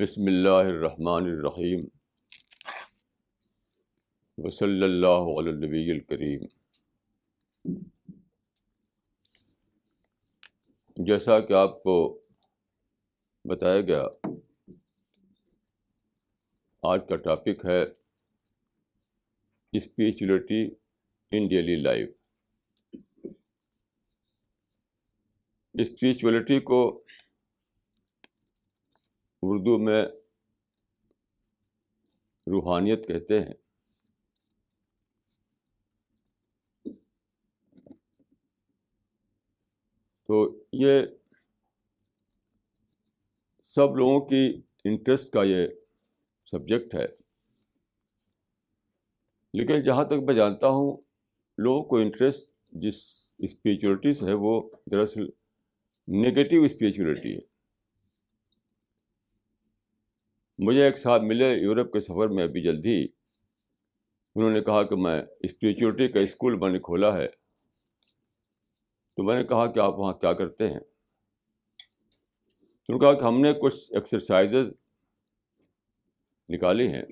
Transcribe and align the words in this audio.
بسم 0.00 0.26
اللہ 0.26 0.66
الرحمن 0.66 1.26
الرحیم 1.30 1.80
وصلی 4.38 4.84
اللہ 4.84 5.26
علی 5.38 5.48
النبی 5.48 5.90
الکریم 5.90 6.44
جیسا 10.96 11.38
کہ 11.40 11.52
آپ 11.52 11.82
کو 11.82 11.96
بتایا 13.44 13.80
گیا، 13.80 14.02
آج 16.82 17.00
کا 17.08 17.16
ٹاپک 17.16 17.64
ہے 17.64 17.82
spirituality 19.72 20.64
in 21.32 21.48
daily 21.48 21.76
life. 21.76 22.08
Spirituality 25.74 26.60
کو 26.60 26.82
اردو 29.42 29.78
میں 29.78 30.02
روحانیت 32.46 33.08
کہتے 33.08 33.40
ہیں۔ 33.40 33.54
تو 40.26 40.64
یہ 40.72 41.00
سب 43.62 43.96
لوگوں 43.96 44.20
کی 44.20 44.62
انٹرسٹ 44.84 45.32
کا 45.32 45.42
یہ 45.42 45.68
سبجیکٹ 46.46 46.94
ہے۔ 46.94 47.06
لیکن 49.54 49.82
جہاں 49.82 50.04
تک 50.04 50.12
میں 50.12 50.34
جانتا 50.34 50.68
ہوں، 50.68 50.96
لوگوں 51.58 51.84
کو 51.84 51.96
انٹرسٹ 51.96 52.50
جس 52.68 52.96
اسپریچولیٹی 53.38 54.14
سے 54.14 54.26
ہے 54.26 54.32
وہ 54.32 54.70
دراصل 54.90 55.26
نگیٹو 56.08 56.64
اسپریچولیٹی 56.64 57.36
ہے۔ 57.36 57.49
مجھے 60.62 60.84
ایک 60.84 60.98
صاحب 60.98 61.22
ملے 61.22 61.54
یورپ 61.54 61.92
کے 61.92 62.00
سفر 62.00 62.28
میں 62.28 62.44
ابھی 62.44 62.62
جلدی۔ 62.62 63.04
انہوں 64.34 64.50
نے 64.50 64.60
کہا 64.60 64.82
کہ 64.82 64.96
میں 64.96 65.22
اسپریچولیٹی 65.40 66.12
کا 66.12 66.20
اسکول 66.20 66.58
میں 66.58 66.70
نے 66.70 66.78
کھولا 66.78 67.16
ہے۔ 67.16 67.28
تو 69.16 69.22
میں 69.22 69.36
نے 69.36 69.44
کہا 69.44 69.72
کہ 69.72 69.80
آپ 69.80 69.98
وہاں 69.98 70.12
کیا 70.12 70.32
کرتے 70.32 70.68
ہیں؟ 70.68 70.80
انہوں 72.88 72.98
نے 72.98 72.98
کہا 72.98 73.20
کہ 73.20 73.24
ہم 73.24 73.40
نے 73.40 73.52
کچھ 73.52 73.92
ایکسرسائزز 73.92 74.70
نکالی 76.48 76.88
ہیں۔ 76.88 77.02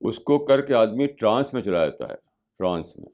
اس 0.00 0.18
کو 0.18 0.46
کر 0.46 0.60
کے 0.60 0.74
آدمی 0.74 1.06
ٹرانس 1.06 1.54
میں 1.54 1.62
چلا 1.62 1.86
جاتا 1.86 2.08
ہے، 2.08 2.16
ٹرانس 2.58 2.96
میں 2.96 3.12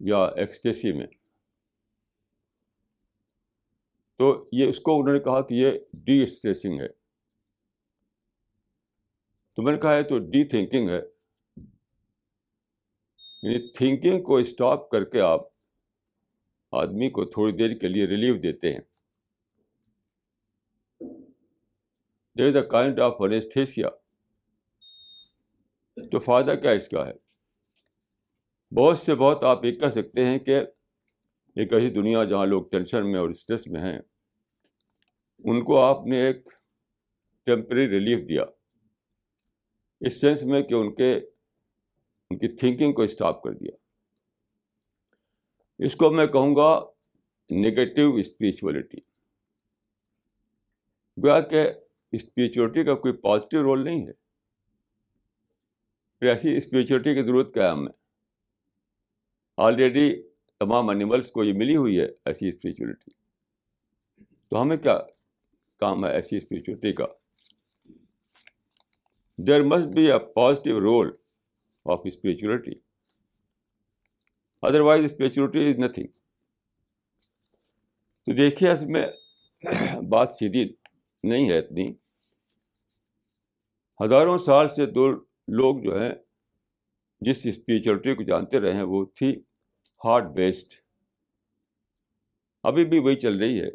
یا 0.00 0.24
ایکسٹیسی 0.24 0.92
میں۔ 0.92 1.06
تو 4.16 4.48
یہ 4.52 4.66
اس 4.66 4.80
کو 4.80 5.00
انہوں 5.00 5.14
نے 5.14 5.20
کہا 5.20 5.40
کہ 5.46 5.54
یہ 5.54 5.70
ڈی 5.92 6.22
اسٹریسنگ 6.22 6.80
ہے۔ 6.80 6.88
تو 9.54 9.62
میں 9.62 9.72
نے 9.72 9.78
کہا 9.78 9.94
ہے 9.94 10.02
تو 10.02 10.18
ڈی 10.18 10.44
تھنکنگ 10.44 10.88
ہے۔ 10.88 11.00
یعنی 13.42 13.72
تھنکنگ 13.72 14.22
کو 14.22 14.36
اسٹاپ 14.36 14.90
کر 14.90 15.04
کے 15.04 15.20
آپ 15.20 15.40
آدمی 16.72 17.10
کو 17.10 17.24
تھوڑی 17.24 17.52
دیر 17.52 17.78
کے 17.78 17.88
لیے 17.88 18.06
ریلیو 18.06 18.34
دیتے 18.34 18.72
ہیں۔ 18.72 18.80
دیر 22.38 22.48
از 22.48 22.56
اے 22.56 22.62
کائنڈ 22.62 23.00
آف 23.00 23.14
انیسٹھیسیا 23.18 23.88
تو 25.94 26.18
فائدہ 26.18 26.54
کیا 26.62 26.70
اس 26.70 26.88
کا 26.88 27.06
ہے؟ 27.06 27.12
بہت 28.74 28.98
سے 28.98 29.14
بہت 29.14 29.44
آپ 29.44 29.64
ایک 29.64 29.80
کہہ 29.80 29.88
سکتے 29.88 30.24
ہیں 30.24 30.38
کہ 30.38 30.60
ایک 31.56 31.72
ایسی 31.72 31.90
دنیا 31.90 32.24
جہاں 32.24 32.46
لوگ 32.46 32.64
ٹینشن 32.70 33.12
میں 33.12 33.20
اور 33.20 33.28
اسٹریس 33.28 33.66
میں 33.66 33.80
ہیں، 33.80 33.98
ان 35.38 35.64
کو 35.64 35.80
آپ 35.80 36.06
نے 36.06 36.16
ایک 36.16 36.48
ٹیمپری 37.44 37.88
ریلیف 37.88 38.28
دیا۔ 38.28 38.44
اس 40.00 40.20
سینس 40.20 40.42
میں 40.42 40.62
کہ 40.62 40.74
ان 40.74 40.94
کے، 40.94 41.12
ان 42.30 42.38
کی 42.38 42.48
تھنکنگ 42.48 42.92
کو 42.92 43.02
اسٹاپ 43.02 43.42
کر 43.42 43.52
دیا۔ 43.52 43.70
اس 45.78 45.96
کو 45.96 46.10
میں 46.10 46.26
کہوں 46.26 46.56
گا 46.56 46.84
نگیٹو 47.50 48.14
اسپریچولیٹی۔ 48.14 48.98
گویا 51.22 51.40
کہ 51.40 51.70
اسپریچولیٹی 52.12 52.84
کا 52.84 52.94
کوئی 52.94 53.14
پازیٹیو 53.14 53.62
رول 53.62 53.84
نہیں 53.84 54.06
ہے۔ 54.06 54.12
پھر 56.20 56.28
ایسی 56.28 56.56
اسپریچولیٹی 56.56 57.14
کی 57.14 57.22
ضرورت 57.22 57.54
کیا 57.54 57.64
ہے 57.64 57.70
ہمیں 57.70 57.92
آلریڈی 59.56 60.22
تمام 60.60 60.88
انیملس 60.88 61.30
کو 61.30 61.44
یہ 61.44 61.52
ملی 61.52 61.76
ہوئی 61.76 61.98
ہے 62.00 62.06
ایسی 62.24 62.48
اسپریچولیٹی 62.48 63.10
تو 64.52 64.60
ہمیں 64.62 64.76
کیا 64.76 64.98
کام 65.82 66.04
ہے 66.04 66.12
ایسی 66.14 66.36
اسپریچولیٹی 66.36 66.92
کا؟ 66.92 67.06
There 69.38 69.62
must 69.62 69.94
be 69.94 70.10
a 70.10 70.18
positive 70.34 70.80
role 70.80 71.10
of 71.86 72.00
spirituality 72.04 72.72
otherwise 74.80 75.04
spirituality 75.04 75.68
is 75.68 75.78
nothing 75.78 76.06
تو 78.26 78.32
دیکھیے، 78.36 78.70
اس 78.70 78.82
میں 78.82 79.06
بات 80.10 80.30
سیدھی 80.38 80.64
نہیں 81.24 81.50
ہے 81.50 81.58
اتنی۔ 81.58 81.90
ہزاروں 84.00 84.38
سال 84.38 84.68
سے 84.68 84.86
دو 84.86 85.10
لوگ 85.58 85.82
جو 85.82 86.00
ہیں، 86.00 86.12
جس 87.22 87.46
اسپریچولیٹی 87.46 88.14
کو 88.14 88.22
جانتے 88.22 88.60
رہے 88.60 88.72
ہیں، 88.74 88.82
وہ 88.82 89.04
تھی 89.16 89.34
ہارٹ 90.04 90.24
بیسڈ۔ 90.24 90.72
ابھی 92.62 92.84
بھی 92.84 92.98
وہی 92.98 93.16
چل 93.16 93.38
رہی 93.38 93.60
ہے۔ 93.60 93.70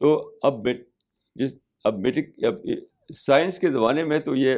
تو 0.00 0.38
اب 0.42 0.66
جس 1.34 1.54
اب 1.84 1.98
میٹرک 1.98 2.44
اب 2.44 2.54
سائنس 3.14 3.58
کے 3.58 3.68
زمانے 3.68 4.04
میں 4.04 4.18
تو 4.18 4.36
یہ 4.36 4.56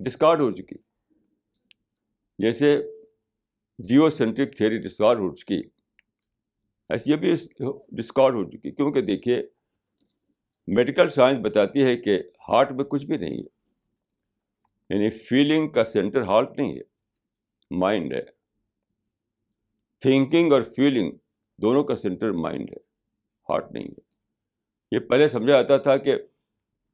ڈسکارڈ 0.00 0.40
ہو 0.40 0.50
چکی۔ 0.50 0.74
جیسے 2.38 2.82
جیو 3.78 4.10
سینٹرک 4.10 4.56
تھیوری 4.56 4.78
ڈسکارڈ 4.78 5.18
ہو 5.18 5.36
چکی۔ 5.36 5.62
ایسی 6.88 7.10
یہ 7.10 7.16
بھی 7.16 7.34
ڈسکارڈ 7.88 8.34
ہو 8.34 8.50
چکی۔ 8.50 8.70
کیونکہ 8.70 9.00
دیکھیے 9.00 9.42
میڈیکل 10.66 11.08
سائنس 11.08 11.38
بتاتی 11.42 11.84
ہے 11.84 11.96
کہ 11.96 12.22
ہارٹ 12.48 12.72
میں 12.72 12.84
کچھ 12.84 13.06
بھی 13.06 13.16
نہیں 13.16 13.38
ہے۔ 13.38 13.57
یعنی 14.90 15.10
فیلنگ 15.10 15.68
کا 15.68 15.84
سینٹر 15.84 16.22
ہارٹ 16.22 16.58
نہیں 16.58 16.76
ہے 16.76 16.80
مائنڈ 17.70 18.14
ہے۔ 18.14 18.22
تھنکنگ 20.00 20.52
اور 20.52 20.62
فیلنگ 20.62 21.12
دونوں 21.62 21.84
کا 21.84 21.96
سینٹر 21.96 22.32
مائنڈ 22.32 22.70
ہے 22.70 22.76
ہارٹ 23.48 23.72
نہیں 23.72 23.84
ہے۔ 23.84 24.00
یہ 24.92 24.98
پہلے 25.00 25.28
سمجھا 25.28 25.62
جاتا 25.62 25.76
تھا 25.76 25.96
کہ 25.96 26.16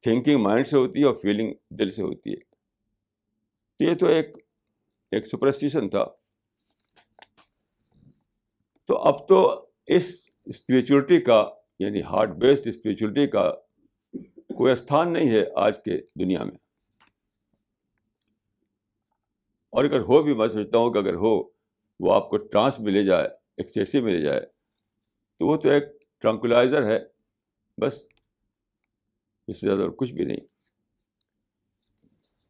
تھنکنگ 0.01 0.41
مائنڈ 0.41 0.67
سے 0.67 0.77
ہوتی 0.77 0.99
ہے 0.99 1.05
اور 1.05 1.15
فیلنگ 1.15 1.53
دل 1.69 1.89
سے 1.89 2.01
ہوتی 2.01 2.31
ہے۔ 2.31 2.55
تو 3.77 3.83
یہ 3.83 3.95
تو 3.95 4.05
ایک 4.05 4.37
ایک 5.11 5.27
سپرسٹیشن 5.27 5.89
تھا۔ 5.89 6.05
تو 8.85 8.97
اب 8.97 9.27
تو 9.27 9.67
اس 9.87 10.29
اسپریچولیٹی 10.45 11.21
کا 11.21 11.49
یعنی 11.79 12.01
ہارٹ 12.01 12.29
بیسڈ 12.29 12.67
اسپریچولیٹی 12.67 13.27
کا 13.27 13.51
کوئی 14.57 14.73
استھان 14.73 15.13
نہیں 15.13 15.31
ہے 15.31 15.45
آج 15.55 15.83
کے 15.83 15.97
دنیا 15.97 16.43
میں۔ 16.43 16.64
اور 19.75 19.85
اگر 19.85 19.99
ہو 19.99 20.23
بھی، 20.23 20.33
میں 20.33 20.47
سمجھتا 20.47 20.77
ہوں 20.77 20.93
کہ 20.93 20.97
اگر 20.97 21.13
ہو، 21.13 21.43
وہ 21.99 22.13
آپ 22.13 22.29
کو 22.29 22.37
ٹرانس 22.37 22.79
میں 22.79 22.91
لے 22.91 23.03
جائے، 23.03 23.27
ایکسیسی 23.57 24.01
میں 24.01 24.13
لے 24.13 24.21
جائے، 24.21 24.41
تو 25.37 25.47
وہ 25.47 25.57
تو 25.57 25.69
ایک 25.69 25.83
ٹرانکولائزر 26.21 26.83
ہے، 26.87 26.99
بس 27.77 28.07
اس 29.47 29.61
سے 29.61 29.67
زیادہ 29.67 29.81
اور 29.81 29.89
کچھ 29.89 30.13
بھی 30.13 30.25
نہیں۔ 30.25 30.37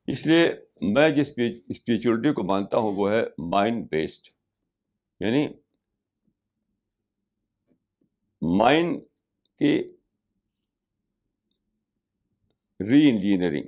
اس 0.07 0.25
لیے 0.25 0.53
میں 0.81 1.09
جس 1.09 1.29
اسپریچولیٹی 1.67 2.33
کو 2.33 2.43
مانتا 2.43 2.77
ہوں، 2.77 2.95
وہ 2.95 3.11
ہے 3.11 3.23
مائنڈ 3.37 3.87
بیسڈ۔ 3.89 4.27
یعنی 5.19 5.47
مائنڈ 8.41 9.01
کی 9.59 9.87
ری 12.79 13.09
انجینئرنگ 13.09 13.65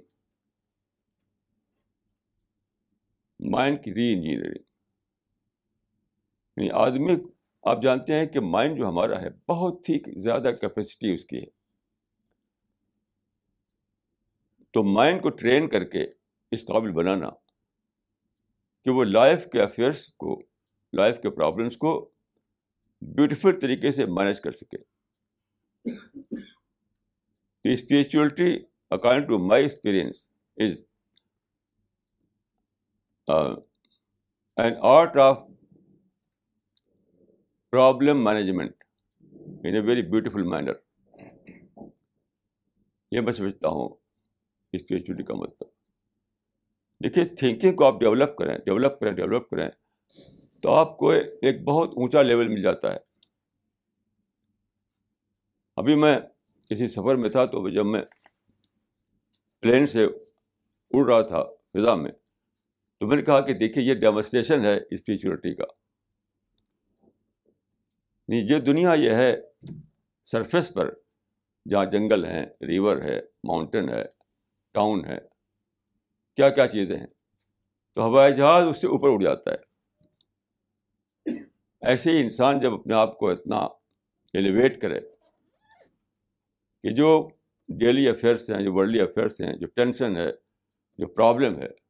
مائنڈ 3.40 3.84
کی 3.84 3.94
ری 3.94 4.14
انجینئرنگ 4.14 4.64
یعنی 6.58 6.70
آدمی، 6.70 7.16
آپ 7.64 7.82
جانتے 7.82 8.20
ہیں 8.20 8.26
کہ 8.26 8.40
مائنڈ 8.40 8.78
جو 8.78 8.88
ہمارا 8.88 9.22
ہے، 9.22 9.30
بہت 9.50 9.90
ہی 9.90 10.20
زیادہ 10.20 10.52
کیپیسٹی 10.62 11.14
اس 11.14 11.26
کی 11.26 11.38
ہے۔ 11.38 11.58
تو 14.72 14.84
مائنڈ 14.84 15.22
کو 15.22 15.30
ٹرین 15.30 15.70
کر 15.70 15.84
کے 15.84 16.06
اس 16.52 16.66
قابل 16.66 16.92
بنانا 16.92 17.30
کہ 18.84 18.90
وہ 18.90 19.04
لائف 19.04 19.48
کے 19.48 19.62
افیئرس 19.62 20.08
کو، 20.08 20.42
لائف 20.94 21.20
کے 21.22 21.30
پرابلمس 21.30 21.78
کو 21.78 22.12
بیوٹیفل 23.02 23.60
طریقے 23.60 23.92
سے 23.92 24.06
مینیج 24.06 24.42
کر 24.42 24.52
سکے۔ 24.52 24.78
تو 27.62 27.70
spirituality 27.70 28.60
according 28.90 29.28
to 29.28 29.40
my 29.40 29.64
experience 29.64 30.28
is 30.58 30.87
an 33.28 34.74
art 34.82 35.18
of 35.18 35.38
problem 37.72 38.24
management 38.24 38.84
in 39.64 39.74
a 39.74 39.80
very 39.80 40.02
beautiful 40.02 40.44
manner 40.44 40.74
یہ 43.12 43.22
میں 43.22 43.34
سمجھتا 43.34 43.70
ہوں 43.70 43.90
اسپریچولیٹی 44.74 45.24
کا 45.24 45.34
مطلب۔ 45.34 45.70
دیکھیے 47.04 47.26
تھنکنگ 47.26 47.76
کو 47.76 47.86
آپ 47.86 48.00
ڈیولپ 48.00 48.38
کریں 48.38 48.58
ڈیولپ 48.58 49.00
کریں 49.00 49.12
ڈیولپ 49.12 49.50
کریں 49.50 49.70
تو 50.62 50.72
آپ 50.72 50.98
کو 50.98 51.10
ایک 51.12 51.64
بہت 51.64 51.90
اونچا 51.90 52.22
لیول 52.22 52.48
مل 52.48 52.62
جاتا 52.62 52.94
ہے۔ 52.94 52.98
ابھی 55.76 55.96
میں 55.96 56.20
کسی 56.70 56.88
سفر 56.88 57.16
میں 57.16 57.30
تھا 57.30 57.46
تو 57.46 57.70
جب 57.70 57.86
میں 57.86 58.02
پلین 59.60 59.88
سے 59.88 60.06
اڑ 60.92 61.06
رہا 61.06 61.22
تھا 61.22 61.44
فضا 61.44 61.96
میں۔ 61.96 62.12
تو 63.00 63.08
میں 63.08 63.18
نے 63.18 63.24
کہا 63.24 63.42
کہ 63.42 63.54
دیکھیے 63.54 63.84
یہ 63.84 63.94
ڈیمونسٹریشن 63.94 64.66
ہے 64.66 64.78
اسپریچولیٹی 64.92 65.56
کا۔ 65.56 65.64
نہیں، 68.28 68.42
یہ 68.42 68.60
دنیا 68.60 68.94
یہ 68.94 69.12
ہے 69.12 69.36
سرفیس 70.24 70.74
پر 70.74 70.94
جہاں 71.70 71.86
جنگل 71.86 72.26
ہیں 72.26 72.46
ریور 72.68 73.02
ہے 73.02 73.22
ماؤنٹین 73.44 73.90
ہے 73.90 74.04
ٹاؤن 74.72 75.06
ہے، 75.06 75.18
کیا 76.36 76.50
کیا 76.50 76.68
چیزیں 76.68 76.98
ہیں۔ 76.98 77.08
تو 77.96 78.04
ہوائی 78.04 78.36
جہاز 78.36 78.64
اس 78.68 78.82
سے 78.82 78.88
اوپر 78.88 79.10
اڑ 79.10 79.24
جاتا 79.24 79.52
ہے۔ 79.52 79.68
ایسے 81.82 82.12
ہی 82.12 82.24
انسان 82.24 82.60
جب 82.60 82.74
اپنے 82.74 82.94
آپ 82.94 83.20
کو 83.20 83.30
اتنا 83.30 83.58
ایلیویٹ 84.34 84.82
کرے 84.82 85.00
کہ 86.84 86.90
جو 86.90 87.30
ڈیلی 87.70 88.10
افیئرس 88.10 88.50
ہیں، 88.50 88.64
جو 88.64 88.74
ورلڈلی 88.74 89.02
افیئرس 89.02 89.42
ہیں، 89.42 89.54
جو 89.54 89.68
ٹینشن 89.68 90.18
ہے، 90.18 90.32
جو 90.98 91.08
پرابلم 91.08 91.60
ہے 91.60 91.87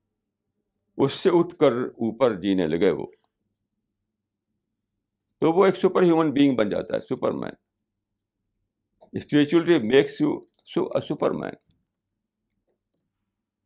اس 0.97 1.13
سے 1.13 1.29
اٹھ 1.33 1.55
کر 1.57 1.71
اوپر 1.73 2.35
جینے 2.41 2.67
لگے 2.67 2.91
وہ۔ 2.91 3.05
تو 5.41 5.51
وہ 5.51 5.65
ایک 5.65 5.75
سپر 5.77 6.03
ہیومن 6.03 6.31
بینگ 6.33 6.55
بن 6.55 6.69
جاتا 6.69 6.95
ہے 6.95 6.99
superman 7.31 7.53
spirituality 9.13 9.88
makes 9.88 10.21
you 10.21 10.39
superman 11.31 11.53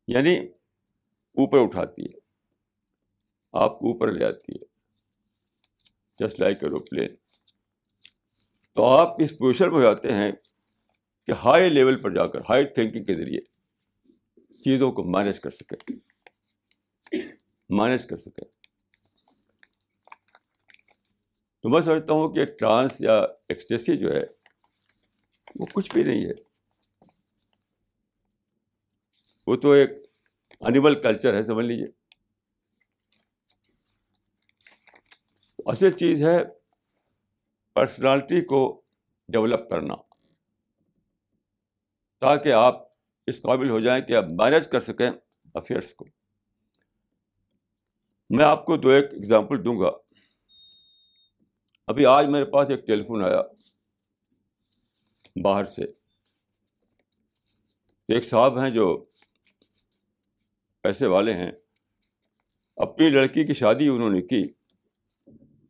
یعنی 0.07 0.35
اوپر 1.37 1.57
اٹھاتی 1.57 2.03
ہے، 2.03 2.19
آپ 3.53 3.79
کو 3.79 3.91
اوپر 3.91 4.11
لے 4.11 4.25
آتی 4.25 4.51
ہے، 4.51 4.65
جسٹ 6.19 6.39
لائک 6.39 6.63
ایروپلین۔ 6.63 7.15
تو 8.77 8.85
آپ 8.85 9.21
اس 9.23 9.37
پوزیشن 9.37 9.71
میں 9.71 9.81
جاتے 9.81 10.13
ہیں 10.13 10.31
کہ 11.27 11.31
ہائی 11.43 11.69
لیول 11.69 12.01
پر 12.01 12.13
جا 12.15 12.25
کر، 12.27 12.39
ہائی 12.49 12.65
تھنکنگ 12.65 13.03
کے 13.03 13.15
ذریعے 13.15 13.41
چیزوں 14.63 14.91
کو 14.91 15.03
مینیج 15.03 15.39
کر 15.39 15.49
سکے 15.49 15.75
مینیج 17.71 18.05
کر 18.05 18.17
سکے۔ 18.17 18.45
تو 21.59 21.69
میں 21.69 21.81
سمجھتا 21.81 22.13
ہوں 22.13 22.33
کہ 22.33 22.45
ٹرانس 22.45 23.01
یا 23.01 23.19
ایکسٹیسی 23.19 23.97
جو 23.97 24.11
ہے، 24.13 24.23
وہ 25.55 25.65
کچھ 25.73 25.93
بھی 25.93 26.03
نہیں 26.03 26.25
ہے۔ 26.25 26.51
وہ 29.47 29.55
تو 29.55 29.71
ایک 29.71 29.89
انیمل 30.59 31.01
کلچر 31.01 31.33
ہے، 31.33 31.43
سمجھ 31.43 31.65
لیجیے 31.65 31.87
اصل 35.65 35.91
چیز 35.91 36.23
ہے 36.23 36.37
پرسنالٹی 37.73 38.45
کو 38.45 38.81
ڈیولپ 39.27 39.69
کرنا۔ 39.69 39.95
تاکہ 42.19 42.51
آپ 42.51 42.87
اس 43.27 43.41
قابل 43.41 43.69
ہو 43.69 43.79
جائیں 43.79 44.05
کہ 44.05 44.15
آپ 44.15 44.23
مینیج 44.23 44.69
کر 44.69 44.79
سکیں 44.79 45.11
افیئرس 45.53 45.93
کو۔ 45.93 46.05
میں 48.35 48.45
آپ 48.45 48.65
کو 48.65 48.77
دو 48.77 48.89
ایک 48.89 49.05
ایگزامپل 49.11 49.65
دوں 49.65 49.79
گا۔ 49.79 49.91
ابھی 51.87 52.05
آج 52.05 52.25
میرے 52.25 52.45
پاس 52.45 52.67
ایک 52.69 52.87
ٹیلی 52.87 53.03
فون 53.03 53.23
آیا۔ 53.23 53.41
باہر 55.43 55.65
سے۔ 55.65 55.83
ایک 58.07 58.25
صاحب 58.25 58.59
ہیں 58.59 58.69
جو 58.69 59.05
پیسے 60.81 61.07
والے 61.07 61.33
ہیں۔ 61.33 61.51
اپنی 62.75 63.09
لڑکی 63.09 63.45
کی 63.45 63.53
شادی 63.53 63.87
انہوں 63.87 64.09
نے 64.09 64.21
کی۔ 64.21 64.43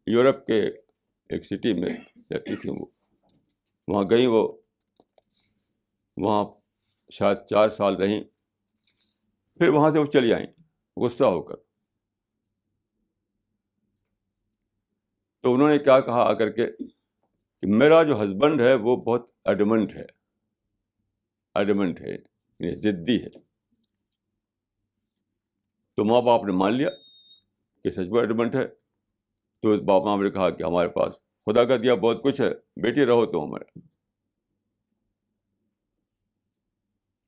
یورپ 0.07 0.45
کے 0.45 0.67
ایک 1.29 1.45
سٹی 1.45 1.73
میں 1.73 1.89
رہتی 2.31 2.55
تھی 2.55 2.69
وہ۔ 2.69 2.85
وہاں 3.87 4.03
گئیں 4.09 4.27
وہ۔ 4.27 4.57
وہاں 6.17 6.45
شاید 7.11 7.37
چار 7.49 7.69
سال 7.69 7.95
رہیں۔ 7.95 8.23
پھر 9.55 9.67
وہاں 9.67 9.91
سے 9.91 9.99
وہ 9.99 10.05
چلی 10.05 10.33
آئیں۔ 10.33 10.47
غصہ 10.97 11.23
ہو 11.23 11.43
کر۔ 11.43 11.70
تو 15.41 15.53
انہوں 15.53 15.69
نے 15.69 15.79
کیا 15.79 15.99
کہا 15.99 16.21
آ 16.21 16.33
کر 16.33 16.49
کے 16.49 16.67
کہ 17.61 17.67
میرا 17.67 18.03
جو 18.03 18.23
ہسبینڈ 18.23 18.61
ہے 18.61 18.73
وہ 18.73 18.95
بہت 18.95 19.29
ایڈمنٹ 19.45 19.95
ہے 19.95 20.05
ایڈمنٹ 21.55 22.01
ہے 22.01 22.11
یعنی 22.59 22.75
ضدی 22.75 23.23
ہے۔ 23.23 23.29
تو 25.95 26.05
ماں 26.05 26.21
باپ 26.21 26.43
نے 26.43 26.51
مان 26.51 26.73
لیا 26.73 26.89
کہ 27.83 27.89
سچ 27.89 28.09
میں 28.09 28.21
ایڈمنٹ 28.21 28.55
ہے۔ 28.55 28.67
تو 29.61 29.83
باپ 29.83 30.03
ماں 30.03 30.17
نے 30.17 30.29
کہا 30.29 30.49
کہ 30.49 30.63
ہمارے 30.63 30.89
پاس 30.89 31.13
خدا 31.45 31.63
کا 31.63 31.77
دیا 31.77 31.95
بہت 31.95 32.23
کچھ 32.23 32.41
ہے 32.41 32.81
بیٹی 32.81 33.05
رہو 33.05 33.25
تو 33.25 33.45
ہمارے۔ 33.45 33.79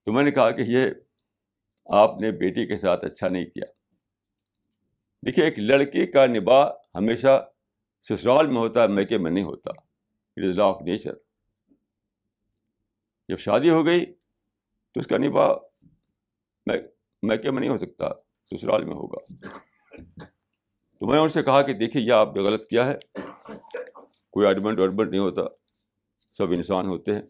تو 0.05 0.11
میں 0.11 0.23
نے 0.23 0.31
کہا 0.31 0.51
کہ 0.51 0.61
یہ 0.67 0.85
آپ 1.85 2.21
نے 2.21 2.31
بیٹی 2.31 2.67
کے 2.67 2.77
ساتھ 2.77 3.05
اچھا 3.05 3.27
نہیں 3.27 3.45
کیا۔ 3.45 3.65
دیکھیے، 5.25 5.45
ایک 5.45 5.59
لڑکی 5.59 6.07
کا 6.07 6.25
نباہ 6.25 6.71
ہمیشہ 6.95 7.49
سسرال 8.03 8.47
میں 8.47 8.55
ہوتا 8.55 8.83
ہے 8.83 8.87
میکے 8.87 9.17
میں 9.17 9.31
نہیں 9.31 9.43
ہوتا۔ 9.43 9.69
It 10.35 10.43
is 10.43 10.55
law 10.55 10.63
of 10.63 10.81
nature 10.81 11.13
جب 13.27 13.39
شادی 13.39 13.69
ہو 13.69 13.85
گئی 13.85 14.05
تو 14.93 14.99
اس 14.99 15.07
کا 15.07 15.17
نباہ 15.17 15.53
میکے 17.23 17.51
میں 17.51 17.59
نہیں 17.59 17.69
ہو 17.69 17.77
سکتا، 17.77 18.09
سسرال 18.51 18.85
میں 18.85 18.93
ہوگا۔ 18.93 19.47
تو 20.99 21.07
میں 21.07 21.15
نے 21.15 21.21
ان 21.21 21.29
سے 21.29 21.43
کہا 21.43 21.61
کہ 21.61 21.73
دیکھیے، 21.73 22.03
یہ 22.03 22.13
آپ 22.13 22.35
نے 22.35 22.41
غلط 22.41 22.67
کیا 22.67 22.85
ہے۔ 22.85 22.95
کوئی 24.29 24.47
ایڈمنٹ 24.47 24.79
ویڈمنٹ 24.79 25.09
نہیں 25.09 25.21
ہوتا۔ 25.21 25.41
سب 26.31 26.51
انسان 26.51 26.87
ہوتے 26.87 27.15
ہیں۔ 27.15 27.21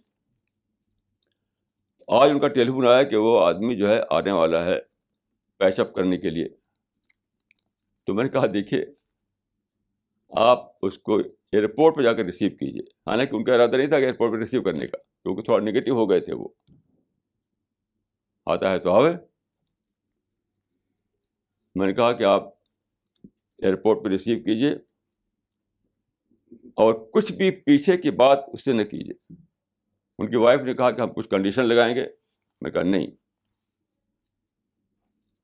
آج 2.08 2.30
ان 2.30 2.40
کا 2.40 2.48
ٹیلیفون 2.48 2.88
آیا 2.88 3.04
کہ 3.04 3.16
وہ 3.16 3.46
آدمی 3.46 3.76
جو 3.76 3.90
ہے، 3.90 4.02
آنے 4.10 4.32
والا 4.32 4.66
ہے 4.66 4.80
پیش 5.58 5.80
اپ 5.80 5.94
کرنے 5.94 6.18
کے 6.18 6.30
لیے۔ 6.30 6.48
تو 8.06 8.14
میں 8.14 8.24
نے 8.24 8.30
کہا، 8.30 8.46
دیکھیے 8.54 8.86
آپ 10.38 10.72
اس 10.82 10.98
کو 10.98 11.18
ایئرپورٹ 11.52 11.96
پہ 11.96 12.02
جا 12.02 12.14
کر 12.14 12.24
ریسیو 12.24 12.50
کیجیے۔ 12.50 12.82
حالانکہ 12.82 13.36
ان 13.36 13.44
کا 13.44 13.56
ارادہ 13.56 13.76
نہیں 13.78 13.88
تھا 13.88 14.00
کہ 14.00 14.06
ایئرپورٹ 14.06 14.32
پہ 14.32 14.38
ریسیو 14.38 14.62
کرنے 14.62 14.88
کا، 14.88 14.98
کیونکہ 14.98 15.42
تھوڑا 15.42 15.64
نگیٹو 15.64 15.92
ہو 15.92 16.10
گئے 16.10 16.20
تھے 16.20 16.34
وہ۔ 16.34 16.48
آتا 18.46 18.72
ہے 18.72 18.80
تو 18.80 18.92
آوے۔ 18.92 19.12
میں 21.76 21.88
نے 21.88 21.94
کہا 21.94 22.12
کہ 22.12 22.24
آپ 22.24 22.44
ایئرپورٹ 23.58 24.04
پہ 24.04 24.10
ریسیو 24.10 24.44
کیجیے 24.44 24.72
اور 26.76 26.94
کچھ 26.94 27.34
بھی 27.34 27.52
پیچھے 27.52 27.98
کی 27.98 28.12
بات 28.12 28.40
اس 28.54 28.66
سے 28.66 28.74
نہ 28.74 28.84
کیجیے۔ 28.84 29.36
ان 30.18 30.30
کی 30.30 30.36
وائف 30.36 30.62
نے 30.62 30.74
کہا 30.74 30.92
کہ 30.92 31.02
ہم 31.02 31.14
کچھ 31.14 31.30
کنڈیشن 31.30 31.66
لگائیں 31.66 31.96
گے۔ 31.96 32.06
میں 32.62 32.72
کہا 32.72 32.84
نہیں۔ 32.84 33.08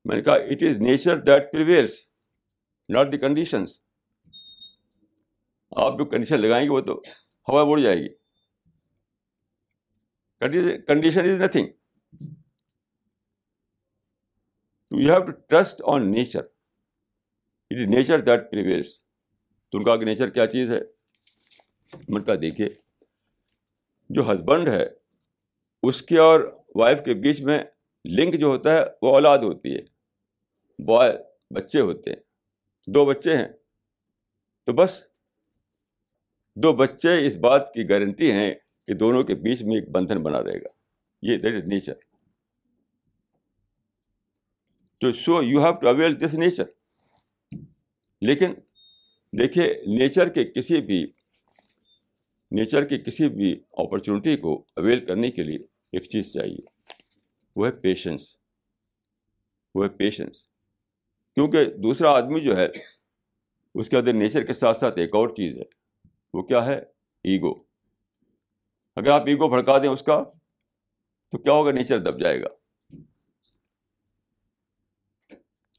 میں 0.06 0.16
نے 0.16 0.22
کہا 0.22 0.34
it 0.34 0.64
is 0.64 0.78
nature 0.78 1.18
that 1.18 1.52
prevails 1.52 1.94
not 2.90 3.12
the 3.12 3.18
conditions 3.18 3.89
آپ 5.72 5.98
جو 6.00 6.06
کنڈیشن 6.06 6.40
لگائیں 6.42 6.66
گے 6.66 6.70
وہ 6.70 6.82
تو 6.82 6.94
ہوا 7.48 7.62
اڑ 7.62 7.80
جائے 7.80 7.98
گی۔ 7.98 8.10
Condition 10.88 11.30
is 11.30 11.42
nothing 11.42 11.68
you 14.92 15.14
have 15.14 15.24
to 15.24 15.32
trust 15.32 15.82
on 15.86 16.12
nature 16.12 16.40
it 16.40 17.78
is 17.78 17.90
nature 17.90 18.20
that 18.20 18.52
prevails 18.52 19.00
تو 19.70 19.78
ان 19.78 19.84
کا 19.84 19.96
نیچر 19.96 20.30
کیا 20.30 20.48
چیز 20.48 20.72
ہے 20.72 20.80
من 22.10 22.24
کا 22.24 22.36
دیکھیے 22.42 22.70
جو 24.10 24.32
ہسبینڈ 24.32 24.68
ہے 24.68 24.86
اس 25.84 26.02
کے 26.02 26.20
اور 26.20 26.40
وائف 26.76 27.04
کے 27.06 27.14
بیچ 27.14 27.42
میں 27.42 27.64
لنک 28.06 28.40
جو 28.40 28.48
ہوتا 28.48 28.74
ہے 28.74 28.84
وہ 29.02 29.14
اولاد 29.14 29.38
ہوتی 29.38 29.76
ہے 29.76 29.82
بوائے 30.80 31.14
بچے 31.56 31.82
ہوتے 31.82 32.10
ہیں 32.10 32.22
دو 32.88 33.06
بچے 33.06 33.38
ہیں۔ 33.38 33.48
تو 34.66 34.74
بس 34.74 35.09
دو 36.64 36.74
بچے 36.74 37.28
اس 37.28 37.38
بات 37.38 37.74
کی 37.74 37.90
گارنٹی 37.90 38.32
ہیں 38.32 38.54
کہ 38.88 38.94
دونوں 38.94 39.24
کے 39.24 39.36
بیچ 39.36 39.62
میں 39.62 39.76
ایک 39.76 39.90
بندھن 39.90 40.24
بنا 40.24 40.44
رہے 40.44 40.62
گا۔ 40.62 40.70
یہ 41.22 41.38
دیٹ 41.38 41.56
از 41.56 41.68
نیچر 41.68 41.94
تو 45.02 45.12
so 45.14 45.44
you 45.44 45.64
have 45.64 45.74
to 45.74 45.88
avail 45.88 46.20
this 46.20 46.34
nature 46.34 46.64
لیکن 48.22 48.54
دیکھیے 49.34 49.66
نیچر 49.88 50.30
کے 50.30 50.46
کسی 50.46 50.82
بھی 50.82 51.04
نیچر 52.52 52.86
کی 52.86 52.98
کسی 52.98 53.30
بھی 53.30 53.52
اپرچونیٹی 53.72 54.38
کو 54.38 54.66
اویل 54.76 55.06
کرنے 55.06 55.32
کے 55.32 55.44
لیے 55.44 55.60
ایک 55.92 56.04
چیز 56.04 56.34
چاہیے۔ 56.34 56.62
وہ 57.56 57.66
ہے 57.68 57.72
پیشنس 57.72 58.38
وہ 59.76 59.84
ہے 59.84 59.90
پیشنس 59.90 60.42
کیونکہ 61.36 61.66
دوسرا 61.66 62.12
آدمی 62.12 62.40
جو 62.40 62.58
ہے، 62.58 62.68
اس 63.76 63.90
کے 63.90 63.98
اندر 63.98 64.14
نیچر 64.14 64.44
کے 64.44 64.54
ساتھ 64.54 64.78
ساتھ 64.78 65.00
ایک 65.00 65.16
اور 65.16 65.30
چیز 65.30 65.58
ہے۔ 65.58 65.79
وہ 66.34 66.42
کیا 66.44 66.66
ہے؟ 66.66 66.78
ایگو 67.26 67.54
اگر 68.98 69.12
آپ 69.12 69.28
ایگو 69.28 69.50
بھڑکا 69.50 69.78
دیں 69.78 69.90
اس 69.90 70.02
کا، 70.02 70.22
تو 71.34 71.38
کیا 71.38 71.54
ہوگا؟ 71.54 71.72
نیچر 71.72 72.00
دب 72.00 72.20
جائے 72.20 72.42
گا۔ 72.42 72.48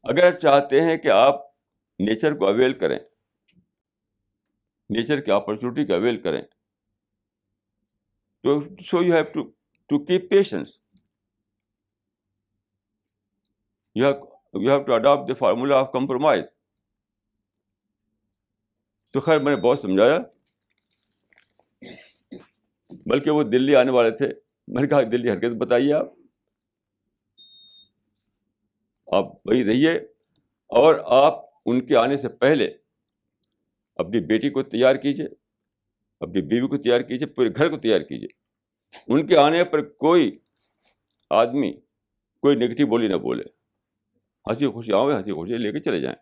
اگر 0.05 0.39
چاہتے 0.39 0.81
ہیں 0.81 0.97
کہ 0.97 1.07
آپ 1.07 1.35
نیچر 1.99 2.37
کو 2.37 2.47
اویل 2.47 2.77
کریں، 2.79 2.99
نیچر 4.89 5.19
کی 5.21 5.31
اپرچونیٹی 5.31 5.85
کو 5.87 5.93
اویل 5.93 6.21
کریں، 6.21 6.41
تو 8.43 8.59
so 8.89 9.03
you 9.03 9.13
have 9.13 9.23
to 9.33 9.43
to 9.89 10.03
keep 10.05 10.29
patience 10.29 10.77
you 13.95 14.11
have 14.55 14.81
to 14.83 14.93
adapt 14.93 15.27
the 15.27 15.33
formula 15.39 15.79
of 15.79 15.91
compromise 15.93 16.45
تو 19.13 19.19
خیر، 19.19 19.39
میں 19.39 19.55
نے 19.55 19.61
بہت 19.61 19.79
سمجھایا۔ 19.79 20.17
بلکہ 23.11 23.31
وہ 23.31 23.43
دلی 23.43 23.75
آنے 23.75 23.91
والے 23.91 24.11
تھے۔ 24.11 24.27
میں 24.67 24.81
نے 24.81 24.87
کہا، 24.87 25.01
دلی 25.01 25.31
حرکت 25.31 25.55
بتائیے 25.57 25.93
آپ۔ 25.93 26.05
آپ 29.07 29.25
وہی 29.47 29.65
رہیے 29.65 29.91
اور 30.67 30.95
آپ 31.05 31.45
ان 31.65 31.85
کے 31.85 31.95
آنے 31.95 32.17
سے 32.17 32.29
پہلے 32.29 32.71
اپنی 33.95 34.19
بیٹی 34.19 34.49
کو 34.49 34.63
تیار 34.63 34.95
کیجیے 34.95 35.27
اپنی 36.19 36.41
بیوی 36.41 36.67
کو 36.67 36.77
تیار 36.77 37.01
کیجیے 37.01 37.27
پورے 37.27 37.49
گھر 37.55 37.69
کو 37.69 37.77
تیار 37.77 38.01
کیجیے 38.01 38.27
ان 39.07 39.27
کے 39.27 39.37
آنے 39.37 39.63
پر 39.63 39.89
کوئی 39.89 40.39
آدمی، 41.29 41.73
کوئی 42.41 42.55
نگیٹو 42.55 42.87
بولی 42.87 43.07
نہ 43.07 43.15
بولے۔ 43.15 43.43
ہنسی 44.49 44.67
خوشی 44.67 44.93
آؤ، 44.93 45.09
ہنسی 45.09 45.31
خوشی 45.31 45.57
لے 45.57 45.71
کے 45.71 45.79
چلے 45.79 45.99
جائیں۔ 45.99 46.17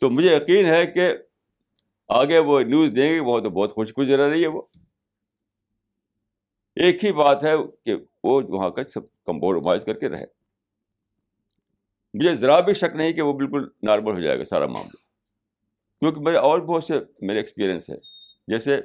تو 0.00 0.10
مجھے 0.10 0.36
یقین 0.36 0.70
ہے 0.70 0.86
کہ 0.86 1.12
آگے 2.10 2.38
وہ 2.38 2.60
نیوز 2.60 2.90
دیں 2.96 3.14
گے 3.14 3.20
وہ 3.20 3.40
تو 3.40 3.50
بہت 3.50 3.72
خوش 3.72 3.92
گزرا 3.98 4.30
رہی 4.30 4.42
ہے 4.42 4.48
وہ۔ 4.48 4.62
ایک 6.76 7.04
ہی 7.04 7.12
بات 7.12 7.44
ہے 7.44 7.52
کہ 7.84 7.94
وہ 8.24 8.42
وہاں 8.48 8.70
کا 8.70 8.82
سب 8.82 9.24
کمپرومائز 9.24 9.84
کر 9.84 9.98
کے 9.98 10.08
رہے۔ 10.08 10.24
مجھے 12.14 12.36
ذرا 12.36 12.60
بھی 12.60 12.74
شک 12.74 12.96
نہیں 12.96 13.12
کہ 13.12 13.22
وہ 13.22 13.32
بالکل 13.32 13.68
نارمل 13.82 14.12
ہو 14.12 14.20
جائے 14.20 14.38
گا 14.38 14.44
سارا 14.44 14.66
معاملہ۔ 14.66 14.96
کیونکہ 16.00 16.20
میرے 16.20 16.36
اور 16.36 16.60
بہت 16.60 16.84
سے 16.84 16.94
میرے 17.20 17.38
ایکسپیرئنس 17.38 17.90
ہے 17.90 17.96
جیسے 18.48 18.76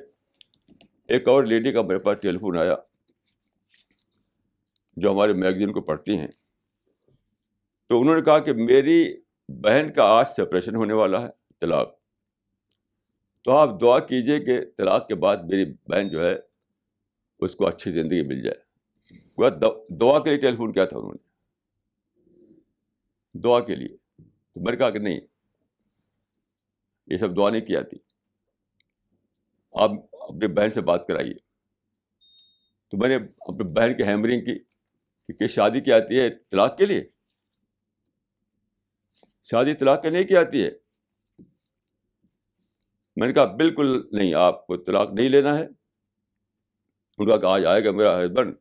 ایک 1.07 1.27
اور 1.27 1.43
لیڈی 1.43 1.71
کا 1.71 1.81
میرے 1.81 1.99
پاس 1.99 2.17
ٹیلی 2.21 2.37
فون 2.37 2.57
آیا 2.57 2.75
جو 4.97 5.11
ہمارے 5.11 5.33
میگزین 5.33 5.71
کو 5.71 5.81
پڑھتی 5.81 6.17
ہیں۔ 6.17 6.27
تو 7.89 8.01
انہوں 8.01 8.15
نے 8.15 8.21
کہا 8.21 8.39
کہ 8.39 8.53
میری 8.53 9.17
بہن 9.49 9.93
کا 9.93 10.03
آج 10.03 10.25
سپریشن 10.37 10.75
ہونے 10.75 10.93
والا 10.93 11.21
ہے، 11.21 11.29
طلاق۔ 11.61 12.04
تو 13.45 13.51
آپ 13.51 13.81
دعا 13.81 13.99
کیجیے 13.99 14.39
کہ 14.39 14.65
طلاق 14.77 15.07
کے 15.07 15.15
بعد 15.15 15.37
میری 15.37 15.73
بہن 15.87 16.09
جو 16.09 16.25
ہے 16.25 16.35
اس 17.39 17.55
کو 17.55 17.67
اچھی 17.67 17.91
زندگی 17.91 18.21
مل 18.21 18.41
جائے۔ 18.41 18.57
دعا 19.89 20.19
کے 20.23 20.29
لیے 20.29 20.39
ٹیلی 20.39 20.57
فون 20.57 20.73
کیا 20.73 20.85
تھا 20.85 20.97
انہوں 20.97 21.13
نے؟ 21.13 21.33
دعا 23.39 23.59
کے 23.59 23.75
لیے۔ 23.75 23.97
تو 24.53 24.61
میں 24.61 24.71
نے 24.71 24.77
کہا 24.77 24.89
کہ 24.89 24.99
نہیں، 24.99 25.19
یہ 27.07 27.17
سب 27.17 27.37
دعا 27.37 27.49
نہیں 27.49 27.65
کی 27.65 27.73
جاتی۔ 27.73 27.95
آپ 29.73 29.91
اپنی 30.11 30.47
بہن 30.47 30.69
سے 30.69 30.81
بات 30.81 31.07
کرائیے۔ 31.07 31.33
تو 32.87 32.97
میں 32.97 33.09
نے 33.09 33.15
اپنی 33.15 33.73
بہن 33.73 33.97
کی 33.97 34.03
ہیمرنگ 34.03 34.45
کی، 34.45 34.59
کہ 35.33 35.47
شادی 35.47 35.81
کی 35.81 35.91
آتی 35.91 36.19
ہے 36.19 36.29
طلاق 36.29 36.77
کے 36.77 36.85
لیے؟ 36.85 37.03
شادی 39.43 39.73
طلاق 39.73 40.01
کے 40.01 40.09
نہیں 40.09 40.23
کی 40.23 40.37
آتی 40.37 40.65
ہے۔ 40.65 40.84
میں 43.15 43.27
نے 43.27 43.33
کہا، 43.33 43.45
بالکل 43.45 44.09
نہیں، 44.11 44.33
آپ 44.33 44.67
کو 44.67 44.77
طلاق 44.77 45.13
نہیں 45.13 45.29
لینا 45.29 45.57
ہے. 45.57 45.67
ان 47.17 47.27
کا 47.27 47.37
کہ، 47.37 47.45
آج 47.45 47.65
آئے 47.65 47.85
گا 47.85 47.91
میرا 47.91 48.25
ہسبینڈ 48.25 48.55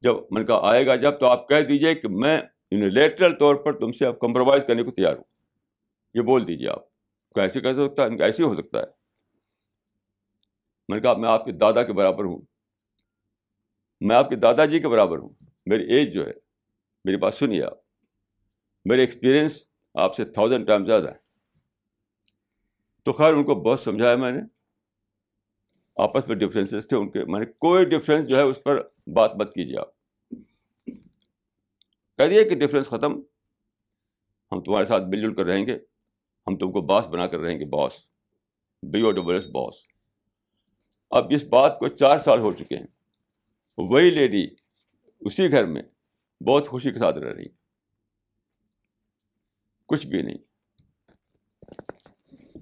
جب 0.00 0.14
میں 0.30 0.42
نے 0.42 0.46
کہا، 0.46 0.60
آئے 0.62 0.86
گا 0.86 0.96
جب 0.96 1.20
تو 1.20 1.26
آپ 1.26 1.48
کہہ 1.48 1.60
دیجیے 1.60 1.94
کہ 1.94 2.08
میں 2.08 2.40
یونیلیٹرل 2.70 3.38
طور 3.38 3.54
پر 3.54 3.78
تم 3.78 3.92
سے 3.92 4.06
اب 4.06 4.18
کمپرومائز 4.18 4.62
کرنے 4.66 4.82
کو 4.82 4.90
تیار 4.90 5.16
ہوں۔ 5.16 5.24
یہ 6.14 6.20
بول 6.20 6.48
دیجیے 6.48 6.68
آپ۔ 6.68 6.88
کیسے 7.34 7.60
کیسے 7.60 7.88
سکتا 7.88 8.02
ہے؟ 8.02 8.22
ایسے 8.22 8.42
ہو 8.42 8.54
سکتا 8.54 8.78
ہے۔ 8.78 8.84
میں 10.88 10.96
نے 10.96 11.02
کہا، 11.02 11.12
میں 11.12 11.28
آپ 11.28 11.44
کے 11.44 11.52
دادا 11.52 11.82
کے 11.82 11.92
برابر 11.92 12.24
ہوں۔ 12.24 12.40
میں 14.00 14.16
آپ 14.16 14.28
کے 14.28 14.36
دادا 14.36 14.64
جی 14.64 14.80
کے 14.80 14.88
برابر 14.88 15.18
ہوں۔ 15.18 15.28
میری 15.66 15.92
ایج 15.92 16.14
جو 16.14 16.26
ہے، 16.26 16.32
میری 17.04 17.16
بات 17.16 17.34
سنیے 17.34 17.62
آپ۔ 17.62 17.74
میرے 18.84 19.00
ایکسپیرئنس 19.00 19.64
آپ 19.94 20.14
سے 20.14 20.24
تھاؤزینڈ 20.24 20.66
ٹائم 20.66 20.86
زیادہ 20.86 21.08
ہے۔ 21.08 21.27
تو 23.08 23.12
خیر 23.12 23.34
ان 23.34 23.44
کو 23.44 23.54
بہت 23.54 23.80
سمجھایا 23.80 24.16
میں 24.16 24.32
نے۔ 24.32 24.40
آپس 25.96 26.28
میں 26.28 26.36
ڈفرینسز 26.36 26.88
تھے 26.88 26.96
ان 26.96 27.10
کے۔ 27.10 27.24
میں 27.24 27.40
نے 27.40 27.46
کوئی 27.46 27.84
ڈفرینس 27.84 28.28
جو 28.28 28.36
ہے 28.36 28.42
اس 28.42 28.56
پر 28.64 28.88
بات 29.06 29.36
مت 29.36 29.54
کیجیے 29.54 29.78
آپ۔ 29.78 29.88
کہہ 32.18 32.26
دیے 32.30 32.44
کہ 32.44 32.54
ڈفرینس 32.54 32.86
ختم۔ 32.86 33.20
ہم 34.52 34.60
تمہارے 34.60 34.86
ساتھ 34.86 35.04
مل 35.08 35.20
جل 35.20 35.34
کر 35.34 35.44
رہیں 35.44 35.66
گے۔ 35.66 35.78
ہم 36.46 36.56
تم 36.56 36.72
کو 36.72 36.80
باس 36.80 37.06
بنا 37.06 37.26
کر 37.26 37.38
رہیں 37.38 37.60
گے، 37.60 37.64
boss. 37.64 37.92
B 38.82 39.00
O 39.00 39.10
double 39.10 39.34
S 39.34 39.46
boss 39.46 39.74
اب 41.10 41.26
اس 41.30 41.44
بات 41.44 41.78
کو 41.78 41.88
چار 41.88 42.18
سال 42.18 42.38
ہو 42.38 42.52
چکے 42.52 42.76
ہیں۔ 42.76 42.86
وہی 43.78 44.10
لیڈی 44.10 44.48
اسی 45.20 45.50
گھر 45.50 45.66
میں 45.66 45.82
بہت 46.42 46.68
خوشی 46.68 46.90
کے 46.90 46.98
ساتھ 46.98 47.16
رہ 47.16 47.32
رہی۔ 47.32 47.46
کچھ 49.86 50.06
بھی 50.06 50.22
نہیں۔ 50.22 50.57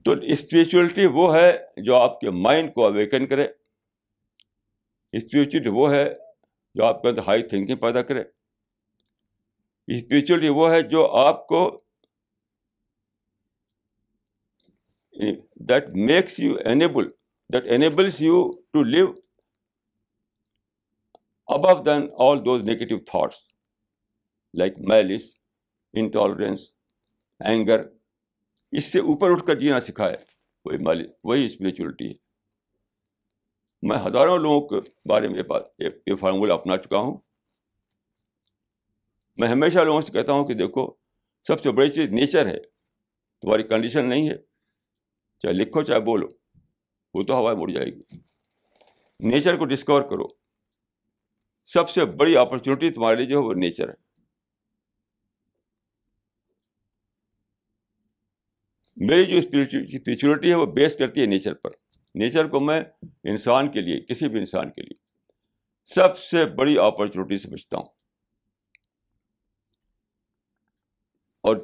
تو 0.07 0.13
اسپریچولیٹی 0.13 1.07
وہ 1.07 1.37
ہے 1.37 1.53
جو 1.77 1.95
آپ 1.95 2.21
کے 2.21 2.31
مائنڈ 2.31 2.75
کو 2.75 2.85
اویکن 2.85 3.27
کرے۔ 3.27 3.47
اسپریچولیٹی 5.13 5.69
وہ 5.69 5.93
ہے 5.93 6.05
جو 6.75 6.85
آپ 6.85 7.03
کے 7.03 7.09
اندر 7.09 7.23
ہائی 7.27 7.43
تھنکنگ 7.43 7.77
پیدا 7.77 8.03
کرے۔ 8.03 8.21
اسپریچولیٹی 9.89 10.49
وہ 10.49 10.71
ہے 10.71 10.83
جو 10.83 11.07
آپ 11.17 11.47
کو 11.47 11.83
that 15.61 15.89
makes 15.89 16.41
you 16.41 16.57
enable 16.65 17.11
that 17.53 17.65
enables 17.67 18.21
you 18.23 18.51
to 18.73 18.83
live 18.83 19.13
above 21.47 21.83
than 21.83 22.09
all 22.19 22.45
those 22.45 22.63
negative 22.63 22.99
thoughts 22.99 23.37
like 24.55 24.79
malice 24.79 25.41
intolerance 25.93 26.71
anger 27.41 27.96
اس 28.73 28.85
سے 28.85 28.99
اوپر 28.99 29.31
اٹھ 29.31 29.47
کر 29.47 29.59
جینا 29.59 29.81
سکھائے۔ 29.81 30.17
وہی 30.65 30.79
مالی 30.79 31.05
وہی 31.25 31.47
اسپریچولیٹی 31.47 32.09
ہے۔ 32.09 32.15
میں 33.83 33.99
ہزاروں 34.07 34.39
لوگوں 34.39 34.69
کے 34.69 34.91
بارے 35.09 35.29
میں 35.29 35.43
یہ 35.79 36.15
فارمولہ 36.15 36.53
اپنا 36.53 36.77
چکا 36.77 36.99
ہوں۔ 36.99 37.19
میں 39.37 39.49
ہمیشہ 39.49 39.79
لوگوں 39.79 40.01
سے 40.01 40.13
کہتا 40.13 40.33
ہوں 40.33 40.45
کہ 40.45 40.55
دیکھو، 40.55 40.91
سب 41.43 41.63
سے 41.63 41.71
بڑی 41.71 41.91
چیز 41.91 42.11
نیچر 42.11 42.47
ہے۔ 42.47 42.61
تمہاری 43.41 43.63
کنڈیشن 43.63 44.09
نہیں 44.09 44.31
ہے۔ 44.31 44.37
چاہے 45.39 45.53
لکھو، 45.53 45.83
چاہے 45.83 46.01
بولو، 46.01 46.27
وہ 47.15 47.23
تو 47.23 47.35
ہوا 47.35 47.55
مڑ 47.55 47.71
جائے 47.71 47.87
گی۔ 47.87 48.03
نیچر 49.21 49.57
کو 49.57 49.65
ڈسکور 49.65 50.03
کرو۔ 50.03 50.27
سب 51.63 51.91
سے 51.91 52.05
بڑی 52.05 52.37
اپرچونیٹی 52.37 52.91
تمہارے 52.91 53.17
لیے 53.17 53.27
جو 53.27 53.41
ہے 53.41 53.45
وہ 53.45 53.55
نیچر 53.55 53.89
ہے۔ 53.89 54.06
میری 58.97 59.25
جو 59.25 59.39
اسپریچولیٹی 59.39 60.51
ہے 60.51 60.55
وہ 60.55 60.67
بیس 60.67 60.97
کرتی 60.97 61.21
ہے 61.21 61.27
نیچر 61.27 61.55
پر۔ 61.55 61.71
نیچر 62.15 62.47
کو 62.47 62.61
میں 62.61 62.81
انسان 63.25 63.71
کے 63.71 63.81
لیے، 63.81 64.01
کسی 64.01 64.29
بھی 64.29 64.39
انسان 64.39 64.71
کے 64.71 64.83
لیے 64.83 64.95
سب 65.85 66.19
سے 66.19 66.45
بڑی 66.45 66.79
اپرچونیٹی 66.79 67.39
سمجھتا 67.39 67.77
ہوں۔ 67.77 67.85
اور 71.41 71.57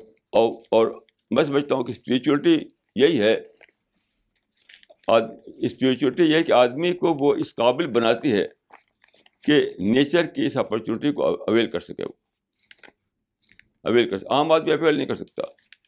اور 0.71 1.03
میں 1.31 1.45
سمجھتا 1.45 1.75
ہوں 1.75 1.85
کہ 1.85 1.91
اسپریچولیٹی 1.91 2.65
یہی 2.97 3.21
ہے۔ 3.21 3.41
اسپریچولیٹی 5.57 6.23
یہ 6.23 6.37
ہے 6.37 6.43
کہ 6.43 6.53
آدمی 6.53 6.93
کو 6.93 7.17
وہ 7.21 7.35
اس 7.35 7.55
قابل 7.55 7.87
بناتی 7.87 8.33
ہے 8.33 8.47
کہ 9.47 9.71
نیچر 9.79 10.27
کی 10.27 10.47
اس 10.47 10.57
اپرچونیٹی 10.57 11.13
کو 11.13 11.43
اویل 11.43 11.71
کر 11.71 11.81
سکے۔ 11.81 12.05
وہ 12.05 12.13
اویل 13.83 14.11
کر 14.11 14.19
سکے 14.19 14.35
عام 14.35 14.53
آدمی 14.53 14.73
اویل 14.73 14.97
نہیں 14.97 15.07
کر 15.07 15.15
سکتا، 15.15 15.43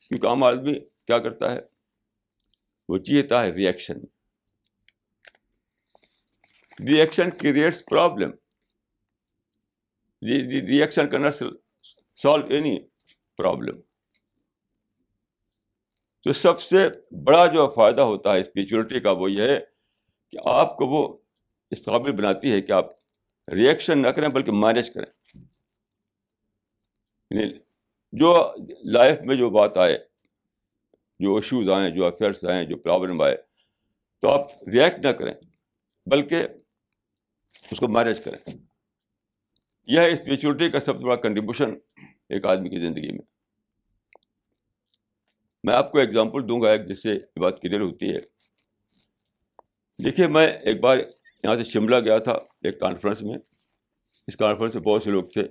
کیونکہ 0.09 0.27
عام 0.27 0.45
آدمی 0.45 0.75
کیا 1.07 1.19
کرتا 1.19 1.53
ہے؟ 1.53 1.61
وہ 2.89 2.99
چیتا 2.99 3.43
ہے 3.43 3.51
reaction 3.51 3.95
reaction 6.89 7.31
creates 7.31 7.85
problem 7.85 8.31
reaction 10.23 11.11
کرنا 11.11 11.31
سالو 11.31 12.47
اینی 12.47 12.79
پرابلم 13.37 13.81
تو 16.23 16.33
سب 16.33 16.61
سے 16.61 16.89
بڑا 17.25 17.47
جو 17.47 17.71
فائدہ 17.71 18.03
ہوتا 18.03 18.35
ہے 18.35 18.41
اسپریچولیٹی 18.41 19.01
کا 19.01 19.11
وہ 19.11 19.31
یہ 19.31 19.43
ہے 19.43 19.59
کہ 20.31 20.39
آپ 20.45 20.77
کو 20.77 20.87
وہ 20.87 21.19
اس 21.71 21.85
قابل 21.85 22.13
بناتی 22.13 22.53
ہے 22.53 22.61
کہ 22.61 22.73
آپ 22.73 22.85
ریئیکشن 23.49 23.99
نہ 23.99 24.09
کریں 24.09 24.29
بلکہ 24.29 24.53
مینیج 24.53 24.91
کریں. 24.91 25.41
یعنی 27.31 27.59
جو 28.13 28.55
لائف 28.85 29.19
میں 29.25 29.37
جو 29.37 29.51
بات 29.51 29.77
آئے 29.77 30.14
جو 31.19 31.35
ایشوز 31.35 31.71
آئیں، 31.71 31.91
جو 31.91 32.07
افیئرس 32.07 32.45
آئیں، 32.45 32.65
جو 32.65 32.77
پرابلم 32.77 33.21
آئے، 33.21 33.37
تو 34.23 34.29
آپ 34.31 34.69
ریئیکٹ 34.69 35.05
نہ 35.05 35.09
کریں، 35.09 35.35
بلکہ 36.07 36.47
اس 37.71 37.79
کو 37.79 37.89
مینیج 37.89 38.21
کریں۔ 38.21 38.53
یہ 39.87 40.01
ہے 40.01 40.13
اسپریچولیٹی 40.13 40.71
کا 40.71 40.81
سب 40.81 40.99
سے 40.99 41.05
بڑا 41.05 41.17
کنٹریبیوشن 41.17 41.75
ایک 42.29 42.47
آدمی 42.47 42.69
کی 42.69 42.81
زندگی 42.81 43.13
میں۔ 43.13 43.27
میں 45.65 45.75
آپ 45.75 45.93
کو 45.93 45.99
ایگزامپل 45.99 46.49
دوں 46.49 46.63
گا، 46.63 46.71
ایک 46.71 46.89
جس 46.89 47.03
سے 47.03 47.13
یہ 47.13 47.41
بات 47.41 47.61
کلیئر 47.61 47.81
ہوتی 47.81 48.15
ہے۔ 48.15 48.19
دیکھیے، 50.05 50.27
میں 50.27 50.47
ایک 50.47 50.81
بار 50.81 50.99
یہاں 51.45 51.57
سے 51.57 51.65
شملہ 51.65 51.97
گیا 52.01 52.19
تھا 52.19 52.33
ایک 52.33 52.81
کانفرنس 52.81 53.23
میں۔ 53.23 53.37
اس 54.27 54.37
کانفرنس 54.37 54.75
میں 54.75 54.83
بہت 54.83 55.03
سے 55.03 55.11
لوگ 55.11 55.25
تھے۔ 55.25 55.43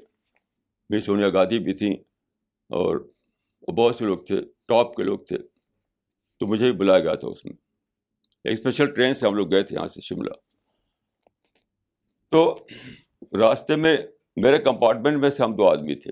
بھی 0.89 0.99
سونیا 0.99 1.29
گاندھی 1.29 1.59
بھی 1.59 1.73
تھیں 1.73 1.93
اور 2.69 3.09
بہت 3.77 3.95
سے 3.95 4.05
لوگ 4.05 4.17
تھے 4.17 4.35
ٹاپ 4.65 4.95
کے 4.95 5.03
لوگ 5.03 5.19
تھے۔ 5.19 5.37
تو 6.39 6.47
مجھے 6.47 6.63
بھی 6.63 6.79
بلایا 6.79 6.99
گیا 6.99 7.15
تھا 7.15 7.27
اس 7.27 7.45
میں۔ 7.45 7.53
ایک 8.43 8.59
اسپیشل 8.59 8.95
ٹرین 8.95 9.13
سے 9.13 9.27
ہم 9.27 9.35
لوگ 9.35 9.51
گئے 9.51 9.63
تھے 9.63 9.75
یہاں 9.75 9.87
سے 9.87 10.01
شملہ۔ 10.01 10.31
تو 12.29 12.67
راستے 13.39 13.75
میں 13.75 13.97
میرے 14.35 14.57
کمپارٹمنٹ 14.57 15.17
میں 15.17 15.29
سے 15.29 15.43
ہم 15.43 15.55
دو 15.55 15.69
آدمی 15.69 15.95
تھے۔ 15.95 16.11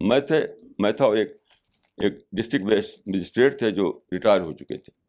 میں 0.00 0.20
تھے، 0.20 0.46
میں 0.78 0.92
تھا 0.92 1.04
اور 1.04 1.16
ایک 1.16 1.30
ایک 1.96 2.12
ڈسٹرکٹ 2.32 2.64
مجسٹریٹ 3.06 3.58
تھے 3.58 3.70
جو 3.70 4.00
ریٹائر 4.12 4.40
ہو 4.40 4.52
چکے 4.52 4.78
تھے۔ 4.78 5.06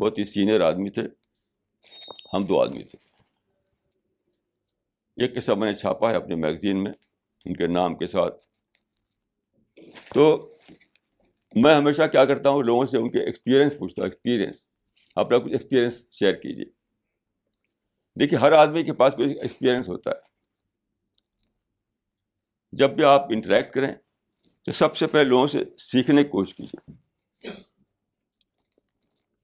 بہت 0.00 0.18
ہی 0.18 0.24
سینئر 0.24 0.60
آدمی 0.60 0.90
تھے۔ 0.90 1.02
ہم 2.34 2.44
دو 2.44 2.60
آدمی 2.60 2.82
تھے۔ 2.82 2.98
یہ 5.16 5.40
قصہ 5.40 5.52
میں 5.52 5.68
نے 5.68 5.74
چھاپا 5.74 6.10
ہے 6.10 6.16
اپنے 6.16 6.34
میگزین 6.34 6.84
میں، 6.84 6.92
ان 7.44 7.56
کے 7.56 7.66
نام 7.66 7.96
کے 7.96 8.06
ساتھ۔ 8.06 8.44
تو 10.14 10.53
میں 11.56 11.74
ہمیشہ 11.74 12.06
کیا 12.12 12.24
کرتا 12.24 12.50
ہوں، 12.50 12.62
لوگوں 12.62 12.86
سے 12.86 12.98
ان 12.98 13.10
کے 13.10 13.24
ایکسپیرئنس 13.24 13.78
پوچھتا 13.78 14.02
ہوں 14.02 14.08
ایکسپیرئنس 14.08 14.56
اپنا 15.16 15.38
کچھ 15.38 15.52
ایکسپیرئنس 15.52 16.06
شیئر 16.12 16.34
کیجیے 16.34 16.64
دیکھیے، 18.16 18.38
ہر 18.38 18.52
آدمی 18.52 18.82
کے 18.84 18.92
پاس 18.92 19.14
کوئی 19.16 19.32
ایکسپیرئنس 19.32 19.88
ہوتا 19.88 20.10
ہے۔ 20.10 20.32
جب 22.72 22.90
بھی 22.90 23.04
آپ 23.04 23.26
انٹریکٹ 23.30 23.74
کریں، 23.74 23.92
تو 24.66 24.72
سب 24.72 24.96
سے 24.96 25.06
پہلے 25.06 25.24
لوگوں 25.24 25.46
سے 25.48 25.62
سیکھنے 25.78 26.22
کی 26.24 26.28
کوشش 26.28 26.54
کیجیے 26.54 26.92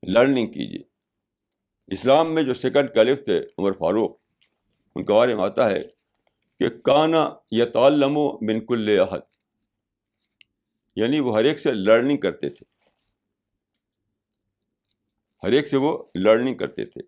لرننگ 0.03 0.47
کیجیے 0.47 0.83
اسلام 1.89 2.35
میں 2.35 2.43
جو 2.43 2.55
سیکنڈ 2.55 2.95
کیلف 2.95 3.25
تھے، 3.25 3.41
عمر 3.59 3.73
فاروق، 3.73 4.17
ان 4.97 5.05
کے 5.05 5.13
بارے 5.13 5.35
میں 5.35 5.45
آتا 5.45 5.71
ہے 5.71 5.83
کہ 6.61 6.69
کانا 6.85 7.29
یا 7.51 7.65
تعلم 7.65 8.17
و 8.17 8.29
بنکل 8.39 8.89
عہد 8.99 9.40
یعنی 10.97 11.21
وہ 11.21 11.39
ہر 11.39 11.45
ایک 11.45 11.61
سے 11.61 11.73
لرننگ 11.73 12.17
کرتے 12.17 12.49
تھے۔ 12.51 12.65
ہر 15.43 15.53
ایک 15.53 15.69
سے 15.69 15.77
وہ 15.77 16.05
لرننگ 16.15 16.57
کرتے 16.57 16.85
تھے، 16.85 17.01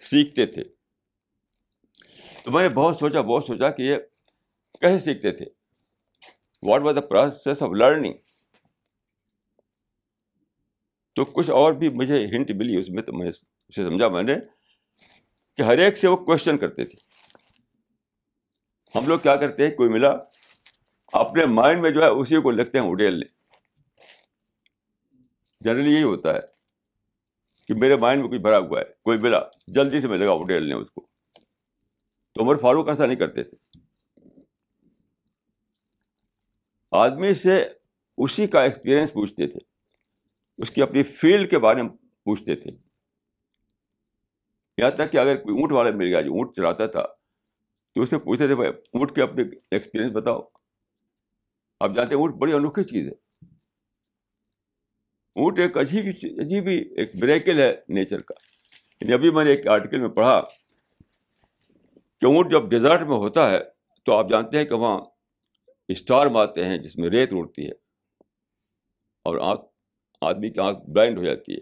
سیکھتے 0.00 0.46
تھے۔ 0.46 0.64
تو 2.44 2.50
میں 2.50 2.62
نے 2.62 2.68
بہت 2.68 2.96
سوچا 2.98 3.20
بہت 3.20 3.44
سوچا 3.44 3.70
کہ 3.70 3.82
یہ 3.82 3.96
کیسے 4.80 5.04
سیکھتے 5.04 5.32
تھے؟ 5.32 5.44
What 6.62 6.80
was 6.80 6.94
the 6.94 7.00
process 7.00 7.62
of 7.62 7.70
learning 7.70 8.14
تو 11.14 11.24
کچھ 11.24 11.50
اور 11.50 11.72
بھی 11.72 11.88
مجھے 11.88 12.26
ہنٹ 12.26 12.50
ملی 12.50 12.80
اس 12.80 12.88
میں، 12.88 13.02
تو 13.02 13.12
میں 13.12 13.28
اسے 13.28 13.84
سمجھا۔ 13.88 14.08
میں 14.08 14.22
نے 14.22 14.34
کہ 15.56 15.62
ہر 15.62 15.78
ایک 15.78 15.96
سے 15.96 16.08
وہ 16.08 16.16
کوشچن 16.16 16.58
کرتے 16.58 16.84
تھے۔ 16.84 16.98
ہم 18.98 19.06
لوگ 19.06 19.18
کیا 19.18 19.36
کرتے 19.36 19.68
ہیں 19.68 19.76
کوئی 19.76 19.88
ملا 19.88 20.12
اپنے 21.12 21.46
مائنڈ 21.46 21.82
میں 21.82 21.90
جو 21.90 22.02
ہے 22.02 22.08
اسی 22.08 22.42
کو 22.42 22.50
لگتے 22.50 22.80
ہیں 22.80 22.90
اڈیل 22.90 23.22
جنرلی 25.60 25.94
یہی 25.94 26.02
ہوتا 26.02 26.34
ہے 26.34 26.40
کہ 27.68 27.74
میرے 27.74 27.96
مائنڈ 27.96 28.22
میں 28.22 28.30
کچھ 28.30 28.40
بھرا 28.40 28.58
ہوا 28.58 28.80
ہے، 28.80 28.84
کوئی 29.02 29.18
ملا، 29.18 29.40
جلدی 29.66 30.00
سے 30.00 30.08
میں 30.08 30.18
لگا 30.18 30.32
اڈیل 30.32 30.72
اس 30.72 30.90
کو۔ 30.90 31.06
تو 32.34 32.42
عمر 32.42 32.56
فاروق 32.56 32.88
ایسا 32.88 33.06
نہیں 33.06 33.16
کرتے 33.16 33.42
تھے۔ 33.44 33.78
آدمی 36.90 37.34
سے 37.34 37.68
اسی 38.18 38.46
کا 38.46 38.62
ایکسپیرئنس 38.62 39.12
پوچھتے 39.12 39.46
تھے۔ 39.46 39.60
اس 40.58 40.70
کی 40.70 40.82
اپنی 40.82 41.02
فیلڈ 41.02 41.50
کے 41.50 41.58
بارے 41.58 41.82
میں 41.82 41.90
پوچھتے 42.24 42.56
تھے۔ 42.56 42.70
یہاں 44.78 44.90
تک 44.90 45.12
کہ 45.12 45.16
اگر 45.16 45.36
کوئی 45.36 45.60
اونٹ 45.60 45.72
والا 45.72 45.90
مل 45.90 46.06
گیا، 46.06 46.20
جو 46.20 46.32
اونٹ 46.32 46.56
چلاتا 46.56 46.86
تھا، 46.86 47.02
تو 47.94 48.02
اسے 48.02 48.18
پوچھتے 48.18 48.46
تھے، 48.46 48.54
بھائی، 48.54 48.70
اونٹ 48.70 49.14
کے 49.14 49.22
اپنے 49.22 49.42
ایکسپیرئنس 49.70 50.12
بتاؤ۔ 50.12 50.40
آپ 51.80 51.90
جانتے 51.96 52.14
ہیں 52.14 52.22
اونٹ 52.22 52.34
بڑی 52.34 52.52
انوکھی 52.52 52.84
چیز 52.84 53.06
ہے۔ 53.06 53.12
اونٹ 55.34 55.58
ایک 55.58 55.76
عجیب 55.76 56.04
عجیب 56.40 56.68
ہی 56.68 56.76
ایک 56.76 57.10
بریکل 57.20 57.60
ہے 57.60 57.76
نیچر 57.88 58.22
کا۔ 58.22 58.34
یعنی 59.00 59.12
ابھی 59.12 59.30
میں 59.30 59.44
نے 59.44 59.50
ایک 59.50 59.66
آرٹیکل 59.66 60.00
میں 60.00 60.08
پڑھا 60.08 60.40
کہ 62.20 62.26
اونٹ 62.26 62.50
جب 62.50 62.70
ڈیزرٹ 62.70 63.00
میں 63.00 63.16
ہوتا 63.16 63.50
ہے 63.50 63.58
تو 64.04 64.12
آپ 64.12 64.30
جانتے 64.30 64.58
ہیں 64.58 64.64
کہ 64.64 64.74
وہاں 64.74 65.00
اسٹار 65.88 66.26
مارتے 66.26 66.64
ہیں 66.64 66.78
جس 66.78 66.96
میں 66.96 67.08
ریت 67.08 67.32
اڑتی 67.32 67.66
ہے 67.66 67.72
اور 69.24 69.38
آنکھ، 69.40 69.62
آدمی 70.20 70.50
کی 70.50 70.60
آنکھ 70.60 70.90
بلائنڈ 70.90 71.18
ہو 71.18 71.24
جاتی 71.24 71.54
ہے۔ 71.54 71.60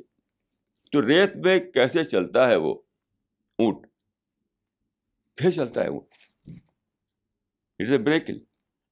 تو 0.93 1.09
ریت 1.09 1.37
میں 1.37 1.59
کیسے 1.59 2.05
چلتا 2.05 2.49
ہے 2.49 2.57
وہ 2.57 2.75
اونٹ؟ 3.59 3.87
کیسے 5.37 5.51
چلتا 5.51 5.83
ہے 5.83 5.89
اونٹ۔ 5.89 6.15
اٹس 7.79 7.91
اے 7.91 7.99
بریکل 7.99 8.39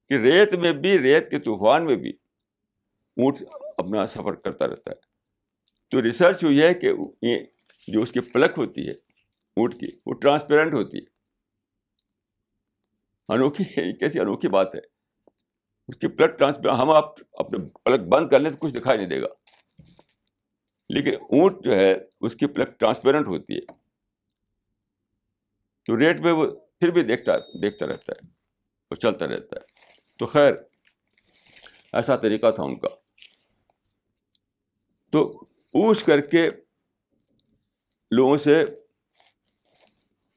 کہ 0.09 0.13
ریت 0.13 0.53
میں 0.53 0.71
بھی، 0.71 0.99
ریت 0.99 1.31
کے 1.31 1.39
طوفان 1.39 1.85
میں 1.85 1.95
بھی 1.95 2.09
اونٹ 3.17 3.37
اپنا 3.77 4.07
سفر 4.07 4.35
کرتا 4.35 4.67
رہتا 4.67 4.91
ہے۔ 4.91 4.95
تو 5.89 6.01
ریسرچ 6.01 6.43
ہوئی 6.43 6.61
ہے 6.63 6.73
کہ 6.73 6.91
یہ 7.21 7.37
جو 7.87 8.01
اس 8.01 8.11
کی 8.11 8.19
پلک 8.19 8.51
ہوتی 8.57 8.87
ہے، 8.87 8.91
اونٹ 8.91 9.79
کی، 9.79 9.87
وہ 10.05 10.13
ٹرانسپیرنٹ 10.13 10.73
ہوتی 10.73 10.97
ہے۔ 10.97 11.13
انوکھی 13.27 13.93
کیسی 13.93 14.19
انوکھی 14.19 14.49
بات 14.49 14.75
ہے۔ 14.75 14.79
اس 15.87 15.95
کی 15.95 16.07
پلک 16.07 16.39
ٹرانسپیرنٹ 16.39 16.79
ہم 16.79 16.89
آپ 16.89 17.15
اپنے 17.31 17.57
پلک 17.83 17.99
بند 17.99 18.29
کر 18.29 18.39
لیں 18.39 18.51
تو 18.51 18.57
کچھ 18.57 18.73
دکھائی 18.73 18.97
نہیں 18.97 19.09
دے 19.09 19.21
گا۔ 19.21 19.27
لیکن 20.89 21.11
اونٹ 21.11 21.63
جو 21.63 21.75
ہے، 21.75 21.95
اس 22.21 22.35
کی 22.35 22.47
پلک 22.47 22.79
ٹرانسپیرنٹ 22.79 23.27
ہوتی 23.27 23.53
ہے۔ 23.53 23.83
تو 25.85 25.99
ریٹ 25.99 26.19
میں 26.19 26.31
وہ 26.31 26.51
پھر 26.79 26.91
بھی 26.91 27.03
دیکھتا 27.03 27.37
دیکھتا 27.61 27.87
رہتا 27.87 28.13
ہے 28.13 28.27
وہ 28.91 28.95
چلتا 28.95 29.27
رہتا 29.27 29.55
ہے۔ 29.55 29.72
تو 30.19 30.25
خیر، 30.25 30.53
ایسا 31.93 32.15
طریقہ 32.15 32.51
تھا 32.51 32.63
ان 32.63 32.79
کا۔ 32.79 32.87
تو 35.11 35.45
پوچھ 35.45 36.05
کر 36.05 36.21
کے 36.21 36.49
لوگوں 38.11 38.37
سے 38.37 38.65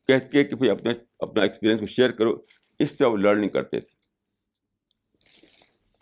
کہتے 0.07 0.27
کے 0.27 0.45
کہ 0.45 0.57
بھائی 0.57 0.71
اپنے، 0.71 0.93
اپنا 1.19 1.43
ایکسپیرئنس 1.43 1.81
کو 1.81 1.87
شیئر 1.87 2.11
کرو، 2.11 2.37
اس 2.79 2.97
طرح 2.97 3.07
وہ 3.07 3.17
لرننگ 3.17 3.49
کرتے 3.49 3.81
تھے۔ 3.81 3.97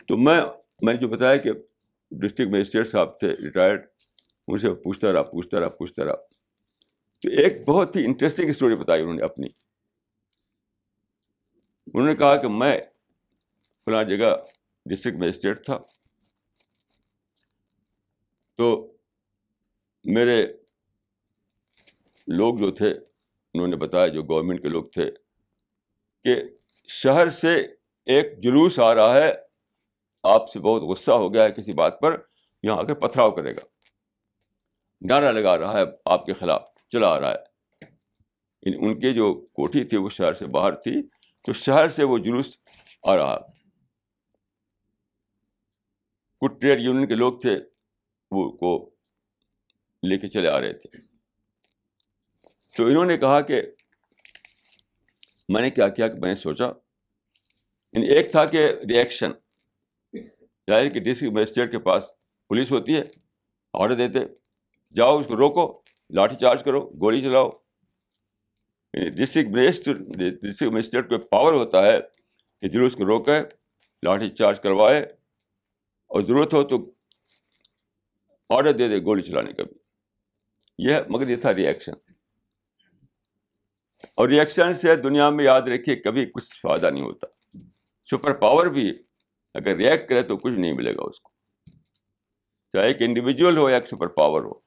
تو 0.07 0.17
میں 0.17 0.41
میں 0.81 0.93
نے 0.93 0.99
جو 0.99 1.07
بتایا 1.07 1.37
کہ 1.37 1.51
ڈسٹرکٹ 2.11 2.51
مجسٹریٹ 2.51 2.87
صاحب 2.87 3.19
تھے 3.19 3.27
ریٹائرڈ 3.33 3.85
ان 4.47 4.57
سے 4.57 4.73
پوچھتا 4.73 5.13
رہا 5.13 5.23
پوچھتا 5.23 5.59
رہا 5.59 5.69
پوچھتا 5.69 6.05
رہا۔ 6.05 6.15
تو 7.21 7.29
ایک 7.29 7.67
بہت 7.67 7.95
ہی 7.95 8.05
انٹرسٹنگ 8.05 8.49
اسٹوری 8.49 8.75
بتائی 8.75 9.01
انہوں 9.01 9.15
نے 9.15 9.23
اپنی۔ 9.23 9.47
انہوں 11.93 12.07
نے 12.07 12.15
کہا 12.15 12.41
کہ 12.41 12.47
میں 12.47 12.81
فلاں 13.85 14.03
جگہ 14.03 14.35
ڈسٹرکٹ 14.85 15.17
مجسٹریٹ 15.17 15.65
تھا۔ 15.65 15.79
تو 18.57 18.97
میرے 20.03 20.47
لوگ 22.27 22.57
جو 22.57 22.71
تھے، 22.71 22.91
انہوں 23.53 23.67
نے 23.67 23.75
بتایا، 23.75 24.07
جو 24.07 24.23
گورنمنٹ 24.23 24.61
کے 24.61 24.69
لوگ 24.69 24.83
تھے، 24.83 25.11
کہ 26.23 26.43
شہر 26.87 27.29
سے 27.29 27.67
ایک 28.05 28.43
جلوس 28.43 28.79
آ 28.79 28.95
رہا 28.95 29.17
ہے۔ 29.17 29.33
آپ 30.23 30.51
سے 30.51 30.59
بہت 30.59 30.81
غصہ 30.81 31.11
ہو 31.11 31.33
گیا 31.33 31.43
ہے 31.43 31.51
کسی 31.51 31.73
بات 31.73 31.99
پر، 31.99 32.21
یہاں 32.63 32.77
آ 32.77 32.83
کر 32.83 32.93
پتھراؤ 32.93 33.31
کرے 33.31 33.55
گا۔ 33.55 33.65
نعرہ 35.01 35.31
لگا 35.31 35.57
رہا 35.57 35.79
ہے 35.79 35.83
آپ 36.05 36.25
کے 36.25 36.33
خلاف، 36.33 36.61
چلا 36.89 37.07
آ 37.07 37.19
رہا 37.19 37.31
ہے۔ 37.31 37.55
ان 38.75 38.99
کی 38.99 39.13
جو 39.13 39.33
کوٹھی 39.33 39.83
تھی، 39.83 39.97
وہ 39.97 40.09
شہر 40.09 40.33
سے 40.33 40.45
باہر 40.45 40.75
تھی۔ 40.75 41.03
تو 41.45 41.53
شہر 41.53 41.89
سے 41.89 42.03
وہ 42.03 42.17
جلوس 42.17 42.57
آ 43.03 43.17
رہا۔ 43.17 43.54
کچھ 46.41 46.59
ٹریڈ 46.59 46.79
یونین 46.79 47.07
کے 47.07 47.15
لوگ 47.15 47.39
تھے، 47.39 47.59
وہ 48.31 48.51
کو 48.51 48.89
لے 50.03 50.17
کے 50.17 50.27
چلے 50.27 50.47
آ 50.47 50.61
رہے 50.61 50.73
تھے۔ 50.73 50.97
تو 52.77 52.85
انہوں 52.85 53.05
نے 53.05 53.17
کہا 53.17 53.41
کہ 53.41 53.61
میں 55.49 55.61
نے 55.61 55.69
کیا 55.69 55.87
کیا 55.87 56.07
کہ 56.07 56.19
میں 56.19 56.29
نے 56.29 56.35
سوچا 56.35 56.65
یعنی 57.93 58.07
ایک 58.07 58.31
تھا 58.31 58.45
کہ 58.45 58.57
ریئیکشن 58.89 59.31
ظاہر 60.69 60.89
کہ 60.89 60.99
ڈسٹرکٹ 60.99 61.33
مجسٹریٹ 61.33 61.71
کے 61.71 61.79
پاس 61.79 62.03
پولیس 62.47 62.71
ہوتی 62.71 62.95
ہے 62.95 63.03
آڈر 63.73 63.95
دیتے، 63.95 64.19
جاؤ 64.95 65.19
اس 65.19 65.27
کو 65.27 65.37
روکو، 65.37 65.81
لاٹھی 66.09 66.37
چارج 66.37 66.63
کرو، 66.63 66.89
گولی 66.89 67.21
چلاؤ۔ 67.21 67.49
یعنی 68.93 69.09
ڈسٹرکٹ 69.09 69.49
ڈسٹرکٹ 70.41 70.73
مجسٹریٹ 70.73 71.09
کو 71.09 71.17
پاور 71.17 71.53
ہوتا 71.53 71.85
ہے 71.85 71.97
کہ 72.61 72.67
جلوس 72.67 72.95
کو 72.95 73.05
روکے، 73.05 73.39
لاٹھی 74.03 74.29
چارج 74.29 74.59
کروائے۔ 74.59 75.05
اور 76.15 76.23
ضرورت 76.23 76.53
ہو 76.53 76.63
تو 76.63 76.91
آڈر 78.49 78.71
دے 78.71 78.87
دے، 78.87 79.03
گولی 79.03 79.21
چلانے 79.21 79.53
کا 79.53 79.63
بھی۔ 79.63 79.75
یہ، 80.77 80.97
مگر 81.09 81.27
یہ 81.27 81.35
تھا 81.35 81.55
ریئیکشن 81.55 81.91
اور 84.15 84.29
ریئیکشن 84.29 84.73
سے 84.73 84.95
دنیا 84.95 85.29
میں 85.29 85.45
یاد 85.45 85.61
رکھیے، 85.61 85.95
کبھی 85.95 86.25
کچھ 86.25 86.59
فائدہ 86.61 86.89
نہیں 86.89 87.03
ہوتا۔ 87.03 87.27
سپر 88.11 88.33
پاور 88.33 88.65
بھی 88.65 89.03
اگر 89.53 89.75
ریئیکٹ 89.75 90.09
کرے 90.09 90.21
تو 90.21 90.37
کچھ 90.37 90.53
نہیں 90.53 90.73
ملے 90.73 90.95
گا 90.95 91.01
اس 91.03 91.19
کو۔ 91.19 91.31
چاہے 92.71 92.87
ایک 92.87 92.97
انڈیویجول 92.99 93.57
ہو 93.57 93.69
یا 93.69 93.75
ایک 93.75 93.87
سپر 93.87 94.07
پاور 94.07 94.43
ہو۔ 94.43 94.59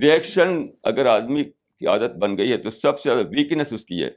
ریئیکشن 0.00 0.66
اگر 0.82 1.06
آدمی 1.06 1.44
کی 1.44 1.86
عادت 1.86 2.16
بن 2.20 2.38
گئی 2.38 2.52
ہے 2.52 2.56
تو 2.56 2.70
سب 2.70 3.00
سے 3.00 3.08
زیادہ 3.08 3.28
ویکنیس 3.28 3.72
اس 3.72 3.84
کی 3.84 4.04
ہے۔ 4.04 4.10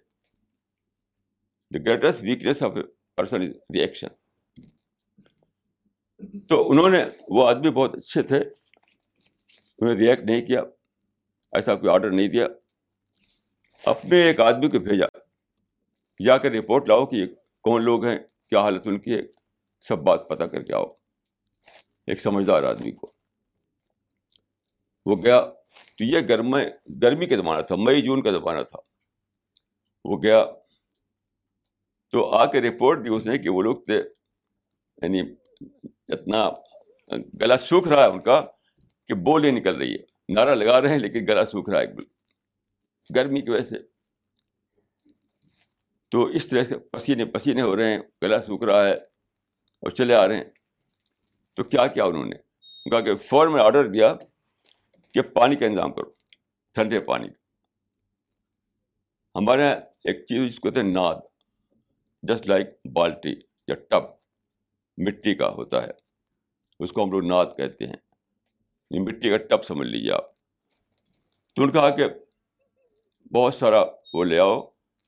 The 1.74 1.80
greatest 1.86 2.24
weakness 2.24 2.64
of 2.64 2.72
person 3.18 3.42
is 3.42 3.50
reaction 3.74 4.08
تو 6.50 6.72
انہوں 6.72 6.90
نے 6.90 7.04
وہ 7.28 7.48
آدمی 7.48 7.72
بہت 7.72 7.96
اچھے 7.96 8.22
تھے، 8.22 8.38
انہوں 8.38 9.94
نے 9.94 10.00
ریئیکٹ 10.00 10.22
نہیں 10.24 10.46
کیا، 10.46 10.62
ایسا 11.52 11.76
کوئی 11.76 11.92
آڈر 11.92 12.12
نہیں 12.12 12.28
دیا۔ 12.28 12.48
اپنے 13.86 14.22
ایک 14.22 14.40
آدمی 14.40 14.70
کو 14.70 14.80
بھیجا، 14.80 15.18
جا 16.26 16.38
کر 16.38 16.52
رپورٹ 16.52 16.88
لاؤ 16.88 17.06
کہ 17.06 17.26
کون 17.62 17.84
لوگ 17.84 18.06
ہیں، 18.06 18.20
کیا 18.50 18.60
حالت 18.60 18.88
ان 18.88 19.00
کی 19.00 19.14
ہے، 19.14 19.22
سب 19.82 19.98
بات 19.98 20.30
پتہ 20.30 20.44
کر 20.44 20.64
کے 20.64 20.74
آؤ۔ 20.74 20.86
ایک 22.08 22.22
سمجھدار 22.22 22.64
آدمی 22.64 22.92
کو۔ 22.92 23.12
وہ 25.06 25.16
گیا، 25.24 25.42
تو 25.98 26.04
یہ 26.04 26.20
گرم 26.20 26.58
گرمی 27.02 27.26
کا 27.26 27.36
زمانہ 27.36 27.62
تھا، 27.62 27.76
مئی 27.76 28.02
جون 28.02 28.22
کا 28.22 28.32
زمانہ 28.32 28.62
تھا۔ 28.62 28.80
وہ 30.06 30.24
گیا 30.24 30.46
تو 32.12 32.30
آ 32.30 32.46
کے 32.46 32.62
رپورٹ 32.62 33.06
دی 33.06 33.10
اس 33.10 33.28
نے 33.28 33.38
کہ 33.38 33.50
وہ 33.50 33.62
لوگ 33.62 33.76
تھے 33.76 34.04
یعنی 35.02 35.22
اتنا 36.08 36.50
گلا 37.42 37.58
سوکھ 37.58 37.88
رہا 37.88 38.04
ہے 38.04 38.08
ان 38.08 38.20
کا 38.20 38.42
کہ 39.08 39.14
بول 39.14 39.42
نہیں 39.42 39.52
نکل 39.52 39.76
رہی 39.76 39.96
ہے۔ 39.96 40.34
نعرہ 40.34 40.56
لگا 40.56 40.82
رہے 40.82 40.90
ہیں 40.90 40.98
لیکن 40.98 41.20
گلا 41.20 41.46
سوکھ 41.46 41.70
رہا 41.70 41.80
ہے۔ 41.80 41.86
گرمی 43.16 43.42
کی 43.42 43.50
وجہ 43.50 43.64
سے۔ 43.64 43.76
تو 46.10 46.24
اس 46.24 46.48
طرح 46.48 46.64
سے 46.64 46.78
پسینے 46.78 47.26
پسینے 47.26 47.62
ہو 47.62 47.76
رہے 47.76 47.92
ہیں، 47.92 48.00
گلا 48.24 48.42
سوکھ 48.42 48.64
رہا 48.64 48.84
ہے 48.84 48.94
اور 48.94 49.90
چلے 49.90 50.16
آ 50.16 50.28
رہے 50.28 50.38
ہیں۔ 50.38 50.44
تو 51.54 51.64
کیا 51.64 51.88
کیا 51.88 52.04
انہوں 52.04 52.26
نے؟ 52.26 52.36
کہا 52.90 53.02
کہ 53.02 53.16
فوراً 53.16 53.54
میں 53.54 53.62
آڈر 53.62 53.88
دیا 53.88 54.14
کہ 55.14 55.22
پانی 55.22 55.56
کا 55.56 55.66
انتظام 55.66 55.94
کرو، 55.94 56.10
ٹھنڈے 56.74 57.00
پانی 57.00 57.28
کا۔ 57.28 57.48
ہمارے 59.40 59.62
یہاں 59.62 59.76
ایک 59.76 60.26
چیز 60.26 60.52
جس 60.52 60.60
کو 60.60 60.70
کہتے 60.70 60.82
ہیں 60.82 60.94
ناد۔ 60.94 61.16
جسٹ 62.24 62.48
لائک 62.48 62.68
بالٹی 62.94 63.34
یا 63.68 63.76
ٹب، 63.90 64.04
مٹی 64.98 65.36
کا 65.36 65.50
ہوتا 65.50 65.84
ہے۔ 65.84 65.92
اس 66.80 66.92
کو 66.92 67.04
ہم 67.04 67.12
لوگ 67.12 67.26
ناد 67.26 67.46
کہتے 67.58 67.86
ہیں۔ 67.86 67.96
یہ 68.92 69.00
مٹی 69.00 69.30
کا 69.30 69.38
ٹب 69.38 69.64
سمجھ 69.64 69.88
لیجیے 69.88 70.12
آپ۔ 70.12 70.24
تو 71.56 71.64
ان 71.64 71.72
کہا 71.72 71.90
کہ 71.90 72.04
بہت 73.34 73.54
سارا 73.54 73.84
وہ 74.14 74.24
لے 74.24 74.40
آؤ، 74.40 74.62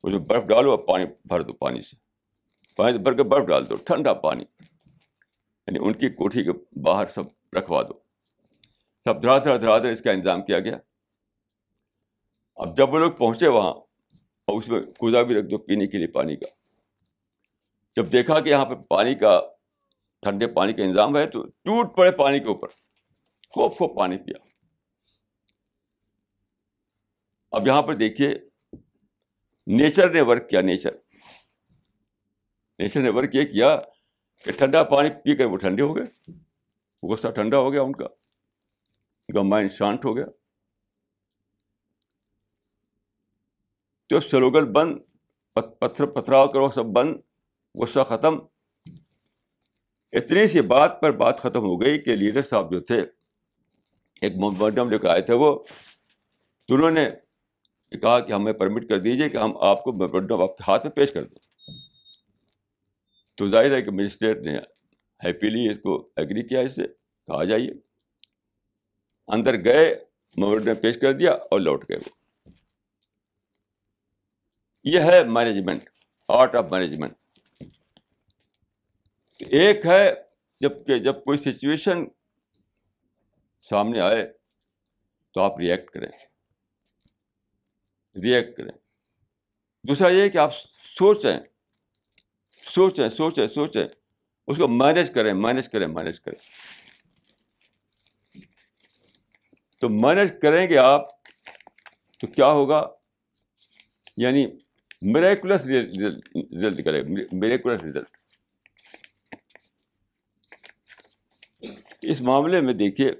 اس 0.03 0.11
میں 0.11 0.19
برف 0.19 0.43
ڈالو 0.43 0.71
اور 0.71 0.79
پانی 0.79 1.05
بھر 1.25 1.41
دو 1.41 1.53
پانی 1.53 1.81
سے۔ 1.81 1.95
پانی 2.75 2.97
بھر 2.97 3.13
کے 3.13 3.23
برف 3.23 3.47
ڈال 3.47 3.69
دو، 3.69 3.75
ٹھنڈا 3.75 4.13
پانی۔ 4.13 4.43
یعنی 5.67 5.79
ان 5.81 5.93
کی 5.93 6.09
کوٹھی 6.09 6.43
کے 6.43 6.79
باہر 6.79 7.07
سب 7.07 7.55
رکھوا 7.57 7.83
دو۔ 7.83 7.93
سب 9.05 9.21
دھڑا 9.21 9.37
دھڑا 9.37 9.57
دھڑا 9.57 9.77
دھڑا 9.77 9.91
اس 9.91 10.01
کا 10.01 10.11
انتظام 10.11 10.41
کیا 10.41 10.59
گیا۔ 10.59 10.77
اب 12.55 12.77
جب 12.77 12.93
وہ 12.93 12.99
لوگ 12.99 13.11
پہنچے 13.11 13.47
وہاں، 13.47 13.73
اور 14.45 14.57
اس 14.57 14.69
میں 14.69 14.81
کوزا 14.81 15.21
بھی 15.21 15.35
رکھ 15.35 15.45
دو 15.45 15.57
پینے 15.57 15.87
کے 15.87 15.97
لیے 15.97 16.07
پانی 16.07 16.35
کا۔ 16.35 16.58
جب 17.99 18.11
دیکھا 18.11 18.39
کہ 18.39 18.49
یہاں 18.49 18.65
پہ 18.65 18.73
پانی 18.75 19.15
کا 19.15 19.41
ٹھنڈے 20.21 20.47
پانی 20.47 20.73
کا 20.73 20.83
انتظام 20.83 21.17
ہے 21.17 21.25
تو 21.29 21.43
ٹوٹ 21.43 21.97
پڑے 21.97 22.11
پانی 22.11 22.39
کے 22.39 22.45
اوپر، 22.45 22.67
خوب 23.49 23.73
خوب 23.77 23.95
پانی 23.95 24.17
پیا۔ 24.17 24.37
اب 27.51 27.67
یہاں 27.67 27.81
پر 27.81 27.93
دیکھیے 27.93 28.33
نیچر 29.67 30.11
نے 30.11 30.21
ورک 30.21 30.49
کیا 30.49 30.61
نیچر 30.61 30.89
نیچر 32.79 33.01
نے 33.01 33.09
ورک 33.09 33.35
یہ 33.35 33.45
کیا 33.45 33.77
کہ 34.45 34.51
ٹھنڈا 34.51 34.83
پانی 34.83 35.09
پی 35.09 35.35
کر 35.35 35.45
وہ 35.45 35.57
ٹھنڈے 35.57 35.83
ہو 35.83 35.95
گئے۔ 35.95 36.31
غصہ 37.03 37.27
ٹھنڈا 37.27 37.57
ہو 37.57 37.73
گیا 37.73 37.81
ان 37.81 37.93
کا 37.93 38.05
ان 39.27 39.35
کا 39.35 39.41
مائنڈ 39.41 39.71
شانت 39.71 40.05
ہو 40.05 40.15
گیا۔ 40.15 40.25
تو 44.07 44.19
سلوگل 44.19 44.71
بند 44.71 44.97
پتھر 45.53 46.05
پتھراؤ 46.05 46.47
کرو، 46.47 46.71
سب 46.71 46.85
بند۔ 46.85 47.28
غصہ 47.75 47.99
ختم۔ 48.09 48.39
اتنی 50.11 50.47
سی 50.47 50.61
بات 50.61 51.01
پر 51.01 51.11
بات 51.11 51.39
ختم 51.39 51.59
ہو 51.59 51.81
گئی 51.81 52.01
کہ 52.01 52.15
لیڈر 52.15 52.41
صاحب 52.41 52.71
جو 52.71 52.79
تھے، 52.79 53.01
ایک 54.21 54.33
میڈم 54.37 54.89
لے 54.89 54.97
کر 54.97 55.09
آئے 55.09 55.21
تھے 55.21 55.33
وہ۔ 55.33 55.63
تو 56.67 56.75
انہوں 56.75 56.91
نے 56.91 57.09
کہا 58.01 58.19
کہ 58.19 58.33
ہمیں 58.33 58.53
پرمٹ 58.53 58.89
کر 58.89 58.99
دیجیے 58.99 59.29
کہ 59.29 59.37
ہم 59.37 59.57
آپ 59.57 59.83
کو 59.83 59.93
میمورنڈم 59.93 60.41
آپ 60.41 60.57
کے 60.57 60.63
ہاتھ 60.67 60.85
میں 60.85 60.91
پیش 60.91 61.13
کر 61.13 61.23
دیں۔ 61.23 61.39
تو 63.35 63.49
ظاہر 63.49 63.71
ہے 63.75 63.81
کہ 63.81 63.91
مجسٹریٹ 63.91 64.37
نے 64.37 64.57
ہیپیلی 65.25 65.71
اس 65.71 65.79
کو 65.79 66.09
ایگری 66.15 66.47
کیا 66.47 66.59
اس 66.59 66.75
سے، 66.75 66.87
کہا 67.27 67.43
جائیے۔ 67.43 67.69
اندر 69.27 69.63
گئے 69.63 69.95
میمورنڈم 70.35 70.75
پیش 70.75 70.97
کر 70.99 71.13
دیا 71.13 71.31
اور 71.31 71.59
لوٹ 71.59 71.85
گئے 71.89 71.97
وہ۔ 71.97 72.09
یہ 74.83 74.99
ہے 74.99 75.23
مینجمنٹ، 75.23 75.89
آرٹ 76.27 76.55
آف 76.55 76.71
مینجمنٹ۔ 76.71 77.18
ایک 79.39 79.85
ہے 79.85 80.13
جبکہ 80.59 80.99
جب 80.99 81.23
کوئی 81.23 81.37
سچویشن 81.37 82.05
سامنے 83.61 83.99
آئے 83.99 84.33
تو 85.33 85.41
آپ 85.41 85.59
ریئیکٹ 85.59 85.89
کریں۔ 85.89 86.07
ریئیکٹ 88.21 88.57
کریں۔ 88.57 88.71
دوسرا 89.87 90.07
یہ 90.07 90.29
کہ 90.29 90.37
آپ 90.37 90.55
سوچیں۔ 90.97 91.39
سوچیں 92.75 93.09
سوچیں 93.09 93.47
سوچیں۔ 93.47 93.87
اس 94.47 94.57
کو 94.57 94.67
مینیج 94.67 95.13
کریں 95.13 95.33
مینیج 95.33 95.69
کریں 95.69 95.87
مینیج 95.87 96.19
کریں۔ 96.19 96.39
تو 99.81 99.89
مینیج 99.89 100.33
کریں 100.41 100.69
گے 100.69 100.77
آپ 100.77 101.23
تو 102.19 102.27
کیا 102.27 102.47
ہوگا؟ 102.47 102.87
یعنی 104.17 104.47
میریکولس 105.01 105.61
رزلٹ 105.61 106.79
نکلے 106.79 107.03
میریکولس 107.31 107.83
رزلٹ 107.83 108.18
اس 112.01 112.21
معاملے 112.21 112.61
میں 112.61 112.73
دیکھیے، 112.73 113.11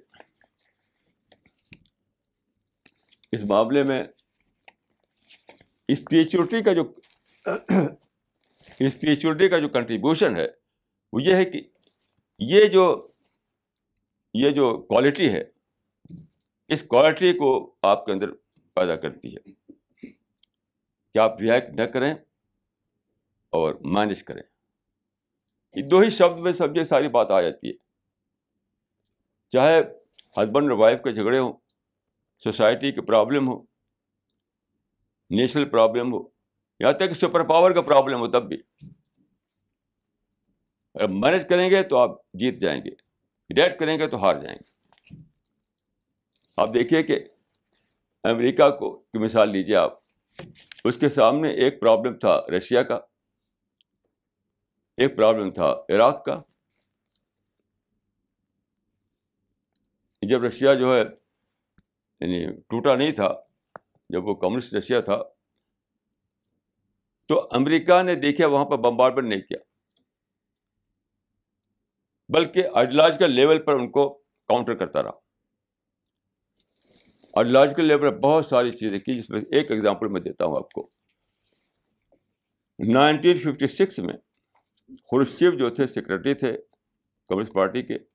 اس 3.32 3.44
معاملے 3.44 3.84
میں 3.84 4.04
اسپریچولیٹی 5.88 6.63
کا 6.63 6.74
جو 6.74 6.94
اسپریچولیٹی 8.80 9.50
کا 9.50 9.60
جو 9.60 9.70
کنٹریبیوشن 9.70 10.36
ہے، 10.38 10.48
وہ 11.13 11.24
یہ 11.24 11.36
ہے 11.36 11.46
کہ 11.46 11.62
یہ 12.39 12.65
جو 12.65 13.08
یہ 14.34 14.50
جو 14.50 14.82
کوالٹی 14.89 15.34
ہے، 15.34 15.44
اس 16.68 16.84
کوالٹی 16.84 17.34
کو 17.34 17.76
آپ 17.82 18.06
کے 18.06 18.12
اندر 18.12 18.32
پیدا 18.74 18.96
کرتی 18.96 19.36
ہے۔ 19.36 19.72
کہ 21.13 21.18
آپ 21.18 21.42
ریئیکٹ 21.42 21.70
نہ 21.70 21.84
کریں 21.84 22.13
اور 23.50 23.76
مینج 23.82 24.24
کریں۔ 24.24 24.44
یہ 25.76 25.82
دو 25.82 26.00
ہی 26.00 26.10
شبد 26.10 26.39
میں 26.39 26.52
سب 26.52 26.78
یہ 26.78 26.84
ساری 26.84 27.08
بات 27.08 27.32
آ 27.32 27.42
جاتی 27.42 27.70
ہے۔ 27.70 27.88
چاہے 29.50 29.82
ہسبینڈ 30.38 30.72
اور 30.72 30.78
وائف 30.78 31.00
کے 31.04 31.12
جھگڑے 31.12 31.40
ہوں 31.40 31.54
سوسائٹی 32.44 32.92
کی 32.92 33.02
پرابلم 33.02 33.48
ہو 33.48 33.64
نیشنل 35.30 35.70
پرابلم 35.70 36.14
ہو 36.14 36.40
یہاں 36.80 36.92
تک 36.92 37.00
کہ 37.00 37.14
سپر 37.14 37.48
پاور 37.48 37.72
کا 37.72 37.82
پرابلم 37.82 38.20
ہو، 38.20 38.28
تب 38.28 38.48
بھی۔ 38.48 38.58
اگر 40.94 41.08
مینج 41.08 41.50
کریں 41.50 41.70
گے 41.70 41.84
تو 41.84 41.98
آپ 41.98 42.10
جیت 42.34 42.60
جائیں 42.60 42.82
گے، 42.86 42.90
ریٹ 43.62 43.80
کریں 43.80 44.00
گے 44.00 44.08
تو 44.08 44.24
ہار 44.24 44.36
جائیں 44.36 44.58
گے۔ 44.58 44.80
آپ 46.58 46.74
دیکھیے 46.74 47.04
کہ 47.04 47.20
امریکہ 48.24 48.70
کو 48.70 48.98
کی 48.98 49.18
مثال 49.18 49.50
لیجیے 49.50 49.76
آپ۔ 49.76 50.00
اس 50.84 50.98
کے 50.98 51.10
سامنے 51.10 51.50
ایک 51.50 51.82
پرابلم 51.82 52.20
تھا 52.20 52.42
رشیا 52.58 52.84
کا، 52.84 53.00
ایک 54.98 55.18
پرابلم 55.18 55.52
تھا 55.52 55.76
عراق 55.90 56.26
کا۔ 56.26 56.42
جب 60.22 60.44
رشیا 60.44 60.74
جو 60.74 60.96
ہے 60.96 61.02
یعنی 62.20 62.62
ٹوٹا 62.62 62.96
نہیں 62.96 63.12
تھا، 63.12 63.34
جب 64.10 64.28
وہ 64.28 64.36
کمیونسٹ 64.36 64.74
رشیا 64.74 65.02
تھا، 65.02 65.24
تو 67.28 67.48
امریکہ 67.52 68.04
نے 68.04 68.16
دیکھا 68.16 68.48
وہاں 68.48 68.66
پر 68.66 68.78
بمبارمنٹ 68.78 69.28
نہیں 69.28 69.42
کیا۔ 69.42 69.58
بلکہ 72.30 72.64
آئیڈیولوجیکل 72.74 73.32
لیول 73.32 73.62
پر 73.62 73.76
ان 73.76 73.92
کو 73.92 74.14
کاؤنٹر 74.48 74.76
کرتا 74.76 75.04
رہا۔ 75.04 75.12
آئیڈیولوجیکل 77.34 77.86
لیول 77.86 78.02
پر 78.02 78.20
بہت 78.20 78.46
ساری 78.46 78.72
چیزیں 78.72 79.00
کی، 79.00 79.14
جس 79.14 79.30
میں 79.30 79.42
ایک 79.42 79.72
ایگزامپل 79.72 80.08
میں 80.08 80.22
دیتا 80.22 80.46
ہوں 80.46 80.58
آپ 80.58 80.72
کو۔ 80.72 80.90
نائنٹین 82.94 83.38
ففٹی 83.38 83.68
سکس 83.68 84.00
میں 84.00 84.14
خرشیو 85.12 85.52
جو 85.52 85.70
تھے، 85.70 85.88
سیکرٹری 85.88 86.34
تھے 86.34 86.58
کمیونسٹ 87.28 87.54
پارٹی 87.54 87.82
کے 87.82 88.09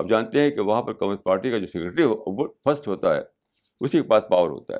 آپ 0.00 0.06
جانتے 0.10 0.42
ہیں 0.42 0.50
کہ 0.50 0.60
وہاں 0.60 0.82
پر 0.82 0.92
کمیونسٹ 0.92 1.24
پارٹی 1.24 1.50
کا 1.50 1.58
جو 1.58 1.66
سیکرٹری 1.66 2.04
ہو، 2.04 2.24
وہ 2.26 2.48
فرسٹ 2.64 2.88
ہوتا 2.88 3.14
ہے، 3.14 3.20
اسی 3.80 4.02
کے 4.02 4.08
پاس 4.08 4.22
پاور 4.30 4.50
ہوتا 4.50 4.74
ہے۔ 4.74 4.78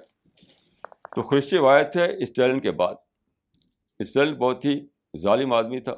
تو 1.17 1.23
خرشیو 1.23 1.69
آئے 1.69 1.85
تھے 1.85 2.23
اسٹیلن 2.23 2.61
کے 2.61 2.73
بعد۔ 2.73 2.95
اسٹیلن 3.99 4.35
بہت 4.35 4.65
ہی 4.65 4.87
ظالم 5.17 5.53
آدمی 5.53 5.81
تھا۔ 5.81 5.95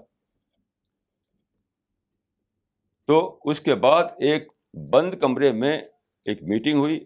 تو 3.06 3.40
اس 3.44 3.60
کے 3.60 3.74
بعد 3.74 4.04
ایک 4.18 4.48
بند 4.92 5.14
کمرے 5.14 5.52
میں 5.52 5.78
ایک 6.24 6.42
میٹنگ 6.42 6.78
ہوئی 6.78 7.04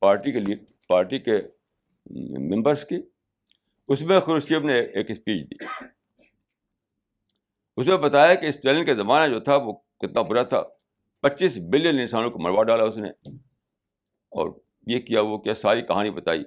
پارٹی 0.00 0.32
کے 0.32 0.40
لیے 0.40 0.56
پارٹی 0.88 1.18
کے 1.18 1.38
ممبرس 2.56 2.84
کی۔ 2.84 3.02
اس 3.88 4.02
میں 4.02 4.20
خروشیب 4.20 4.64
نے 4.64 4.80
ایک 4.80 5.10
اسپیچ 5.10 5.50
دی۔ 5.50 5.64
اس 7.76 7.86
میں 7.86 7.96
بتایا 7.96 8.34
کہ 8.34 8.46
اسٹیلن 8.46 8.86
کا 8.86 8.94
زمانہ 8.94 9.32
جو 9.32 9.40
تھا 9.40 9.56
وہ 9.56 9.72
کتنا 9.72 10.22
برا 10.22 10.42
تھا۔ 10.42 10.62
پچیس 11.22 11.58
بلین 11.70 11.98
انسانوں 11.98 12.30
کو 12.30 12.38
مروا 12.38 12.62
ڈالا 12.62 12.84
اس 12.84 12.96
نے۔ 12.96 13.10
اور 14.30 14.48
یہ 14.86 14.98
کیا 14.98 15.20
وہ 15.20 15.38
کیا 15.38 15.54
ساری 15.54 15.82
کہانی 15.82 16.10
بتائی۔ 16.10 16.42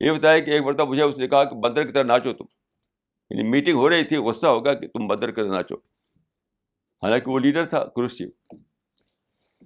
یہ 0.00 0.12
بتایا 0.12 0.38
کہ 0.38 0.50
ایک 0.50 0.62
مرتبہ 0.62 0.84
مجھے 0.84 1.02
اس 1.02 1.18
نے 1.18 1.28
کہا 1.28 1.44
کہ 1.44 1.56
بندر 1.56 1.86
کی 1.86 1.92
طرح 1.92 2.02
ناچو 2.02 2.32
تم۔ 2.32 2.44
یعنی 3.30 3.50
میٹنگ 3.50 3.74
ہو 3.74 3.90
رہی 3.90 4.04
تھی، 4.04 4.16
غصہ 4.16 4.46
ہوگا 4.46 4.74
کہ 4.74 4.88
تم 4.88 5.06
بندر 5.06 5.30
کی 5.30 5.42
طرح 5.42 5.54
ناچو۔ 5.54 5.74
حالانکہ 7.02 7.30
وہ 7.30 7.38
لیڈر 7.38 7.66
تھا 7.66 7.84
کرسچیو 7.84 8.28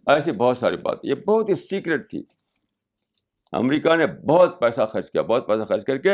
ایسی 0.06 0.32
بہت 0.32 0.58
ساری 0.58 0.76
بات 0.76 0.98
یہ 1.02 1.14
بہت 1.14 1.48
ہی 1.48 1.54
سیکرٹ 1.54 2.10
تھی۔ 2.10 2.22
امریکہ 3.52 3.96
نے 3.96 4.06
بہت 4.06 4.60
پیسہ 4.60 4.86
خرچ 4.92 5.10
کیا، 5.10 5.22
بہت 5.22 5.46
پیسہ 5.46 5.64
خرچ 5.64 5.84
کر 5.84 5.98
کے 5.98 6.10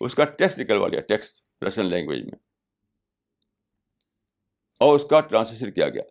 اس 0.00 0.14
کا 0.14 0.24
ٹیکسٹ 0.24 0.58
نکلوا 0.58 0.88
لیا، 0.88 1.00
ٹیکسٹ 1.00 1.62
رشین 1.62 1.86
لینگویج 1.86 2.24
میں۔ 2.24 2.38
اور 4.80 4.96
اس 4.96 5.04
کا 5.10 5.20
ٹرانسلیشن 5.20 5.70
کیا 5.70 5.88
گیا۔ 5.88 6.02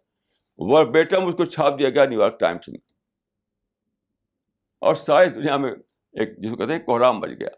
وہ 0.59 0.83
بیٹم 0.83 1.27
اس 1.27 1.35
کو 1.35 1.45
چھاپ 1.45 1.79
دیا 1.79 1.89
گیا 1.89 2.05
نیو 2.05 2.21
یارک 2.21 2.39
ٹائمس 2.39 2.67
میں۔ 2.67 2.79
اور 4.79 4.95
ساری 4.95 5.29
دنیا 5.29 5.57
میں 5.57 5.71
ایک 6.11 6.37
جس 6.37 6.49
کو 6.51 6.57
کہتے 6.57 6.73
ہیں 6.73 6.79
کوہرام 6.79 7.19
بچ 7.19 7.29
گیا۔ 7.29 7.49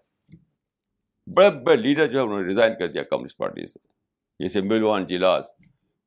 بڑے 1.35 1.49
بڑے 1.49 1.75
لیڈر 1.75 2.07
جو 2.07 2.19
ہے 2.19 2.23
انہوں 2.23 2.41
نے 2.41 2.47
ریزائن 2.47 2.73
کر 2.79 2.87
دیا 2.87 3.03
کمیونسٹ 3.03 3.37
پارٹی 3.37 3.67
سے۔ 3.67 3.79
جیسے 4.39 4.61
ملوان 4.61 5.07
جلاس 5.07 5.45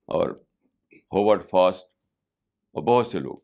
اور 0.05 0.31
ہوورڈ 0.93 1.49
فاسٹ 1.51 1.83
اور 2.73 2.83
بہت 2.83 3.07
سے 3.07 3.19
لوگ۔ 3.19 3.37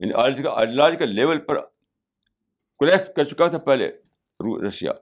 یعنی 0.00 0.12
آئیڈیالوجیکل 0.14 1.08
لیول 1.14 1.40
پر 1.40 1.60
کولیپس 2.76 3.10
کر 3.16 3.24
چکا 3.24 3.46
تھا 3.46 3.58
پہلے 3.58 3.92
رشیا۔ 4.66 4.92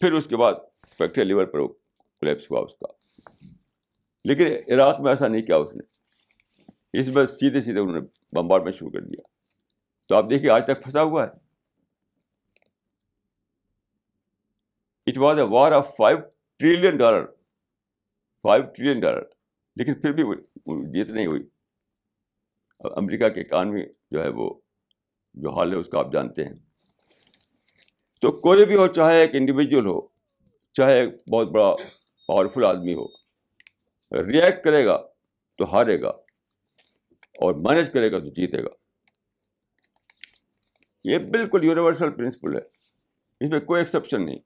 پھر 0.00 0.12
اس 0.12 0.26
کے 0.26 0.36
بعد 0.36 0.52
فیکٹری 0.98 1.24
لیول 1.24 1.46
پر 1.46 1.58
وہ 1.58 1.68
کولیپس 1.98 2.50
ہوا 2.50 2.60
اس 2.60 2.72
کا۔ 2.72 2.86
لیکن 4.24 4.74
عراق 4.74 5.00
میں 5.00 5.12
ایسا 5.12 5.28
نہیں 5.28 5.42
کیا 5.42 5.56
اس 5.56 5.72
نے۔ 5.72 5.99
اس 6.92 7.08
میں 7.08 7.26
سیدھے 7.26 7.62
سیدھے 7.62 7.80
انہوں 7.80 8.00
نے 8.00 8.00
بمبار 8.32 8.60
میں 8.60 8.72
شروع 8.72 8.90
کر 8.90 9.00
دیا۔ 9.00 9.22
تو 10.08 10.14
آپ 10.14 10.24
دیکھیے، 10.30 10.50
آج 10.50 10.64
تک 10.64 10.82
پھنسا 10.82 11.02
ہوا 11.02 11.26
ہے۔ 11.26 11.50
It 15.06 15.18
was 15.18 15.38
a 15.38 15.44
war 15.44 15.72
of 15.72 15.96
five 15.96 16.18
trillion 16.56 16.96
dollar 16.96 17.26
five 18.42 18.64
trillion 18.64 19.00
dollar 19.00 19.22
لیکن 19.76 19.94
پھر 19.94 20.12
بھی 20.12 20.22
جیت 20.92 21.10
نہیں 21.10 21.26
ہوئی۔ 21.26 21.42
امریکہ 22.80 23.28
کی 23.28 23.40
اکانومی 23.40 23.82
جو 24.10 24.24
ہے 24.24 24.28
وہ 24.28 24.54
جو 25.34 25.50
حال 25.50 25.72
ہے، 25.72 25.76
اس 25.76 25.88
کا 25.88 25.98
آپ 25.98 26.12
جانتے 26.12 26.44
ہیں۔ 26.44 26.54
تو 28.20 28.32
کوئی 28.40 28.64
بھی 28.64 28.76
ہو، 28.76 28.86
چاہے 28.86 29.20
ایک 29.20 29.30
انڈیویجول 29.34 29.86
ہو، 29.86 30.00
چاہے 30.72 31.00
ایک 31.00 31.28
بہت 31.28 31.48
بڑا 31.48 31.74
پاورفل 32.26 32.64
آدمی 32.64 32.94
ہو 32.94 33.06
ریئیکٹ 34.22 34.64
کرے 34.64 34.86
گا 34.86 35.02
تو 35.56 35.72
ہارے 35.72 36.02
گا۔ 36.02 36.12
اور 37.40 37.54
مینیج 37.54 37.92
کرے 37.92 38.12
گا 38.12 38.18
تو 38.18 38.28
جیتے 38.28 38.64
گا۔ 38.64 38.68
یہ 41.04 41.18
بالکل 41.18 41.64
یونیورسل 41.64 42.16
پرنسپل 42.16 42.56
ہے۔ 42.56 42.62
اس 43.40 43.50
میں 43.50 43.60
کوئی 43.60 43.80
ایکسیپشن 43.80 44.26
نہیں۔ 44.26 44.38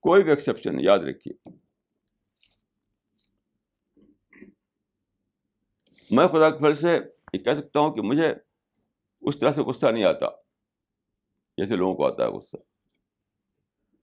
کوئی 0.00 0.22
بھی 0.22 0.30
ایکسیپشن 0.30 0.76
نہیں، 0.76 0.86
یاد 0.86 0.98
رکھیے۔ 0.98 1.50
میں 6.10 6.26
خدا 6.28 6.50
کے 6.50 6.58
پھل 6.58 6.74
سے 6.74 6.98
یہ 7.32 7.38
کہہ 7.38 7.54
سکتا 7.54 7.80
ہوں 7.80 7.94
کہ 7.94 8.02
مجھے 8.02 8.34
اس 9.20 9.38
طرح 9.38 9.52
سے 9.52 9.60
غصہ 9.60 9.86
نہیں 9.86 10.04
آتا 10.04 10.26
جیسے 11.56 11.76
لوگوں 11.76 11.94
کو 11.94 12.06
آتا 12.06 12.24
ہے 12.24 12.28
غصہ۔ 12.28 12.56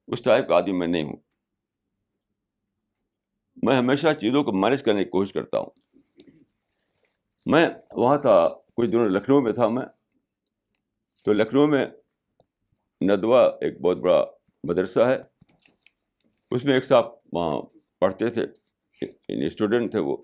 اس 0.08 0.22
ٹائپ 0.24 0.48
کا 0.48 0.56
آدمی 0.56 0.72
میں 0.72 0.88
نہیں 0.88 1.04
ہوں۔ 1.04 1.18
میں 3.64 3.78
ہمیشہ 3.78 4.08
چیزوں 4.14 4.44
کو 4.44 4.52
مینیج 4.54 4.84
کرنے 4.84 5.04
کی 5.04 5.10
کوشش 5.10 5.34
کرتا 5.34 5.60
ہوں۔ 5.60 5.85
میں 7.46 7.70
وہاں 7.92 8.18
تھا 8.18 8.50
کچھ 8.78 8.90
دنوں 8.90 9.10
لکھنؤ 9.10 9.42
میں 9.42 9.52
تھا 9.52 9.68
میں۔ 9.68 9.86
تو 11.26 11.34
لکھنؤ 11.34 11.68
میں 11.68 11.86
ندوا 13.02 13.42
ایک 13.62 13.82
بہت 13.82 13.98
بڑا 13.98 14.26
مدرسہ 14.64 15.00
ہے۔ 15.00 15.18
اس 16.52 16.66
میں 16.66 16.74
ایک 16.74 16.86
صاحب 16.86 17.06
وہاں 17.34 17.62
پڑھتے 18.00 18.30
تھے 18.30 18.42
یعنی 19.02 19.46
اسٹوڈنٹ 19.46 19.92
تھے 19.92 20.00
وہ۔ 20.00 20.18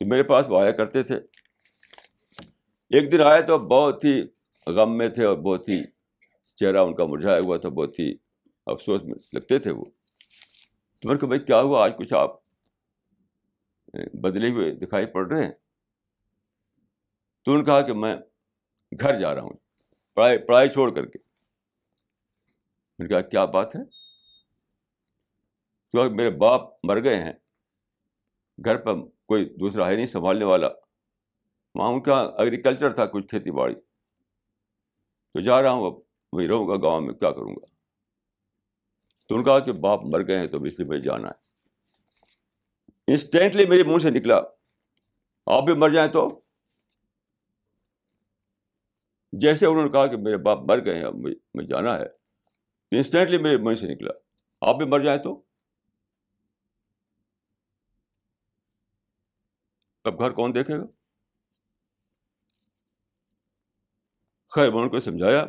میرے 0.00 0.22
پاس 0.22 0.46
وہ 0.48 0.60
آیا 0.60 0.70
کرتے 0.70 1.02
تھے۔ 1.02 1.14
ایک 2.90 3.12
دن 3.12 3.20
آئے 3.20 3.42
تو 3.42 3.58
بہت 3.58 4.04
ہی 4.04 4.22
غم 4.66 4.98
میں 4.98 5.08
تھے 5.08 5.24
اور 5.24 5.36
بہت 5.36 5.68
ہی 5.68 5.82
چہرہ 6.56 6.76
ان 6.76 6.94
کا 6.94 7.04
مرجھایا 7.04 7.40
ہوا 7.40 7.56
تھا، 7.56 7.68
بہت 7.68 7.98
ہی 7.98 8.14
افسوس 8.66 9.02
میں 9.04 9.14
لگتے 9.32 9.58
تھے 9.58 9.70
وہ۔ 9.70 9.84
تو 11.00 11.08
میں 11.08 11.16
کہ 11.16 11.26
بھائی، 11.26 11.40
کیا 11.40 11.60
ہوا؟ 11.60 11.84
آج 11.84 11.92
کچھ 11.98 12.14
آپ 12.14 12.30
بدلے 14.14 14.50
ہوئے 14.50 14.70
دکھائی 14.70 15.06
پڑ 15.06 15.32
رہے 15.32 15.44
ہیں؟ 15.44 15.52
تو 17.42 17.50
انہوں 17.50 17.62
نے 17.62 17.66
کہا 17.66 17.80
کہ 17.80 17.92
میں 17.92 18.16
گھر 19.00 19.20
جا 19.20 19.34
رہا 19.34 19.42
ہوں، 19.42 19.52
پڑھائی 20.14 20.38
پڑھائی 20.38 20.68
چھوڑ 20.68 20.94
کر 20.94 21.06
کے۔ 21.06 21.18
میں 22.98 23.08
نے 23.08 23.08
کہا، 23.08 23.20
کیا 23.20 23.44
بات 23.44 23.76
ہے؟ 23.76 23.84
تو 25.92 26.10
میرے 26.10 26.30
باپ 26.30 26.60
مر 26.82 27.04
گئے 27.04 27.24
ہیں، 27.24 27.32
گھر 28.64 28.76
پر 28.76 28.94
کوئی 29.26 29.44
دوسرا 29.44 29.90
ہے 29.90 29.96
نہیں، 29.96 30.06
سنبھالنے 30.06 30.44
والا۔ 30.44 30.68
وہاں 31.74 31.92
ان 31.92 32.02
کا 32.02 32.20
ایگریکلچر 32.38 32.92
تھا، 32.92 33.06
کچھ 33.06 33.26
کھیتی 33.26 33.50
باڑی۔ 33.50 33.74
تو 35.34 35.40
جا 35.40 35.62
رہا 35.62 35.70
ہوں، 35.70 35.86
اب 35.86 35.92
وہی 36.32 36.48
رہوں 36.48 36.68
گا 36.68 36.74
گاؤں 36.76 37.00
میں، 37.00 37.14
کیا 37.14 37.30
کروں 37.30 37.54
گا؟ 37.54 37.66
تو 39.28 39.34
ان 39.34 39.44
کہا 39.44 39.58
کہ 39.58 39.72
باپ 39.72 40.00
مر 40.04 40.26
گئے 40.26 40.38
ہیں، 40.38 40.46
تو 40.46 40.62
اس 40.62 40.80
لیے 40.80 40.88
مجھے 40.88 41.00
جانا 41.00 41.28
ہے۔ 41.28 41.42
انسٹینٹلی 43.06 43.66
میرے 43.66 43.82
منہ 43.82 43.98
سے 43.98 44.10
نکلا۔ 44.10 44.40
آپ 45.46 45.62
بھی 45.62 45.74
مر 45.74 45.90
جائیں 45.90 46.12
تو 46.12 46.40
جیسے 49.32 49.66
انہوں 49.66 49.82
نے 49.82 49.90
کہا 49.90 50.06
کہ 50.06 50.16
میرے 50.16 50.36
باپ 50.36 50.58
مر 50.58 50.84
گئے 50.84 50.94
ہیں، 50.94 51.04
اب 51.04 51.14
مجھے 51.14 51.66
جانا 51.66 51.98
ہے۔ 51.98 52.06
انسٹینٹلی 52.96 53.38
میرے 53.38 53.56
منہ 53.56 53.74
سے 53.74 53.94
نکلا۔ 53.94 54.12
آپ 54.60 54.76
بھی 54.76 54.86
مر 54.86 55.00
جائیں 55.00 55.22
تو؟ 55.22 55.42
تب 60.04 60.18
گھر 60.18 60.30
کون 60.30 60.54
دیکھے 60.54 60.78
گا؟ 60.78 60.84
خیر، 64.48 64.70
میں 64.70 64.82
ان 64.82 64.88
کو 64.88 65.00
سمجھایا، 65.00 65.46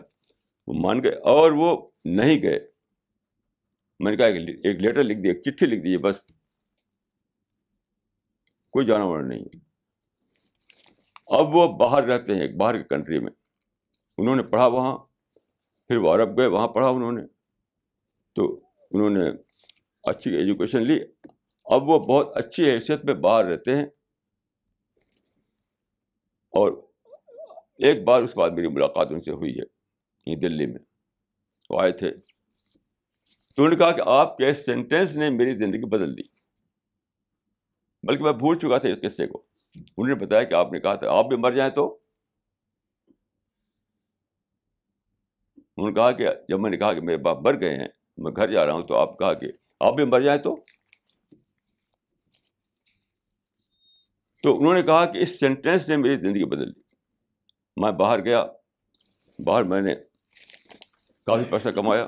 وہ 0.67 0.74
مان 0.74 1.04
گئے 1.04 1.12
اور 1.12 1.52
وہ 1.52 1.91
نہیں 2.06 2.43
گئے۔ 2.43 2.60
میں 4.00 4.12
نے 4.12 4.17
کہا، 4.17 4.26
ایک 4.26 4.80
لیٹر 4.80 5.04
لکھ 5.04 5.19
دیا 5.19 5.34
ایک 5.34 5.43
چٹھی 5.43 5.65
لکھ 5.65 5.84
دیجیے 5.84 5.98
بس۔ 5.98 6.15
کوئی 8.69 8.86
جانا 8.86 9.00
جانور 9.00 9.24
نہیں 9.24 9.46
اب 11.26 11.56
وہ 11.56 11.78
باہر 11.78 12.04
رہتے 12.04 12.36
ہیں، 12.36 12.41
ایک 12.41 12.58
باہر 12.58 12.78
کی 12.78 12.84
کنٹری 12.84 13.19
میں۔ 13.19 13.32
انہوں 14.17 14.36
نے 14.36 14.43
پڑھا 14.43 14.67
وہاں، 14.67 14.97
پھر 15.88 15.97
وہ 15.97 16.15
عرب 16.15 16.38
گئے، 16.38 16.47
وہاں 16.47 16.67
پڑھا 16.67 16.89
انہوں 16.89 17.12
نے۔ 17.12 17.21
تو 18.36 18.60
انہوں 18.91 19.10
نے 19.10 19.30
اچھی 20.04 20.36
ایجوکیشن 20.36 20.82
لی۔ 20.82 20.99
اب 21.65 21.89
وہ 21.89 21.99
بہت 21.99 22.32
اچھی 22.36 22.71
حیثیت 22.71 23.06
میں 23.06 23.13
باہر 23.13 23.45
رہتے 23.45 23.76
ہیں۔ 23.76 23.86
اور 26.49 26.73
ایک 27.78 28.04
بار 28.04 28.23
اس 28.23 28.38
بعد 28.38 28.49
میری 28.49 28.67
ملاقات 28.67 29.08
ان 29.12 29.21
سے 29.21 29.32
ہوئی 29.32 29.60
ہے، 29.60 29.63
یہ 30.32 30.36
دلی 30.36 30.65
میں۔ 30.65 30.80
وہ 31.69 31.82
آئے 31.82 31.91
تھے۔ 31.91 32.12
تو 32.12 33.63
انہوں 33.63 33.69
نے 33.69 33.76
کہا 33.76 33.91
کہ 33.91 34.02
آپ 34.06 34.38
کے 34.38 34.54
سینٹینس 34.54 35.15
نے 35.15 35.30
میری 35.30 35.56
زندگی 35.56 35.89
بدل 35.89 36.17
دی۔ 36.17 36.23
بلکہ 38.04 38.23
میں 38.23 38.34
بھول 38.34 38.60
چکا 38.60 38.78
تھا 38.78 38.89
اس 38.89 38.97
قصے 39.02 39.28
کو۔ 39.28 39.43
انہوں 39.76 40.08
نے 40.08 40.15
بتایا 40.15 40.43
کہ 40.43 40.54
آپ 40.54 40.71
نے 40.71 40.80
کہا 40.80 40.95
تھا، 40.95 41.12
آپ 41.12 41.26
بھی 41.26 41.38
مر 41.38 41.52
جائیں 41.52 41.71
تو 41.71 41.99
انہوں 45.78 45.92
نے 45.92 45.96
کہا 45.96 46.12
کہ 46.12 46.30
جب 46.50 46.60
میں 46.60 46.70
نے 46.70 46.78
کہا 46.78 46.94
کہ 46.94 47.02
میرے 47.02 47.18
باپ 47.18 47.38
مر 47.38 47.62
گئے 47.62 47.78
ہیں، 47.78 47.88
میں 48.18 48.32
گھر 48.36 48.52
جا 48.52 48.66
رہا 48.66 48.74
ہوں 48.74 48.88
تو 48.88 48.96
آپ 48.96 49.20
کہا 49.20 49.34
کہ 49.34 49.48
آپ 49.80 49.94
بھی 49.94 50.06
مر 50.06 50.22
جائیں 50.22 50.42
تو؟ 50.42 50.56
تو 54.44 54.60
انہوں 54.60 54.74
نے 54.74 54.82
کہا 54.82 55.06
کہ 55.06 55.18
اس 55.18 55.40
سینٹینس 55.40 55.90
نے 55.90 55.98
میری 55.98 56.18
زندگی 56.18 56.46
بدل 56.46 56.76
دی۔ 56.76 56.82
میں 57.78 57.92
باہر 57.92 58.26
گیا، 58.26 58.46
باہر 59.40 59.64
میں 59.64 59.82
نے 59.82 59.96
کافی 61.26 61.44
پیسہ 61.50 61.70
کمایا، 61.70 62.08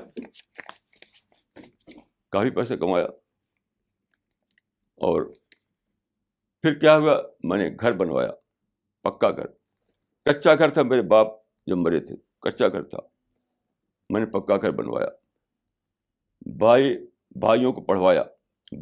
کافی 2.28 2.50
پیسہ 2.50 2.74
کمایا 2.74 3.06
اور 4.94 5.22
پھر 6.62 6.74
کیا 6.74 6.96
ہوا؟ 6.96 7.22
میں 7.42 7.58
نے 7.58 7.76
گھر 7.80 7.92
بنوایا، 7.92 8.30
پکا 9.02 9.30
گھر۔ 9.30 9.46
کچا 10.24 10.54
گھر 10.54 10.68
تھا 10.68 10.82
میرے 10.82 11.02
باپ 11.02 11.26
جب 11.66 11.76
مرے 11.76 12.00
تھے، 12.00 12.14
کچا 12.38 12.68
گھر 12.68 12.82
تھا۔ 12.82 13.15
میں 14.10 14.20
نے 14.20 14.26
پکا 14.26 14.56
گھر 14.56 14.70
بنوایا۔ 14.70 15.08
بھائی، 16.58 17.06
بھائیوں 17.30 17.72
کو 17.72 17.80
پڑھوایا، 17.80 18.22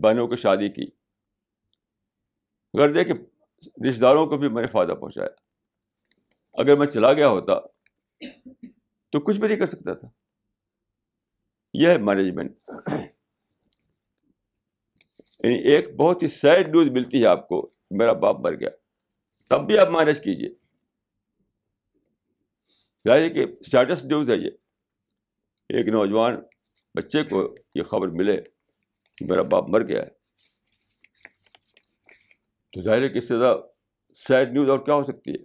بہنوں 0.01 0.29
کو 0.29 0.37
شادی 0.37 0.69
کی۔ 0.69 0.83
اگر 2.75 2.93
دیکھیں 2.93 3.15
رشتے 3.89 4.01
داروں 4.01 4.27
کو 4.27 4.37
بھی 4.37 4.49
میں 4.49 4.63
نے 4.63 4.69
فائدہ 4.69 4.93
پہنچایا۔ 4.93 5.29
اگر 6.53 6.77
میں 6.77 6.87
چلا 6.87 7.13
گیا 7.13 7.29
ہوتا 7.29 7.61
تو 9.11 9.21
کچھ 9.21 9.41
بھی 9.41 9.49
نہیں 9.49 9.59
کر 9.59 9.67
سکتا 9.67 9.95
تھا۔ 9.95 10.09
یہ 11.75 11.89
ہے 11.89 11.99
مینجمنٹ 11.99 12.57
یعنی 15.45 15.55
ایک 15.55 15.97
بہت 15.97 16.23
ہی 16.23 16.29
سیڈ 16.29 16.69
نیوز 16.69 16.91
ملتی 16.91 17.23
ہے 17.23 17.27
آپ 17.27 17.49
کو، 17.49 17.71
میرا 17.91 18.13
باپ 18.13 18.37
مر 18.41 18.55
گیا۔ 18.55 18.71
تب 19.51 19.67
بھی 19.67 19.79
آپ 19.79 19.89
مینج 19.89 20.19
کیجیے 20.19 20.49
یعنی 23.05 23.31
کہ 23.31 23.47
سیڈس 23.71 24.05
نیوز 24.05 24.31
ہے 24.31 24.37
یہ۔ 24.37 24.51
ایک 25.75 25.89
نوجوان 25.89 26.35
بچے 26.95 27.25
کو 27.25 27.55
یہ 27.75 27.83
خبر 27.83 28.09
ملے 28.09 28.43
کہ 29.17 29.27
میرا 29.27 29.43
باپ 29.43 29.65
مر 29.69 29.89
گیا 29.89 30.03
ہے۔ 30.03 30.11
تو 32.73 32.83
ظاہر 32.83 33.03
ہے 33.03 33.09
کہ 33.09 33.19
اس 33.19 33.29
سے 33.29 33.39
زیادہ 33.39 33.61
سیڈ 34.15 34.53
نیوز 34.53 34.69
اور 34.69 34.79
کیا 34.79 34.95
ہو 34.95 35.05
سکتی 35.05 35.31
ہے؟ 35.31 35.45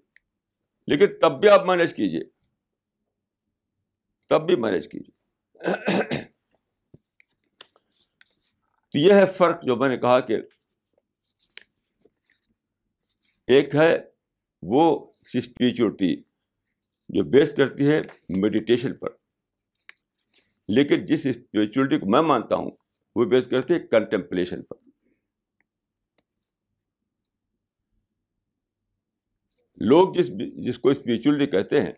لیکن 0.87 1.05
تب 1.21 1.39
بھی 1.39 1.49
آپ 1.49 1.65
مینیج 1.65 1.93
کیجیے 1.93 2.23
تب 4.29 4.47
بھی 4.47 4.55
مینیج 4.55 4.89
کیجیے 4.89 5.19
تو 8.91 8.97
یہ 8.97 9.13
ہے 9.13 9.25
فرق 9.25 9.63
جو 9.63 9.75
میں 9.75 9.89
نے 9.89 9.97
کہا 9.97 10.19
کہ 10.19 10.37
ایک 13.47 13.75
ہے 13.75 13.97
وہ 14.61 15.13
اسپریچولیٹی 15.33 16.23
جو 17.09 17.23
بیس 17.23 17.55
کرتی 17.55 17.91
ہے 17.91 18.01
میڈیٹیشن 18.29 18.97
پر۔ 18.97 19.18
لیکن 20.75 21.05
جس 21.05 21.25
اسپریچولیٹی 21.25 21.99
کو 21.99 22.05
میں 22.11 22.21
مانتا 22.21 22.55
ہوں، 22.55 22.71
وہ 23.15 23.25
بیس 23.25 23.47
کرتی 23.47 23.73
ہے 23.73 23.79
کنٹمپلیشن 23.79 24.63
پر۔ 24.63 24.75
لوگ 29.77 30.13
جس 30.13 30.27
جس 30.55 30.79
کو 30.79 30.89
اسپریچولیٹی 30.89 31.51
کہتے 31.51 31.81
ہیں 31.81 31.91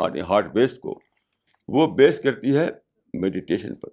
ہارٹ 0.00 0.16
ہارٹ 0.16 0.44
بیسڈ 0.52 0.80
کو، 0.80 1.00
وہ 1.68 1.96
بیس 1.96 2.20
کرتی 2.20 2.56
ہے 2.56 2.66
میڈیٹیشن 3.14 3.74
پر 3.74 3.88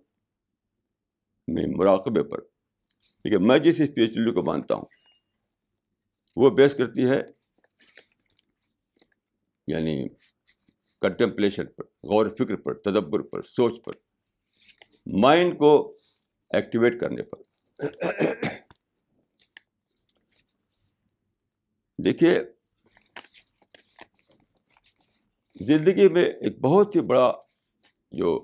مراقبے 1.77 2.23
پر۔ 2.23 2.39
لیکن 3.25 3.47
میں 3.47 3.59
جس 3.59 3.79
اسپریچولیٹی 3.79 4.33
کو 4.33 4.43
مانتا 4.43 4.75
ہوں، 4.75 4.85
وہ 6.35 6.49
بیس 6.49 6.75
کرتی 6.75 7.09
ہے 7.09 7.21
یعنی 9.67 10.07
کنٹمپلیشن 11.01 11.65
پر، 11.67 11.83
غور 12.03 12.25
فکر 12.29 12.55
پر، 12.55 12.73
تدبر 12.81 13.21
پر، 13.21 13.41
سوچ 13.41 13.73
پر 13.85 13.93
مائنڈ 15.21 15.57
کو 15.59 15.71
ایکٹیویٹ 16.51 16.99
کرنے 16.99 17.21
پر۔ 17.21 17.41
دیکھیے، 21.99 22.39
زندگی 25.59 26.07
میں 26.09 26.23
ایک 26.23 26.59
بہت 26.61 26.95
ہی 26.95 27.01
بڑا 27.01 27.31
جو 28.11 28.39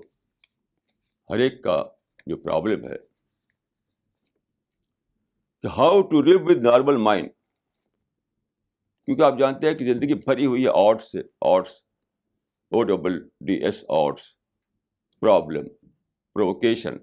ہر 1.30 1.38
ایک 1.38 1.62
کا 1.64 1.76
جو 2.26 2.36
پرابلم 2.36 2.88
ہے، 2.88 2.96
کہ 5.64 5.68
how 5.76 6.00
to 6.02 6.22
live 6.22 6.38
with 6.44 6.64
normal 6.64 6.96
mind 7.02 7.30
کیونکہ 9.08 9.22
آپ 9.22 9.38
جانتے 9.38 9.66
ہیں 9.66 9.74
کہ 9.74 9.92
زندگی 9.92 10.14
بھری 10.14 10.46
ہوئی 10.46 10.64
ہے 10.64 10.70
آرٹس 10.74 11.10
سے 11.12 11.22
odds 11.50 11.82
O 12.74 12.82
double 12.84 13.18
D 13.46 13.54
S 13.64 13.84
odds 13.96 14.22
problem 15.22 15.68
provocation 16.36 16.96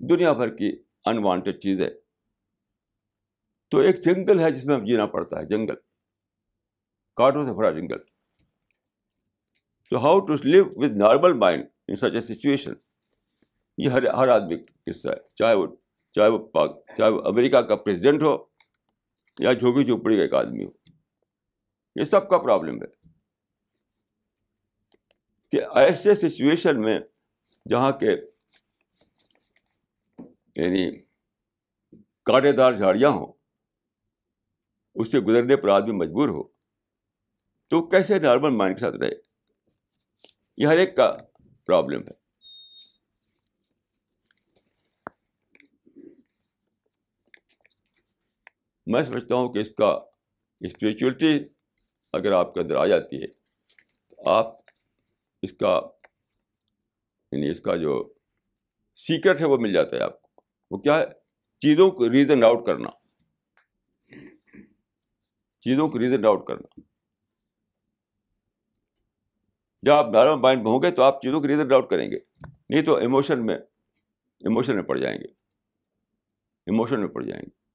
دنیا 0.00 0.32
بھر 0.32 0.56
کی 0.56 0.70
انوانٹیڈ 1.06 1.60
چیزیں. 1.62 1.88
تو 3.72 3.78
ایک 3.78 4.02
جنگل 4.04 4.40
ہے 4.40 4.50
جس 4.50 4.64
میں 4.64 4.74
ہمیں 4.74 4.86
جینا 4.86 5.06
پڑتا 5.06 5.38
ہے، 5.40 5.46
جنگل. 5.46 5.74
کاٹوں 7.18 7.44
سے 7.46 7.52
بھرا 7.54 7.70
جنگل. 7.70 7.98
تو 9.92 9.98
how 10.04 10.18
to 10.26 10.34
live 10.44 10.64
with 10.76 10.96
normal 10.96 11.32
mind 11.38 11.64
in 11.88 11.96
such 11.96 12.14
a 12.14 12.20
situation 12.20 12.72
یہ 13.78 13.90
ہر 13.90 14.06
ہر 14.14 14.28
آدمی 14.28 14.56
قصہ 14.86 15.08
ہے. 15.08 15.16
چاہے 15.34 15.54
وہ 15.54 15.66
چاہے 16.16 16.28
وہ 16.30 16.38
پاک، 16.48 16.70
چاہے 16.96 17.10
وہ 17.10 17.22
امریکہ 17.28 17.60
کا 17.60 17.76
پریزیڈنٹ 17.76 18.22
ہو 18.22 18.36
یا 19.38 19.52
جھوگی 19.52 19.84
جھوپڑی 19.84 20.16
کا 20.16 20.22
ایک 20.22 20.34
آدمی 20.34 20.64
ہو. 20.64 20.70
یہ 21.96 22.04
سب 22.04 22.28
کا 22.30 22.38
پرابلم 22.38 22.82
ہے. 22.82 23.05
کہ 25.52 25.60
ایسے 25.78 26.14
سچویشن 26.14 26.80
میں 26.80 26.98
جہاں 27.70 27.92
کے 27.92 28.10
یعنی 30.56 30.90
کانٹے 32.22 32.52
دار 32.52 32.72
جھاڑیاں 32.72 33.10
ہوں، 33.10 33.32
اس 34.94 35.10
سے 35.12 35.20
گزرنے 35.20 35.56
پر 35.56 35.68
آدمی 35.68 35.92
مجبور 35.92 36.28
ہو، 36.28 36.42
تو 37.68 37.86
کیسے 37.86 38.18
نارمل 38.18 38.50
مائنڈ 38.50 38.76
کے 38.76 38.80
ساتھ 38.80 38.96
رہے؟ 38.96 39.10
یہ 40.56 40.66
ہر 40.66 40.78
ایک 40.78 40.96
کا 40.96 41.16
پرابلم 41.66 42.00
ہے۔ 42.00 42.14
میں 48.86 49.02
سمجھتا 49.02 49.34
ہوں 49.34 49.52
کہ 49.52 49.58
اس 49.58 49.70
کا 49.70 49.88
اسپریچولیٹی 50.60 51.38
اگر 52.12 52.32
آپ 52.32 52.54
کے 52.54 52.60
اندر 52.60 52.76
آ 52.76 52.86
جاتی 52.86 53.22
ہے، 53.22 53.26
تو 54.08 54.28
آپ 54.28 54.65
اس 55.46 55.52
کا 55.52 55.80
یعنی 57.32 57.50
اس 57.50 57.60
کا 57.60 57.76
جو 57.76 58.12
سیکرٹ 58.94 59.40
ہے 59.40 59.46
وہ 59.46 59.56
مل 59.56 59.72
جاتا 59.72 59.96
ہے 59.96 60.00
آپ 60.00 60.22
کو۔ 60.22 60.42
وہ 60.70 60.78
کیا 60.78 60.98
ہے؟ 60.98 61.06
چیزوں 61.60 61.90
کو 61.90 62.10
ریزن 62.10 62.44
آؤٹ 62.44 62.66
کرنا۔ 62.66 62.90
چیزوں 65.60 65.88
کو 65.88 65.98
ریزن 65.98 66.26
آؤٹ 66.26 66.46
کرنا۔ 66.46 66.80
جب 69.82 69.92
آپ 69.92 70.06
نارمل 70.12 70.40
مائنڈ 70.40 70.62
میں 70.62 70.72
ہوں 70.72 70.82
گے 70.82 70.90
تو 70.90 71.02
آپ 71.02 71.22
چیزوں 71.22 71.40
کو 71.40 71.46
ریزن 71.46 71.72
آؤٹ 71.72 71.90
کریں 71.90 72.10
گے۔ 72.10 72.18
نہیں 72.68 72.82
تو 72.82 72.96
ایموشن 72.96 73.46
میں 73.46 73.56
ایموشن 74.40 74.74
میں 74.74 74.82
پڑ 74.82 74.98
جائیں 74.98 75.18
گے۔ 75.18 75.26
ایموشن 76.66 77.00
میں 77.00 77.08
پڑ 77.08 77.22
جائیں 77.22 77.42
گے۔ 77.42 77.66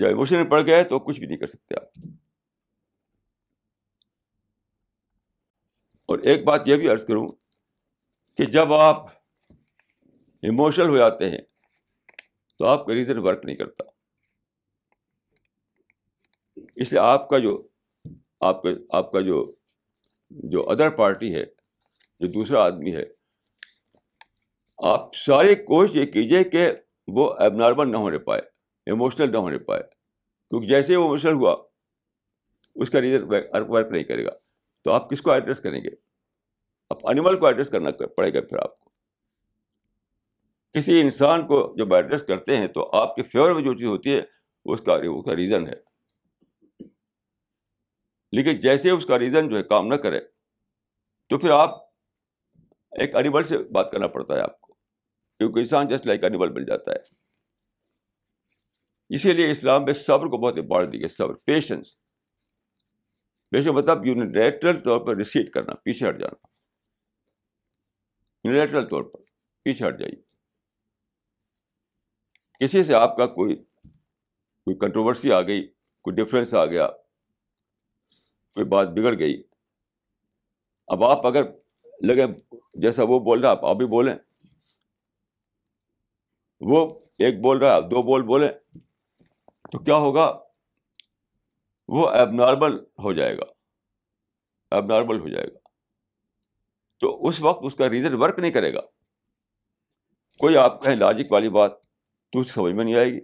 جب 0.00 0.06
ایموشن 0.06 0.36
میں 0.36 0.44
پڑ 0.44 0.66
گئے 0.66 0.84
تو 0.84 0.98
کچھ 0.98 1.18
بھی 1.18 1.26
نہیں 1.26 1.38
کر 1.38 1.46
سکتے 1.46 1.74
آپ۔ 1.74 2.08
اور 6.08 6.18
ایک 6.18 6.44
بات 6.44 6.68
یہ 6.68 6.76
بھی 6.76 6.88
عرض 6.88 7.04
کروں 7.06 7.26
کہ 8.38 8.44
جب 8.44 8.72
آپ 8.72 9.06
ایموشنل 10.42 10.88
ہو 10.88 10.96
جاتے 10.96 11.30
ہیں 11.30 11.40
تو 12.60 12.64
آپ 12.64 12.86
کا 12.86 12.94
ریزن 12.94 13.18
ورک 13.18 13.44
نہیں 13.44 13.56
کرتا۔ 13.56 13.84
اس 16.76 16.92
لیے 16.92 17.00
آپ 17.00 17.28
کا 17.28 17.38
جو، 17.38 17.68
آپ 18.40 18.62
کا 18.62 18.70
آپ 18.90 19.12
کا 19.12 19.20
جو 19.20 19.42
جو 20.30 20.70
ادر 20.70 20.90
پارٹی 20.90 21.34
ہے، 21.34 21.44
جو 22.20 22.26
دوسرا 22.26 22.62
آدمی 22.64 22.94
ہے، 22.96 23.04
آپ 24.78 25.14
ساری 25.16 25.54
کوشش 25.54 25.96
یہ 25.96 26.04
کیجیے 26.04 26.44
کہ 26.44 26.68
وہ 27.08 27.34
ایب 27.40 27.54
نارمل 27.54 27.92
نہ 27.92 27.96
ہونے 27.96 28.18
پائے 28.18 28.42
ایموشنل 28.86 29.32
نہ 29.32 29.36
ہونے 29.36 29.58
پائے، 29.58 29.82
کیونکہ 30.50 30.68
جیسے 30.68 30.96
وہ 30.96 31.02
ایموشنل 31.02 31.32
ہوا، 31.32 31.56
اس 32.74 32.90
کا 32.90 33.00
ریزن 33.00 33.22
ورک 33.68 33.86
نہیں 33.90 34.04
کرے 34.04 34.24
گا۔ 34.24 34.43
تو 34.84 34.92
آپ 34.92 35.10
کس 35.10 35.20
کو 35.20 35.30
ایڈریس 35.30 35.60
کریں 35.60 35.84
گے؟ 35.84 35.88
اب 36.90 36.96
انیمل 37.02 37.40
کو 37.40 37.46
ایڈریس 37.46 37.70
کرنا 37.70 38.06
پڑے 38.16 38.34
گا 38.34 38.40
پھر 38.40 38.56
آپ 38.58 38.80
کو۔ 38.80 38.90
کسی 40.72 41.00
انسان 41.00 41.46
کو 41.46 41.74
جب 41.78 41.94
ایڈریس 41.94 42.22
کرتے 42.22 42.56
ہیں 42.56 42.66
تو 42.66 42.90
آپ 42.92 43.16
کے 43.16 43.22
فیور 43.22 43.54
میں 43.54 43.62
جو 43.62 43.74
چیز 43.74 43.88
ہوتی 43.88 44.14
ہے، 44.14 44.22
اس 44.64 44.80
کا 44.80 44.94
اس 44.94 45.24
کا 45.24 45.36
ریزن 45.36 45.66
ہے۔ 45.66 45.94
لیکن 48.32 48.60
جیسے 48.60 48.90
اس 48.90 49.06
کا 49.06 49.18
ریزن 49.18 49.48
جو 49.48 49.56
ہے، 49.56 49.62
کام 49.62 49.86
نہ 49.86 49.94
کرے، 49.94 50.20
تو 51.28 51.38
پھر 51.38 51.50
آپ 51.50 51.82
ایک 52.90 53.16
انیمل 53.16 53.42
سے 53.42 53.58
بات 53.58 53.92
کرنا 53.92 54.06
پڑتا 54.06 54.34
ہے 54.34 54.40
آپ 54.40 54.60
کو۔ 54.60 54.72
کیونکہ 55.38 55.58
انسان 55.58 55.88
جیسے 55.88 56.02
لائک 56.06 56.24
انیمل 56.24 56.52
مل 56.52 56.64
جاتا 56.64 56.92
ہے۔ 56.92 56.98
اسی 59.08 59.32
لیے 59.32 59.50
اسلام 59.50 59.84
میں 59.84 59.92
صبر 59.92 60.26
کو 60.26 60.38
بہت 60.38 60.58
امپورٹنٹ 60.58 60.92
دی 60.92 61.00
گئی 61.00 61.08
صبر 61.08 61.34
پیشنس 61.34 62.03
پیشن 63.54 63.70
مطلب 63.70 64.06
یونیلیٹرل 64.06 64.84
طور 64.84 65.06
پر 65.06 65.16
ریسیٹ 65.16 65.50
کرنا، 65.50 65.74
پیچھے 65.74 66.08
ہٹ 66.08 66.20
جانا۔ 66.20 66.46
یونیلیٹرل 68.44 68.88
طور 68.88 69.02
پر، 69.02 69.20
پیچھے 69.62 69.88
ہٹ 69.88 69.98
جائیے۔ 69.98 70.22
کسی 72.60 72.82
سے 72.82 72.94
آپ 72.94 73.16
کا 73.16 73.26
کوئی 73.26 73.64
کوئی 74.64 74.78
کنٹروورسی 74.78 75.32
آ 75.32 75.40
گئی، 75.40 75.72
کوئی 76.02 76.24
ڈفرینس 76.24 76.54
آ 76.54 76.66
گیا، 76.66 76.88
کوئی 78.54 78.64
بات 78.64 78.88
بگڑ 78.88 79.18
گئی۔ 79.18 79.42
اب 80.86 81.04
آپ 81.04 81.26
اگر 81.26 81.42
لگے، 82.02 82.56
جیسا 82.74 83.02
وہ 83.02 83.18
بول 83.18 83.40
رہا، 83.40 83.50
آپ 83.50 83.64
آپ 83.64 83.76
بھی 83.76 83.86
بولیں۔ 83.86 84.14
وہ 86.60 87.00
ایک 87.18 87.40
بول 87.40 87.58
رہا 87.58 87.70
ہے 87.70 87.74
آپ 87.74 87.84
دو 87.84 88.02
بول 88.02 88.22
بولیں، 88.22 88.52
تو 89.72 89.84
کیا 89.84 89.94
ہوگا؟ 89.94 90.43
وہ 91.88 92.10
ایب 92.10 92.30
نارمل 92.32 92.76
ہو 92.80 93.12
جائے 93.12 93.36
گا۔ 93.36 93.44
ایب 94.70 94.84
نارمل 94.84 95.20
ہو 95.20 95.28
جائے 95.28 95.46
گا۔ 95.46 95.58
تو 96.98 97.26
اس 97.26 97.40
وقت 97.40 97.60
اس 97.62 97.74
کا 97.74 97.90
ریزن 97.90 98.14
ورک 98.14 98.38
نہیں 98.38 98.50
کرے 98.50 98.74
گا۔ 98.74 98.80
کوئی 100.38 100.56
آپ 100.56 100.84
کہیں 100.84 100.96
لاجک 100.96 101.32
والی 101.32 101.48
بات 101.48 101.82
تو 102.32 102.44
سمجھ 102.44 102.74
میں 102.74 102.84
نہیں 102.84 102.94
آئے 102.94 103.06
گی۔ 103.06 103.20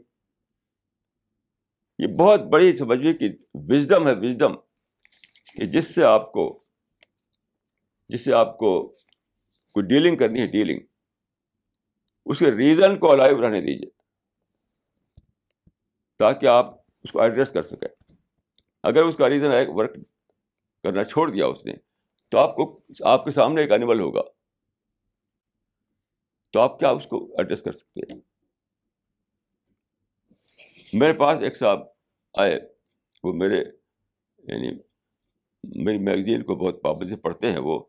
یہ 1.98 2.06
بہت 2.16 2.40
بڑی 2.40 2.76
سمجھیے 2.76 3.12
کہ 3.12 3.28
وزڈم 3.54 4.08
ہے 4.08 4.12
وزڈم 4.12 4.56
کہ 5.56 5.64
جس 5.64 5.94
سے 5.94 6.04
آپ 6.04 6.32
کو، 6.32 6.64
جس 8.08 8.24
سے 8.24 8.34
آپ 8.34 8.58
کو 8.58 8.88
کوئی 9.72 9.86
ڈیلنگ 9.86 10.16
کرنی 10.16 10.40
ہے 10.40 10.46
ڈیلنگ 10.46 10.80
اس 12.26 12.38
کے 12.38 12.50
ریزن 12.50 12.98
کو 12.98 13.12
الائیو 13.12 13.42
رہنے 13.42 13.61
دیجیے 13.61 13.90
تاکہ 16.18 16.46
آپ 16.46 16.66
اس 17.02 17.12
کو 17.12 17.20
ایڈریس 17.20 17.50
کر 17.50 17.62
سکیں۔ 17.62 17.99
اگر 18.82 19.02
اس 19.02 19.16
کا 19.16 19.28
ریزن 19.28 19.50
ورک 19.68 19.94
کرنا 20.82 21.04
چھوڑ 21.04 21.30
دیا 21.30 21.46
اس 21.46 21.66
نے، 21.66 21.72
تو 22.28 22.38
آپ 22.38 22.56
کو، 22.56 22.80
آپ 23.04 23.24
کے 23.24 23.30
سامنے 23.30 23.62
ایک 23.62 23.72
انیمل 23.72 24.00
ہوگا۔ 24.00 24.20
تو 26.52 26.60
آپ 26.60 26.78
کیا 26.78 26.90
اس 26.90 27.06
کو 27.06 27.34
ایڈریس 27.38 27.62
کر 27.62 27.72
سکتے 27.72 28.00
ہیں؟ 28.00 28.20
میرے 30.92 31.12
پاس 31.12 31.42
ایک 31.42 31.56
صاحب 31.56 31.78
آئے، 32.38 32.60
وہ 33.22 33.32
میرے 33.32 33.58
یعنی 34.38 34.78
میری 35.84 35.98
میگزین 35.98 36.42
کو 36.42 36.54
بہت 36.54 36.82
پابندی 36.82 37.16
پڑھتے 37.16 37.50
ہیں، 37.50 37.58
وہ 37.58 37.84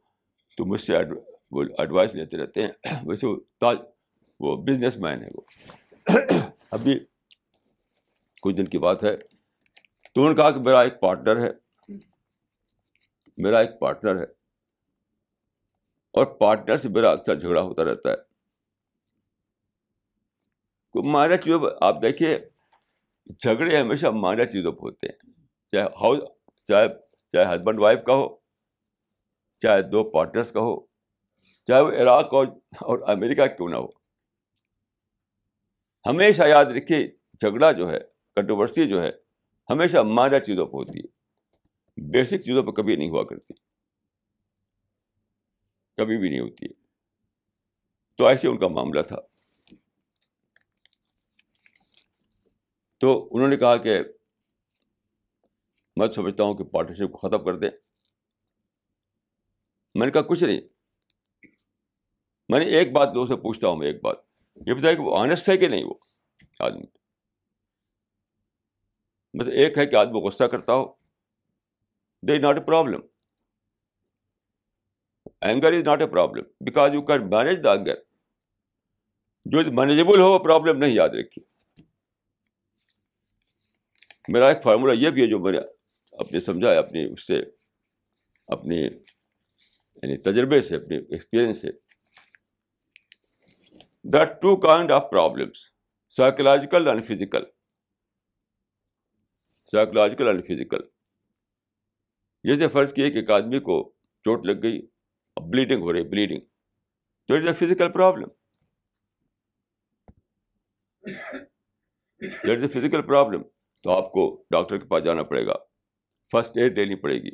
تو 0.58 0.66
مجھ 0.66 0.82
سے 0.82 0.94
وہ 1.52 1.64
ایڈوائس 1.78 2.16
لیتے 2.16 2.38
رہتے 2.38 2.62
ہیں۔ 2.62 2.70
ویسے 3.06 3.28
وہ 3.28 3.36
تاج، 3.60 3.78
وہ 4.40 4.56
بزنس 4.56 4.98
مین 4.98 5.24
ہے 5.24 5.30
وہ۔ 5.36 5.42
ابھی 6.72 7.00
کچھ 8.42 8.56
دن 8.56 8.68
کی 8.68 8.78
بات 8.78 9.04
ہے۔ 9.04 9.31
تو 10.14 10.22
انہوں 10.22 10.34
نے 10.34 10.42
کہا 10.42 10.52
کہ 10.52 10.60
میرا 10.60 10.82
ایک 10.82 11.00
پارٹنر 11.00 11.46
ہے۔ 11.46 11.50
میرا 13.38 13.60
ایک 13.60 13.80
پارٹنر 13.80 14.18
ہے۔ 14.18 14.26
اور 16.12 16.26
پارٹنر 16.26 16.78
سے 16.78 16.90
میرا 16.90 17.10
اکثر 17.10 17.40
جھگڑا 17.40 17.62
ہوتا 17.62 17.84
رہتا 17.84 18.12
ہے۔ 18.12 18.32
مائنر 21.06 21.38
چیزوں 21.38 21.60
پہ 21.60 21.66
آپ 21.82 22.02
دیکھیے، 22.02 22.40
جھگڑے 23.40 23.78
ہمیشہ 23.78 24.08
مائنر 24.08 24.46
چیزوں 24.46 24.72
پہ 24.72 24.80
ہوتے 24.82 25.08
ہیں۔ 25.08 25.34
چاہے 25.70 25.84
ہاؤس، 25.84 26.20
چاہے 26.64 26.88
چاہے 27.30 27.56
ہسبینڈ 27.56 27.80
وائف 27.80 28.00
کا 28.06 28.14
ہو، 28.14 28.38
چاہے 29.60 29.82
دو 29.82 30.12
پارٹنرس 30.12 30.52
کا 30.52 30.60
ہو، 30.60 30.86
چاہے 31.68 31.82
وہ 31.82 31.92
عراق 31.92 32.34
اور 32.34 33.10
امریکہ 33.10 33.46
کیوں 33.46 33.70
نہ 33.70 33.76
ہو۔ 33.76 33.88
ہمیشہ 36.06 36.44
یاد 36.48 36.66
رکھیے، 36.66 37.08
جھگڑا 37.34 37.72
جو 37.72 37.92
ہے 37.92 38.00
کنٹروورسی 38.36 38.88
جو 38.88 39.04
ہے 39.04 39.12
ہمیشہ 39.72 39.98
مائنر 39.98 40.40
چیزوں 40.40 40.66
پہ 40.66 40.72
ہوتی 40.72 41.00
ہے۔ 41.00 41.22
بیسک 42.12 42.42
چیزوں 42.46 42.64
پہ 42.64 42.72
کبھی 42.72 42.96
نہیں 42.96 43.10
ہوا 43.10 43.24
کرتی۔ 43.24 43.54
کبھی 45.98 46.18
بھی 46.18 46.30
نہیں 46.30 46.40
ہوتی 46.40 46.66
ہے۔ 46.66 46.72
تو 48.16 48.28
ایسے 48.28 48.48
ان 48.48 48.60
کا 48.60 48.68
معاملہ 48.68 49.02
تھا۔ 49.02 49.18
تو 52.98 53.30
انہوں 53.32 53.50
نے 53.50 53.58
کہا 53.58 53.78
کہ 53.78 54.00
میں 55.96 56.08
سمجھتا 56.16 56.44
ہوں 56.44 56.54
کہ 56.54 56.64
پارٹنرشپ 56.64 57.12
کو 57.12 57.18
ختم 57.18 57.46
کر 57.46 57.58
دیں۔ 57.58 57.70
میں 59.96 60.06
نے 60.06 60.12
کہا 60.12 60.22
کچھ 60.22 60.44
نہیں۔ 60.44 60.62
میں 62.50 62.60
نے 62.60 62.66
ایک 62.66 62.92
بات 62.92 63.10
دو 63.16 63.28
سے 63.28 63.36
پوچھتا 63.36 63.68
ہوں 63.68 63.76
میں 63.76 63.88
ایک 63.88 64.04
بات۔ 64.04 64.18
یہ 64.68 64.74
بتایا 64.74 64.94
کہ 64.94 65.02
وہ 65.02 65.18
آنےسٹ 65.18 65.50
ہے 65.50 65.58
کہ 65.58 65.68
نہیں 65.68 65.84
وہ 65.84 65.94
آدمی؟ 66.60 67.01
مطلب 69.34 69.54
ایک 69.54 69.78
ہے 69.78 69.86
کہ 69.86 69.96
آدمی 69.96 70.28
غصہ 70.28 70.44
کرتا 70.44 70.74
ہو 70.74 70.94
they 72.28 72.34
is 72.34 72.42
not 72.42 72.58
a 72.58 72.64
problem 72.66 73.02
anger 75.42 75.74
is 75.74 75.84
not 75.84 76.02
a 76.02 76.08
problem 76.08 76.44
because 76.60 76.94
you 76.94 77.02
can 77.02 77.30
manage 77.30 77.64
the 77.64 77.72
anger 77.74 77.96
جو 79.46 79.72
مینیجیبل 79.72 80.22
ہو 80.22 80.32
وہ 80.34 80.40
پرابلم 80.40 80.78
نہیں 80.78 80.92
یاد 80.92 81.10
رکھیے۔ 81.10 81.52
میرا 84.28 84.48
ایک 84.48 84.64
فارمولہ 84.64 84.94
یہ 84.94 85.10
بھی 85.10 85.22
ہے 85.22 85.28
جو 85.28 85.40
میں 85.40 85.52
نے 85.52 85.58
اپنے 86.12 86.40
سمجھا 86.40 86.72
ہے، 86.72 86.78
اپنی 86.78 87.06
اس 87.14 87.28
سے، 87.28 87.42
اپنی 88.48 88.78
یعنی 88.78 90.18
تجربے 90.18 90.62
سے 90.62 90.76
اپنے 90.76 90.98
ایکسپیرئنس 90.98 91.62
سے۔ 91.62 91.68
The 94.04 94.24
two 94.24 94.56
kind 94.56 94.92
of 94.92 95.04
problems 95.12 95.58
psychological 96.10 96.88
and 96.88 97.06
physical 97.06 97.44
psychological 99.72 100.28
and 100.28 100.44
physical 100.44 100.80
جیسے 102.44 102.68
فرض 102.68 102.94
کیے 102.94 103.12
کہ 103.12 103.18
ایک 103.18 103.32
آدمی 103.32 103.60
کو 103.60 103.94
چوٹ 104.24 104.46
لگ 104.46 104.64
گئی 104.64 104.88
بلیڈنگ 105.50 105.82
ہو 105.82 105.94
رہی 105.94 106.04
بلیڈنگ 106.04 106.40
تو 107.28 107.34
it 107.34 107.42
is 107.42 107.48
a 107.48 107.54
physical 107.54 107.92
problem 107.92 108.30
it 112.22 112.58
is 112.58 112.62
a 112.62 112.68
physical 112.68 113.02
problem 113.02 113.42
تو 113.84 113.92
آپ 113.92 114.12
کو 114.12 114.44
ڈاکٹر 114.50 114.78
کے 114.78 114.86
پاس 114.86 115.04
جانا 115.04 115.24
پڑے 115.24 115.46
گا۔ 115.46 115.54
فرسٹ 116.32 116.58
ایڈ 116.58 116.78
لینی 116.78 116.96
پڑے 116.96 117.16
گی۔ 117.16 117.30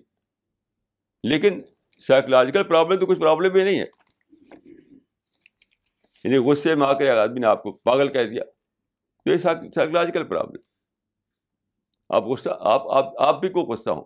لیکن 1.24 1.62
سائیکولوجیکل 2.08 2.64
پرابلم 2.64 3.00
تو 3.00 3.06
کچھ 3.06 3.20
پرابلم 3.20 3.52
بھی 3.52 3.64
نہیں 3.64 3.80
ہے۔ 3.80 3.86
یعنی 6.24 6.38
غصے 6.38 6.76
میں 6.76 6.88
آ 6.88 6.94
کر 6.94 7.18
آدمی 7.18 7.40
نے 7.40 7.48
آپ 7.48 7.64
کو 7.64 7.72
پاگل 7.72 8.14
کہہ 8.14 8.30
دیا۔ 8.30 8.44
تو 9.26 9.32
یہ 9.32 9.38
سائیکولوجیکل 9.38 10.28
پرابلم 10.28 10.67
آپ 12.10 12.24
غصہ 12.24 12.50
آپ 12.60 12.88
آپ 12.88 13.14
آپ 13.18 13.40
بھی 13.40 13.50
کو 13.50 13.62
غصہ 13.62 13.90
ہوں۔ 13.90 14.06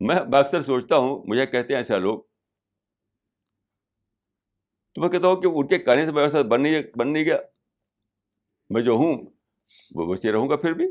میں 0.00 0.16
اکثر 0.16 0.62
سوچتا 0.62 0.96
ہوں، 0.96 1.22
مجھے 1.26 1.46
کہتے 1.46 1.72
ہیں 1.72 1.80
ایسا 1.80 1.98
لوگ۔ 1.98 2.20
تو 4.94 5.00
میں 5.00 5.08
کہتا 5.08 5.28
ہوں 5.28 5.36
کہ 5.36 5.46
ان 5.46 5.66
کے 5.66 5.78
کہنے 5.78 6.06
سے 6.06 6.12
میرے 6.12 6.28
ساتھ 6.28 6.46
بن 6.46 6.62
نہیں 6.62 6.82
بن 6.96 7.12
نہیں 7.12 7.24
گیا۔ 7.24 7.36
میں 8.70 8.82
جو 8.82 8.92
ہوں، 8.92 9.26
وہ 9.94 10.14
بچے 10.14 10.32
رہوں 10.32 10.48
گا 10.48 10.56
پھر 10.56 10.72
بھی۔ 10.72 10.86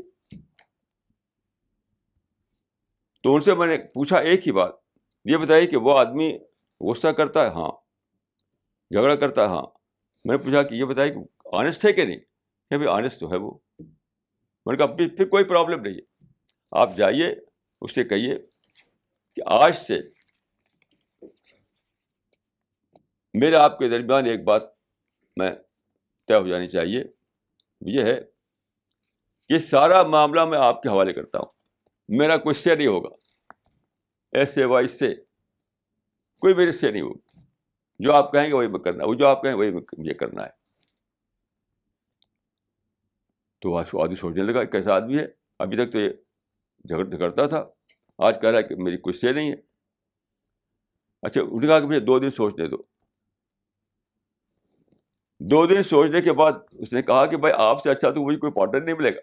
تو 3.22 3.34
ان 3.34 3.40
سے 3.40 3.54
میں 3.54 3.66
نے 3.66 3.78
پوچھا 3.78 4.18
ایک 4.18 4.46
ہی 4.46 4.52
بات۔ 4.52 4.72
یہ 5.24 5.36
بتائی 5.36 5.66
کہ 5.66 5.76
وہ 5.76 5.98
آدمی 5.98 6.38
غصہ 6.80 7.08
کرتا 7.08 7.42
ہے؟ 7.42 7.50
ہاں۔ 7.50 7.70
جھگڑا 8.90 9.16
کرتا 9.16 9.42
ہے؟ 9.42 9.48
ہاں۔ 9.48 9.66
میں 10.24 10.36
نے 10.36 10.44
پوچھا 10.44 10.62
کہ 10.62 10.74
یہ 10.74 10.84
بتائی 10.84 11.10
کہ 11.10 11.48
آنےسٹ 11.52 11.84
ہے 11.84 11.92
کہ 11.92 12.04
نہیں؟ 12.04 12.18
کہ 12.70 12.76
بھائی 12.76 12.88
آنےسٹ 12.88 13.20
تو 13.20 13.32
ہے 13.32 13.36
وہ۔ 13.36 13.58
میں 14.66 14.76
نے 14.76 14.86
کہا، 14.86 15.08
پھر 15.16 15.28
کوئی 15.28 15.44
پرابلم 15.44 15.80
نہیں 15.80 15.94
ہے۔ 15.94 16.26
آپ 16.70 16.96
جائیے 16.96 17.26
اس 17.80 17.94
سے 17.94 18.04
کہیے 18.04 18.38
کہ 19.36 19.42
آج 19.46 19.76
سے 19.76 19.98
میرے 23.34 23.54
آپ 23.54 23.78
کے 23.78 23.88
درمیان 23.88 24.26
ایک 24.26 24.44
بات 24.44 24.62
میں 25.36 25.50
طے 26.28 26.34
ہو 26.34 26.48
جانی 26.48 26.68
چاہیے۔ 26.68 27.04
یہ 27.80 28.04
ہے 28.04 28.20
کہ 29.48 29.58
سارا 29.58 30.02
معاملہ 30.02 30.44
میں 30.44 30.58
آپ 30.58 30.82
کے 30.82 30.88
حوالے 30.88 31.12
کرتا 31.12 31.38
ہوں۔ 31.38 31.46
میرا 32.08 32.36
کوئی 32.36 32.54
سے 32.54 32.74
نہیں 32.74 32.86
ہوگا۔ 32.86 33.08
ایسے 34.32 34.64
وائی 34.64 34.88
سے 34.88 35.14
کوئی 36.40 36.54
میرے 36.54 36.72
سے 36.72 36.90
نہیں 36.90 37.02
ہوگی۔ 37.02 37.40
جو 37.98 38.12
آپ 38.12 38.32
کہیں 38.32 38.48
گے 38.48 38.52
وہی 38.52 38.68
میں 38.68 38.80
کرنا 38.80 39.04
وہ 39.06 39.14
جو 39.14 39.26
آپ 39.26 39.42
کہیں 39.42 39.54
وہی 39.54 39.70
مجھے 39.70 40.14
کرنا 40.14 40.44
ہے۔ 40.44 40.61
تو 43.62 43.76
آدمی 43.76 44.16
سوچنے 44.16 44.42
لگا 44.42 44.64
کیسا 44.64 44.94
آدمی 44.94 45.18
ہے۔ 45.18 45.26
ابھی 45.58 45.76
تک 45.76 45.92
تو 45.92 45.98
یہ 45.98 46.08
جھگڑ 46.84 47.04
جھگڑتا 47.04 47.46
تھا۔ 47.46 47.66
آج 48.18 48.40
کہہ 48.40 48.50
رہا 48.50 48.58
ہے 48.58 48.62
کہ 48.62 48.76
میری 48.76 48.96
کوئی 48.96 49.14
سے 49.14 49.32
نہیں 49.32 49.50
ہے۔ 49.50 49.56
اچھا 51.22 51.40
انہوں 51.40 51.60
نے 51.60 51.66
کہا 51.66 51.80
کہ 51.80 51.86
مجھے 51.86 52.00
دو 52.00 52.18
دن 52.18 52.30
سوچنے 52.30 52.68
دو 52.68 52.76
دو 55.40 55.66
دن 55.66 55.82
سوچنے 55.82 56.22
کے 56.22 56.32
بعد 56.32 56.52
اس 56.72 56.92
نے 56.92 57.02
کہا 57.02 57.26
کہ 57.26 57.36
بھائی 57.36 57.54
آپ 57.56 57.82
سے 57.82 57.90
اچھا 57.90 58.10
تو 58.10 58.26
مجھے 58.26 58.38
کوئی 58.38 58.52
پارٹنر 58.52 58.84
نہیں 58.84 58.94
ملے 58.94 59.14
گا۔ 59.14 59.20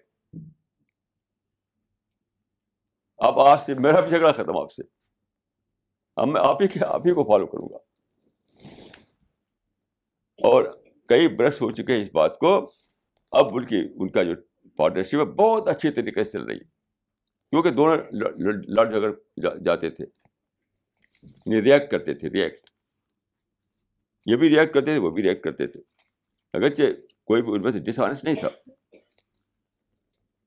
اب 3.17 3.39
آج 3.39 3.59
سے، 3.65 3.73
میرا 3.73 3.99
بھی 3.99 4.09
جھگڑا 4.09 4.31
ختم 4.31 4.57
آپ 4.57 4.71
سے۔ 4.71 4.81
اب 6.15 6.27
میں 6.27 6.41
آپ 6.43 6.61
ہی 6.61 6.67
کے 6.67 6.79
آپ 6.85 7.01
ہی 7.07 7.13
کو 7.13 7.23
فالو 7.23 7.47
کروں 7.47 7.69
گا۔ 7.69 7.77
اور 10.47 10.63
کئی 11.07 11.27
برس 11.27 11.61
ہو 11.61 11.71
چکے 11.71 11.95
ہیں 11.95 12.01
اس 12.01 12.09
بات 12.13 12.39
کو۔ 12.39 12.71
اب 13.31 13.45
ان 13.51 13.65
کی، 13.65 13.87
ان 13.95 14.11
کا 14.11 14.23
جو 14.23 14.33
پارٹنرشپ 14.69 15.15
ہے، 15.15 15.25
بہت 15.25 15.67
اچھی 15.67 15.91
طریقے 15.91 16.23
سے 16.23 16.31
چل 16.31 16.43
رہی 16.43 16.55
ہے۔ 16.55 16.63
کیونکہ 17.49 17.69
دونوں 17.69 17.97
لڑ 18.67 18.91
جھگڑ 18.91 19.13
جاتے 19.65 19.89
تھے۔ 19.89 20.05
ریئیکٹ 21.61 21.91
کرتے 21.91 22.13
تھے 22.13 22.29
ریئیکٹ 22.29 22.69
یہ 24.25 24.35
بھی 24.35 24.49
ریئیکٹ 24.49 24.73
کرتے 24.73 24.85
تھے، 24.85 24.97
وہ 24.97 25.11
بھی 25.11 25.23
ریئیکٹ 25.23 25.43
کرتے 25.43 25.67
تھے۔ 25.67 25.79
اگرچہ 26.53 26.81
کوئی 27.25 27.41
بھی 27.41 27.51
ان 27.51 27.61
میں 27.61 27.71
سے 27.71 27.79
ڈس 27.79 27.99
آنےسٹ 27.99 28.23
نہیں 28.23 28.35
تھا۔ 28.35 28.49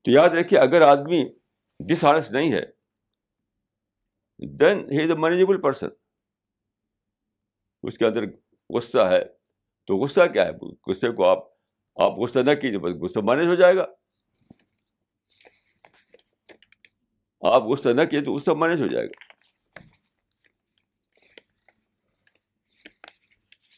تو 0.01 0.11
یاد 0.11 0.29
رکھیے، 0.29 0.59
اگر 0.59 0.81
آدمی 0.81 1.25
ڈس 1.79 2.05
آنےسٹ 2.05 2.31
نہیں 2.31 2.53
ہے 2.53 2.63
دین 4.47 4.91
ہی 4.91 5.03
از 5.03 5.09
اے 5.09 5.17
مینیجیبل 5.17 5.61
پرسن 5.61 5.87
اس 7.83 7.97
کے 7.97 8.05
اندر 8.05 8.21
غصہ 8.69 8.97
ہے۔ 8.97 9.25
تو 9.85 9.97
غصہ 9.97 10.21
کیا 10.33 10.47
ہے؟ 10.47 10.51
غصے 10.87 11.11
کو 11.11 11.25
آپ 11.25 11.52
آپ 11.95 12.11
غصہ 12.11 12.39
نہ 12.39 12.51
کیجیے 12.51 12.79
بس 12.79 12.91
غصہ 12.91 13.19
مینج 13.23 13.47
ہو 13.47 13.55
جائے 13.55 13.75
گا۔ 13.75 13.85
آپ 17.41 17.63
غصہ 17.63 17.89
نہ 17.89 18.01
کیے 18.01 18.21
تو 18.21 18.33
غصہ 18.33 18.51
مینج 18.51 18.81
ہو 18.81 18.87
جائے 18.87 19.07
گا۔ 19.07 19.23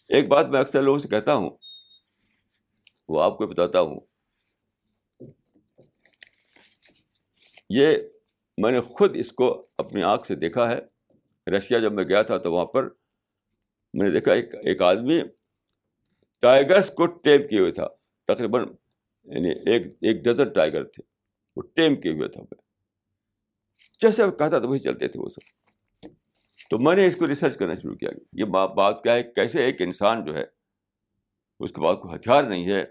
ایک 0.07 0.27
بات 0.27 0.47
میں 0.47 0.59
اکثر 0.59 0.81
لوگوں 0.81 0.99
سے 0.99 1.07
کہتا 1.07 1.35
ہوں، 1.35 1.49
وہ 3.07 3.23
آپ 3.23 3.37
کو 3.37 3.47
بتاتا 3.47 3.79
ہوں۔ 3.79 3.99
یہ 7.69 7.97
میں 8.57 8.71
نے 8.71 8.81
خود 8.81 9.17
اس 9.17 9.31
کو 9.31 9.67
اپنی 9.77 10.03
آنکھ 10.03 10.27
سے 10.27 10.35
دیکھا 10.35 10.69
ہے۔ 10.69 10.79
رشیا 11.51 11.79
جب 11.79 11.93
میں 11.93 12.03
گیا 12.03 12.21
تھا 12.21 12.37
تو 12.37 12.53
وہاں 12.53 12.65
پر 12.65 12.83
میں 13.93 14.07
نے 14.07 14.11
دیکھا 14.11 14.33
ایک 14.33 14.55
ایک 14.55 14.81
آدمی 14.81 15.21
ٹائیگرس 16.39 16.89
کو 16.89 17.05
ٹیپ 17.05 17.49
کیے 17.49 17.59
ہوئے 17.59 17.71
تھا۔ 17.71 17.87
تقریباً 18.27 18.65
یعنی 19.23 19.49
ایک 19.49 19.87
ایک 20.01 20.17
ڈزن 20.23 20.53
ٹائیگر 20.53 20.83
تھے۔ 20.83 21.03
وہ 21.55 21.61
ٹیم 21.61 22.01
کیے 22.01 22.11
ہوئے 22.11 22.27
تھا 22.27 22.41
میں 22.41 22.61
جیسے 24.01 24.21
کہتا 24.39 24.59
تھا، 24.59 24.67
وہی 24.67 24.79
چلتے 24.79 25.07
تھے 25.07 25.19
وہ 25.19 25.29
سب۔ 25.29 25.55
تو 26.69 26.79
میں 26.79 26.95
نے 26.95 27.07
اس 27.07 27.15
کو 27.15 27.27
ریسرچ 27.27 27.57
کرنا 27.57 27.75
شروع 27.75 27.95
کیا۔ 27.95 28.09
یہ 28.33 28.45
بات 28.45 29.03
کیا 29.03 29.13
ہے، 29.13 29.23
کیسے 29.23 29.63
ایک 29.63 29.81
انسان 29.81 30.25
جو 30.25 30.35
ہے، 30.35 30.43
اس 31.59 31.71
کے 31.71 31.81
بعد 31.81 31.95
کوئی 31.95 32.15
ہتھیار 32.15 32.43
نہیں 32.43 32.65
ہے۔ 32.65 32.81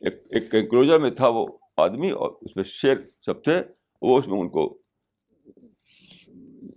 ایک 0.00 0.14
ایک 0.30 0.54
انکلوجر 0.54 0.98
میں 0.98 1.10
تھا 1.10 1.28
وہ 1.28 1.46
آدمی 1.76 2.10
اور 2.10 2.32
اس 2.40 2.56
میں 2.56 2.64
شیر 2.64 2.96
سب 3.26 3.44
تھے۔ 3.44 3.62
وہ 4.02 4.18
اس 4.18 4.28
میں 4.28 4.40
ان 4.40 4.48
کو 4.48 4.82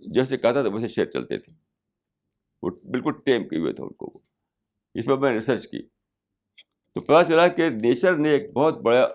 جیسے 0.00 0.36
کہتا 0.36 0.62
تھا، 0.62 0.70
ویسے 0.70 0.88
شیر 0.88 1.04
چلتے 1.04 1.38
تھے۔ 1.38 1.52
وہ 2.62 2.70
بالکل 2.70 3.12
ٹیم 3.24 3.48
کیے 3.48 3.58
ہوئے 3.58 3.72
تھے 3.72 3.84
ان 3.84 3.92
کو۔ 3.92 4.20
اس 4.94 5.04
پر 5.04 5.16
میں 5.16 5.30
نے 5.30 5.36
ریسرچ 5.36 5.66
کی۔ 5.70 5.82
تو 6.96 7.00
پتا 7.00 7.22
چلا 7.24 7.46
کہ 7.48 7.68
نیچر 7.70 8.16
نے 8.16 8.30
ایک 8.30 8.52
بہت 8.52 8.78
بڑا، 8.82 9.06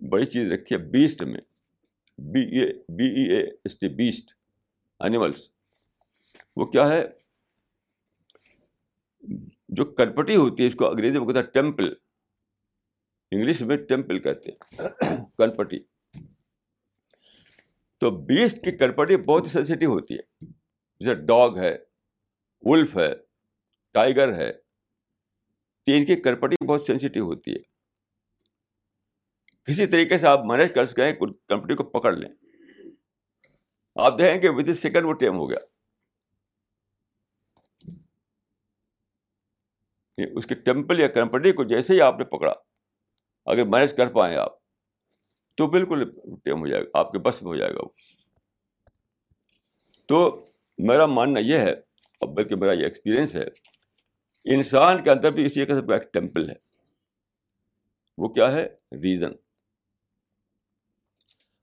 بڑی 0.00 0.26
چیز 0.26 0.50
رکھی 0.52 0.74
ہے 0.76 0.80
بیسٹ 0.90 1.22
میں، 1.22 1.40
B 2.18 2.40
A, 2.40 2.66
B 2.88 3.06
E 3.06 3.24
A 3.32 3.40
S 3.40 3.78
T 3.78 3.88
beast 3.88 4.30
animals 5.00 5.48
وہ 6.56 6.64
کیا 6.64 6.88
ہے؟ 6.88 7.02
جو 9.68 9.84
کنپٹی 9.84 10.36
ہوتی 10.36 10.62
ہے، 10.62 10.68
اس 10.68 10.74
کو 10.74 10.88
انگریزی 10.90 11.18
میں 11.18 11.26
کہتا 11.26 11.40
ہے 11.40 11.50
ٹیمپل 11.52 11.92
انگلش 13.32 13.60
میں 13.60 13.76
ٹیمپل 13.76 14.18
کہتے 14.18 14.50
ہیں 14.50 15.16
کنپٹی 15.38 15.78
تو 17.98 18.10
بیسٹ 18.26 18.64
کی 18.64 18.70
کنپٹی 18.70 19.16
بہت 19.16 19.46
ہی 19.46 19.50
سینسیٹیو 19.50 19.92
ہوتی 19.92 20.14
ہے. 20.14 20.46
جیسے 21.00 21.14
ڈاگ 21.14 21.58
ہے 21.58 21.76
ولف 22.62 22.96
ہے 22.96 23.12
ٹائیگر 23.94 24.34
ہے 24.34 24.52
تین 25.86 26.06
کی 26.06 26.16
کرپٹی 26.16 26.64
بہت 26.64 26.84
سینسیٹیو 26.86 27.24
ہوتی 27.24 27.54
ہے۔ 27.54 27.76
کسی 29.64 29.86
طریقے 29.86 30.18
سے 30.18 30.26
آپ 30.26 30.40
مینج 30.44 30.74
کر 30.74 30.86
سکیں 30.86 31.12
کمپنی 31.48 31.76
کو 31.76 31.84
پکڑ 31.84 32.12
لیں۔ 32.12 32.30
آپ 33.94 34.18
دیکھیں 34.18 34.42
کہ 34.42 34.48
ود 34.50 34.68
ان 34.68 34.74
سیکنڈ 34.74 35.06
وہ 35.06 35.12
ٹائم 35.12 35.36
ہو 35.36 35.50
گیا۔ 35.50 35.58
اس 40.36 40.46
کی 40.46 40.54
ٹیمپل 40.54 41.00
یا 41.00 41.08
کمپنی 41.08 41.52
کو 41.52 41.64
جیسے 41.64 41.94
ہی 41.94 42.00
آپ 42.00 42.18
نے 42.18 42.24
پکڑا، 42.24 42.52
اگر 43.44 43.64
مینج 43.64 43.96
کر 43.96 44.12
پائیں 44.12 44.36
آپ، 44.36 44.52
تو 45.56 45.66
بالکل 45.66 46.10
ٹائم 46.36 46.60
ہو 46.60 46.66
جائے 46.66 46.82
گا، 46.82 46.88
آپ 46.94 47.12
کے 47.12 47.18
بس 47.18 47.42
میں 47.42 47.50
ہو 47.50 47.56
جائے 47.56 47.74
گا 47.74 47.78
وہ۔ 47.82 47.88
تو 50.08 50.50
میرا 50.78 51.06
ماننا 51.06 51.40
یہ 51.40 51.58
ہے، 51.58 51.72
اب 52.20 52.28
بلکہ 52.28 52.56
میرا 52.56 52.72
یہ 52.72 52.84
ایکسپیرئنس 52.84 53.36
ہے 53.36 53.75
انسان 54.54 55.04
کے 55.04 55.10
اندر 55.10 55.32
بھی 55.32 55.46
اسی 55.46 55.64
قسم 55.64 55.86
کا 55.86 55.94
ایک 55.94 56.12
ٹیمپل 56.12 56.50
ہے۔ 56.50 56.54
وہ 58.18 58.28
کیا 58.28 58.52
ہے؟ 58.52 58.66
ریزن۔ 58.92 59.32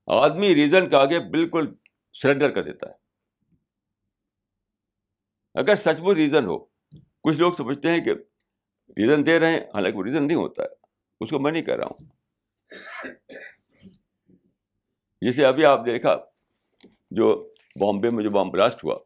آدمی 0.06 0.54
ریزن 0.54 0.90
کے 0.90 0.96
آگے 0.96 1.18
بالکل 1.18 1.74
سرنڈر 2.12 2.50
کر 2.50 2.62
دیتا 2.62 2.88
ہے۔ 2.88 2.94
اگر 5.54 5.76
سچ 5.76 6.00
میں 6.00 6.14
ریزن 6.14 6.44
ہو، 6.44 6.58
کچھ 7.22 7.36
لوگ 7.36 7.52
سمجھتے 7.52 7.90
ہیں 7.90 8.04
کہ 8.04 8.10
ریزن 8.88 9.26
دے 9.26 9.40
رہے 9.40 9.52
ہیں، 9.52 9.60
حالانکہ 9.60 9.98
وہ 9.98 10.04
ریزن 10.04 10.26
نہیں 10.26 10.36
ہوتا 10.36 10.62
ہے۔ 10.62 10.68
اس 11.20 11.30
کو 11.30 11.38
میں 11.38 11.52
نہیں 11.52 11.62
کہہ 11.62 11.74
رہا 11.74 11.86
ہوں۔ 11.86 12.06
جیسے 15.20 15.46
ابھی 15.46 15.64
آپ 15.64 15.86
نے 15.86 15.92
دیکھا 15.92 16.16
جو 17.10 17.54
بامبے 17.80 18.10
میں 18.10 18.24
جو 18.24 18.30
بام 18.30 18.50
بلاسٹ 18.50 18.84
ہوا، 18.84 18.98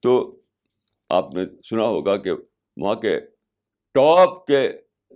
تو 0.00 0.37
آپ 1.08 1.34
نے 1.34 1.44
سنا 1.70 1.82
ہوگا 1.82 2.16
کہ 2.16 2.30
وہاں 2.76 2.94
کے 2.94 3.20
ٹاپ 3.94 4.46
کے 4.46 4.68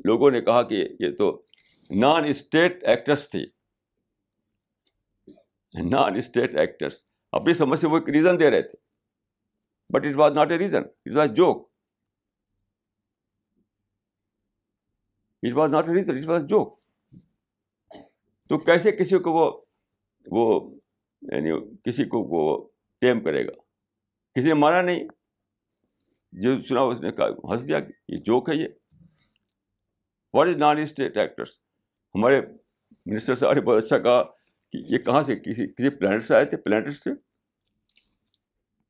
لوگوں 0.05 0.31
نے 0.31 0.41
کہا 0.41 0.63
کہ 0.63 0.89
یہ 1.01 1.17
تو 1.17 1.43
نان 1.91 2.25
اسٹیٹ 2.25 2.85
ایکٹرس 2.85 3.31
تھی 3.31 3.47
نان 5.91 6.17
اسٹیٹ 6.17 6.55
ایکٹرس 6.55 7.05
اپنی 7.33 7.55
سمجھ 7.55 7.81
سے 7.81 7.87
وہ 7.87 7.97
ایک 7.97 8.09
ریزن 8.09 8.41
دے 8.41 8.51
رہے 8.51 8.63
تھے۔ 8.63 8.79
But 9.91 10.07
it 10.07 10.17
was 10.17 10.33
not 10.33 10.51
a 10.51 10.59
reason 10.59 10.83
it 10.83 11.17
was 11.17 11.31
joke 11.31 11.71
it 15.43 15.53
was 15.53 15.71
not 15.71 15.89
a 15.89 15.95
reason 15.95 16.19
it 16.19 16.27
was 16.27 16.43
joke 16.43 16.79
تو 18.49 18.59
کیسے 18.59 18.93
کسی 18.93 19.19
کو 19.19 19.33
وہ 19.33 19.63
وہ 20.27 20.75
یعنی 21.23 21.51
کسی 21.85 22.05
کو 22.05 22.19
وہ 22.23 22.69
ٹیم 23.01 23.21
کرے 23.21 23.47
گا؟ 23.47 23.53
کسی 24.35 24.49
نے 24.49 24.55
مانا 24.55 24.83
نہیں؟ 24.83 25.09
جو 26.33 26.63
سنا 26.69 26.81
اس 26.81 27.01
نے 27.01 27.13
کہا، 27.13 27.29
ہنس 27.29 27.69
دیا 27.69 27.81
کہ 27.81 27.93
یہ 28.09 28.19
جوک 28.19 28.49
ہے 28.49 28.55
یہ۔ 28.55 28.69
What 30.35 30.49
is 30.49 30.57
non 30.57 30.79
state 30.79 31.17
actors 31.17 31.49
ہمارے 32.15 32.41
منسٹر 33.07 33.35
صاحب 33.35 33.53
نے 33.53 33.61
بہت 33.61 33.85
اچھا 33.85 33.99
کہا 33.99 34.23
کہ 34.73 34.79
یہ 34.89 34.99
کہاں 34.99 35.23
سے، 35.23 35.37
کسی 35.37 35.67
کسی 35.67 35.91
پلانٹ 35.91 36.25
سے 36.25 36.35
آئے 36.35 36.45
تھے؟ 36.45 36.57
پلانٹ 36.57 36.97
سے؟ 36.97 37.11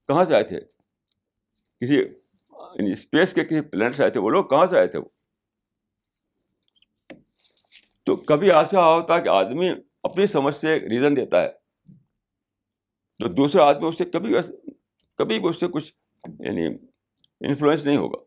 کہاں 0.08 0.24
سے 0.24 0.34
آئے 0.34 0.44
تھے؟ 0.44 0.60
کسی 1.80 1.94
یعنی 1.94 2.92
اسپیس 2.92 3.32
کے 3.32 3.44
کسی 3.44 3.60
پلانٹ 3.60 3.94
سے 3.94 4.02
آئے 4.02 4.12
تھے 4.12 4.20
وہ 4.20 4.30
لوگ؟ 4.30 4.44
کہاں 4.44 4.66
سے 4.66 4.78
آئے 4.78 4.86
تھے 4.86 4.98
وہ؟ 4.98 5.08
تو 8.06 8.16
کبھی 8.16 8.52
ایسا 8.52 8.94
ہوتا 8.94 9.16
ہے 9.16 9.22
کہ 9.22 9.28
آدمی 9.28 9.68
اپنی 10.02 10.26
سمجھ 10.26 10.54
سے 10.54 10.80
ریزن 10.80 11.16
دیتا 11.16 11.42
ہے، 11.42 11.48
تو 13.18 13.28
دوسرا 13.28 13.64
آدمی 13.64 13.88
اس 13.88 13.98
سے 13.98 14.04
کبھی 14.04 14.34
کبھی 15.18 15.40
بھی 15.40 15.48
اس 15.48 15.60
سے 15.60 15.66
کچھ 15.68 15.92
یعنی 16.40 16.91
انفلوئنس 17.46 17.86
نہیں 17.86 17.96
ہوگا۔ 17.96 18.24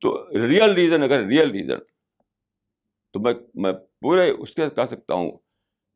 تو 0.00 0.28
ریئل 0.46 0.70
ریزن 0.70 1.02
اگر 1.02 1.26
ریئل 1.26 1.50
ریزن 1.50 1.78
تو 3.10 3.20
میں 3.20 3.34
میں 3.54 3.72
پورے 3.72 4.30
اس 4.30 4.54
کے 4.54 4.70
کہہ 4.76 4.86
سکتا 4.86 5.14
ہوں 5.14 5.30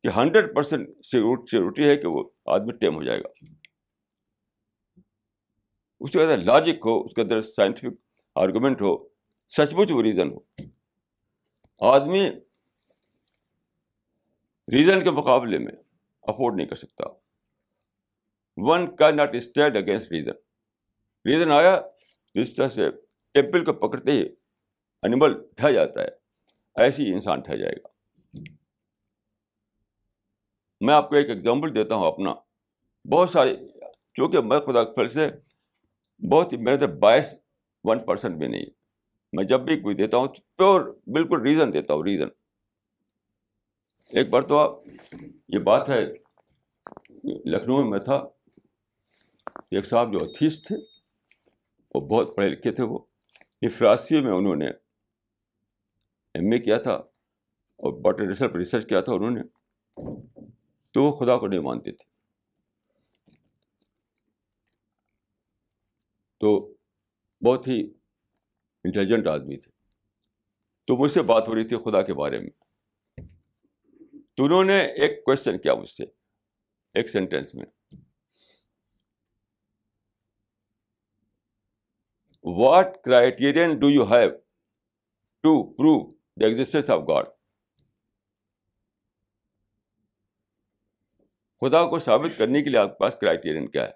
کہ 0.02 0.08
ہنڈریڈ 0.16 0.54
پرسینٹ 0.54 1.06
سیکورٹی 1.06 1.88
ہے 1.88 1.96
کہ 1.96 2.08
وہ 2.08 2.30
آدمی 2.46 2.72
ٹیم 2.72 2.94
ہو 2.94 3.02
جائے 3.02 3.20
گا۔ 3.20 3.28
اس 6.00 6.10
کے 6.10 6.22
اندر 6.22 6.36
لاجک 6.38 6.86
ہو، 6.86 7.04
اس 7.04 7.14
کے 7.14 7.20
اندر 7.20 7.40
سائنٹیفک 7.40 7.94
آرگومنٹ 8.34 8.82
ہو 8.82 9.08
سچ 9.48 9.74
مچ 9.74 9.90
وہ 9.90 10.02
ریزن 10.02 10.28
ہو۔ 10.32 10.38
آدمی 11.80 12.30
ریزن 14.72 15.04
کے 15.04 15.10
مقابلے 15.10 15.58
میں 15.58 15.72
افورڈ 16.22 16.54
نہیں 16.56 16.66
کر 16.66 16.76
سکتا۔ 16.76 17.04
One 18.56 18.96
can 18.96 19.16
not 19.16 19.34
stand 19.34 19.76
against 19.76 20.12
reason 20.12 20.49
reason 21.26 21.50
آیا 21.52 21.80
جس 22.34 22.54
طرح 22.54 22.68
سے 22.68 22.90
ٹیمپل 23.34 23.64
کو 23.64 23.72
پکڑتے 23.72 24.12
ہی 24.12 24.22
انیمل 25.02 25.32
ڈھہ 25.56 25.70
جاتا 25.70 26.00
ہے، 26.00 26.08
ایسی 26.76 27.12
انسان 27.12 27.40
ٹھہ 27.40 27.54
جائے 27.54 27.72
گا۔ 27.72 27.88
میں 30.80 30.94
آپ 30.94 31.08
کو 31.08 31.16
ایک 31.16 31.28
ایگزامپل 31.28 31.74
دیتا 31.74 31.94
ہوں 31.94 32.06
اپنا۔ 32.06 32.34
بہت 33.04 33.30
سارے 33.30 33.56
کیونکہ 34.14 34.40
میں 34.40 34.60
خدا 34.60 34.84
پھر 34.84 35.08
سے 35.08 35.28
بہت 36.30 36.52
ہی 36.52 36.56
میرے 36.56 36.74
اندر 36.74 36.88
باعث 36.98 37.34
ون 37.84 38.04
پرسینٹ 38.04 38.36
بھی 38.36 38.46
نہیں۔ 38.46 38.66
میں 39.32 39.44
جب 39.44 39.60
بھی 39.60 39.80
کوئی 39.80 39.94
دیتا 39.94 40.16
ہوں 40.16 40.28
تو 40.28 40.42
پیور 40.56 40.80
بالکل 41.06 41.40
ریزن 41.42 41.72
دیتا 41.72 41.94
ہوں 41.94 42.02
ریزن 42.02 42.28
ایک 44.12 44.30
بار 44.30 44.42
تو 44.42 44.58
آپ، 44.58 44.72
یہ 45.48 45.58
بات 45.58 45.88
ہے، 45.88 46.00
لکھنؤ 47.44 47.82
میں 47.82 47.90
میں 47.90 47.98
تھا، 47.98 48.16
ایک 49.70 49.86
صاحب 49.86 50.12
جو 50.12 50.18
اتھیس 50.24 50.62
تھے 50.62 50.76
وہ 51.94 52.00
بہت 52.00 52.36
پڑھے 52.36 52.48
لکھے 52.48 52.72
تھے 52.72 52.84
وہ۔ 52.84 52.98
افراسی 53.62 54.20
میں 54.20 54.32
انہوں 54.32 54.56
نے 54.56 54.68
ایم 56.34 56.52
اے 56.52 56.58
کیا 56.58 56.78
تھا 56.78 56.92
اور 56.92 58.00
باٹر 58.00 58.26
ریسرچ 58.26 58.52
ریسرچ 58.52 58.88
کیا 58.88 59.00
تھا 59.00 59.12
انہوں 59.12 59.30
نے، 59.30 59.42
تو 60.90 61.02
وہ 61.02 61.12
خدا 61.12 61.36
کو 61.36 61.46
نہیں 61.46 61.60
مانتے 61.60 61.92
تھے۔ 61.92 62.10
تو 66.38 66.74
بہت 67.46 67.68
ہی 67.68 67.92
انٹیلیجنٹ 68.84 69.26
آدمی 69.26 69.56
تھے۔ 69.56 69.70
تو 70.84 70.96
مجھ 70.96 71.12
سے 71.12 71.22
بات 71.22 71.48
ہو 71.48 71.54
رہی 71.54 71.64
تھی 71.64 71.76
خدا 71.76 72.02
کے 72.02 72.14
بارے 72.14 72.40
میں۔ 72.40 72.50
تو 74.34 74.44
انہوں 74.44 74.64
نے 74.64 74.80
ایک 74.80 75.24
کوشچن 75.24 75.58
کیا 75.58 75.74
مجھ 75.74 75.90
سے، 75.90 76.04
ایک 76.94 77.08
سینٹینس 77.08 77.54
میں۔ 77.54 77.79
What 82.58 82.96
criterion 83.04 83.78
do 83.78 83.90
you 83.90 84.04
have 84.04 84.30
to 85.44 85.72
prove 85.72 86.12
the 86.40 86.46
existence 86.46 86.90
of 86.90 87.00
God 87.08 87.26
خدا 91.62 91.86
کو 91.90 91.98
ثابت 92.00 92.38
کرنے 92.38 92.62
کے 92.62 92.70
لیے 92.70 92.78
آپ 92.78 92.88
کے 92.88 92.98
پاس 92.98 93.16
کرائٹیرین 93.20 93.70
کیا 93.70 93.86
ہے؟ 93.86 93.92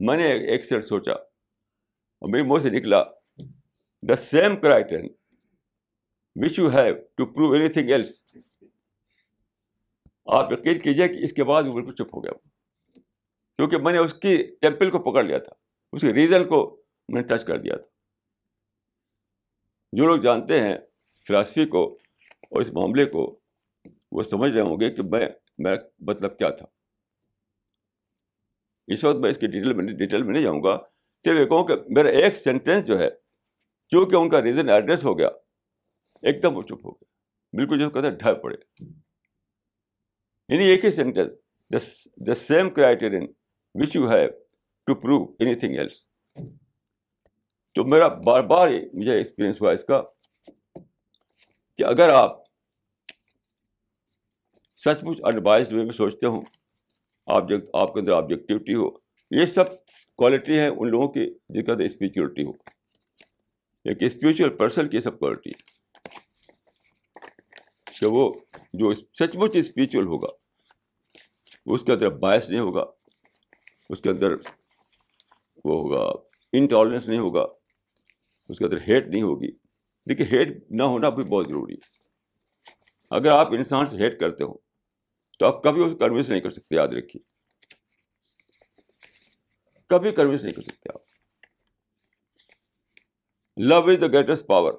میں 0.00 0.16
نے 0.16 0.24
ایک 0.32 0.64
سر 0.64 0.80
سوچا 0.80 1.12
اور 1.12 2.30
میری 2.30 2.42
منہ 2.42 2.58
سے 2.58 2.70
نکلا 2.70 3.02
the 4.08 4.16
same 4.16 4.60
criterion 4.60 5.14
which 6.36 6.58
you 6.58 6.68
have 6.68 6.94
to 6.94 7.26
prove 7.26 7.52
anything 7.68 7.90
else 7.90 8.20
آپ 10.26 10.52
یقین 10.52 10.78
کیجیے 10.78 11.08
کہ 11.08 11.24
اس 11.24 11.32
کے 11.32 11.44
بعد 11.44 11.62
وہ 11.62 11.72
بالکل 11.72 11.94
چپ 11.94 12.14
ہو 12.14 12.24
گیا۔ 12.24 12.53
کیونکہ 13.56 13.78
میں 13.78 13.92
نے 13.92 13.98
اس 13.98 14.14
کی 14.14 14.56
ٹیمپل 14.60 14.90
کو 14.90 14.98
پکڑ 14.98 15.24
لیا 15.24 15.38
تھا۔ 15.38 15.52
اس 15.92 16.02
کے 16.02 16.12
ریزن 16.12 16.48
کو 16.48 16.82
میں 17.08 17.22
نے 17.22 17.28
ٹچ 17.28 17.44
کر 17.44 17.58
دیا 17.58 17.76
تھا۔ 17.76 17.90
جو 19.92 20.06
لوگ 20.06 20.16
جانتے 20.16 20.60
ہیں 20.60 20.78
فلاسفی 21.28 21.66
کو 21.66 21.94
اور 22.42 22.60
اس 22.60 22.68
معاملے 22.72 23.04
کو، 23.04 23.40
وہ 24.12 24.22
سمجھ 24.22 24.52
رہے 24.52 24.60
ہوں 24.60 24.80
گے 24.80 24.90
کہ 24.90 25.02
میں 25.02 25.28
میرا 25.58 25.74
مطلب 25.98 26.38
کیا 26.38 26.50
تھا۔ 26.50 26.66
اس 28.86 29.04
وقت 29.04 29.16
میں 29.16 29.30
اس 29.30 29.38
کی 29.38 29.46
ڈیٹیل 29.46 29.72
میں 29.72 29.84
ڈیٹیل 29.84 30.22
میں 30.22 30.32
نہیں 30.32 30.42
جاؤں 30.42 30.62
گا۔ 30.62 30.78
صرف 31.24 31.38
یہ 31.40 31.44
کہوں 31.44 31.64
کہ 31.64 31.74
میرا 31.88 32.08
ایک 32.08 32.36
سینٹینس 32.36 32.86
جو 32.86 32.98
ہے 32.98 33.10
کیونکہ 33.88 34.16
ان 34.16 34.30
کا 34.30 34.42
ریزن 34.42 34.68
ایڈریس 34.68 35.04
ہو 35.04 35.18
گیا، 35.18 35.28
ایک 36.22 36.42
دم 36.42 36.56
وہ 36.56 36.62
چپ 36.62 36.72
ہو 36.72 36.90
گیا۔ 36.90 37.04
بالکل 37.56 37.78
جو 37.78 37.90
کہتے 37.90 38.06
ہیں 38.06 38.14
ڈھر 38.14 38.34
پڑے۔ 38.34 38.56
یعنی 40.48 40.64
ایک 40.64 40.84
ہی 40.84 40.90
sentence 40.90 42.08
the 42.26 42.34
same 42.34 42.70
criterion 42.70 43.32
which 43.74 43.96
you 43.96 44.08
have 44.10 44.28
to 44.86 44.94
prove 44.94 45.24
anything 45.54 45.76
else 45.76 46.04
تو 47.76 47.84
میرا 47.84 48.08
بار 48.26 48.42
بار 48.42 48.68
مجھے 48.94 49.16
ایکسپیرئنس 49.16 49.60
ہوا 49.62 49.72
اس 49.72 49.84
کا 49.84 50.00
کہ 51.78 51.84
اگر 51.84 52.08
آپ 52.08 52.42
سچ 54.80 55.02
مچ 55.02 55.20
انبائز 55.24 55.72
وے 55.72 55.84
میں 55.84 55.92
سوچتے 55.92 56.26
ہوں 56.26 56.42
آبجیکٹ 57.26 57.68
آپ 57.72 57.94
کے 57.94 58.00
اندر 58.00 58.12
آبجیکٹیوٹی 58.12 58.74
ہو، 58.74 58.88
یہ 59.30 59.46
سب 59.46 59.64
کوالٹی 60.18 60.58
ہیں 60.58 60.68
ان 60.68 60.90
لوگوں 60.90 61.08
کی 61.08 61.26
جن 61.48 61.64
کے 61.64 61.72
اندر 61.72 61.84
اسپریچولیٹی 61.84 62.44
ہو۔ 62.44 62.52
ایک 63.84 64.02
اسپریچل 64.02 64.56
پرسن 64.56 64.88
کی 64.88 65.00
سب 65.00 65.18
کوالٹی 65.18 65.50
ہے 65.50 65.62
کہ 68.00 68.06
وہ 68.06 68.32
جو 68.72 68.94
سچ 68.94 69.36
مچ 69.36 69.56
اسپریچل 69.56 70.06
ہوگا 70.06 70.28
اس 71.66 71.82
کے 71.84 71.92
اندر 71.92 72.08
باعث 72.08 72.48
نہیں 72.48 72.60
ہوگا۔ 72.60 72.84
اس 73.88 74.00
کے 74.00 74.10
اندر 74.10 74.32
وہ 75.64 75.80
ہوگا 75.80 76.22
انٹالرنس 76.52 77.08
نہیں 77.08 77.18
ہوگا، 77.18 77.46
اس 78.48 78.58
کے 78.58 78.64
اندر 78.64 78.76
ہیٹ 78.76 79.06
نہیں 79.06 79.22
ہوگی۔ 79.22 79.52
دیکھیے 80.08 80.26
ہیٹ 80.26 80.70
نہ 80.70 80.82
ہونا 80.82 81.08
بھی 81.08 81.24
بہت 81.24 81.46
ضروری 81.48 81.74
ہے۔ 81.74 81.98
اگر 83.10 83.30
آپ 83.30 83.48
انسان 83.52 83.86
سے 83.86 83.96
ہیٹ 83.96 84.20
کرتے 84.20 84.44
ہو، 84.44 84.54
تو 85.38 85.46
آپ 85.46 85.62
کبھی 85.62 85.82
اسے 85.82 85.94
کنوینس 85.94 86.28
نہیں 86.28 86.40
کر 86.40 86.50
سکتے، 86.50 86.76
یاد 86.76 86.88
رکھیے۔ 86.88 87.22
کبھی 89.86 90.12
کنوینس 90.12 90.42
نہیں 90.42 90.52
کر 90.52 90.62
سکتے 90.62 90.88
آپ۔ 90.94 91.00
لو 93.56 93.76
از 93.76 93.96
دا 94.00 94.06
گریٹسٹ 94.06 94.46
پاور 94.46 94.74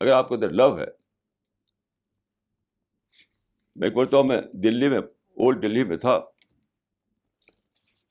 اگر 0.00 0.12
آپ 0.12 0.28
کے 0.28 0.34
اندر 0.34 0.50
لو 0.50 0.78
ہے، 0.78 0.86
میں 3.76 3.90
بولتا 3.90 4.16
ہوں، 4.16 4.24
میں 4.24 4.38
دلی 4.52 4.88
میں 4.88 4.98
اولڈ 4.98 5.62
دلی 5.62 5.84
میں 5.84 5.96
تھا۔ 5.96 6.20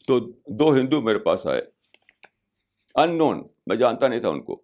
تو 0.07 0.19
دو 0.47 0.73
ہندو 0.73 1.01
میرے 1.01 1.19
پاس 1.19 1.47
آئے۔ 1.47 1.61
ان 2.95 3.17
نون 3.17 3.47
میں 3.67 3.75
جانتا 3.75 4.07
نہیں 4.07 4.19
تھا 4.19 4.29
ان 4.29 4.43
کو۔ 4.43 4.63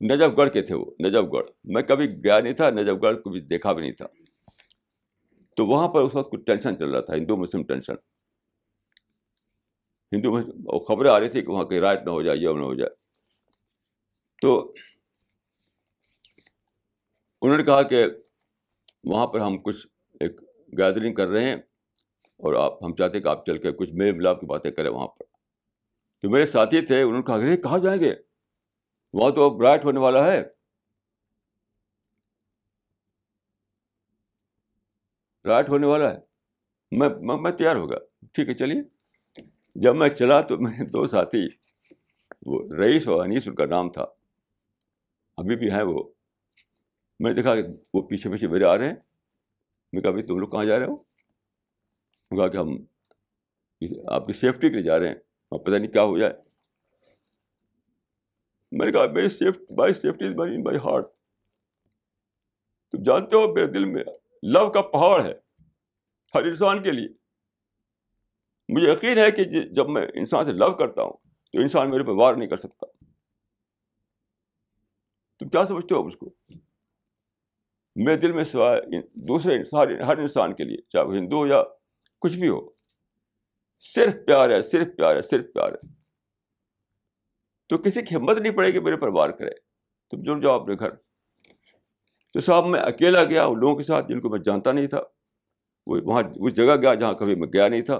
نجف 0.00 0.36
گڑھ 0.36 0.50
کے 0.50 0.62
تھے 0.62 0.74
وہ 0.74 0.84
نجف 1.06 1.32
گڑھ 1.32 1.50
میں 1.64 1.82
کبھی 1.82 2.24
گیا 2.24 2.40
نہیں 2.40 2.52
تھا 2.52 2.70
نجف 2.70 3.02
گڑھ 3.02 3.16
کبھی 3.24 3.40
دیکھا 3.40 3.72
بھی 3.72 3.82
نہیں 3.82 3.92
تھا۔ 3.92 4.06
تو 5.56 5.66
وہاں 5.66 5.88
پر 5.88 6.00
اس 6.00 6.14
وقت 6.14 6.30
کچھ 6.30 6.40
ٹینشن 6.40 6.78
چل 6.78 6.90
رہا 6.90 7.00
تھا 7.00 7.14
ہندو 7.14 7.36
مسلم 7.36 7.62
ٹینشن 7.62 7.94
ہندو 10.12 10.32
مسلم 10.32 10.78
خبریں 10.78 11.10
آ 11.10 11.20
رہی 11.20 11.28
تھی 11.28 11.42
کہ 11.42 11.52
وہاں 11.52 11.64
کی 11.64 11.80
رائٹ 11.80 12.02
نہ 12.04 12.10
ہو 12.10 12.22
جائے، 12.22 12.38
یہ 12.38 12.48
نہ 12.48 12.62
ہو 12.62 12.74
جائے۔ 12.74 12.90
تو 14.42 14.74
انہوں 17.42 17.56
نے 17.58 17.64
کہا 17.64 17.82
کہ 17.82 18.06
وہاں 19.04 19.26
پر 19.26 19.40
ہم 19.40 19.58
کچھ 19.58 19.86
ایک 20.20 20.40
گیدرنگ 20.78 21.14
کر 21.14 21.28
رہے 21.28 21.44
ہیں۔ 21.44 21.56
اور 22.38 22.54
آپ 22.54 22.84
ہم 22.84 22.94
چاہتے 22.94 23.20
کہ 23.20 23.28
آپ 23.28 23.46
چل 23.46 23.58
کے 23.58 23.72
کچھ 23.72 23.90
میل 23.90 24.12
ملاپ 24.12 24.40
کی 24.40 24.46
باتیں 24.46 24.70
کریں 24.70 24.90
وہاں 24.90 25.06
پر۔ 25.06 25.24
تو 26.22 26.30
میرے 26.30 26.46
ساتھی 26.46 26.86
تھے، 26.86 27.02
انہوں 27.02 27.18
نے 27.18 27.22
کہا 27.22 27.38
کہ 27.40 27.56
کہاں 27.56 27.78
جائیں 27.78 28.00
گے؟ 28.00 28.14
وہاں 29.12 29.30
تو 29.30 29.54
اب 29.54 29.62
رائٹ 29.62 29.84
ہونے 29.84 30.00
والا 30.00 30.32
ہے۔ 30.32 30.44
رائٹ 35.44 35.68
ہونے 35.68 35.86
والا 35.86 36.12
ہے۔ 36.12 36.18
میں 36.90 37.08
میں 37.36 37.52
تیار 37.52 37.76
ہو 37.76 37.90
گیا۔ 37.90 37.98
ٹھیک 38.32 38.48
ہے، 38.48 38.54
چلیے۔ 38.54 38.82
جب 39.74 39.96
میں 39.96 40.08
چلا 40.08 40.40
تو 40.40 40.58
میرے 40.58 40.84
دو 40.84 41.06
ساتھی، 41.06 41.48
وہ 42.46 42.68
رئیس 42.78 43.08
و 43.08 43.20
انیس، 43.20 43.48
ان 43.48 43.54
کا 43.54 43.66
نام 43.66 43.90
تھا۔ 43.92 44.06
ابھی 45.36 45.56
بھی 45.56 45.70
ہیں 45.70 45.82
وہ۔ 45.82 46.02
میں 47.20 47.30
نے 47.30 47.36
دیکھا 47.36 47.56
کہ 47.56 47.62
وہ 47.94 48.02
پیچھے 48.02 48.30
پیچھے 48.30 48.48
میرے 48.48 48.64
آ 48.64 48.78
رہے 48.78 48.88
ہیں۔ 48.88 48.96
میں 49.92 50.02
کہا 50.02 50.10
بھائی 50.10 50.26
تم 50.26 50.38
لوگ 50.38 50.48
کہاں 50.48 50.64
جا 50.64 50.78
رہے 50.78 50.86
ہو؟ 50.86 51.07
کہا 52.36 52.48
کہ 52.48 52.56
ہم 52.56 52.68
آپ 54.08 54.26
کی 54.26 54.32
سیفٹی 54.32 54.68
کے 54.68 54.74
لیے 54.74 54.82
جا 54.82 54.98
رہے 54.98 55.08
ہیں۔ 55.08 55.14
اب 55.50 55.64
پتہ 55.64 55.76
نہیں 55.76 55.92
کیا 55.92 56.02
ہو 56.02 56.18
جائے۔ 56.18 56.32
میں 58.72 58.86
نے 58.86 58.92
کہا، 58.92 59.06
میری 59.06 59.28
safety 59.28 59.74
by 59.74 59.94
safety 59.94 60.24
is 60.24 60.34
by 60.34 60.62
by 60.62 60.78
heart 60.78 61.06
تم 62.90 63.02
جانتے 63.02 63.36
ہو 63.36 63.54
میرے 63.54 63.66
دل 63.66 63.84
میں 63.84 64.04
لو 64.42 64.70
کا 64.70 64.82
پہاڑ 64.82 65.24
ہے 65.24 65.34
ہر 66.34 66.44
انسان 66.44 66.82
کے 66.82 66.90
لیے۔ 66.90 67.08
مجھے 68.68 68.92
یقین 68.92 69.18
ہے 69.18 69.30
کہ 69.30 69.44
جی- 69.44 69.72
جب 69.72 69.88
میں 69.88 70.06
انسان 70.14 70.44
سے 70.44 70.52
لو 70.52 70.74
کرتا 70.74 71.02
ہوں 71.02 71.12
تو 71.52 71.60
انسان 71.60 71.90
میرے 71.90 72.04
پہ 72.04 72.10
وار 72.10 72.34
نہیں 72.34 72.48
کر 72.48 72.56
سکتا۔ 72.56 72.86
تم 75.38 75.48
کیا 75.48 75.64
سمجھتے 75.64 75.94
ہو 75.94 76.04
مجھ 76.04 76.16
کو؟ 76.16 76.34
میرے 77.96 78.16
دل 78.16 78.32
میں 78.32 78.44
سوائے 78.44 79.00
دوسرے 79.02 79.54
انسان 79.54 80.00
ہر 80.00 80.18
انسان 80.18 80.54
کے 80.54 80.64
لیے، 80.64 80.76
چاہے 80.88 81.04
وہ 81.04 81.14
ہندو 81.14 81.36
ہو 81.36 81.46
یا 81.46 81.62
کچھ 82.20 82.36
بھی 82.36 82.48
ہو۔ 82.48 82.70
صرف 83.78 84.14
پیار 84.26 84.50
ہے، 84.50 84.62
صرف 84.62 84.86
پیار 84.96 85.16
ہے، 85.16 85.22
صرف 85.22 85.46
پیار 85.54 85.72
ہے۔ 85.72 85.92
تو 87.68 87.78
کسی 87.78 88.02
کی 88.02 88.14
ہمت 88.14 88.38
نہیں 88.38 88.56
پڑے 88.56 88.70
گی 88.70 88.80
میرے 88.80 88.96
پر 88.96 89.08
وار 89.08 89.30
کرے۔ 89.30 89.50
تم 90.10 90.22
جڑ 90.22 90.40
جاؤ 90.40 90.60
اپنے 90.60 90.74
گھر۔ 90.74 90.90
تو 92.34 92.40
صاحب 92.40 92.66
میں 92.66 92.80
اکیلا 92.80 93.24
گیا، 93.24 93.44
ان 93.44 93.58
لوگوں 93.58 93.76
کے 93.76 93.82
ساتھ 93.82 94.06
جن 94.08 94.20
کو 94.20 94.30
میں 94.30 94.38
جانتا 94.38 94.72
نہیں 94.72 94.86
تھا۔ 94.86 95.00
وہ 95.86 96.00
وہاں 96.04 96.22
اس 96.36 96.54
جگہ 96.54 96.76
گیا 96.76 96.94
جہاں 96.94 97.12
کبھی 97.12 97.34
میں 97.34 97.48
گیا 97.48 97.68
نہیں 97.68 97.82
تھا۔ 97.82 97.94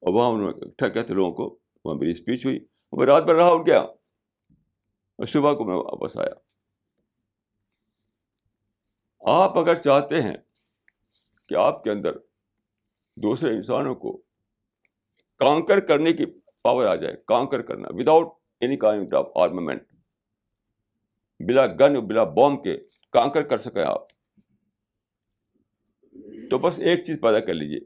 اور 0.00 0.14
وہاں 0.14 0.28
انہوں 0.28 0.50
نے 0.50 0.66
اکٹھا 0.66 0.88
کیا 0.88 1.02
تھے 1.02 1.14
لوگوں 1.14 1.32
کو 1.32 1.58
وہاں 1.84 1.98
میری 1.98 2.10
اسپیچ 2.10 2.46
ہوئی۔ 2.46 2.58
میں 2.92 3.06
رات 3.06 3.24
بھر 3.24 3.34
رہا 3.34 3.46
اور 3.46 3.66
گیا۔ 3.66 3.80
اور 3.80 5.26
صبح 5.26 5.54
کو 5.54 5.64
میں 5.64 5.74
واپس 5.74 6.18
آیا۔ 6.18 6.34
آپ 9.20 9.58
اگر 9.58 9.74
چاہتے 9.74 10.22
ہیں 10.22 10.36
کہ 11.50 11.54
آپ 11.54 11.84
کے 11.84 11.90
اندر 11.90 12.12
دوسرے 13.16 13.50
انسانوں 13.50 13.94
کو 13.94 14.16
کانکر 15.38 15.80
کرنے 15.80 16.12
کی 16.12 16.26
پاور 16.62 16.86
آ 16.86 16.94
جائے، 16.94 17.16
کانکر 17.26 17.62
کرنا 17.62 17.88
without 17.90 18.26
any 18.60 18.76
kind 18.76 19.14
of 19.14 19.26
armament 19.34 19.82
بلا 21.40 21.66
گن 21.66 22.06
بلا 22.06 22.24
بوم 22.24 22.62
کے 22.62 22.76
کانکر 23.10 23.42
کر 23.42 23.58
سکیں 23.58 23.82
آپ۔ 23.82 24.08
تو 26.50 26.58
بس 26.58 26.78
ایک 26.78 27.04
چیز 27.06 27.20
پیدا 27.20 27.40
کر 27.40 27.54
لیجیے 27.54 27.80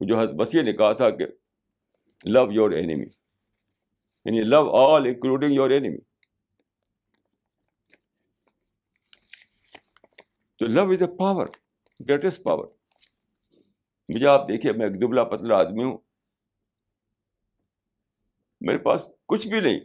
جو 0.00 0.18
حضرت 0.20 0.34
بسی 0.34 0.62
نے 0.62 0.72
کہا 0.72 0.92
تھا 0.92 1.10
کہ 1.10 1.26
لو 2.24 2.52
یور 2.52 2.70
اینیمی 2.70 3.06
یعنی 4.24 4.40
love 4.40 4.76
all 4.76 5.06
including 5.06 5.52
your 5.52 5.70
enemy 5.70 5.98
تو 10.56 10.66
love 10.66 10.90
is 10.92 11.02
a 11.02 11.16
power 11.16 11.46
greatest 12.00 12.42
power 12.42 12.66
مجھے 14.08 14.26
آپ 14.26 14.48
دیکھیے، 14.48 14.72
میں 14.72 14.86
ایک 14.86 15.02
دبلا 15.02 15.24
پتلا 15.24 15.56
آدمی 15.56 15.84
ہوں۔ 15.84 15.98
میرے 18.60 18.78
پاس 18.78 19.02
کچھ 19.26 19.48
بھی 19.48 19.60
نہیں۔ 19.60 19.80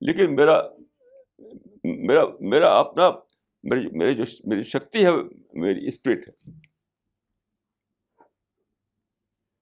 لیکن 0.00 0.34
میرا 0.34 0.62
میرا 1.84 2.22
میرا 2.40 2.78
اپنا، 2.78 3.10
میری 3.62 3.88
میری 3.92 4.14
جو، 4.14 4.22
میری 4.44 4.62
شکتی 4.62 5.04
ہے، 5.06 5.10
میری 5.52 5.86
اسپرٹ 5.86 6.28
ہے۔ 6.28 6.50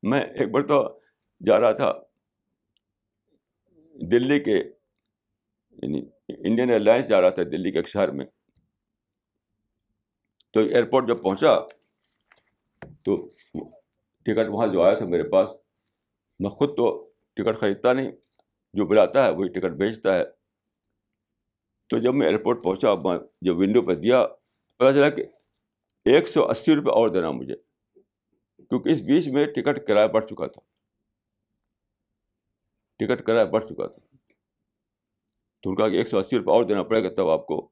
میں 0.03 0.21
ایک 0.21 0.51
بار 0.51 0.63
تو 0.63 1.01
جا 1.47 1.61
رہا 1.61 1.73
تھا 1.73 1.93
دلی 4.11 4.41
کے 4.41 4.57
یعنی 5.71 5.99
انڈین 6.29 6.69
ایئر 6.69 6.81
لائنس 6.81 7.09
جا 7.09 7.21
رہا 7.21 7.31
تھا 7.31 7.43
دلی 7.43 7.73
کے 7.73 7.79
ایک 7.79 7.89
شہر 7.89 8.11
میں۔ 8.11 8.27
تو 10.57 10.63
ایئرپورٹ 10.63 11.09
جب 11.09 11.23
پہنچا 11.23 11.59
تو 12.81 13.29
ٹکٹ 14.23 14.49
وہاں 14.49 14.67
جو 14.67 14.83
آیا 14.83 14.95
تھا 14.95 15.05
میرے 15.05 15.23
پاس، 15.23 15.49
میں 16.39 16.51
خود 16.51 16.77
تو 16.77 17.13
ٹکٹ 17.35 17.59
خریدتا 17.59 17.93
نہیں، 17.93 18.13
جو 18.75 18.87
بلاتا 18.87 19.27
ہے 19.27 19.33
وہی 19.33 19.49
ٹکٹ 19.49 19.71
بیچتا 19.71 20.15
ہے۔ 20.15 20.25
تو 21.89 21.99
جب 21.99 22.15
میں 22.15 22.27
ایئرپورٹ 22.27 22.65
پہنچا، 22.65 22.95
میں 22.95 23.19
جب 23.41 23.59
ونڈو 23.59 23.83
پہ 23.83 23.95
دیا، 23.95 24.27
پتا 24.77 24.93
چلا 24.93 25.11
کہ 25.11 25.23
ایک 26.05 26.29
سو 26.29 26.49
اسی 26.49 26.75
روپئے 26.75 26.93
اور 26.93 27.09
دینا 27.09 27.31
مجھے، 27.31 27.57
کیونکہ 28.57 28.89
اس 28.89 29.01
بیچ 29.01 29.29
میں 29.29 29.47
ٹکٹ 29.47 29.87
کرایہ 29.89 30.09
بڑھ 30.09 30.27
چکا 30.27 30.47
تھا۔ 30.47 30.61
ٹکٹ 32.99 33.27
کرایہ 33.27 33.45
بڑھ 33.45 33.65
چکا 33.65 33.87
تھا۔ 33.87 34.17
تو 35.63 35.71
ان 35.71 35.77
کا 35.77 35.89
کہ 35.89 35.95
ایک 35.95 36.09
سو 36.09 36.19
اسی 36.19 36.39
روپئے 36.39 36.55
اور 36.55 36.65
دینا 36.65 36.83
پڑے 36.83 37.05
گا، 37.05 37.09
تب 37.15 37.29
آپ 37.29 37.47
کو 37.47 37.71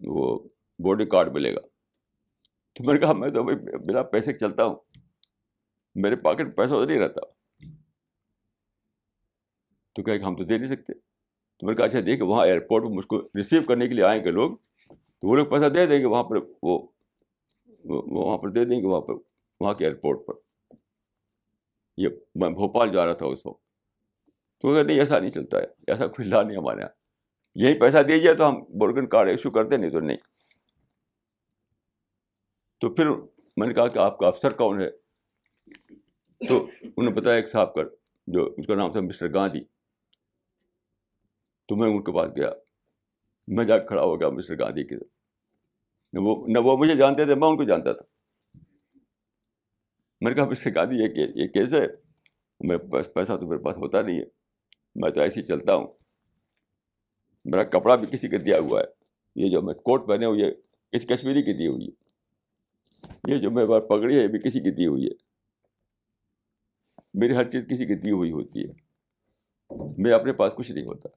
وہ 0.00 0.38
بورڈنگ 0.78 1.08
کارڈ 1.08 1.32
ملے 1.32 1.54
گا۔ 1.54 1.69
تو 2.74 2.84
میں 2.84 2.94
نے 2.94 3.00
کہا، 3.00 3.12
میں 3.12 3.28
تو 3.28 3.42
بھائی 3.42 3.78
بنا 3.78 4.02
پیسے 4.02 4.32
چلتا 4.32 4.64
ہوں۔ 4.64 4.76
میرے 5.94 6.16
پاکٹ 6.16 6.40
میں 6.40 6.52
پیسہ 6.52 6.70
تو 6.70 6.84
نہیں 6.84 6.98
رہتا۔ 6.98 7.20
تو 9.94 10.02
کہ 10.02 10.10
ہم 10.10 10.36
تو 10.36 10.44
دے 10.44 10.58
نہیں 10.58 10.68
سکتے۔ 10.68 10.94
تو 11.58 11.66
میں 11.66 11.74
نے 11.74 11.76
کہا 11.76 11.84
اچھا 11.84 11.98
دیکھیں 12.06 12.26
وہاں 12.26 12.46
ایئرپورٹ 12.46 12.82
پہ 12.82 12.88
مجھ 12.88 13.06
کو 13.06 13.20
ریسیو 13.20 13.62
کرنے 13.62 13.88
کے 13.88 13.94
لیے 13.94 14.04
آئیں 14.04 14.24
گے 14.24 14.30
لوگ۔ 14.30 14.56
تو 14.88 15.28
وہ 15.28 15.36
لوگ 15.36 15.46
پیسہ 15.46 15.68
دے 15.68 15.86
دیں 15.86 15.98
گے 15.98 16.04
وہاں 16.04 16.24
پر، 16.24 16.36
وہ 16.62 16.88
وہاں 17.84 18.38
پر 18.38 18.48
دے 18.48 18.64
دیں 18.64 18.80
گے 18.80 18.86
وہاں 18.86 19.00
پر، 19.00 19.14
وہاں 19.60 19.74
کے 19.74 19.86
ایئرپورٹ 19.86 20.18
پر۔ 20.26 20.34
یہ 21.96 22.08
میں 22.34 22.50
بھوپال 22.50 22.92
جا 22.92 23.06
رہا 23.06 23.12
تھا 23.12 23.26
اس 23.26 23.46
وقت۔ 23.46 23.62
تو 24.60 24.68
اگر 24.68 24.84
نہیں، 24.84 25.00
ایسا 25.00 25.18
نہیں 25.18 25.30
چلتا 25.30 25.58
ہے، 25.58 25.64
ایسا 25.86 26.06
کوئی 26.06 26.28
لا 26.28 26.42
نہیں 26.42 26.56
ہمارے 26.56 26.80
یہاں۔ 26.80 26.88
یہی 27.54 27.80
پیسہ 27.80 28.02
دیجیے 28.02 28.34
تو 28.34 28.48
ہم 28.48 28.54
بورگن 28.54 29.06
کارڈ 29.06 29.28
ایشو 29.28 29.50
کرتے، 29.50 29.76
نہیں 29.76 29.90
تو 29.90 30.00
نہیں۔ 30.00 30.16
تو 32.80 32.94
پھر 32.94 33.10
میں 33.56 33.68
نے 33.68 33.74
کہا 33.74 33.88
کہ 33.88 33.98
آپ 33.98 34.18
کا 34.18 34.26
افسر 34.26 34.52
کون 34.52 34.80
ہے؟ 34.80 34.90
تو 36.48 36.56
انہوں 36.82 37.02
نے 37.02 37.10
بتایا 37.10 37.36
ایک 37.36 37.48
صاحب 37.48 37.74
کا، 37.74 37.82
جو 38.26 38.54
اس 38.58 38.66
کا 38.66 38.74
نام 38.74 38.92
تھا 38.92 39.00
مسٹر 39.00 39.34
گاندھی۔ 39.34 39.64
تو 41.68 41.76
میں 41.76 41.88
ان 41.88 42.04
کے 42.04 42.12
پاس 42.12 42.30
گیا۔ 42.36 42.52
میں 43.48 43.64
جا 43.64 43.78
کھڑا 43.78 44.02
ہو 44.02 44.20
گیا 44.20 44.28
مسٹر 44.28 44.58
گاندھی 44.58 44.84
کے۔ 44.84 44.96
نہ 46.12 46.20
وہ 46.20 46.46
نہ 46.48 46.58
وہ 46.58 46.76
مجھے 46.76 46.94
جانتے 46.94 47.24
تھے، 47.24 47.34
میں 47.34 47.48
ان 47.48 47.56
کو 47.56 47.64
جانتا 47.64 47.92
تھا۔ 47.92 48.04
میں 50.20 50.30
نے 50.30 50.34
کہا، 50.34 50.44
مسٹر 50.44 50.70
گاندھی، 50.74 50.96
یہ 50.98 51.26
یہ 51.34 51.46
کیسے 51.48 51.76
میرے 52.60 52.78
پاس 52.78 53.14
پیسہ 53.14 53.32
تو 53.32 53.46
میرے 53.46 53.62
پاس 53.62 53.76
ہوتا 53.76 54.02
نہیں 54.02 54.18
ہے۔ 54.18 54.24
میں 54.94 55.10
تو 55.10 55.20
ایسے 55.20 55.40
ہی 55.40 55.44
چلتا 55.46 55.74
ہوں۔ 55.74 55.86
میرا 57.44 57.64
کپڑا 57.64 57.96
بھی 57.96 58.06
کسی 58.06 58.28
کا 58.28 58.36
دیا 58.46 58.58
ہوا 58.58 58.80
ہے۔ 58.80 58.86
یہ 59.34 59.50
جو 59.50 59.62
میں 59.62 59.74
کوٹ 59.74 60.08
پہنے 60.08 60.26
ہوئی 60.26 60.42
ہے 60.42 60.50
کشمیری 60.98 61.42
کی 61.42 61.52
دی 61.52 61.66
ہوئی 61.66 61.86
ہے۔ 61.86 62.09
یہ 63.28 63.36
جو 63.36 63.50
میرے 63.50 63.66
پاس 63.66 63.82
پگڑی 63.88 64.16
ہے، 64.16 64.22
یہ 64.22 64.28
بھی 64.28 64.38
کسی 64.38 64.60
کی 64.60 64.70
دی 64.70 64.86
ہوئی 64.86 65.06
ہے۔ 65.06 65.30
میری 67.14 67.36
ہر 67.36 67.50
چیز 67.50 67.66
کسی 67.70 67.86
کی 67.86 67.94
دی 67.94 68.10
ہوئی 68.10 68.32
ہوتی 68.32 68.64
ہے۔ 68.64 68.72
میرے 69.98 70.14
اپنے 70.14 70.32
پاس 70.32 70.52
کچھ 70.56 70.72
نہیں 70.72 70.84
ہوتا۔ 70.84 71.08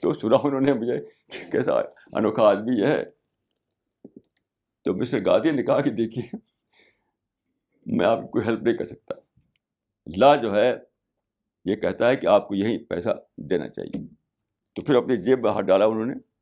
تو 0.00 0.14
سنا 0.14 0.36
انہوں 0.42 0.60
نے 0.60 0.72
مجھے 0.72 1.00
کیسا 1.50 1.72
انوکھا 2.12 2.42
آدمی 2.42 2.82
ہے۔ 2.82 3.04
تو 4.82 4.94
مسٹر 4.94 5.24
گاندھی 5.26 5.50
نے 5.50 5.62
کہا 5.62 5.80
کہ 5.80 5.90
دیکھیے، 5.90 6.36
میں 7.86 8.06
آپ 8.06 8.22
کی 8.22 8.28
کوئی 8.28 8.44
ہیلپ 8.46 8.62
نہیں 8.62 8.76
کر 8.76 8.86
سکتا۔ 8.86 9.14
لا 10.16 10.36
جو 10.36 10.56
ہے، 10.56 10.76
یہ 11.64 11.76
کہتا 11.76 12.10
ہے 12.10 12.16
کہ 12.16 12.26
آپ 12.26 12.48
کو 12.48 12.54
یہی 12.54 12.84
پیسہ 12.84 13.08
دینا 13.36 13.68
چاہیے۔ 13.68 14.06
تو 14.74 14.82
پھر 14.82 14.94
اپنی 14.94 15.16
جیب 15.16 15.40
میں 15.40 15.50
ہاتھ 15.50 15.66
ڈالا 15.66 15.84
انہوں 15.84 16.06
نے۔ 16.06 16.35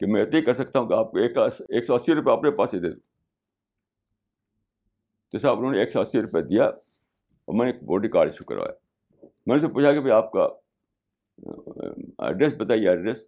کہ 0.00 0.06
میں 0.06 0.22
اتنی 0.22 0.42
کر 0.42 0.54
سکتا 0.54 0.78
ہوں 0.78 0.88
کہ 0.88 0.94
آپ 0.94 1.10
کو 1.10 1.18
ایک 1.18 1.38
ایک 1.38 1.84
سو 1.84 1.94
اسی 1.94 2.14
روپئے 2.14 2.32
اپنے 2.32 2.50
پاس 2.50 2.74
ہی 2.74 2.78
دے 2.78 2.90
دوں 2.90 3.00
تو 5.30 5.38
صاحب 5.38 5.58
انہوں 5.58 5.72
نے 5.72 5.78
ایک 5.78 5.90
سو 5.90 6.00
اسی 6.00 6.22
روپئے 6.22 6.42
دیا 6.42 6.64
اور 6.64 7.54
میں 7.54 7.66
نے 7.66 7.72
ایک 7.72 7.82
بورڈنگ 7.82 8.10
کارڈ 8.10 8.28
ایشو 8.28 8.44
کروایا۔ 8.44 8.72
میں 9.46 9.56
نے 9.56 9.62
تو 9.62 9.68
پوچھا 9.68 9.92
کہ 9.92 10.00
بھائی 10.00 10.12
آپ 10.12 10.32
کا 10.32 10.48
ایڈریس 12.18 12.52
بتائیے 12.58 12.88
ایڈریس 12.88 13.26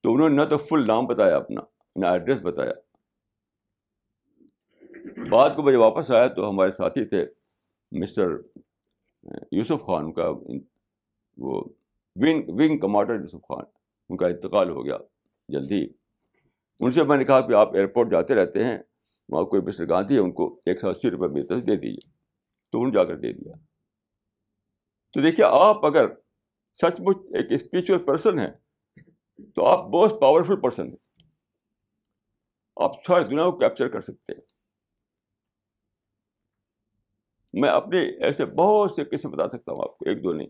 تو 0.00 0.14
انہوں 0.14 0.28
نے 0.28 0.36
نہ 0.36 0.44
تو 0.44 0.58
فل 0.58 0.86
نام 0.86 1.06
بتایا 1.06 1.36
اپنا، 1.36 1.60
نہ 1.96 2.06
ایڈریس 2.06 2.40
بتایا۔ 2.40 2.72
بعد 5.30 5.50
کو 5.56 5.62
میں 5.62 5.76
واپس 5.76 6.10
آیا 6.10 6.26
تو 6.26 6.50
ہمارے 6.50 6.70
ساتھی 6.70 7.04
تھے 7.04 7.26
مسٹر 7.92 8.28
یوسف 9.52 9.82
خان 9.86 10.12
کا، 10.12 10.28
وہ 11.38 11.64
wing 12.16 12.48
wing 12.48 12.78
commander 12.78 13.14
Yusuf 13.14 13.42
Khan, 13.42 13.64
ان 14.08 14.16
کا 14.16 14.26
انتقال 14.26 14.70
ہو 14.70 14.84
گیا۔ 14.84 14.98
جلدی۔ 15.48 15.86
ان 16.80 16.90
سے 16.90 17.04
میں 17.04 17.16
نے 17.16 17.24
کہا 17.24 17.48
کہ 17.48 17.54
آپ 17.54 17.74
ایئرپورٹ 17.74 18.10
جاتے 18.10 18.34
رہتے 18.34 18.64
ہیں، 18.64 18.78
وہاں 19.28 19.44
کوئی 19.44 19.62
مسٹر 19.62 19.88
گاندھی 19.88 20.14
ہے، 20.14 20.20
ان 20.20 20.32
کو 20.32 20.62
ایک 20.66 20.80
سو 20.80 20.88
اسی 20.88 21.10
روپئے 21.10 21.28
میری 21.28 21.46
طرف 21.46 21.60
دے 21.60 21.76
دیجیے۔ 21.76 22.10
تو 22.72 22.78
انہوں 22.78 22.92
نے 22.92 22.98
جا 22.98 23.04
کر 23.04 23.16
دے 23.16 23.32
دیا۔ 23.32 23.52
تو 25.12 25.20
دیکھیے، 25.20 25.46
آپ 25.46 25.86
اگر 25.86 26.08
سچ 26.74 27.00
مچ 27.00 27.16
ایک 27.16 27.62
اسپریچل 27.62 28.04
پرسن 28.04 28.38
ہے 28.38 28.52
تو 29.54 29.66
آپ 29.66 29.84
بہت 29.84 30.20
پاورفل 30.20 30.60
پرسن 30.60 30.86
ہیں۔ 30.86 30.96
آپ 32.76 33.04
ساری 33.06 33.24
دنیا 33.24 33.44
کو 33.44 33.58
کیپچر 33.58 33.88
کر 33.88 34.00
سکتے 34.00 34.32
ہیں۔ 34.32 34.40
میں 37.52 37.68
اپنے 37.68 37.98
ایسے 37.98 38.46
بہت 38.46 38.90
سے 38.90 39.04
قصے 39.04 39.28
بتا 39.28 39.48
سکتا 39.48 39.72
ہوں 39.72 39.82
آپ 39.82 39.98
کو، 39.98 40.08
ایک 40.08 40.24
دو 40.24 40.32
نہیں۔ 40.32 40.48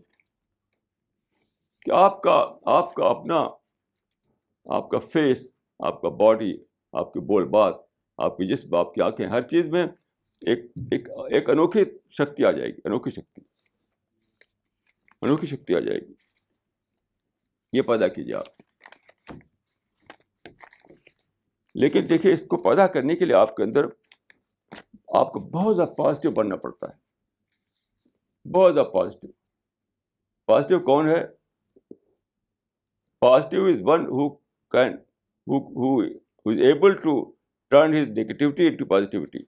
کہ 1.81 1.91
آپ 1.91 2.21
کا 2.21 2.57
آپ 2.65 2.93
کا 2.93 3.05
اپنا 3.05 3.47
آپ 4.65 4.89
کا 4.89 4.99
فیس 4.99 5.51
آپ 5.79 6.01
کا 6.01 6.09
باڈی 6.09 6.57
آپ 6.91 7.13
کی 7.13 7.19
بول 7.19 7.47
بات 7.47 7.75
آپ 8.17 8.37
کی 8.37 8.55
جسم، 8.55 8.75
آپ 8.75 8.93
کی 8.93 9.01
آنکھیں، 9.01 9.27
ہر 9.27 9.41
چیز 9.41 9.65
میں 9.65 9.83
ایک 10.41 10.59
ایک 10.91 11.09
ایک 11.09 11.49
انوکھی 11.49 11.83
شکتی 12.09 12.45
آ 12.45 12.51
جائے 12.51 12.69
گی، 12.69 12.79
انوکھی 12.85 13.11
شکتی۔ 13.11 13.41
انوکھی 15.21 15.47
شکتی 15.47 15.75
آ 15.75 15.79
جائے 15.79 15.99
گی۔ 15.99 16.13
یہ 17.73 17.81
پیدا 17.81 18.07
کیجیے 18.07 18.35
آپ۔ 18.35 18.61
لیکن 21.75 22.05
دیکھیے، 22.09 22.33
اس 22.33 22.43
کو 22.47 22.57
پیدا 22.57 22.87
کرنے 22.87 23.15
کے 23.15 23.25
لیے 23.25 23.35
آپ 23.35 23.55
کے 23.55 23.63
اندر، 23.63 23.85
آپ 25.07 25.33
کو 25.33 25.39
بہت 25.39 25.75
زیادہ 25.75 25.89
پازیٹیو 25.89 26.31
بننا 26.31 26.55
پڑتا 26.55 26.87
ہے۔ 26.87 27.05
بہت 28.49 28.73
زیادہ 28.73 28.87
پازیٹیو 28.87 29.31
پازیٹیو 30.45 30.79
کون 30.79 31.09
ہے؟ 31.09 31.27
Positive 33.19 33.65
is 33.65 33.79
one 33.81 34.05
who 34.05 34.44
can 34.71 34.97
is 36.45 36.59
able 36.61 36.93
to 37.01 37.13
turn 37.71 37.93
his 37.93 38.07
negativity 38.17 38.67
into 38.67 38.85
positivity 38.85 39.39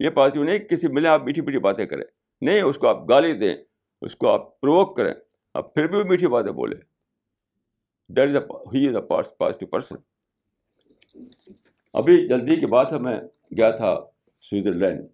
یہ 0.00 0.10
پازیٹیو 0.14 0.44
نہیں 0.44 0.58
کسی 0.58 0.88
ملے 0.92 1.08
آپ 1.08 1.22
میٹھی 1.24 1.42
میٹھی 1.42 1.58
باتیں 1.58 1.84
کریں، 1.86 2.04
نہیں، 2.42 2.62
اس 2.62 2.76
کو 2.78 2.88
آپ 2.88 3.08
گالی 3.08 3.32
دیں، 3.38 3.54
اس 4.02 4.16
کو 4.16 4.28
آپ 4.28 4.60
پروک 4.60 4.96
کریں 4.96 5.12
اب 5.54 5.72
پھر 5.74 5.86
بھی 5.86 6.02
میٹھی 6.08 6.26
باتیں 6.28 6.52
بولے 6.52 6.76
that 8.10 8.28
is 8.28 8.42
he 8.74 8.86
is 8.88 8.96
a 8.96 9.02
positive 9.08 9.68
person 9.68 9.96
ابھی 11.94 12.26
جلدی 12.28 12.56
کی 12.60 12.66
بات 12.66 12.92
ہے، 12.92 12.98
میں 12.98 13.18
گیا 13.56 13.70
تھا 13.76 13.94
سوئٹزرلینڈ۔ 14.50 15.06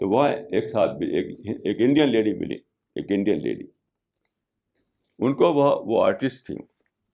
تو 0.00 0.08
وہاں 0.08 0.28
ایک 0.28 0.68
ساتھ 0.70 0.96
بھی 0.98 1.06
ایک 1.16 1.80
انڈین 1.80 2.08
لیڈی 2.12 2.32
ملی، 2.38 2.58
ایک 2.96 3.10
انڈین 3.10 3.42
لیڈی۔ 3.42 3.66
ان 5.18 5.34
کو 5.34 5.54
وہ 5.54 5.82
وہ 5.84 6.04
آرٹسٹ 6.04 6.46
تھیں۔ 6.46 6.58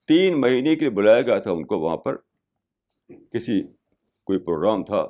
تین 0.09 0.41
مہینے 0.41 0.75
کے 0.75 0.81
لیے 0.81 0.91
بلایا 0.91 1.23
گیا 1.23 1.39
تھا 1.39 1.51
ان 1.51 1.67
کو 1.67 1.79
وہاں 1.79 1.97
پر۔ 1.97 2.17
کسی، 3.33 3.63
کوئی 4.25 4.39
پروگرام 4.39 4.85
تھا۔ 4.85 5.09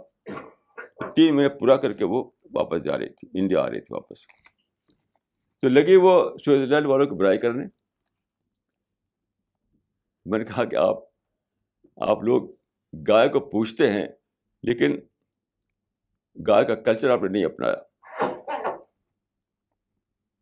تین 1.16 1.36
مہینے 1.36 1.48
پورا 1.48 1.76
کر 1.76 1.92
کے 1.92 2.04
وہ 2.04 2.30
واپس 2.54 2.84
جا 2.84 2.98
رہی 2.98 3.08
تھی 3.08 3.28
انڈیا 3.34 3.60
آ 3.60 3.70
رہی 3.70 3.80
تھی 3.80 3.94
واپس۔ 3.94 4.18
تو 5.60 5.68
لگی 5.68 5.96
وہ 5.96 6.36
سوئٹزرلینڈ 6.44 6.86
والوں 6.86 7.06
کی 7.06 7.14
برائی 7.14 7.38
کرنے۔ 7.38 7.64
میں 10.26 10.38
نے 10.38 10.44
کہا 10.44 10.64
کہ 10.64 10.76
آپ 10.76 10.98
آپ 11.96 12.22
لوگ 12.22 12.48
گائے 13.08 13.28
کو 13.28 13.40
پوچھتے 13.40 13.92
ہیں، 13.92 14.06
لیکن 14.62 15.00
گائے 16.48 16.64
کا 16.64 16.74
کلچر 16.74 17.10
آپ 17.10 17.22
نے 17.22 17.28
نہیں 17.28 17.44
اپنایا۔ 17.44 17.76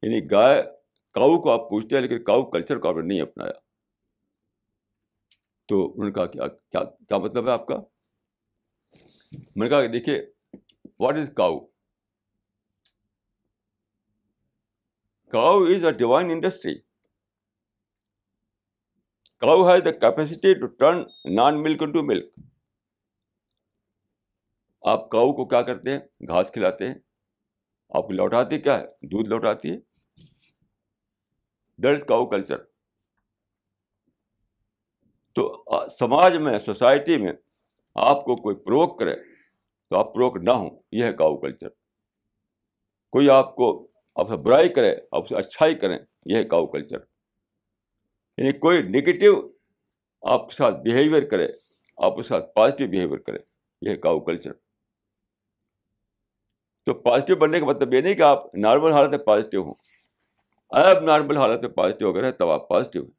یعنی 0.02 0.30
گائے 0.30 0.79
کاؤ 1.12 1.42
کو 1.42 1.50
آپ 1.50 1.70
پوچھتے 1.70 1.94
ہیں 1.94 2.02
لیکن 2.02 2.24
کاؤ 2.24 2.50
کلچر 2.50 2.78
کو 2.78 2.88
آپ 2.88 2.94
نے 2.96 3.02
نہیں 3.02 3.20
اپنایا۔ 3.20 3.52
تو 5.68 5.92
انہوں 5.92 6.04
نے 6.04 6.12
کہا 6.12 6.26
کیا 6.26 6.46
کیا, 6.46 6.84
کیا 6.84 7.18
مطلب 7.18 7.46
ہے 7.46 7.52
آپ 7.52 7.66
کا؟ 7.66 7.76
میں 9.56 9.66
نے 9.66 9.68
کہا 9.68 9.82
کہ 9.82 9.88
دیکھیے 9.88 10.26
what 11.00 11.14
is 11.14 11.30
cow? 11.36 11.58
Cow 15.32 15.64
is 15.64 15.84
a 15.84 15.92
divine 15.92 16.30
industry 16.30 16.78
cow 19.36 19.68
has 19.68 19.84
the 19.84 19.90
capacity 19.90 20.54
to 20.54 20.66
turn 20.66 21.02
non 21.34 21.62
milk 21.62 21.80
to 21.80 22.02
milk 22.02 22.34
آپ 24.82 25.10
کاؤ 25.10 25.32
کو 25.32 25.48
کیا 25.48 25.62
کرتے 25.62 25.90
ہیں؟ 25.90 25.98
گھاس 26.28 26.50
کھلاتے 26.52 26.86
ہیں۔ 26.86 26.94
آپ 27.88 28.02
کو 28.02 28.12
لوٹاتی 28.12 28.60
کیا 28.60 28.78
ہے؟ 28.78 28.86
دودھ 28.86 29.28
لوٹاتی 29.28 29.70
ہے؟ 29.70 29.89
دیٹ 31.82 31.96
از 31.96 32.04
کاؤ 32.08 32.26
کلچر 32.26 32.58
تو 35.36 35.42
سماج 35.98 36.36
میں، 36.36 36.58
سوسائٹی 36.64 37.16
میں 37.16 37.32
آپ 37.96 38.24
کو 38.24 38.36
کوئی 38.42 38.56
پروک 38.64 38.98
کرے 38.98 39.14
تو 39.14 39.96
آپ 39.98 40.12
پروک 40.14 40.36
نہ 40.42 40.50
ہوں، 40.50 40.70
یہ 40.92 41.04
ہے 41.04 41.12
کاؤ 41.12 41.36
کلچر 41.40 41.68
کوئی 43.12 43.30
آپ 43.30 43.54
کو 43.56 43.70
آپ 44.16 44.28
سے 44.28 44.36
برائی 44.42 44.68
کرے، 44.74 44.94
آپ 45.12 45.28
سے 45.28 45.36
اچھائی 45.36 45.74
کریں، 45.74 45.98
یہ 46.26 46.36
ہے 46.36 46.44
کاؤ 46.44 46.66
کلچر 46.66 46.98
یعنی 48.38 48.52
کوئی 48.58 48.82
نگیٹو 48.82 49.32
آپ 50.22 50.48
کے 50.48 50.56
ساتھ 50.56 50.76
بیہیویئر 50.82 51.28
کرے، 51.28 51.46
آپ 51.98 52.16
کے 52.16 52.22
ساتھ 52.22 52.52
پازیٹیو 52.54 52.88
بیہیویئر 52.88 53.18
کرے، 53.18 53.38
یہ 53.82 53.90
ہے 53.90 53.96
کاؤ 53.96 54.20
کلچر 54.24 54.52
تو 56.86 56.94
پازیٹیو 57.02 57.36
بننے 57.36 57.60
کا 57.60 57.66
مطلب 57.66 57.94
یہ 57.94 58.00
نہیں 58.00 58.14
کہ 58.14 58.22
آپ 58.22 58.54
نارمل 58.54 58.92
حالت 58.92 59.10
میں 59.10 59.18
پازیٹیو 59.26 59.62
ہوں۔ 59.62 59.74
اب 60.70 61.02
نارمل 61.02 61.36
حالت 61.36 61.60
میں 61.60 61.70
پازیٹیو 61.70 62.08
اگر 62.08 62.24
ہے 62.24 62.32
تب 62.32 62.50
آپ 62.50 62.68
پازیٹیو 62.68 63.02
ہیں۔ 63.02 63.10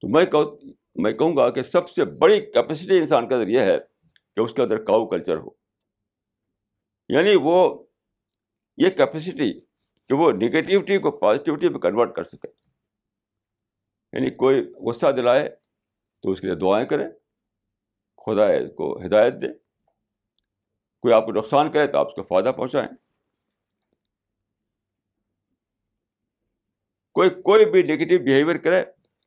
تو 0.00 0.08
میں 0.08 0.24
کہوں 0.24 0.72
میں 0.94 1.12
کہوں 1.12 1.36
گا 1.36 1.50
کہ 1.50 1.62
سب 1.62 1.90
سے 1.90 2.04
بڑی 2.04 2.40
کیپیسٹی 2.40 2.98
انسان 2.98 3.28
کا 3.28 3.38
ذریعہ 3.38 3.62
ہے 3.62 3.78
کہ 4.36 4.40
اس 4.40 4.54
کے 4.54 4.62
اندر 4.62 4.84
کاؤ 4.84 5.06
کلچر 5.06 5.36
ہو۔ 5.36 5.48
یعنی 7.08 7.30
وہ 7.42 7.84
یہ 8.76 8.90
کیپیسٹی 8.90 9.60
کہ 10.08 10.14
وہ 10.14 10.32
نگیٹیوٹی 10.32 10.98
کو 10.98 11.10
پازیٹیوٹی 11.10 11.68
میں 11.68 11.80
کنورٹ 11.80 12.16
کر 12.16 12.24
سکے۔ 12.24 12.48
یعنی 14.12 14.30
کوئی 14.30 14.72
غصہ 14.72 15.06
دلائے 15.16 15.48
تو 16.22 16.30
اس 16.30 16.40
کے 16.40 16.46
لیے 16.46 16.56
دعائیں 16.56 16.88
کریں 16.88 17.08
خدا 18.26 18.46
کو 18.76 19.06
ہدایت 19.06 19.34
دے۔ 19.34 19.46
کوئی 21.00 21.14
آپ 21.14 21.26
کو 21.26 21.32
نقصان 21.32 21.70
کرے 21.70 21.86
تو 21.86 21.98
آپ 21.98 22.06
اس 22.08 22.14
کو 22.14 22.22
فائدہ 22.22 22.52
پہنچائیں۔ 22.56 23.03
کوئی 27.14 27.30
کوئی 27.30 27.64
بھی 27.70 27.82
نگیٹو 27.82 28.22
بیہیویئر 28.24 28.56
کرے، 28.56 28.82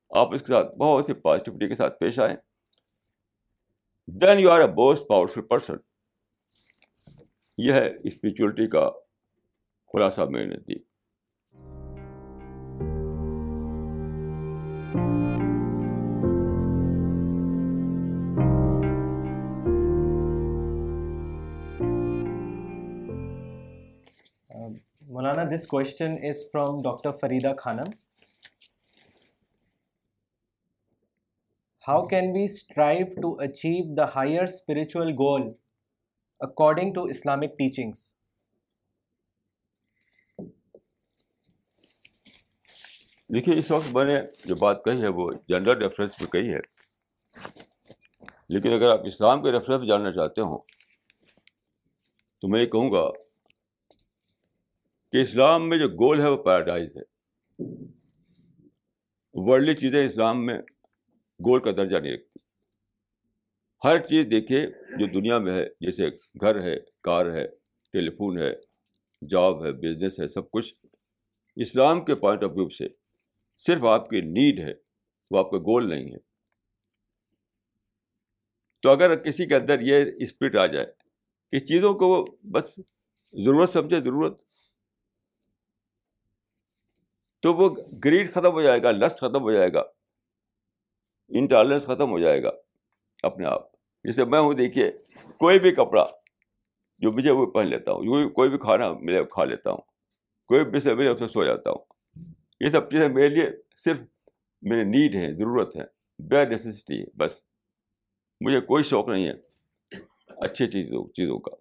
آپ 0.10 0.34
اس 0.34 0.42
کے 0.42 0.54
ساتھ 0.54 0.76
بہت 0.76 1.10
ہی 1.10 1.14
پازیٹیوٹی 1.14 1.68
کے 1.68 1.76
ساتھ 1.76 2.00
پیش 2.00 2.20
آئیں۔ 2.20 2.36
Then 4.08 4.40
you 4.40 4.50
are 4.52 4.62
a 4.62 4.68
most 4.68 5.08
powerful 5.08 5.42
person 5.42 5.76
یہ 7.58 7.74
ہے 7.74 7.90
اسپریچولیٹی 8.04 8.68
کا 8.68 8.90
خلاصہ 9.94 10.22
میں 10.22 10.46
نے 10.46 10.58
this 25.48 25.68
question 25.68 26.16
is 26.28 26.44
from 26.52 26.82
doctor 26.82 27.12
Farida 27.12 27.54
Khanam 27.58 27.90
how 31.88 32.08
can 32.08 32.32
we 32.36 32.44
strive 32.44 33.06
to 33.22 33.32
achieve 33.42 33.94
the 33.96 34.06
higher 34.16 34.44
spiritual 34.44 35.12
goal 35.14 35.52
according 36.40 36.94
to 36.94 37.04
Islamic 37.04 37.58
teachings 37.58 38.14
دیکھیے، 43.30 43.60
اس 43.60 43.72
وقت 43.72 43.88
میں 43.94 44.06
نے 44.06 44.20
جو 44.46 44.56
بات 44.56 44.84
کہی 44.86 45.02
ہے، 45.02 45.08
وہ 45.08 45.32
جنرل 45.48 45.82
ریفرنس 45.82 46.22
میں 46.22 46.32
کہی 46.32 46.54
ہے۔ 46.54 46.60
لیکن 48.50 48.74
اگر 48.74 48.90
آپ 48.90 49.06
اسلام 49.06 49.42
کے 49.44 49.52
ریفرنس 49.52 49.80
میں 49.80 49.88
جاننا 49.88 50.12
چاہتے 50.12 50.42
ہوں، 50.42 50.58
تو 52.44 52.48
میں 52.48 52.62
یہ 52.62 52.66
کہوں 52.66 52.92
گا 52.92 53.10
کہ 55.12 55.22
اسلام 55.22 55.70
میں 55.70 55.78
جو 55.78 55.88
گول 55.90 56.22
ہے 56.22 56.30
وہ 56.30 56.44
پیراڈائز 56.44 56.98
ہے۔ 56.98 57.02
ورلڈلی 59.34 59.76
چیزیں 59.76 60.06
اسلام 60.06 60.46
میں 60.46 60.60
گول 61.46 61.60
کا 61.60 61.72
درجہ 61.72 61.98
نہیں 61.98 62.14
رکھتی۔ 62.14 62.40
ہر 63.84 64.02
چیز 64.04 64.26
دیکھیے 64.32 64.68
جو 64.68 65.08
دنیا 65.08 65.38
میں 65.38 65.54
ہے، 65.54 65.66
جیسے 65.82 66.10
گھر 66.42 66.62
ہے، 66.62 66.76
کار 67.04 67.26
ہے 67.26 67.48
ٹیلی 67.94 68.10
فون 68.10 68.38
ہے، 68.38 68.54
جاب 69.28 69.66
ہے 69.66 69.72
بزنس 69.72 70.20
ہے، 70.20 70.28
سب 70.28 70.52
کچھ 70.52 70.74
اسلام 71.56 72.06
کے 72.06 72.16
پوائنٹ 72.16 72.44
آف 72.44 72.50
ویو 72.50 72.70
سے 72.70 72.88
صرف 73.58 73.84
آپ 73.84 74.10
کی 74.10 74.22
نیڈ 74.22 74.60
ہے، 74.60 74.74
وہ 75.32 75.40
آپ 75.40 75.52
کا 75.52 75.58
گول 75.58 75.90
نہیں 75.90 76.12
ہے۔ 76.12 76.18
تو 78.82 78.90
اگر 78.90 79.16
کسی 79.16 79.46
کے 79.46 79.56
اندر 79.56 79.80
یہ 79.80 80.06
اسپرٹ 80.18 80.56
آ 80.56 80.66
جائے 80.66 80.86
کہ 81.52 81.60
چیزوں 81.60 81.94
کو 81.94 82.08
وہ 82.08 82.26
بس 82.44 82.80
ضرورت 83.34 83.70
سمجھے، 83.70 83.98
ضرورت 83.98 84.47
تو 87.48 87.54
وہ 87.54 87.76
گریڈ 88.06 88.32
ختم 88.32 88.52
ہو 88.52 88.62
جائے 88.62 88.84
گا 88.84 88.92
لس 88.92 89.18
ختم 89.18 89.42
ہو 89.42 89.52
جائے 89.52 89.74
گا۔ 89.74 89.84
انٹالرنس 91.30 91.84
ختم 91.84 92.10
ہو 92.10 92.20
جائے 92.20 92.44
گا 92.44 92.50
اپنے 93.24 93.48
آپ۔ 93.48 93.72
جیسے 94.04 94.26
میں 94.26 94.40
ہوں، 94.40 94.54
دیکھیے، 94.54 94.92
کوئی 95.38 95.60
بھی 95.60 95.72
کپڑا 95.72 96.06
جو 97.00 97.12
مجھے 97.12 97.32
وہ 97.32 97.46
پہن 97.46 97.68
لیتا 97.68 97.92
ہوں 97.92 98.30
کوئی 98.30 98.50
بھی 98.50 98.58
کھانا 98.58 98.94
ملے 98.94 99.24
کھا 99.24 99.44
لیتا 99.44 99.72
ہوں، 99.72 99.82
کوئی 100.48 100.66
بھی 100.66 100.80
سے 100.80 100.94
ملے 100.94 101.10
اس 101.10 101.32
سو 101.34 101.44
جاتا 101.44 101.72
ہوں۔ 101.72 101.80
یہ 102.60 102.70
سب 102.70 102.92
چیزیں 102.92 103.10
میرے 103.10 103.30
لیے 103.30 103.50
صرف 103.76 103.98
میرے 104.62 104.84
نیڈ 104.84 105.16
ہیں، 105.16 105.32
ضرورت 105.32 105.76
ہے 105.76 105.84
بے 106.20 106.46
نیسیسٹی 106.46 107.02
ہے 107.02 107.06
بس۔ 107.16 107.42
مجھے 108.42 108.60
کوئی 108.62 108.84
شوق 108.84 109.10
نہیں 109.10 109.28
ہے 109.28 109.34
اچھی 110.28 110.68
چیزوں 110.68 111.08
چیزوں 111.08 111.40
کا۔ 111.40 111.56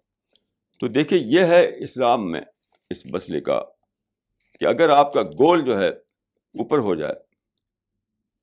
تو 0.79 0.87
دیکھیے، 0.87 1.19
یہ 1.19 1.43
ہے 1.43 1.83
اسلام 1.83 2.31
میں 2.31 2.41
اس 2.89 3.05
مسئلے 3.05 3.41
کا۔ 3.41 3.76
کہ 4.59 4.65
اگر 4.65 4.89
آپ 4.89 5.13
کا 5.13 5.21
گول 5.21 5.65
جو 5.65 5.79
ہے 5.79 5.89
اوپر 5.89 6.77
ہو 6.79 6.95
جائے، 6.95 7.13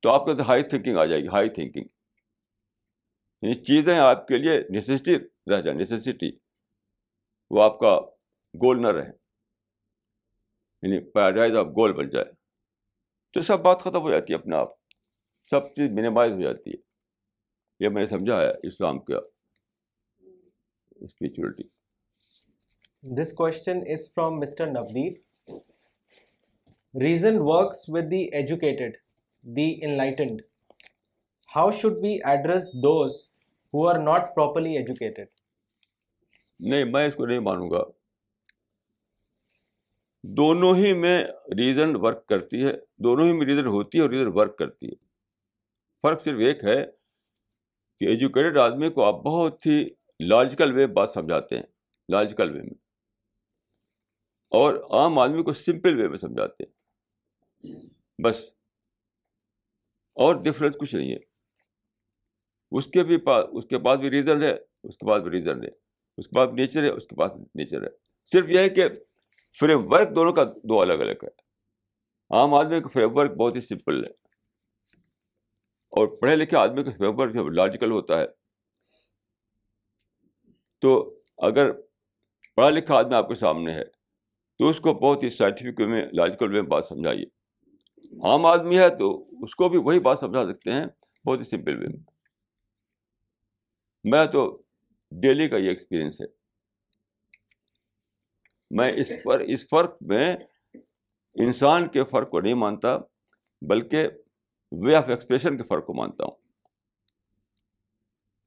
تو 0.01 0.09
آپ 0.09 0.27
کا 0.27 0.33
ہائی 0.49 0.63
تھنکنگ 0.63 0.97
آ 0.97 1.05
جائے 1.05 1.23
گی 1.23 1.27
ہائی 1.27 1.49
تھنکنگ 1.49 1.85
یعنی 3.43 3.55
چیزیں 3.55 3.99
آپ 3.99 4.29
کے 4.29 4.39
لیے 4.39 4.61
نیسیسٹی 4.71 5.17
رہ 5.51 5.61
جائیں 5.61 5.79
نیسیسٹی 5.79 6.31
وہ 7.51 7.63
آپ 7.63 7.79
کا 7.79 8.01
گول 8.55 8.83
نہ 8.83 8.89
رہے۔ 8.89 9.11
یعنی 10.83 11.11
پیراڈائز 11.11 11.57
آف 11.57 11.67
گول 11.67 11.93
بن 11.93 12.09
جائے۔ 12.11 12.33
تو 13.33 13.43
سب 13.43 13.61
بات 13.61 13.81
ختم 13.81 14.01
ہو 14.03 14.11
جاتی 14.11 14.33
ہے 14.33 14.39
اپنے 14.39 14.57
آپ۔ 14.57 14.69
سب 15.51 15.69
چیز 15.69 15.91
منیمائز 15.91 16.33
ہو 16.33 16.41
جاتی 16.43 16.71
ہے۔ 16.71 16.77
یہ 17.81 17.89
میں 17.89 18.03
نے 18.03 18.07
سمجھا 18.07 18.41
ہے 18.41 18.51
اسلام 18.63 18.99
کا 18.99 19.17
spirituality 20.91 21.63
this 23.03 23.33
question 23.33 23.79
is 23.87 24.15
from 24.15 24.41
mister 24.41 24.67
Navdeep 24.67 25.25
reason 27.01 27.35
works 27.39 27.85
with 27.89 28.11
the 28.11 28.29
educated 28.33 28.97
the 29.43 29.85
enlightened 29.85 30.43
how 31.57 31.71
should 31.71 31.93
be 31.93 32.19
address 32.25 32.63
those 32.63 33.29
who 33.75 33.89
are 33.89 33.99
not 33.99 34.35
properly 34.35 34.77
educated 34.77 35.27
نہیں، 36.61 36.85
میں 36.85 37.07
اس 37.07 37.15
کو 37.15 37.27
نہیں 37.27 37.39
مانوں 37.39 37.71
گا۔ 37.71 37.83
دونوں 40.23 40.77
ہی 40.77 40.93
میں 40.93 41.25
ریزن 41.59 41.97
ورک 41.97 42.27
کرتی 42.27 42.67
ہے، 42.67 42.73
دونوں 42.97 43.27
ہی 43.27 43.33
میں 43.33 43.47
ریزن 43.47 43.67
ہوتی 43.67 43.99
ہے 43.99 44.03
اور 44.03 44.11
ریزن 44.11 44.31
ورک 44.35 44.59
کرتی 44.59 44.87
ہے۔ 44.87 44.95
فرق 46.03 46.23
صرف 46.23 46.39
ایک 46.39 46.65
ہے 46.65 46.87
کہ 48.01 48.05
ایجوکیٹڈ 48.05 48.59
آدمی 48.59 48.91
کو 48.91 49.05
آپ 49.05 49.15
بہت 49.15 49.67
ہی 49.67 49.89
لاجیکل 50.21 50.73
وے 50.75 50.87
بات 50.87 51.11
سمجھاتے 51.15 51.57
ہیں 51.57 51.63
لاجیکل 52.09 52.51
وے 52.51 52.63
میں۔ 52.63 52.75
اور 54.51 54.75
عام 54.91 55.19
آدمی 55.19 55.43
کو 55.43 55.53
سمپل 55.53 56.01
وے 56.01 56.09
میں 56.09 56.19
سمجھاتے 56.19 56.65
ہیں۔ 56.65 56.84
بس۔ 58.25 58.41
اور 60.15 60.35
ڈفرینس 60.35 60.77
کچھ 60.81 60.95
نہیں 60.95 61.13
ہے۔ 61.13 61.35
اس 62.71 62.87
کے 62.87 63.03
بھی 63.03 63.17
پاس 63.21 63.45
اس 63.53 63.67
کے 63.67 63.79
پاس 63.79 63.99
بھی 63.99 64.11
ریزن 64.11 64.43
ہے، 64.43 64.55
اس 64.83 64.99
کے 64.99 65.07
پاس 65.07 65.23
بھی 65.23 65.31
ریزن 65.31 65.65
ہے۔ 65.65 65.71
اس 66.17 66.29
کے 66.29 66.37
پاس 66.37 66.51
نیچر 66.53 66.83
ہے، 66.83 66.89
اس 66.89 67.07
کے 67.07 67.17
پاس 67.17 67.31
نیچر 67.55 67.83
ہے۔ 67.83 67.89
صرف 68.33 68.45
یہ 68.49 68.59
ہے 68.59 68.69
کہ 68.69 68.85
فریم 69.61 69.93
ورک 69.93 70.17
دونوں 70.17 70.33
کا 70.33 70.45
دو 70.45 70.81
الگ 70.81 70.93
الگ 70.93 71.25
ہے۔ 71.25 71.29
عام 72.31 72.55
آدمی 72.55 72.81
کا 72.81 72.89
فریم 72.89 73.17
ورک 73.17 73.31
بہت 73.31 73.55
ہی 73.57 73.61
سمپل 73.61 74.05
ہے۔ 74.05 74.11
اور 75.89 76.07
پڑھے 76.07 76.37
لکھے 76.37 76.57
آدمی 76.57 76.85
کا 76.85 76.91
فریم 76.91 77.19
ورک 77.19 77.35
جو 77.35 77.49
لاجیکل 77.49 77.91
ہوتا 77.91 78.19
ہے، 78.19 78.25
تو 80.79 81.21
اگر 81.37 81.73
پڑھا 82.55 82.71
لکھا 82.71 82.95
آدمی 82.95 83.15
آپ 83.15 83.29
کے 83.29 83.35
سامنے 83.35 83.73
ہے، 83.73 83.85
تو 84.59 84.71
اس 84.71 84.81
کو 84.81 84.95
بہت 84.95 85.23
ہی 85.23 85.31
سائنٹیفک 85.31 85.81
وے 85.81 85.87
میں 85.87 86.03
لاجیکل 86.13 86.55
وے 86.55 86.61
میں 86.61 86.71
بات 86.71 86.87
سمجھائیے۔ 86.87 87.34
عام 88.23 88.47
آدمی 88.47 88.79
ہے 88.79 88.97
تو 88.97 89.29
اس 89.45 89.55
کو 89.55 89.69
بھی 89.69 89.79
وہی 89.79 90.01
بات 90.01 90.19
سمجھا 90.19 90.45
سکتے 90.45 90.71
ہیں 90.71 90.85
بہت 91.27 91.39
ہی 91.39 91.45
سمپل 91.45 91.79
وے 91.79 91.87
میں 91.89 92.15
میں 94.05 94.27
تو 94.27 94.63
ڈیلی 95.11 95.49
کا 95.49 95.57
یہ 95.57 95.69
ایکسپیرئنس 95.69 96.21
ہے. 96.21 96.27
میں 98.71 98.93
اس 98.93 99.13
پر 99.25 99.41
اس 99.41 99.69
فرق 99.69 99.97
میں 100.01 100.37
انسان 101.35 101.89
کے 101.89 102.05
فرق 102.05 102.31
کو 102.31 102.41
نہیں 102.41 102.55
مانتا 102.55 102.99
بلکہ 103.63 104.09
وے 104.73 104.95
آف 104.95 105.05
ایکسپریشن 105.09 105.57
کے 105.57 105.63
فرق 105.63 105.87
کو 105.87 105.95
مانتا 105.95 106.25
ہوں. 106.25 106.37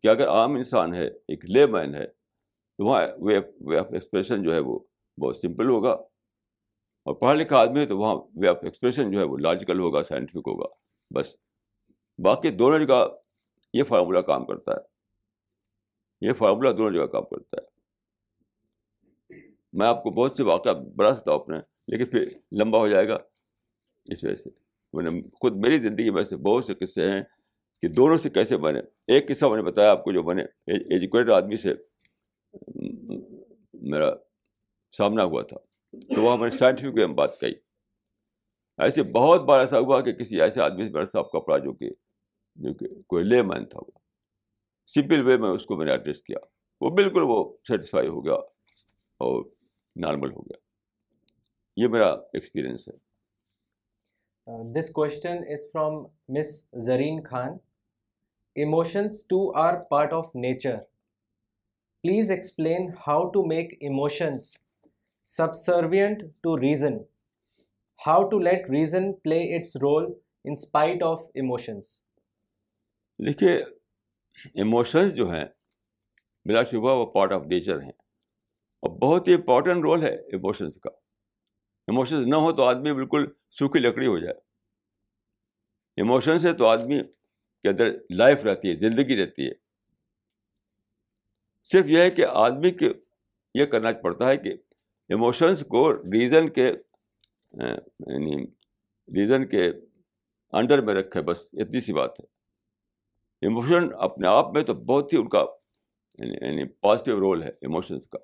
کہ 0.03 0.07
اگر 0.07 0.27
عام 0.29 0.55
انسان 0.55 0.93
ہے 0.93 1.07
ایک 1.07 1.45
لے 1.45 1.65
مین 1.65 1.95
ہے 1.95 2.07
تو 2.77 2.85
وہاں 2.85 3.07
وے 3.19 3.39
وے 3.59 3.79
آف 3.79 3.85
ایکسپریشن 3.91 4.43
جو 4.43 4.53
ہے 4.53 4.59
وہ 4.59 4.79
بہت 5.21 5.37
سمپل 5.37 5.69
ہوگا. 5.69 5.95
اور 7.07 7.15
پڑھا 7.15 7.33
لکھا 7.33 7.57
آدمی 7.57 7.79
ہے 7.79 7.85
تو 7.85 7.97
وہاں 7.97 8.15
وے 8.15 8.47
آف 8.47 8.57
ایکسپریشن 8.61 9.11
جو 9.11 9.19
ہے 9.19 9.23
وہ 9.23 9.37
لاجیکل 9.37 9.79
ہوگا 9.79 10.03
سائنٹیفک 10.03 10.47
ہوگا، 10.47 10.65
بس۔ 11.15 11.35
باقی 12.23 12.51
دونوں 12.51 12.79
جگہ 12.79 13.07
یہ 13.73 13.83
فارمولہ 13.83 14.19
کام 14.19 14.45
کرتا 14.45 14.71
ہے۔ 14.71 14.77
یہ 16.21 16.33
فارمولہ 16.33 16.69
دونوں 16.69 16.91
جگہ 16.91 17.05
کام 17.05 17.23
کرتا 17.23 17.57
ہے۔ 17.57 17.67
میں 19.73 19.87
آپ 19.87 20.03
کو 20.03 20.09
بہت 20.09 20.33
سے 20.37 20.43
واقعہ 20.43 20.71
بڑھا 20.71 21.15
سکتا 21.15 21.31
ہوں 21.31 21.39
اپنے، 21.39 21.57
لیکن 21.87 22.05
پھر 22.05 22.21
لمبا 22.51 22.79
ہو 22.79 22.87
جائے 22.87 23.07
گا۔ 23.07 23.17
اس 24.05 24.23
وجہ 24.23 24.35
سے۔ 24.35 24.49
میں 24.93 25.03
نے 25.03 25.21
خود 25.21 25.55
میری 25.55 25.79
زندگی 25.79 26.09
میں 26.09 26.23
سے 26.23 26.35
بہت 26.35 26.65
سے 26.65 26.73
قصے 26.73 27.11
ہیں 27.11 27.21
کہ 27.81 27.87
دونوں 27.87 28.17
سے 28.17 28.29
کیسے 28.29 28.57
بنے۔ 28.57 28.79
ایک 29.07 29.27
قصہ 29.27 29.45
میں 29.45 29.57
نے 29.57 29.63
بتایا 29.63 29.91
آپ 29.91 30.03
کو 30.03 30.11
جو 30.11 30.23
بنے۔ 30.23 30.43
ایجوکیٹڈ 30.67 31.31
آدمی 31.31 31.57
سے 31.57 31.73
میرا 33.73 34.11
سامنا 34.97 35.23
ہوا 35.23 35.41
تھا۔ 35.41 35.66
تو 35.91 36.21
وہاں 36.21 36.37
میں 36.37 36.49
نے 36.49 36.57
سائنٹیفک 36.57 36.95
میں 36.95 37.07
بات 37.07 37.39
کہی۔ 37.39 37.53
ایسے 38.77 39.03
بہت 39.03 39.41
بار 39.41 39.59
ایسا 39.59 39.79
ہوا 39.79 40.01
کہ 40.01 40.13
کسی 40.13 40.41
ایسے 40.41 40.61
آدمی 40.61 40.85
سے 40.85 40.93
میرا 40.93 41.05
صاحب 41.05 41.31
کپڑا 41.31 41.57
جو 41.57 41.73
کہ 41.73 41.89
جو 42.55 42.73
کہ 42.73 42.85
کوئی 43.07 43.23
لے 43.23 43.41
مین 43.41 43.65
تھا 43.65 43.79
وہ۔ 43.79 43.91
سمپل 44.87 45.27
وے 45.27 45.37
میں 45.37 45.49
اس 45.49 45.65
کو 45.65 45.77
میں 45.77 45.85
نے 45.85 45.91
ایڈریس 45.91 46.21
کیا۔ 46.21 46.37
وہ 46.81 46.89
بالکل 46.89 47.21
وہ 47.23 47.57
سیٹسفائی 47.67 48.07
ہو 48.07 48.25
گیا 48.25 48.33
اور 49.17 49.43
نارمل 49.95 50.31
ہو 50.31 50.41
گیا۔ 50.41 50.57
یہ 51.75 51.87
میرا 51.87 52.09
ایکسپیرئنس 52.09 52.87
ہے۔ 52.87 53.07
This 54.73 54.89
question 54.89 55.37
is 55.47 55.71
from 55.73 55.93
miss 56.29 56.67
Zareen 56.73 57.23
Khan 57.23 57.57
emotions 58.55 59.27
too 59.27 59.57
are 59.57 59.73
part 59.83 60.13
of 60.13 60.35
nature 60.35 60.77
please 62.03 62.31
explain 62.31 62.91
how 63.07 63.29
to 63.29 63.45
make 63.45 63.77
emotions 63.79 64.57
subservient 65.27 66.23
to 66.41 66.57
reason 66.57 66.93
how 68.07 68.29
to 68.29 68.39
let 68.39 68.69
reason 68.69 69.13
play 69.13 69.55
its 69.55 69.75
role 69.75 70.03
in 70.43 70.51
spite 70.51 71.03
of 71.03 71.21
emotions 71.33 72.03
دیکھیے 73.25 73.63
emotions 74.53 75.15
جو 75.15 75.31
ہیں، 75.31 75.45
بلا 76.45 76.63
شبہ 76.63 76.99
وہ 76.99 77.05
part 77.05 77.31
of 77.31 77.41
nature 77.45 77.81
ہیں۔ 77.81 77.91
اور 78.79 78.89
بہت 78.89 79.27
ہی 79.27 79.33
امپورٹنٹ 79.33 79.77
رول 79.77 80.03
ہے 80.03 80.15
ایموشنس 80.15 80.77
کا۔ 80.77 80.89
ایموشنز 81.87 82.27
نہ 82.27 82.35
ہو 82.35 82.51
تو 82.51 82.63
آدمی 82.63 82.93
بالکل 82.93 83.25
سوکھی 83.51 83.79
لکڑی 83.79 84.07
ہو 84.07 84.17
جائے۔ 84.19 84.35
ایموشن 85.97 86.37
سے 86.37 86.53
تو 86.53 86.65
آدمی 86.65 87.03
کے 87.63 87.69
اندر 87.69 87.85
لائف 88.09 88.43
رہتی 88.43 88.69
ہے، 88.69 88.75
زندگی 88.75 89.23
رہتی 89.23 89.47
ہے۔ 89.47 89.53
صرف 91.63 91.85
یہ 91.85 91.99
ہے 91.99 92.11
کہ 92.11 92.25
آدمی 92.25 92.71
کے، 92.71 92.89
یہ 93.53 93.65
کرنا 93.65 93.91
پڑتا 93.91 94.29
ہے 94.29 94.37
کہ 94.37 94.53
ایموشنس 95.09 95.61
کو 95.61 95.93
ریزن 95.93 96.49
کے 96.49 96.67
یعنی 98.07 98.43
ریزن 99.19 99.47
کے 99.47 99.69
انڈر 100.51 100.81
میں 100.81 100.93
رکھے، 100.93 101.21
بس 101.21 101.37
اتنی 101.53 101.81
سی 101.81 101.93
بات 101.93 102.19
ہے۔ 102.19 102.25
ایموشن 103.41 103.89
اپنے 103.99 104.27
آپ 104.27 104.53
میں 104.53 104.63
تو 104.63 104.73
بہت 104.73 105.13
ہی 105.13 105.17
ان 105.17 105.29
کا 105.29 105.45
یعنی, 106.19 106.47
یعنی 106.47 106.67
پازیٹیو 106.67 107.19
رول 107.19 107.43
ہے 107.43 107.49
ایموشنس 107.49 108.07
کا۔ 108.07 108.17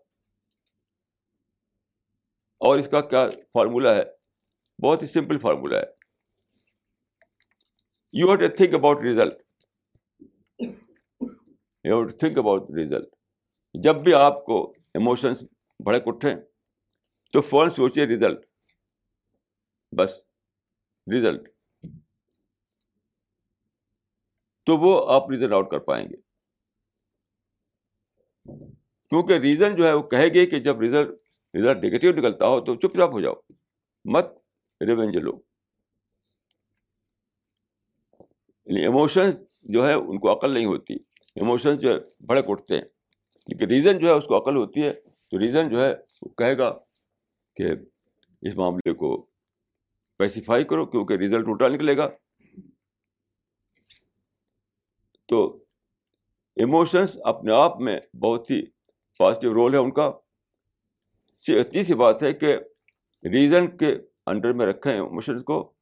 اور 2.57 2.79
اس 2.79 2.87
کا 2.91 3.01
کیا 3.01 3.29
فارمولہ 3.29 3.89
ہے؟ 3.89 4.03
بہت 4.83 5.01
ہی 5.01 5.07
سمپل 5.07 5.37
فارمولہ 5.37 5.77
ہے۔ 5.77 6.03
You 8.13 8.27
have 8.27 8.35
to 8.35 8.55
think 8.57 8.73
about 8.73 8.97
result 9.03 9.33
you 10.59 10.69
have 11.85 12.03
to 12.03 12.17
think 12.17 12.37
about 12.37 12.61
result 12.77 13.07
جب 13.73 13.95
بھی 13.95 14.13
آپ 14.13 14.45
کو 14.45 14.71
ایموشنس 14.71 15.43
بھڑک 15.85 16.01
اٹھیں 16.05 16.35
تو 17.33 17.41
فوراً 17.41 17.69
سوچیے 17.69 18.05
ریزلٹ 18.05 18.45
بس 19.97 20.09
ریزلٹ 21.13 21.49
تو 24.65 24.77
وہ 24.77 25.11
آپ 25.13 25.29
ریزن 25.29 25.53
آؤٹ 25.53 25.71
کر 25.71 25.79
پائیں 25.79 26.09
گے۔ 26.09 26.15
کیونکہ 29.09 29.33
ریزن 29.33 29.75
جو 29.75 29.87
ہے 29.87 29.93
وہ 29.93 30.03
کہے 30.03 30.27
گی 30.27 30.45
کہ 30.45 30.59
جب 30.59 30.81
ریزلٹ 30.81 31.07
ریزلٹ 31.55 31.77
نگیٹو 31.77 32.19
نکلتا 32.19 32.47
ہو 32.47 32.61
تو 32.61 32.75
چپ 32.75 32.97
چاپ 32.97 33.09
ہو 33.09 33.21
جاؤ۔ 33.21 33.33
مت 34.05 34.25
ریونج 34.87 35.17
لو۔ 35.17 35.39
یعنی 38.65 38.81
ایموشنس 38.81 39.35
جو 39.61 39.87
ہے 39.87 39.93
ان 39.93 40.19
کو 40.19 40.33
عقل 40.33 40.51
نہیں 40.51 40.65
ہوتی۔ 40.65 40.93
ایموشنس 41.35 41.79
جو 41.79 41.89
ہے 41.89 42.25
بھڑک 42.25 42.45
اٹھتے 42.47 42.75
ہیں۔ 42.75 42.85
لیکن 43.47 43.67
ریزن 43.67 43.99
جو 43.99 44.07
ہے 44.07 44.11
اس 44.11 44.23
کو 44.27 44.37
عقل 44.41 44.55
ہوتی 44.55 44.83
ہے۔ 44.83 44.93
تو 45.31 45.39
ریزن 45.39 45.69
جو 45.69 45.83
ہے 45.83 45.95
وہ 46.21 46.29
کہے 46.29 46.57
گا 46.57 46.79
کہ 47.55 47.67
اس 48.41 48.55
معاملے 48.55 48.93
کو 48.93 49.21
اسپیسیفائی 49.21 50.63
کرو 50.63 50.85
کیونکہ 50.85 51.13
ریزلٹ 51.13 51.47
الٹا 51.47 51.67
نکلے 51.67 51.97
گا۔ 51.97 52.09
تو 55.25 55.63
ایموشنس 56.55 57.17
اپنے 57.23 57.53
آپ 57.53 57.79
میں 57.79 57.99
بہت 58.15 58.51
ہی 58.51 58.61
پازیٹیو 59.17 59.53
رول 59.53 59.73
ہے 59.73 59.79
ان 59.79 59.91
کا۔ 59.91 60.11
اتنی 61.47 61.83
سی 61.83 61.93
بات 61.93 62.23
ہے 62.23 62.33
کہ 62.33 62.57
ریزن 63.23 63.77
کے 63.77 63.95
انڈر 64.25 64.53
میں 64.53 64.65
رکھیں 64.65 64.93
ایموشنس 64.93 65.43
کو 65.43 65.73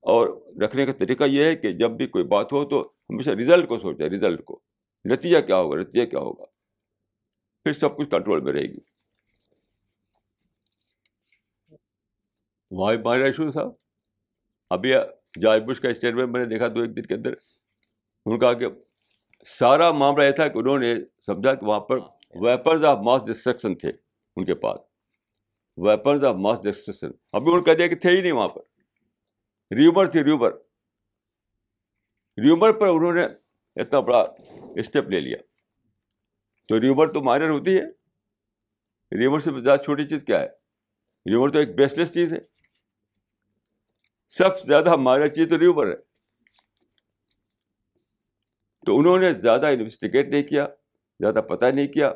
اور 0.00 0.42
رکھنے 0.62 0.86
کا 0.86 0.92
طریقہ 0.92 1.24
یہ 1.24 1.44
ہے 1.44 1.56
کہ 1.56 1.72
جب 1.72 1.90
بھی 1.90 2.06
کوئی 2.06 2.24
بات 2.24 2.52
ہو 2.52 2.64
تو 2.64 2.92
ہمیشہ 3.10 3.30
ریزلٹ 3.30 3.68
کو 3.68 3.78
سوچیں 3.78 4.08
ریزلٹ 4.08 4.44
کو۔ 4.44 4.60
نتیجہ 5.04 5.38
کیا 5.40 5.56
ہوگا، 5.56 5.80
نتیجہ 5.80 6.06
کیا 6.06 6.18
ہوگا؟ 6.18 6.44
پھر 7.64 7.72
سب 7.72 7.96
کچھ 7.96 8.10
کنٹرول 8.10 8.40
میں 8.40 8.52
رہے 8.52 8.62
گی۔ 8.62 8.95
وہاں 12.70 12.94
بھی 12.96 13.22
ایشو 13.22 13.50
تھا 13.50 13.62
ابھی 14.70 14.92
جارج 15.42 15.62
بش 15.62 15.80
کا 15.80 15.88
اسٹیٹمنٹ 15.88 16.28
میں 16.28 16.40
نے 16.40 16.46
دیکھا 16.46 16.68
دو 16.68 16.80
ایک 16.80 16.96
دن 16.96 17.02
کے 17.02 17.14
اندر۔ 17.14 17.30
انہوں 17.30 18.32
نے 18.32 18.38
کہا 18.38 18.52
کہ 18.52 18.66
سارا 19.46 19.92
معاملہ 19.92 20.22
یہ 20.22 20.30
تھا 20.30 20.48
کہ 20.48 20.58
انہوں 20.58 20.78
نے 20.78 20.94
سمجھا 21.26 21.54
کہ 21.54 21.66
وہاں 21.66 21.80
پر 21.80 21.98
ویپنز 22.34 22.84
آف 22.84 22.98
ماس 23.04 23.22
ڈسٹرکشن 23.26 23.74
تھے 23.74 23.90
ان 24.36 24.44
کے 24.44 24.54
پاس۔ 24.54 24.80
ویپنز 25.76 26.24
آف 26.24 26.34
ماس 26.34 26.58
ڈسٹرکشن 26.64 27.06
ابھی 27.06 27.46
انہوں 27.46 27.56
نے 27.56 27.64
کہہ 27.64 27.72
دیا 27.72 27.86
کہ 27.86 27.94
تھے 27.94 28.10
ہی 28.10 28.20
نہیں 28.20 28.32
وہاں 28.32 28.48
پر۔ 28.48 28.60
ریومر 29.76 30.06
تھی 30.06 30.24
ریومر 30.24 30.52
ریومر 32.42 32.72
پر 32.72 32.86
انہوں 32.88 33.12
نے 33.12 33.24
اتنا 33.76 34.00
بڑا 34.00 34.24
اسٹیپ 34.76 35.10
لے 35.10 35.20
لیا۔ 35.20 35.38
تو 36.68 36.80
ریومر 36.80 37.12
تو 37.12 37.22
مائنر 37.22 37.50
ہوتی 37.50 37.78
ہے۔ 37.78 37.84
ریومر 39.18 39.38
سے 39.38 39.50
زیادہ 39.60 39.80
چھوٹی 39.80 40.04
چیز 40.04 40.24
کیا 40.24 40.40
ہے؟ 40.40 40.48
ریومر 41.30 41.50
تو 41.50 41.58
ایک 41.58 41.74
بیس 41.74 41.98
لیس 41.98 42.14
چیز 42.14 42.32
ہے۔ 42.32 42.55
سب 44.28 44.58
سے 44.58 44.66
زیادہ 44.66 44.96
مائنر 44.96 45.28
چیز 45.28 45.48
تو 45.50 45.58
ریومر 45.58 45.86
ہے۔ 45.86 45.96
تو 48.86 48.98
انہوں 48.98 49.18
نے 49.18 49.34
زیادہ 49.34 49.66
انویسٹیگیٹ 49.66 50.28
نہیں 50.28 50.42
کیا، 50.42 50.66
زیادہ 51.20 51.40
پتہ 51.48 51.64
نہیں 51.64 51.86
کیا۔ 51.86 52.14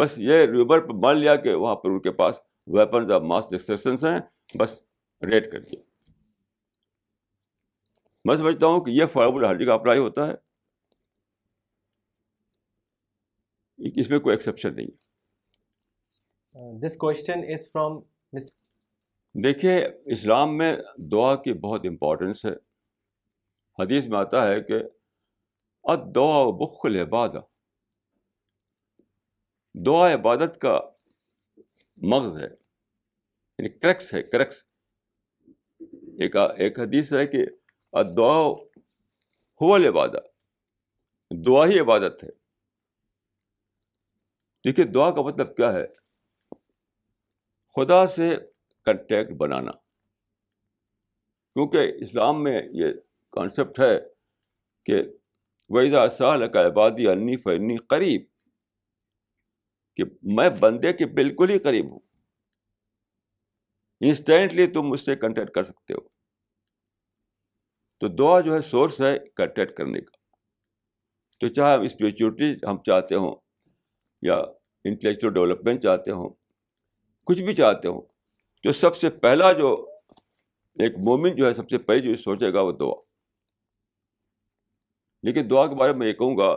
بس 0.00 0.14
یہ 0.16 0.34
ریوبر 0.34 0.80
پر 0.80 0.94
مان 0.94 1.16
لیا 1.16 1.36
کہ 1.36 1.54
وہاں 1.54 1.76
پر 1.76 1.90
ان 1.90 2.00
کے 2.00 2.12
پاس 2.12 2.36
ویپنز 2.66 3.10
آف 3.10 3.22
ماس 3.22 3.44
ڈسٹرکشنس 3.50 4.04
ہیں، 4.04 4.20
بس 4.58 4.82
ریٹ 5.22 5.52
کر 5.52 5.60
دیا۔ 5.60 5.80
میں 8.24 8.36
سمجھتا 8.36 8.66
ہوں 8.66 8.84
کہ 8.84 8.90
یہ 8.90 9.06
فارمولہ 9.06 9.46
ہر 9.46 9.64
جگہ 9.64 9.72
اپلائی 9.72 9.98
ہوتا 9.98 10.26
ہے۔ 10.26 10.32
اس 14.00 14.10
میں 14.10 14.18
کوئی 14.18 14.32
ایکسیپشن 14.34 14.76
نہیں 14.76 14.86
دس 16.80 16.96
کوشچن 16.96 17.38
از 17.38 17.72
فرام 17.72 17.92
دیکھیے، 19.34 19.86
اسلام 20.04 20.58
میں 20.58 20.76
دعا 20.96 21.36
کی 21.36 21.52
بہت 21.52 21.80
امپورٹنس 21.84 22.44
ہے۔ 22.44 22.50
حدیث 23.78 24.06
میں 24.06 24.18
آتا 24.18 24.46
ہے 24.46 24.60
کہ 24.60 24.78
دعا 26.14 26.44
بخل 26.44 26.96
عبادت 26.96 27.44
دعا 29.86 30.14
عبادت 30.14 30.60
کا 30.60 30.80
مغز 31.96 32.36
ہے 32.36 32.46
یعنی 33.58 33.68
کرکس 33.68 34.14
ہے 34.14 34.22
کرکس 34.22 34.64
ایک 36.18 36.36
ایک 36.36 36.78
حدیث 36.80 37.12
ہے 37.12 37.26
کہ 37.26 37.38
دعا 38.16 38.50
حول 39.60 39.86
عبادت 39.86 40.24
دعا 41.46 41.66
ہی 41.66 41.80
عبادت 41.80 42.24
ہے۔ 42.24 42.30
دیکھیے، 44.64 44.86
دعا 44.86 45.10
کا 45.10 45.22
مطلب 45.22 45.56
کیا 45.56 45.72
ہے؟ 45.72 45.86
خدا 47.76 48.06
سے 48.06 48.36
کنٹیکٹ 48.84 49.32
بنانا۔ 49.32 49.70
کیونکہ 51.54 51.92
اسلام 51.96 52.44
میں 52.44 52.62
یہ 52.72 52.86
کانسیپٹ 53.30 53.80
ہے 53.80 54.00
کہ 54.84 55.02
ویزا 55.70 56.08
سال 56.08 56.52
کا 56.52 56.66
عبادی 56.66 57.08
انی 57.08 57.36
فنی 57.36 57.76
قریب 57.76 58.22
کہ 59.96 60.02
میں 60.22 60.50
بندے 60.60 60.92
کے 60.92 61.06
بالکل 61.06 61.50
ہی 61.50 61.58
قریب 61.58 61.92
ہوں۔ 61.92 61.98
انسٹینٹلی 64.00 64.66
تم 64.66 64.82
مجھ 64.82 65.00
سے 65.00 65.16
کنٹیکٹ 65.16 65.50
کر 65.50 65.64
سکتے 65.64 65.94
ہو۔ 65.94 66.08
تو 68.00 68.08
دعا 68.08 68.40
جو 68.40 68.54
ہے 68.54 68.62
سورس 68.62 69.00
ہے 69.00 69.18
کنٹیکٹ 69.18 69.76
کرنے 69.76 70.00
کا۔ 70.00 70.22
تو 71.40 71.48
چاہے 71.48 71.74
ہم 71.74 71.80
اسپریچولیٹی 71.80 72.66
ہم 72.66 72.82
چاہتے 72.82 73.14
ہوں 73.14 73.36
یا 74.22 74.34
انٹلیکچوئل 74.84 75.34
ڈیولپمنٹ 75.34 75.82
چاہتے 75.82 76.10
ہوں، 76.10 76.30
کچھ 77.24 77.42
بھی 77.42 77.54
چاہتے 77.54 77.88
ہوں 77.88 78.11
تو 78.62 78.72
سب 78.72 78.96
سے 78.96 79.10
پہلا 79.10 79.52
جو 79.52 79.90
ایک 80.74 80.92
مومن 80.98 81.36
جو 81.36 81.46
ہے، 81.46 81.54
سب 81.54 81.70
سے 81.70 81.78
پہلے 81.78 82.00
جو 82.00 82.14
سوچے 82.14 82.52
گا، 82.52 82.60
وہ 82.60 82.72
دعا۔ 82.72 82.94
لیکن 85.22 85.50
دعا 85.50 85.66
کے 85.66 85.74
بارے 85.74 85.92
میں 85.92 86.06
یہ 86.06 86.12
کہوں 86.12 86.38
گا 86.38 86.56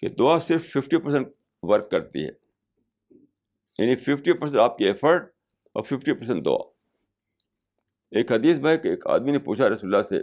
کہ 0.00 0.08
دعا 0.08 0.38
صرف 0.38 0.64
ففٹی 0.64 0.96
پرسینٹ 0.96 1.28
ورک 1.62 1.90
کرتی 1.90 2.24
ہے۔ 2.24 2.30
یعنی 3.78 3.96
ففٹی 3.96 4.32
پرسینٹ 4.32 4.60
آپ 4.60 4.78
کی 4.78 4.84
ایفرٹ 4.84 5.34
اور 5.72 5.82
ففٹی 5.82 6.12
پرسینٹ 6.12 6.44
دعا۔ 6.44 6.56
ایک 8.10 8.32
حدیث 8.32 8.58
میں 8.58 8.76
کہ 8.76 8.88
ایک 8.88 9.06
آدمی 9.06 9.30
نے 9.30 9.38
پوچھا 9.38 9.68
رسول 9.68 9.94
اللہ 9.94 10.08
سے 10.08 10.22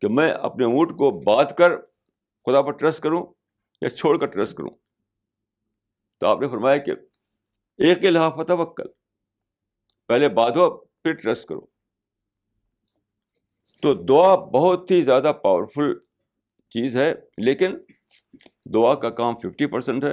کہ 0.00 0.08
میں 0.08 0.30
اپنے 0.30 0.64
اونٹ 0.64 0.90
کو 0.90 1.20
بات 1.20 1.56
کر 1.58 1.76
خدا 2.46 2.62
پر 2.62 2.72
ٹرسٹ 2.72 3.02
کروں 3.02 3.26
یا 3.80 3.90
چھوڑ 3.90 4.18
کر 4.18 4.26
ٹرسٹ 4.26 4.54
کروں؟ 4.56 4.70
تو 6.20 6.26
آپ 6.26 6.40
نے 6.40 6.48
فرمایا 6.48 6.76
کہ 6.76 6.90
ایک 7.78 7.98
لحاظ 7.98 8.50
وکل 8.50 9.01
پہلے 10.12 10.28
بات 10.28 10.54
پھر 11.02 11.12
ٹرسٹ 11.12 11.46
کرو۔ 11.48 11.60
تو 13.82 13.94
دعا 13.94 14.34
بہت 14.34 14.90
ہی 14.90 15.02
زیادہ 15.02 15.32
پاورفل 15.42 15.98
چیز 16.68 16.96
ہے، 16.96 17.14
لیکن 17.36 17.76
دعا 18.74 18.94
کا 18.94 19.10
کام 19.10 19.34
ففٹی 19.34 19.66
پرسینٹ 19.66 20.04
ہے 20.04 20.12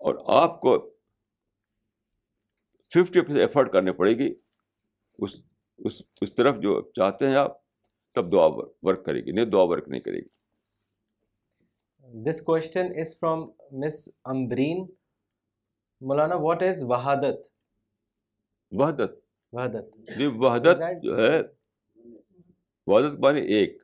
اور 0.00 0.14
آپ 0.26 0.60
کو 0.60 0.78
ففٹی 2.92 3.20
پرسینٹ 3.20 3.38
ایفرٹ 3.38 3.72
کرنی 3.72 3.92
پڑے 3.92 4.12
گی۔ 4.18 4.34
اس 5.18 5.34
اس 5.78 6.02
اس 6.20 6.34
طرف 6.34 6.56
جو 6.56 6.80
چاہتے 6.96 7.26
ہیں 7.26 7.36
آپ، 7.36 7.56
تب 8.12 8.32
دعا 8.32 8.46
ورک 8.82 9.04
کرے 9.06 9.20
گی، 9.20 9.32
نہیں 9.32 9.44
دعا 9.44 9.62
ورک 9.62 9.88
نہیں 9.88 10.00
کرے 10.00 10.18
گی۔ 10.18 10.28
This 12.22 12.42
question 12.42 12.86
is 12.96 13.18
from 13.20 13.40
miss 13.72 14.08
Ambreen 14.24 14.86
Maulana 16.00 16.34
what 16.34 16.62
is 16.62 16.82
وحادت 16.82 17.48
وحدت۔ 18.72 19.10
وحدت۔ 19.52 19.94
وحدت 20.36 20.78
جو 21.02 21.16
ہے 21.16 21.40
وحدت 22.86 23.20
معنی 23.20 23.40
ایک۔ 23.40 23.82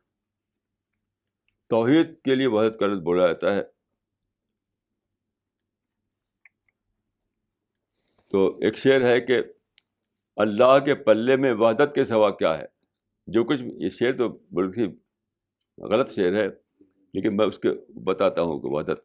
توحید 1.69 2.23
کے 2.23 2.35
لیے 2.35 2.47
وحدت 2.47 2.79
کا 2.79 2.87
لفظ 2.87 3.03
بولا 3.03 3.27
جاتا 3.27 3.55
ہے۔ 3.55 3.63
تو 8.31 8.57
ایک 8.57 8.77
شعر 8.77 9.01
ہے 9.01 9.21
کہ 9.21 9.39
اللہ 10.37 10.79
کے 10.85 10.95
پلے 10.95 11.37
میں 11.37 11.53
وحدت 11.53 11.95
کے 11.95 12.05
سوا 12.05 12.31
کیا 12.31 12.59
ہے؟ 12.59 12.67
جو 13.27 13.45
کچھ 13.45 13.63
یہ 13.63 13.89
شعر 13.89 14.13
تو 14.13 14.29
بلکہ 14.29 14.87
غلط 15.79 16.11
شعر 16.11 16.33
ہے 16.33 16.49
لیکن 17.15 17.37
میں 17.37 17.47
اس 17.47 17.59
کے 17.59 17.69
بتاتا 18.01 18.43
ہوں 18.43 18.61
کہ 18.61 18.69
وحدت۔ 18.69 19.01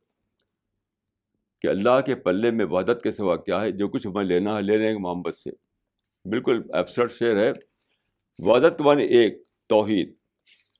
کہ 1.62 1.68
اللہ 1.68 2.02
کے 2.06 2.16
پلے 2.16 2.52
میں 2.52 2.66
وحدت 2.66 3.04
کے 3.04 3.12
سوا 3.12 3.36
کیا 3.36 3.62
ہے 3.62 3.72
جو 3.72 3.88
کچھ 3.88 4.08
ہمیں 4.08 4.24
لینا 4.24 4.56
ہے 4.58 4.62
لے 4.62 4.78
لیں 4.78 4.94
گے 4.94 4.98
محمد 4.98 5.32
سے۔ 5.32 5.63
بالکل 6.26 6.62
ایبسرٹ 6.74 7.12
شعر 7.12 7.36
ہے۔ 7.36 7.52
وحدت 8.40 8.78
کے 8.78 8.84
معنی 8.84 9.04
ایک، 9.04 9.44
توحید۔ 9.68 10.16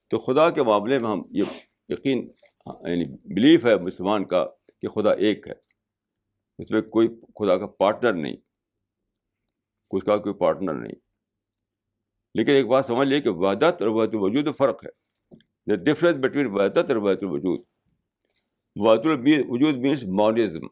تو 0.10 0.20
خدا 0.20 0.50
کے 0.50 0.64
معاملے 0.64 1.00
میں 1.00 1.10
ہم 1.10 1.22
یہ 1.32 1.44
یقین 1.90 2.18
یعنی 2.66 3.34
بلیف 3.34 3.66
ہے 3.66 3.76
مسلمان 3.76 4.28
کا 4.28 4.46
کہ 4.82 4.88
خدا 4.88 5.12
ایک 5.12 5.48
ہے۔ 5.48 5.54
اس 6.60 6.72
میں 6.72 6.82
کوئی 6.82 7.08
خدا 7.08 7.58
کا 7.58 7.68
پارٹنر 7.68 8.14
نہیں۔ 8.14 8.36
اس 9.92 10.04
کا 10.04 10.18
کوئی 10.18 10.36
پارٹنر 10.36 10.74
نہیں۔ 10.74 10.96
لیکن 12.34 12.56
ایک 12.56 12.68
بات 12.68 12.86
سمجھ 12.86 13.08
لیے 13.08 13.22
کہ 13.22 13.30
وحدت 13.30 13.82
اور 13.82 13.88
وحدت 13.88 14.14
الوجود 14.14 14.56
فرق 14.58 14.86
ہے۔ 14.86 14.90
دا 15.70 15.76
ڈفرینس 15.76 16.18
بٹوین 16.20 16.48
وحدت 16.48 16.78
اور 16.78 16.96
وحدت 16.96 17.24
الوجود۔ 17.24 17.60
وحدت 18.76 19.06
الوجود 19.06 19.76
مینس 19.76 20.04
مانزم 20.04 20.66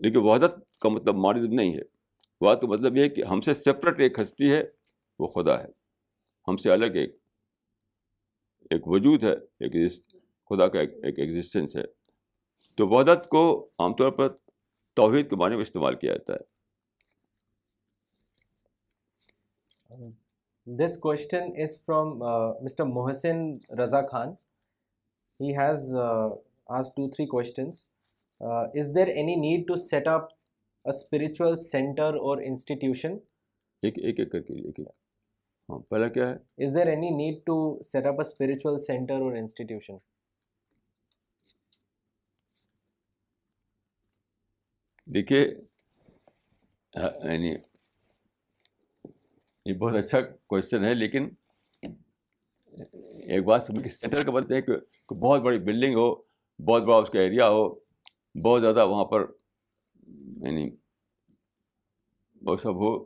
لیکن 0.00 0.16
وحدت 0.16 0.71
کا 0.82 0.88
مطلب 0.88 1.14
مانزم 1.16 1.52
نہیں 1.52 1.74
ہے۔ 1.74 1.82
وحدت 2.40 2.60
کا 2.60 2.66
مطلب 2.66 2.96
یہ 2.96 3.02
ہے 3.02 3.08
کہ 3.08 3.24
ہم 3.24 3.40
سے 3.40 3.54
سپریٹ 3.54 4.00
ایک 4.00 4.18
ہستی 4.18 4.52
ہے، 4.52 4.62
وہ 5.18 5.26
خدا 5.26 5.58
ہے۔ 5.60 5.68
ہم 6.48 6.56
سے 6.56 6.70
الگ 6.72 6.96
ایک 6.96 7.16
ایک 8.70 8.88
وجود 8.88 9.24
ہے، 9.24 9.32
ایک 9.32 9.72
خدا 10.50 10.68
کا 10.68 10.80
ایک 10.80 11.18
ایگزسٹنس 11.18 11.76
ہے۔ 11.76 11.82
تو 12.76 12.86
وحدت 12.88 13.28
کو 13.28 13.42
عام 13.78 13.94
طور 13.94 14.10
پر 14.10 14.28
توحید 14.96 15.30
کے 15.30 15.36
معنی 15.36 15.54
میں 15.54 15.62
استعمال 15.62 15.94
کیا 15.96 16.12
جاتا 16.12 16.32
ہے۔ 16.34 16.50
This 20.66 20.98
question 20.98 21.42
is 21.62 21.84
from 21.84 22.08
mister 22.64 22.84
Mohsin 22.84 23.36
Raza 23.78 24.00
Khan 24.06 24.28
he 25.40 25.56
has 25.56 25.96
as 26.66 26.94
two 26.94 27.08
three 27.10 27.26
questions 27.26 27.86
is 28.40 28.94
there 28.94 29.06
any 29.06 29.34
need 29.34 29.66
to 29.68 29.76
set 29.76 30.08
up 30.08 30.22
spiritual 30.84 31.56
centre 31.56 32.14
اور 32.20 32.38
انسٹیٹیوشن 32.44 33.16
ایک 33.82 33.98
ایک 33.98 34.18
ایک 34.18 34.30
کر 34.32 34.40
کے 34.40 34.54
ایک 34.54 34.78
ایک 34.78 34.88
ہاں 35.68 35.78
پہلا 35.78 36.08
کیا 36.08 36.28
ہے؟ 36.28 36.34
Is 36.64 36.74
there 36.76 36.86
any 36.86 37.10
need 37.10 37.38
to 37.46 37.56
set 37.82 38.06
up 38.06 38.20
spiritual 38.20 38.78
centre 38.78 39.20
اور 39.20 39.36
انسٹیٹیوشن 39.36 39.96
دیکھیے 45.06 45.40
یعنی 46.92 47.54
یہ 49.66 49.74
بہت 49.74 49.94
اچھا 49.94 50.20
کوشچن 50.20 50.84
ہے 50.84 50.94
لیکن 50.94 51.28
ایک 53.24 53.44
بات 53.44 53.62
سمجھ 53.62 53.86
سینٹر 53.88 54.24
کا 54.24 54.30
بنتے 54.30 54.54
ہیں 54.54 54.62
کہ 54.62 54.72
بہت 55.14 55.40
بڑی 55.40 55.58
بلڈنگ 55.58 55.94
ہو 55.94 56.14
بہت 56.58 56.82
بڑا 56.82 56.96
اس 56.96 57.10
کا 57.10 57.20
ایریا 57.20 57.48
ہو 57.48 57.68
بہت 58.42 58.60
زیادہ 58.60 58.86
وہاں 58.88 59.04
پر 59.04 59.26
یعنی 60.42 60.70
وہ 62.42 62.56
سب 62.56 62.74
ہو۔ 62.74 63.04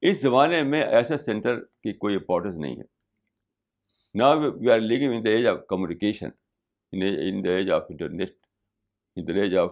اس 0.00 0.20
زمانے 0.20 0.62
میں 0.62 0.82
ایسا 0.82 1.16
سینٹر 1.16 1.60
کی 1.60 1.92
کوئی 1.92 2.14
امپورٹنس 2.14 2.54
نہیں 2.54 2.76
ہے۔ 2.76 2.84
نا 4.14 4.30
we 4.30 4.70
are 4.70 4.80
living 4.80 5.16
in 5.16 5.24
the 5.24 5.30
age 5.30 5.46
of 5.46 5.58
communication 5.68 6.28
in 6.92 7.44
the 7.44 7.50
age 7.50 7.70
of 7.70 7.82
internet 7.90 8.36
in 9.16 9.26
the 9.26 9.40
age 9.40 9.56
of 9.56 9.70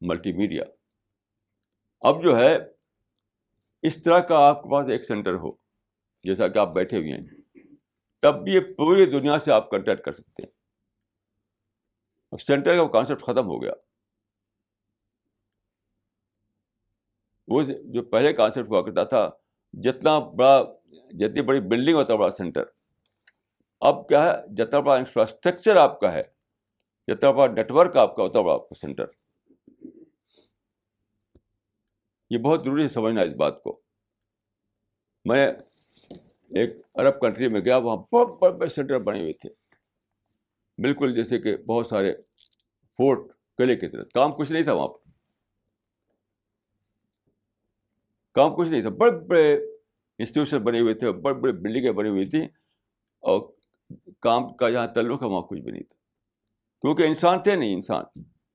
multimedia 0.32 0.64
اب 2.00 2.22
جو 2.22 2.36
ہے، 2.36 2.58
اس 3.82 4.02
طرح 4.02 4.18
کا 4.18 4.38
آپ 4.48 4.62
کے 4.62 4.70
پاس 4.70 4.90
ایک 4.90 5.04
سینٹر 5.04 5.34
ہو، 5.34 5.52
جیسا 6.22 6.48
کہ 6.48 6.58
آپ 6.58 6.74
بیٹھے 6.74 6.96
ہوئے 6.96 7.12
ہیں، 7.12 7.64
تب 8.22 8.44
بھی 8.44 8.52
یہ 8.52 8.60
پوری 8.60 9.04
دنیا 9.04 9.38
سے 9.38 9.52
آپ 9.52 9.70
کنٹیکٹ 9.70 10.04
کر 10.04 10.12
سکتے 10.12 10.42
ہیں۔ 10.42 10.50
اب 12.32 12.40
سینٹر 12.40 12.76
کا 12.76 12.88
کانسیپٹ 12.88 13.22
ختم 13.22 13.46
ہو 13.46 13.62
گیا۔ 13.62 13.72
وہ 17.52 17.62
جو 17.62 18.02
پہلے 18.02 18.32
کانسیپٹ 18.32 18.68
ہوا 18.68 18.82
کرتا 18.82 19.04
تھا، 19.04 19.30
جتنا 19.72 20.18
بڑا، 20.18 20.62
جتنی 21.10 21.42
بڑی 21.42 21.60
بلڈنگ 21.60 21.94
ہوتا، 21.94 22.14
بڑا 22.14 22.30
سینٹر 22.30 22.64
اب 23.80 24.08
کیا 24.08 24.24
ہے؟ 24.24 24.54
جتنا 24.54 24.80
بڑا 24.80 24.94
انفراسٹرکچر 24.94 25.76
آپ 25.76 26.00
کا 26.00 26.12
ہے، 26.12 26.22
جتنا 27.08 27.30
بڑا 27.30 27.52
نیٹورک 27.52 27.96
آپ 27.96 28.16
کا 28.16 28.22
ہوتا 28.22 28.40
بڑا 28.40 28.54
آپ 28.54 28.68
کا 28.68 28.74
سینٹر 28.74 29.04
یہ 32.30 32.38
بہت 32.38 32.64
ضروری 32.64 32.82
ہے 32.82 32.88
سمجھنا 32.88 33.22
اس 33.22 33.32
بات 33.32 33.62
کو۔ 33.62 33.80
میں 35.24 35.52
ایک 36.50 36.70
عرب 36.94 37.20
کنٹری 37.20 37.48
میں 37.48 37.60
گیا، 37.60 37.76
وہاں 37.76 37.96
بہت 37.96 38.28
بڑے 38.40 38.52
بڑے 38.52 38.68
سینٹر 38.68 38.98
بنے 38.98 39.20
ہوئے 39.20 39.32
تھے۔ 39.32 39.50
بالکل 40.78 41.14
جیسے 41.14 41.38
کہ 41.38 41.56
بہت 41.56 41.86
سارے 41.86 42.14
فورٹ 42.98 43.32
قلعے 43.58 43.76
کی 43.76 43.88
طرح۔ 43.88 44.02
کام 44.14 44.32
کچھ 44.32 44.52
نہیں 44.52 44.62
تھا 44.62 44.72
وہاں 44.72 44.88
پر۔ 44.88 45.01
کام 48.32 48.56
کچھ 48.56 48.68
نہیں 48.68 48.82
تھا۔ 48.82 48.90
بڑے 48.90 49.10
بڑے 49.10 49.54
انسٹیٹیوشن 50.18 50.58
بنے 50.58 50.80
ہوئے 50.80 50.94
تھے، 50.94 51.12
بڑے 51.12 51.34
بڑے 51.34 51.52
بلڈنگیں 51.52 51.92
بنی 51.92 52.08
ہوئی 52.08 52.28
تھیں 52.28 52.48
اور 53.18 53.52
کام 54.20 54.54
کا 54.54 54.70
جہاں 54.70 54.86
تعلق 54.86 55.22
ہے، 55.22 55.28
وہاں 55.28 55.42
کچھ 55.42 55.60
بھی 55.60 55.72
نہیں 55.72 55.82
تھا۔ 55.82 55.94
کیونکہ 56.80 57.02
انسان 57.02 57.42
تھے 57.42 57.56
نہیں، 57.56 57.74
انسان۔ 57.74 58.04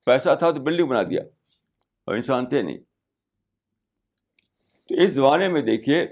پیسہ 0.05 0.35
تھا 0.39 0.51
تو 0.51 0.61
بلڈنگ 0.63 0.87
بنا 0.87 1.03
دیا 1.03 1.21
اور 2.05 2.15
انسان 2.15 2.49
تھے 2.49 2.61
نہیں۔ 2.61 2.77
تو 4.89 4.95
اس 4.95 5.11
زمانے 5.11 5.47
میں 5.47 5.61
دیکھیے 5.61 6.07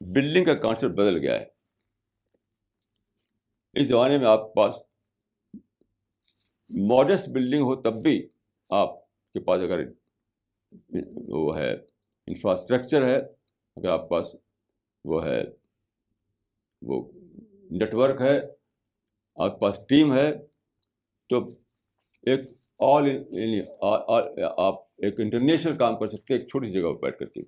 بلڈنگ 0.00 0.44
کا 0.44 0.54
کانسیپٹ 0.54 0.94
بدل 0.94 1.18
گیا 1.18 1.40
ہے۔ 1.40 1.46
اس 3.72 3.88
زمانے 3.88 4.18
میں 4.18 4.26
آپ 4.26 4.38
کے 4.38 4.54
پاس 4.56 4.74
ماڈسٹ 6.70 7.28
بلڈنگ 7.28 7.62
ہو 7.62 7.82
تب 7.82 7.94
بھی 7.94 8.28
آپ 8.68 9.06
کے 9.06 9.40
پاس 9.40 9.60
اگر 9.60 9.80
وہ 11.28 11.58
ہے 11.58 11.89
انفراسٹرکچر 12.30 13.04
ہے، 13.04 13.16
اگر 13.76 13.88
آپ 13.88 14.02
کے 14.02 14.08
پاس 14.08 14.34
وہ 15.04 15.24
ہے، 15.26 15.42
وہ 16.82 17.12
نیٹورک 17.70 18.20
ہے، 18.20 18.40
آپ 19.36 19.50
کے 19.52 19.60
پاس 19.60 19.80
ٹیم 19.88 20.14
ہے، 20.14 20.32
تو 21.28 21.44
ایک 22.22 22.40
آل 22.78 23.08
یعنی 23.08 23.60
آپ 24.58 24.74
ایک 24.98 25.20
انٹرنیشنل 25.20 25.76
کام 25.76 25.98
کر 25.98 26.08
سکتے 26.08 26.34
ہیں، 26.34 26.40
ایک 26.40 26.48
چھوٹی 26.48 26.66
سی 26.66 26.72
جگہ 26.72 26.92
پہ 26.92 26.98
بیٹھ 26.98 27.18
کر 27.18 27.26
کے۔ 27.26 27.40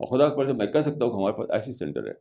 اور 0.00 0.18
خدا 0.18 0.36
پر 0.36 0.46
سے 0.46 0.52
میں 0.52 0.66
کہہ 0.66 0.80
سکتا 0.80 1.04
ہوں 1.04 1.12
کہ 1.12 1.16
ہمارے 1.16 1.36
پاس 1.36 1.50
ایسی 1.50 1.72
سینٹر 1.72 2.06
ہے۔ 2.06 2.12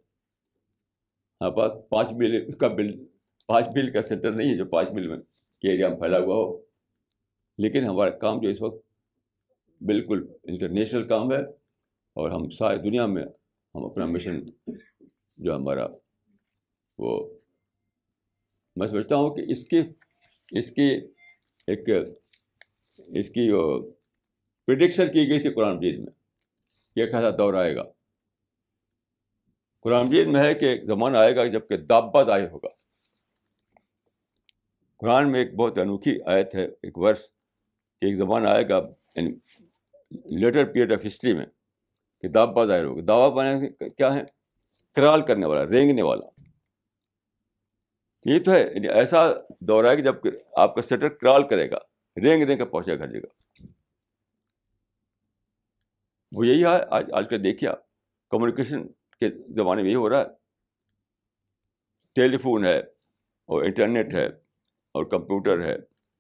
ہمارے 1.42 1.56
پاس 1.56 1.90
پانچ 1.90 2.12
میل 2.12 2.52
کا 2.52 2.68
بل 2.68 3.06
پانچ 3.48 3.68
میل 3.76 3.92
کا 3.92 4.02
سینٹر 4.02 4.32
نہیں 4.32 4.52
ہے 4.52 4.58
جو 4.58 4.66
پانچ 4.66 4.90
میل 4.92 5.08
میں 5.08 5.18
کے 5.62 5.72
ایریا 5.72 5.90
میں 5.90 5.98
پھیلا 5.98 6.20
ہوا 6.20 6.36
ہو۔ 6.36 6.66
لیکن 7.58 7.84
ہمارا 7.84 8.10
کام 8.10 8.40
جو 8.40 8.50
اس 8.50 8.62
وقت 8.62 8.85
بالکل 9.82 10.26
انٹرنیشنل 10.44 11.08
کام 11.08 11.32
ہے 11.32 11.42
اور 12.14 12.32
ہم 12.32 12.50
ساری 12.50 12.78
دنیا 12.78 13.06
میں 13.06 13.24
ہم 13.76 13.86
اپنا 13.86 14.06
مشن 14.06 14.40
جو 15.38 15.56
ہمارا 15.56 15.88
وہ 16.98 17.38
میں 18.76 18.88
سمجھتا 18.88 19.16
ہوں 19.16 19.36
کہ 19.36 19.44
اس 19.48 19.64
کی 19.64 19.82
اس 20.52 20.72
کی 20.72 21.02
ایک، 21.68 21.90
اس 22.98 23.30
کی 23.30 23.52
پرڈکشن 24.68 25.08
کی 25.08 25.30
گئی 25.30 25.42
تھی 25.42 25.54
قرآن 25.54 25.78
مجید 25.78 26.00
میں 26.00 26.14
یہ 26.96 27.06
کیسا 27.06 27.30
دور 27.30 27.54
آئے 27.54 27.76
گا۔ 27.76 27.84
قرآن 29.80 30.08
مجید 30.08 30.28
میں 30.28 30.44
ہے 30.44 30.54
کہ 30.54 30.66
ایک 30.66 30.86
زمانہ 30.86 31.18
آئے 31.18 31.36
گا 31.36 31.46
جبکہ 31.46 31.78
دابا 31.78 32.24
ظاہر 32.24 32.50
ہوگا۔ 32.50 32.70
قرآن 34.98 35.32
میں 35.32 35.40
ایک 35.40 35.56
بہت 35.56 35.78
انوکھی 35.78 36.20
آیت 36.26 36.56
ہے، 36.56 36.66
ایک 36.66 36.98
ورس 36.98 37.30
کہ 38.00 38.06
ایک 38.06 38.16
زمانہ 38.16 38.48
آئے 38.48 38.70
گا 38.70 38.78
یعنی 39.16 39.32
لیٹر 40.12 40.66
پیریڈ 40.66 40.94
آف 40.94 41.06
ہسٹری 41.06 41.34
میں 41.34 41.46
کہ 42.22 42.28
دابا 42.28 42.66
ظاہر 42.66 42.84
ہوگا۔ 42.84 43.02
دعویٰ 43.08 43.32
بنے 43.32 43.90
کیا 43.90 44.16
ہے؟ 44.16 44.24
کرال 44.94 45.22
کرنے 45.22 45.46
والا، 45.46 45.66
رینگنے 45.66 46.02
والا۔ 46.02 46.42
یہ 48.26 48.40
تو 48.44 48.52
ہے 48.52 48.62
یعنی 48.76 48.88
ایسا 48.88 49.32
دور 49.60 49.86
ہے 49.86 49.96
کہ 49.96 50.02
جب 50.02 50.16
آپ 50.56 50.76
کا 50.76 50.82
سیٹر 50.82 51.10
کرال 51.10 51.48
کرے 51.48 51.72
گا، 51.72 51.78
رینگ 52.24 52.44
رینگ 52.44 52.60
کا 52.60 52.66
پہنچے 52.66 52.98
گھر 52.98 53.08
جگہ۔ 53.08 53.66
وہ 56.32 56.48
یہی 56.48 56.64
ہے، 56.64 56.84
آج 56.92 57.06
آج 57.14 57.26
کل 57.30 57.44
دیکھیے 57.44 57.70
آپ، 57.70 57.80
کمیونیکیشن 58.30 58.88
کے 58.88 59.54
زمانے 59.54 59.82
میں 59.82 59.90
یہی 59.90 59.96
ہو 59.96 60.10
رہا 60.10 60.20
ہے۔ 60.20 60.26
ٹیلی 62.14 62.38
فون 62.38 62.66
ہے 62.66 62.80
اور 63.46 63.64
انٹرنیٹ 63.64 64.14
ہے 64.14 64.26
اور 64.92 65.06
کمپیوٹر 65.06 65.62
ہے، 65.62 65.78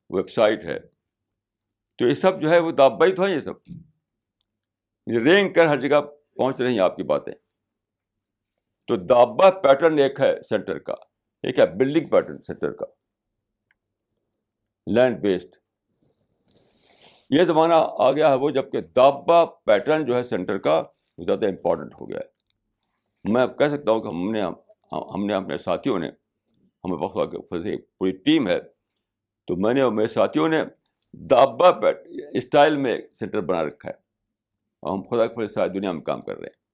ویب 0.10 0.30
سائٹ 0.30 0.66
ہے۔ 0.66 0.94
تو 1.97 2.07
یہ 2.07 2.13
سب 2.13 2.41
جو 2.41 2.49
ہے 2.49 2.59
وہ 2.59 2.72
دابائی 2.72 3.15
تو 3.15 3.23
ہیں 3.23 3.35
یہ 3.35 3.39
سب۔ 3.39 3.53
رینگ 5.17 5.53
کر 5.53 5.65
ہر 5.65 5.80
جگہ 5.80 6.01
پہنچ 6.35 6.61
رہی 6.61 6.72
ہیں 6.72 6.80
آپ 6.80 6.95
کی 6.95 7.03
باتیں۔ 7.03 7.34
تو 8.88 8.95
دابا 8.95 9.49
پیٹرن 9.49 9.99
ایک 9.99 10.19
ہے 10.19 10.41
سینٹر 10.49 10.80
کا۔ 10.80 10.93
ایک 11.43 11.59
ہے 11.59 11.65
بلڈنگ 11.67 12.07
پیٹرن 12.07 12.41
سینٹر 12.41 12.72
کا۔ 12.72 12.85
Land 14.88 15.19
based. 15.19 15.55
یہ 17.30 17.43
زمانہ 17.43 17.73
آ 17.99 18.11
گیا 18.11 18.30
ہے 18.30 18.35
وہ 18.35 18.49
جبکہ 18.49 18.81
دابا 18.81 19.45
پیٹرن 19.45 20.05
جو 20.05 20.15
ہے 20.15 20.23
سینٹر 20.23 20.57
کا 20.57 20.84
وہ 21.17 21.26
زیادہ 21.26 21.45
امپورٹنٹ 21.45 21.93
ہو 22.01 22.09
گیا 22.09 22.19
ہے۔ 22.19 22.27
میں 23.34 23.47
کہہ 23.47 23.67
سکتا 23.67 23.91
ہوں 23.91 23.99
کہ 24.01 24.07
ہم 24.07 24.31
نے 24.31 24.41
ہم 24.91 25.26
نے 25.26 25.34
اپنے 25.34 25.57
ساتھیوں 25.57 25.99
نے، 25.99 26.07
ہمیں 26.84 26.97
وقت 26.97 27.35
پوری 27.97 28.11
ٹیم 28.11 28.47
ہے۔ 28.47 28.59
تو 29.47 29.55
میں 29.55 29.73
نے 29.73 29.81
اور 29.81 29.91
میرے 29.91 30.07
ساتھیوں 30.07 30.49
نے 30.49 30.63
دابا 31.17 31.71
پیٹ 31.71 31.97
اسٹائل 32.33 32.77
میں 32.77 33.01
سینٹر 33.13 33.41
بنا 33.41 33.63
رکھا 33.63 33.89
ہے۔ 33.89 33.93
اور 34.81 34.97
ہم 34.97 35.03
خدا 35.03 35.27
کے 35.27 35.47
ساری 35.47 35.69
دنیا 35.69 35.91
میں 35.91 36.01
کام 36.01 36.21
کر 36.21 36.37
رہے 36.37 36.47
ہیں۔ 36.47 36.65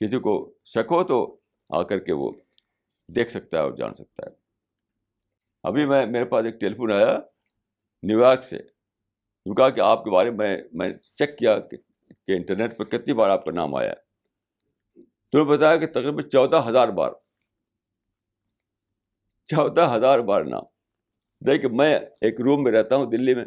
کسی 0.00 0.18
کو 0.18 0.54
شک 0.64 0.86
ہو 0.90 1.04
تو 1.04 1.40
آ 1.68 1.82
کر 1.82 1.98
کے 1.98 2.12
وہ 2.12 2.32
دیکھ 3.08 3.30
سکتا 3.30 3.58
ہے 3.58 3.62
اور 3.62 3.72
جان 3.72 3.94
سکتا 3.94 4.26
ہے۔ 4.26 4.34
ابھی 5.62 5.86
میں، 5.86 6.06
میرے 6.06 6.24
پاس 6.24 6.44
ایک 6.44 6.60
ٹیلی 6.60 6.74
فون 6.74 6.92
آیا 6.92 7.18
نیو 8.02 8.20
یارک 8.20 8.44
سے۔ 8.44 8.58
کہا 9.56 9.70
کہ 9.70 9.80
آپ 9.80 10.04
کے 10.04 10.10
بارے 10.10 10.30
میں 10.30 10.62
میں 10.72 10.92
چیک 11.14 11.38
کیا 11.38 11.60
کہ 11.60 11.76
انٹرنیٹ 12.26 12.78
پہ 12.78 12.84
کتنی 12.84 13.14
بار 13.14 13.30
آپ 13.30 13.44
کا 13.44 13.50
نام 13.50 13.74
آیا 13.74 13.92
ہے۔ 13.92 14.08
تو 15.02 15.38
نے 15.38 15.44
بتایا 15.44 15.76
کہ 15.76 15.86
تقریباً 15.86 16.28
چودہ 16.28 16.64
ہزار 16.68 16.88
بار۔ 16.88 17.12
چودہ 19.44 19.94
ہزار 19.96 20.18
بار 20.18 20.44
نام۔ 20.44 20.77
دیکھ، 21.46 21.66
میں 21.66 21.98
ایک 22.20 22.40
روم 22.40 22.62
میں 22.62 22.72
رہتا 22.72 22.96
ہوں 22.96 23.10
دلی 23.10 23.34
میں۔ 23.34 23.44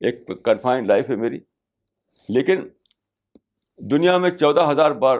ایک 0.00 0.44
کنفائنڈ 0.44 0.86
لائف 0.86 1.10
ہے 1.10 1.16
میری۔ 1.16 1.38
لیکن 2.28 2.68
دنیا 3.78 4.18
میں 4.18 4.30
چودہ 4.30 4.70
ہزار 4.70 4.90
بار 4.90 5.18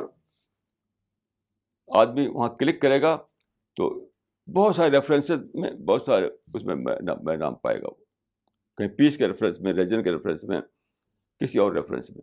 آدمی 1.95 2.27
وہاں 2.27 2.49
کلک 2.49 2.83
کرے 2.83 3.03
گا 3.03 3.17
تو 3.77 4.11
بہت 4.55 4.77
سارے 4.77 4.91
ریفرنسز 4.91 5.55
میں، 5.55 5.71
بہت 5.71 6.03
سارے 6.07 6.27
اس 6.55 6.65
میں 6.65 6.75
میں 6.75 7.37
نام 7.37 7.55
پائے 7.55 7.83
گا 7.83 7.87
وہ۔ 7.87 8.05
کہیں 8.77 8.89
پیس 8.89 9.17
کے 9.17 9.29
ریفرنس 9.29 9.61
میں 9.61 9.73
ریجن 9.73 10.03
کے 10.03 10.13
ریفرنس 10.13 10.45
میں، 10.45 10.61
کسی 11.39 11.59
اور 11.59 11.73
ریفرنس 11.73 12.11
میں۔ 12.11 12.23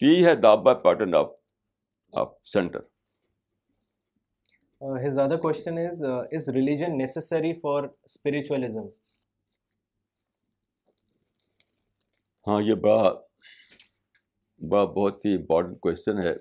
تو 0.00 0.06
یہی 0.06 0.26
ہے 0.26 0.34
دابا 0.34 0.74
pattern 0.74 1.14
of 1.14 1.30
of 2.12 2.32
centre 2.44 2.80
his 4.84 5.18
other 5.18 5.36
question 5.36 5.78
is 5.78 6.02
is 6.32 6.48
religion 6.48 6.98
necessary 6.98 7.60
for 7.60 7.84
spiritualism 7.84 8.86
ہاں 12.46 12.62
یہ 12.62 12.74
بڑا 12.74 13.12
بڑا 14.60 14.84
بہت 14.84 15.24
ہی 15.24 15.34
امپورٹنٹ 15.34 15.80
کوشچن 15.80 16.18
ہے۔ 16.18 16.34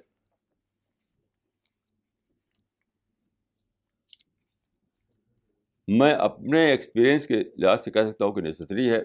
میں 5.87 6.13
اپنے 6.13 6.65
ایکسپیرئنس 6.65 7.27
کے 7.27 7.43
لحاظ 7.57 7.83
سے 7.83 7.91
کہہ 7.91 8.09
سکتا 8.09 8.25
ہوں 8.25 8.33
کہ 8.33 8.41
نیسسری 8.41 8.91
ہے۔ 8.91 9.01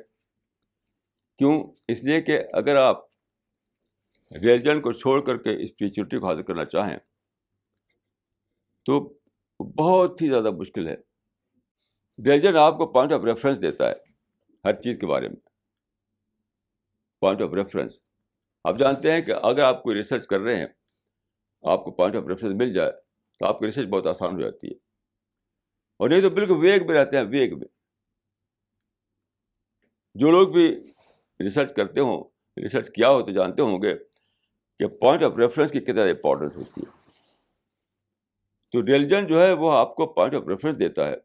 کیوں؟ 1.38 1.64
اس 1.88 2.04
لیے 2.04 2.20
کہ 2.20 2.40
اگر 2.52 2.76
آپ 2.76 2.96
ریلیجن 4.32 4.80
کو 4.80 4.92
چھوڑ 4.92 5.20
کر 5.24 5.36
کے 5.36 5.62
اسپریچولیٹی 5.64 6.18
کو 6.18 6.26
حاصل 6.26 6.42
کرنا 6.42 6.64
چاہیں، 6.64 6.98
تو 8.84 9.17
بہت 9.60 10.22
ہی 10.22 10.28
زیادہ 10.28 10.50
مشکل 10.50 10.88
ہے۔ 10.88 10.94
ریلیجن 12.24 12.56
آپ 12.56 12.78
کو 12.78 12.86
پوائنٹ 12.86 13.12
آف 13.12 13.24
ریفرنس 13.24 13.62
دیتا 13.62 13.88
ہے 13.88 13.94
ہر 14.64 14.72
چیز 14.82 14.98
کے 14.98 15.06
بارے 15.06 15.28
میں۔ 15.28 15.36
پوائنٹ 17.20 17.42
آف 17.42 17.54
ریفرنس 17.54 17.98
آپ 18.64 18.78
جانتے 18.78 19.12
ہیں 19.12 19.20
کہ 19.20 19.32
اگر 19.42 19.62
آپ 19.62 19.82
کوئی 19.82 19.96
ریسرچ 19.96 20.26
کر 20.26 20.40
رہے 20.40 20.56
ہیں، 20.56 20.66
آپ 21.62 21.84
کو 21.84 21.90
پوائنٹ 21.90 22.16
آف 22.16 22.22
ریفرنس 22.28 22.54
مل 22.54 22.72
جائے 22.72 22.92
تو 23.38 23.46
آپ 23.46 23.58
کی 23.60 23.66
ریسرچ 23.66 23.88
بہت 23.88 24.06
آسان 24.06 24.34
ہو 24.34 24.40
جاتی 24.40 24.66
ہے۔ 24.66 24.74
اور 25.96 26.08
نہیں 26.08 26.20
تو 26.20 26.30
بالکل 26.30 26.56
ویگ 26.60 26.86
میں 26.86 26.94
رہتے 26.94 27.16
ہیں، 27.16 27.24
ویگ 27.24 27.58
میں۔ 27.58 27.68
جو 30.14 30.30
لوگ 30.30 30.48
بھی 30.48 30.92
ریسرچ 31.40 31.74
کرتے 31.74 32.00
ہوں 32.00 32.24
ریسرچ 32.62 32.90
کیا 32.90 33.10
ہو 33.10 33.22
تو 33.22 33.32
جانتے 33.32 33.62
ہوں 33.62 33.82
گے 33.82 33.98
کہ 34.78 34.86
پوائنٹ 34.86 35.22
آف 35.22 35.32
ریفرنس 35.38 35.70
کی 35.70 35.80
کتنا 35.80 36.02
امپورٹنس 36.02 36.56
ہوتی 36.56 36.80
ہے۔ 36.80 36.97
تو 38.72 38.86
ریلیجن 38.86 39.26
جو 39.26 39.42
ہے 39.42 39.52
وہ 39.52 39.72
آپ 39.72 39.94
کو 39.94 40.06
پوائنٹ 40.06 40.34
آف 40.34 40.48
ریفرنس 40.48 40.78
دیتا 40.78 41.08
ہے 41.08 41.16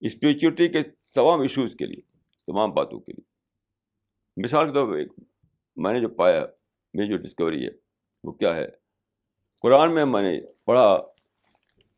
اسپریچولیٹی 0.00 0.68
کے 0.68 0.82
تمام 1.14 1.40
ایشوز 1.40 1.74
کے 1.78 1.86
لیے، 1.86 2.00
تمام 2.46 2.72
باتوں 2.72 3.00
کے 3.00 3.12
لیے۔ 3.12 3.24
مثال 4.44 4.66
کے 4.66 4.72
طور 4.72 4.86
پر 4.86 5.22
میں 5.76 5.92
نے 5.92 6.00
جو 6.00 6.08
پایا، 6.08 6.46
میری 6.94 7.08
جو 7.08 7.16
ڈسکوری 7.16 7.64
ہے، 7.64 7.70
وہ 8.24 8.32
کیا 8.32 8.56
ہے؟ 8.56 8.66
قرآن 9.62 9.94
میں 9.94 10.04
میں 10.04 10.22
نے 10.22 10.40
پڑھا 10.64 10.98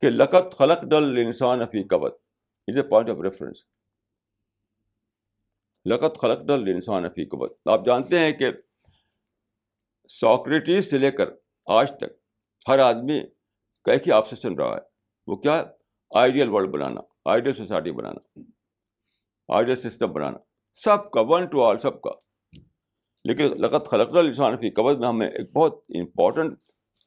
کہ 0.01 0.11
لقت 0.11 0.59
خلق 0.59 0.83
ڈل 0.83 1.19
انسان 1.27 1.67
فی 1.67 1.83
قبط 1.83 2.15
is 2.69 2.77
a 2.77 2.83
point 2.83 3.11
of 3.11 3.17
reference 3.23 3.65
لقت 5.85 6.19
خلق 6.21 6.41
ڈل 6.47 6.69
انسان 6.69 7.09
فی 7.09 7.25
قبط 7.25 7.69
آپ 7.69 7.87
جانتے 7.87 8.19
ہیں 8.19 8.33
کہ 8.33 8.51
ساکریٹیز 10.09 10.91
سے 10.91 10.99
لے 10.99 11.11
کر 11.11 11.29
آج 11.67 11.93
تک 11.97 12.19
ہر 12.69 12.79
آدمی 12.79 13.21
کا 13.85 13.93
ایک 13.93 14.07
ہی 14.07 14.13
آپسیشن 14.13 14.55
رہا 14.55 14.75
ہے۔ 14.75 14.81
وہ 15.27 15.37
کیا 15.37 15.59
ہے؟ 15.59 15.63
آئیڈیل 16.15 16.49
ورلڈ 16.49 16.71
بنانا 16.71 17.01
آئیڈیل 17.25 17.53
سوسائٹی 17.53 17.91
بنانا 17.91 18.41
آئیڈیل 19.49 19.77
سسٹم 19.77 20.13
بنانا۔ 20.13 20.39
سب 20.75 21.11
کا 21.11 21.21
ون 21.21 21.47
ٹو 21.47 21.65
آل 21.65 21.79
سب 21.79 22.01
کا۔ 22.01 22.11
لیکن 23.25 23.45
لقت 23.45 23.87
خلق 23.87 24.17
السان 24.17 24.57
فی 24.57 24.71
قبض 24.71 24.97
میں 24.99 25.09
ہمیں 25.09 25.27
ایک 25.27 25.53
بہت 25.53 25.85
امپورٹنٹ 25.89 26.59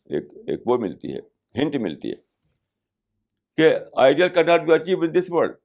ایک 0.06 0.24
ایک 0.48 0.62
وہ 0.66 0.78
ملتی 0.78 1.14
ہے 1.14 1.20
ہنٹ 1.56 1.76
ملتی 1.76 2.10
ہے 2.10 2.16
کہ 3.58 3.76
ideal 3.98 4.30
can 4.30 4.44
not 4.44 4.62
be 4.62 4.74
achieve 4.74 5.00
in 5.02 5.14
this 5.16 5.26
world 5.30 5.56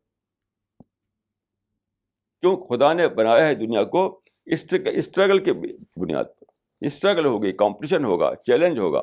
کیوں؟ 2.41 2.57
خدا 2.57 2.93
نے 2.93 3.09
بنایا 3.09 3.49
ہے 3.49 3.55
دنیا 3.55 3.85
کو 3.85 4.21
اسٹرگل 4.45 5.45
کے 5.45 5.53
بنیاد 5.97 6.25
پر۔ 6.25 6.45
اسٹرگل 6.81 7.25
ہوگی 7.27 7.53
کمپٹیشن 7.53 8.05
ہوگا 8.05 8.35
چیلنج 8.37 8.79
ہوگا۔ 8.79 9.01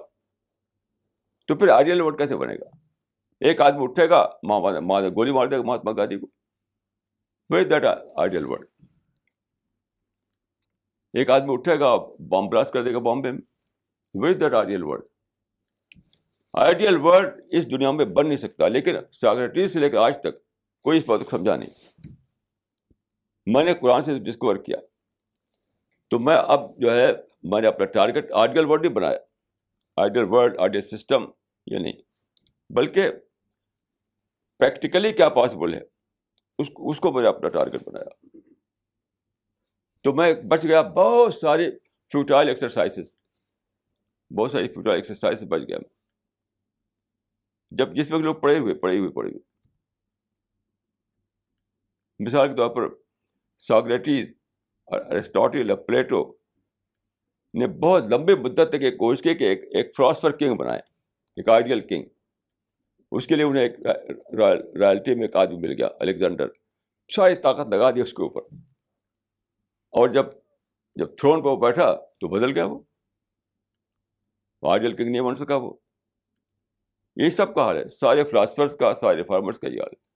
تو 1.49 1.55
پھر 1.55 1.67
آئیڈیل 1.69 2.01
ورلڈ 2.01 2.17
کیسے 2.17 2.35
بنے 2.37 2.53
گا؟ 2.55 2.69
ایک 3.41 3.61
آدمی 3.61 3.83
اٹھے 3.83 4.09
گا، 4.09 4.23
ماں 4.43 5.01
گولی 5.15 5.31
مار 5.31 5.47
دے 5.47 5.57
گا، 5.57 5.63
مہاتما 5.63 5.91
گاندھی 5.97 6.17
کو۔ 6.19 6.27
ویز 7.49 7.69
دیٹ 7.69 7.85
آئیڈیل 7.85 8.45
ورلڈ 8.45 8.67
ایک 11.13 11.29
آدمی 11.29 11.53
اٹھے 11.53 11.79
گا 11.79 11.95
بام 12.29 12.47
بلاسٹ 12.49 12.73
کر 12.73 12.83
دے 12.83 12.93
گا 12.93 12.99
بامبے 12.99 13.31
میں۔ 13.31 13.41
Was 14.15 14.39
that 14.39 14.53
ideal 14.53 14.83
world 14.83 15.03
ideal 16.53 16.97
world 16.97 17.39
اس 17.49 17.69
دنیا 17.71 17.91
میں 17.91 18.05
بن 18.05 18.27
نہیں 18.27 18.37
سکتا، 18.37 18.67
لیکن 18.67 18.95
ساکریٹیز 19.11 19.73
سے 19.73 19.79
لے 19.79 19.89
کر 19.89 19.97
آج 19.99 20.17
تک 20.21 20.39
کوئی 20.85 20.97
اس 20.97 21.07
بات 21.07 21.19
کو 21.19 21.37
سمجھا 21.37 21.55
نہیں۔ 21.55 21.69
میں 23.47 23.63
نے 23.63 23.73
قرآن 23.73 24.01
سے 24.01 24.17
ڈسکور 24.19 24.55
کیا، 24.57 24.77
تو 26.11 26.19
میں 26.19 26.35
اب 26.37 26.61
جو 26.81 26.93
ہے، 26.93 27.07
میں 27.43 27.61
نے 27.61 27.67
اپنا 27.67 27.85
ٹارگیٹ 27.93 28.31
آئیڈیل 28.31 28.65
ورڈ 28.65 28.81
نہیں 28.81 28.93
بنایا۔ 28.93 29.17
آئیڈیل 29.97 30.23
ورڈ 30.29 30.59
آئیڈیل 30.59 30.81
سسٹم 30.81 31.25
یہ 31.65 31.77
نہیں 31.79 31.93
بلکہ 32.69 33.11
پریکٹیکلی 34.57 35.11
کیا 35.11 35.29
پاسبل 35.29 35.73
ہے؟ 35.73 35.79
اس 36.59 36.67
اس 36.75 36.99
کو 36.99 37.11
میں 37.11 37.21
نے 37.21 37.29
اپنا 37.29 37.49
ٹارگیٹ 37.49 37.87
بنایا۔ 37.87 38.39
تو 40.01 40.13
میں 40.13 40.33
بچ 40.33 40.63
گیا، 40.63 40.81
بہت 40.81 41.33
ساری 41.33 41.71
فیوٹائل 42.11 42.47
ایکسرسائزز 42.47 43.19
بہت 44.37 44.51
ساری 44.51 44.67
فیوٹائل 44.67 44.95
ایکسرسائز 44.95 45.43
بچ 45.43 45.61
گیا۔ 45.67 45.77
جب 47.71 47.95
جس 47.95 48.11
وقت 48.11 48.21
لوگ 48.21 48.35
پڑھے 48.35 48.59
ہوئے 48.59 48.73
پڑھے 48.73 48.97
ہوئے 48.97 49.09
پڑھے 49.09 49.29
ہوئے۔ 49.29 49.57
مثال 52.19 52.47
کے 52.47 52.55
طور 52.55 52.69
پر 52.69 52.95
ساکریٹیز 53.57 54.27
اور 54.85 55.01
ارسٹوٹل 55.01 55.69
اور 55.69 55.77
پلیٹو 55.77 56.37
نے 57.53 57.67
بہت 57.67 58.03
لمبے 58.03 58.35
مدت 58.35 58.69
تک 58.69 58.81
ایک 58.81 58.97
کوشش 58.97 59.21
کی 59.21 59.35
کہ 59.35 59.43
ایک 59.43 59.63
ایک 59.63 59.95
فلاسفر 59.95 60.31
کنگ 60.31 60.55
بنائے، 60.55 60.79
ایک 61.35 61.49
آئیڈیل 61.49 61.87
کنگ 61.87 62.03
اس 63.11 63.27
کے 63.27 63.35
لیے 63.35 63.45
انہیں 63.45 63.63
ایک 63.63 63.73
رائلٹی 64.79 65.15
میں 65.15 65.21
ایک 65.21 65.35
آدمی 65.35 65.57
مل 65.57 65.71
گیا 65.71 65.87
الیگزینڈر 65.99 66.47
ساری 67.15 67.35
طاقت 67.35 67.69
لگا 67.69 67.91
دی 67.91 68.01
اس 68.01 68.13
کے 68.13 68.23
اوپر۔ 68.23 68.41
اور 69.89 70.09
جب 70.09 70.25
جب 70.95 71.17
تھرون 71.17 71.43
پہ 71.43 71.47
وہ 71.47 71.55
بیٹھا 71.55 71.95
تو 71.95 72.27
بدل 72.27 72.55
گیا 72.55 72.65
وہ۔ 72.65 72.79
آئیڈیل 74.61 74.95
کنگ 74.95 75.07
نہیں 75.07 75.21
بن 75.21 75.35
سکا 75.35 75.55
وہ۔ 75.55 75.73
یہی 77.15 77.29
سب 77.29 77.55
کا 77.55 77.61
حال 77.61 77.77
ہے۔ 77.77 77.89
سارے 77.89 78.23
فلاسفرس 78.23 78.75
کا، 78.75 78.93
سارے 78.95 79.23
فارمرس 79.23 79.59
کا 79.59 79.67
یہ 79.67 79.81
حال۔ 79.81 79.89
ہے 79.89 80.07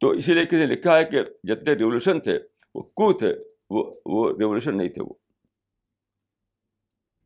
تو 0.00 0.10
اسی 0.10 0.34
لیے 0.34 0.46
کسی 0.46 0.56
نے 0.56 0.66
لکھا 0.66 0.98
ہے 0.98 1.04
کہ 1.04 1.18
جتنے 1.44 1.72
ریولیوشن 1.72 2.20
تھے، 2.20 2.38
وہ 2.74 2.82
کو 2.82 3.12
تھے۔ 3.12 3.51
وہ 3.72 4.00
وہ 4.06 4.28
ریولیوشن 4.38 4.76
نہیں 4.76 4.88
تھے 4.88 5.02
وہ۔ 5.02 5.14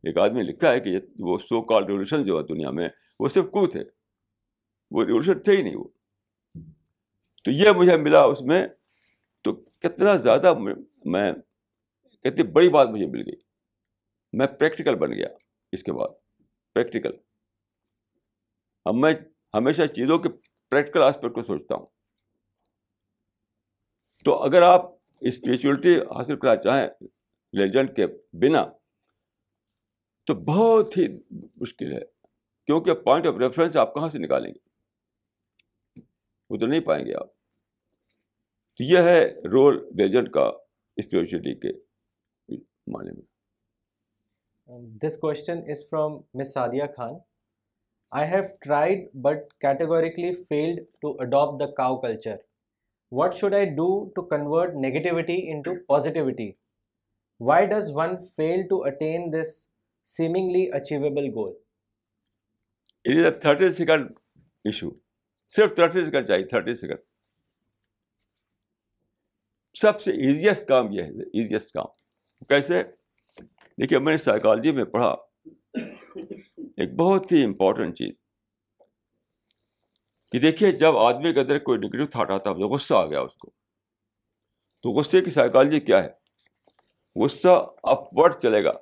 ایک 0.03 0.19
آدمی 0.19 0.43
لکھا 0.43 0.71
ہے 0.71 0.81
کہ 0.81 0.99
وہ 1.19 1.39
سو 1.39 1.63
کال 1.63 1.85
ریولیوشن 1.85 2.25
جو 2.25 2.39
ہے 2.39 2.43
دنیا 2.43 2.71
میں، 2.71 2.89
وہ 3.21 3.29
صرف 3.29 3.45
کو 3.45 3.67
تھے؟ 3.67 3.85
وہ 4.91 5.05
ریولیوشن 5.05 5.43
تھے 5.43 5.57
ہی 5.57 5.63
نہیں 5.63 5.77
وہ۔ 5.77 5.89
تو 7.45 7.51
یہ 7.51 7.71
مجھے 7.77 7.97
ملا 7.97 8.21
اس 8.21 8.43
میں، 8.43 8.69
تو 9.43 9.55
کتنا 9.55 10.17
زیادہ 10.17 10.55
میں، 11.05 11.33
کتنی 12.23 12.43
بڑی 12.43 12.69
بات 12.69 12.89
مجھے 12.89 13.07
مل 13.07 13.23
گئی۔ 13.27 13.37
میں 14.33 14.47
پریکٹیکل 14.47 14.95
بن 14.95 15.13
گیا 15.13 15.29
اس 15.73 15.83
کے 15.83 15.93
بعد۔ 15.93 16.09
پریکٹیکل 16.75 17.11
اب 18.85 18.95
میں 18.95 19.15
ہمیشہ 19.55 19.83
چیزوں 19.83 20.19
کے 20.19 20.29
پریکٹیکل 20.71 21.03
آسپیکٹ 21.03 21.35
کو 21.35 21.43
سوچتا 21.43 21.75
ہوں۔ 21.75 21.87
تو 24.25 24.43
اگر 24.43 24.63
آپ 24.63 24.96
اسپریچولیٹی 25.21 25.99
حاصل 25.99 26.37
کرنا 26.37 26.57
چاہیں 26.57 26.89
لیجنڈ 27.53 27.97
کے 27.97 28.07
بنا، 28.33 28.65
تو 30.27 30.35
بہت 30.35 30.97
ہی 30.97 31.07
مشکل 31.57 31.93
ہے، 31.93 32.01
کیونکہ 32.67 32.95
پوائنٹ 32.95 33.27
آف 33.27 33.35
ریفرنس 33.39 33.77
آپ 33.77 33.95
کہاں 33.95 34.11
سے 34.11 34.19
نکالیں 34.19 34.55
گے؟ 34.55 34.59
وہ 36.51 36.57
تو 36.57 36.67
نہیں 36.67 36.81
پائیں 36.81 37.07
گے 37.07 37.15
آپ۔ 37.15 37.35
تو 38.77 38.85
یہ 38.85 38.99
ہے 38.99 39.25
رول 39.53 39.77
لیجنڈ 39.77 40.31
کا 40.31 40.51
اسپریچولیٹی 40.97 41.55
کے 41.55 41.73
معنی 42.87 43.11
میں۔ 43.11 43.23
This 44.79 45.17
question 45.17 45.59
is 45.69 45.89
from 45.91 46.13
miss 46.35 46.53
Sadia 46.53 46.85
Khan 46.97 47.15
I 48.11 48.31
have 48.31 48.43
tried 48.61 49.09
but 49.15 49.55
categorically 49.61 50.33
failed 50.35 50.81
to 51.01 51.17
adapt 51.21 51.61
the 51.61 51.67
cow 51.75 52.01
culture 52.01 52.37
what 53.13 53.35
should 53.35 53.55
I 53.55 53.67
do 53.75 53.89
to 54.15 54.23
convert 54.27 54.75
negativity 54.77 55.39
into 55.53 55.75
positivity 55.89 56.51
why 57.41 57.67
does 57.67 57.91
one 57.95 58.17
fail 58.37 58.67
to 58.69 58.83
attain 58.85 59.33
this 59.33 59.55
seemingly 60.09 60.69
achievable 60.73 61.29
goal 61.35 61.53
it 63.05 63.17
is 63.17 63.25
a 63.25 63.31
thirty 63.41 63.71
second 63.73 64.11
issue 64.65 64.91
صرف 65.53 65.75
thirty 65.77 66.05
second 66.05 66.27
چاہیے 66.27 66.45
thirty 66.47 66.75
second 66.75 66.99
سب 69.77 70.01
سے 70.01 70.11
easiest 70.27 70.67
کام 70.69 70.93
یہ 70.93 71.03
ہے 71.03 71.23
easiest 71.35 71.73
کام 71.73 71.87
کیسے 72.49 72.83
دیکھیے 73.79 73.99
میں 73.99 74.13
نے 74.13 74.19
سائیکالوجی 74.19 74.73
میں 74.73 74.85
پڑھا 74.85 75.15
ایک 76.77 76.95
بہت 76.97 77.33
ہی 77.33 77.45
امپورٹنٹ 77.45 77.97
چیز 77.99 78.13
کہ 80.37 80.41
دیکھیے 80.41 80.73
جب 80.73 80.97
آدمی 80.97 81.33
کے 81.33 81.41
اندر 81.41 81.59
کوئی 81.59 81.79
نگیٹو 81.79 82.07
تھاٹ 82.07 82.31
آتا 82.31 82.51
ہے 82.51 82.55
غصہ 82.55 82.95
آ 82.95 83.07
گیا 83.07 83.21
اس 83.21 83.37
کو۔ 83.37 83.51
تو 84.83 84.91
غصے 84.91 85.21
کی 85.21 85.31
سائیکالوجی 85.31 85.81
کیا 85.81 86.05
ہے؟ 86.05 86.09
غصہ 87.23 87.75
اپورڈ 87.83 88.35
چلے 88.43 88.65
گا۔ 88.65 88.73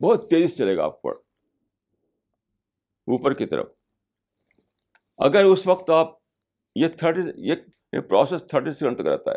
بہت 0.00 0.30
تیزی 0.30 0.48
سے 0.48 0.56
چلے 0.56 0.76
گا 0.76 0.84
اپورڈ 0.84 1.16
اوپر 3.06 3.34
کی 3.34 3.46
طرف۔ 3.46 3.66
اگر 5.16 5.44
اس 5.44 5.66
وقت 5.66 5.90
آپ 5.90 6.18
یہ 6.74 6.88
تھرٹی، 6.88 7.20
یہ 7.36 7.54
پروسیس 7.92 8.40
تھرٹی 8.50 8.72
سیکنڈ 8.72 8.98
تک 8.98 9.06
رہتا 9.06 9.30
ہے۔ 9.30 9.36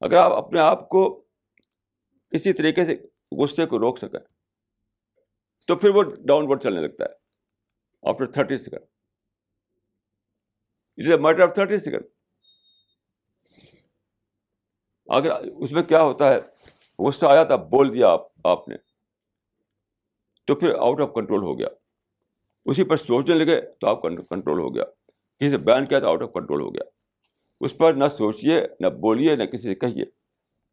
اگر 0.00 0.16
آپ 0.16 0.32
اپنے 0.32 0.60
آپ 0.60 0.88
کو 0.88 1.24
کسی 2.30 2.52
طریقے 2.52 2.84
سے 2.84 2.96
غصے 3.38 3.66
کو 3.66 3.78
روک 3.78 3.98
سکیں، 3.98 4.20
تو 5.66 5.76
پھر 5.76 5.88
وہ 5.88 6.02
ڈاؤن 6.02 6.46
ورڈ 6.48 6.62
چلنے 6.62 6.80
لگتا 6.80 7.04
ہے۔ 7.04 7.10
After 8.10 8.26
thirty 8.26 8.56
second 8.56 8.99
it 11.00 11.06
is 11.06 11.12
a 11.12 11.18
matter 11.18 11.40
of 11.40 11.54
thirty 11.54 11.76
second 11.76 12.02
اگر 15.06 15.30
اس 15.56 15.72
میں 15.72 15.82
کیا 15.82 16.02
ہوتا 16.02 16.34
ہے، 16.34 16.38
غصہ 16.98 17.26
آیا 17.26 17.44
تھا، 17.44 17.56
بول 17.56 17.92
دیا 17.92 18.08
آپ 18.08 18.20
آپ 18.44 18.68
نے۔ 18.68 18.76
تو 20.46 20.54
پھر 20.54 20.74
آؤٹ 20.74 21.00
آف 21.00 21.14
کنٹرول 21.14 21.42
ہو 21.42 21.58
گیا۔ 21.58 21.68
اسی 22.64 22.84
پر 22.84 22.96
سوچنے 22.96 23.34
لگے 23.34 23.60
تو 23.60 23.86
آپ 23.86 24.02
کنٹرول 24.02 24.58
ہو 24.58 24.74
گیا۔ 24.74 24.84
کسی 25.38 25.50
سے 25.50 25.58
بیان 25.58 25.86
کیا 25.86 26.00
تو 26.00 26.06
آؤٹ 26.06 26.22
آف 26.22 26.32
کنٹرول 26.32 26.60
ہو 26.60 26.74
گیا۔ 26.74 26.82
اس 27.60 27.78
پر 27.78 27.94
نہ 27.94 28.04
سوچیے 28.18 28.60
نہ 28.80 28.86
بولیے، 28.86 29.36
نہ 29.36 29.44
کسی 29.44 29.62
سے 29.62 29.74
کہیے۔ 29.74 30.04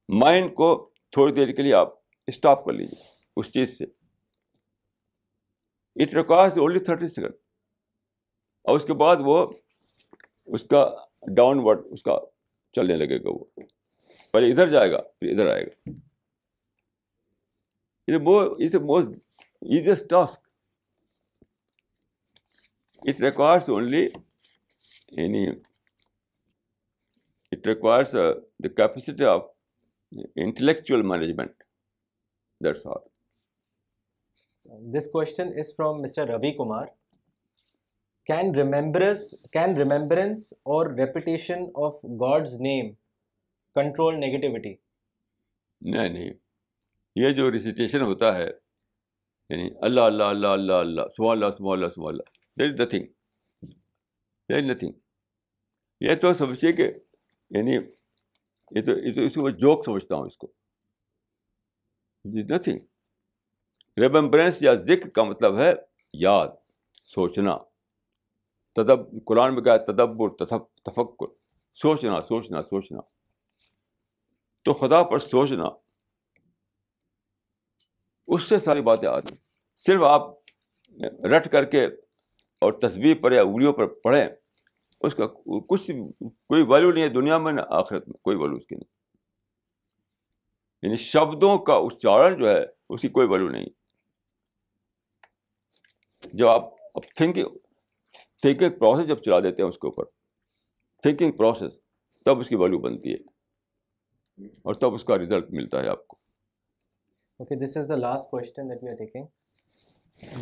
مائنڈ 0.09 0.55
کو 0.55 0.89
تھوڑی 1.11 1.33
دیر 1.33 1.47
کے 1.47 1.61
لیے 1.61 1.73
آپ 1.73 1.89
اسٹاپ 2.27 2.65
کر 2.65 2.73
لیجیے 2.73 3.03
اس 3.37 3.47
چیز 3.47 3.77
سے۔ 3.77 3.83
It 6.03 6.13
requires 6.13 6.57
only 6.57 6.79
thirty 6.79 7.07
second 7.07 7.33
اور 8.63 8.75
اس 8.75 8.85
کے 8.85 8.93
بعد 8.93 9.15
وہ 9.19 9.51
اس 10.47 10.63
کا 10.63 10.95
ڈاؤن 11.35 11.59
ورڈ 11.63 11.79
اس 11.89 12.03
کا 12.03 12.19
چلنے 12.73 12.95
لگے 12.95 13.19
گا 13.19 13.29
وہ۔ 13.29 13.45
پہلے 14.31 14.51
ادھر 14.51 14.69
جائے 14.69 14.91
گا، 14.91 15.01
پھر 15.01 15.31
ادھر 15.31 15.47
آئے 15.47 15.65
گا۔ 15.65 15.89
Most 18.81 19.09
easiest 19.61 20.09
task 20.09 20.47
it 23.01 23.21
requires 23.21 23.69
only 23.69 24.07
any 25.07 25.47
it 27.51 27.67
requires 27.67 28.13
the 28.63 28.67
capacity 28.67 29.25
of 29.25 29.41
intellectual 30.35 31.01
management 31.01 31.63
that's 32.63 32.87
all 32.87 33.07
this 34.97 35.05
question 35.11 35.47
is 35.47 35.75
from 35.75 36.01
mister 36.01 36.27
Ravi 36.27 36.51
Kumar 36.51 36.87
can 38.27 38.55
remembrance 38.55 39.35
can 39.51 39.77
remembrance 39.77 40.53
اور 40.53 40.85
repetition 40.97 41.59
of 41.75 41.95
God's 42.03 42.61
name 42.61 42.93
control 43.75 44.19
negativity 44.19 44.75
نہیں 45.81 46.09
نہیں۔ 46.09 46.29
یہ 47.15 47.29
جو 47.29 47.51
recitation 47.51 48.01
ہوتا 48.01 48.35
ہے 48.35 48.47
یعنی 49.49 49.69
اللہ 49.81 50.01
اللہ 50.01 50.23
اللہ 50.23 50.47
اللہ 50.47 50.73
اللہ 50.73 51.01
سبح 51.17 51.31
اللہ 51.31 51.45
سبح 51.57 51.73
اللہ 51.73 51.87
سبح 51.95 52.07
اللہ 52.07 52.23
دیر 52.59 52.73
is 52.73 52.79
nothing 52.79 53.05
there 54.49 54.57
is 54.57 54.63
nothing 54.63 54.91
یہ 55.99 56.15
تو 56.15 56.33
سمجھیے 56.33 56.73
کہ 56.73 56.91
یعنی 57.49 57.73
یہ 58.71 58.81
تو 58.81 58.91
اس 59.25 59.35
کو 59.35 59.49
جوک 59.49 59.85
سمجھتا 59.85 60.15
ہوں 60.15 60.25
اس 60.25 60.37
کو۔ 60.37 60.51
نتھنگ 62.25 62.79
ریمبرنس 63.97 64.61
یا 64.61 64.73
ذکر 64.73 65.09
کا 65.09 65.23
مطلب 65.23 65.59
ہے 65.59 65.73
یاد، 66.13 66.47
سوچنا۔ 67.03 67.57
تدب، 68.77 69.25
قرآن 69.25 69.55
میں 69.55 69.61
کہا 69.61 69.77
تدبر 69.77 70.29
تفکر۔ 70.83 71.25
سوچنا 71.73 72.21
سوچنا 72.21 72.61
سوچنا۔ 72.61 72.99
تو 74.61 74.73
خدا 74.73 75.03
پر 75.03 75.19
سوچنا، 75.19 75.63
اس 78.27 78.43
سے 78.43 78.59
ساری 78.59 78.81
باتیں 78.81 79.09
آتی 79.09 79.35
صرف 79.77 80.03
آپ 80.03 80.21
رٹ 81.25 81.51
کر 81.51 81.65
کے 81.65 81.85
اور 82.59 82.73
تصویر 82.73 83.17
پر 83.21 83.31
یا 83.31 83.41
انگلیوں 83.41 83.73
پر 83.73 83.87
پڑھیں، 83.87 84.25
اس 85.01 85.15
کا 85.15 85.27
کچھ 85.67 85.91
کوئی 86.19 86.63
ویلو 86.67 86.91
نہیں 86.91 87.03
ہے 87.03 87.09
دنیا 87.09 87.37
میں 87.37 87.53
نہ 87.53 87.61
آخرت 87.69 88.07
میں، 88.07 88.17
کوئی 88.17 88.37
ویلو 88.37 88.55
اس 88.55 88.65
کی 88.67 88.75
نہیں۔ 88.75 88.97
یعنی 90.81 90.95
شبدوں 90.95 91.57
کا 91.57 91.73
اچارن 91.73 92.39
جو 92.39 92.49
ہے، 92.49 92.65
اس 92.89 93.01
کی 93.01 93.07
کوئی 93.07 93.27
ویلو 93.27 93.49
نہیں۔ 93.49 93.65
جب 96.33 96.47
آپ 96.47 96.63
اب 96.95 97.01
تھنکنگ 97.15 97.45
تھنکنگ 98.43 98.77
پروسیس 98.79 99.07
جب 99.07 99.21
چلا 99.23 99.39
دیتے 99.39 99.63
ہیں 99.63 99.69
اس 99.69 99.77
کے 99.77 99.87
اوپر 99.87 100.03
تھنکنگ 101.03 101.31
پروسیس 101.37 101.79
تب 102.25 102.39
اس 102.39 102.49
کی 102.49 102.55
ویلو 102.55 102.79
بنتی 102.79 103.13
ہے 103.13 103.17
اور 104.61 104.73
تب 104.73 104.93
اس 104.93 105.03
کا 105.03 105.17
ریزلٹ 105.17 105.51
ملتا 105.51 105.81
ہے 105.81 105.87
آپ 105.89 106.07
کو۔ 106.07 106.17
Okay 107.39 107.55
this 107.55 107.77
is 107.77 107.89
the 107.89 107.95
last 107.95 108.29
question 108.29 108.69
that 108.69 108.83
we 108.83 108.89
are 108.89 108.97
taking 108.97 109.25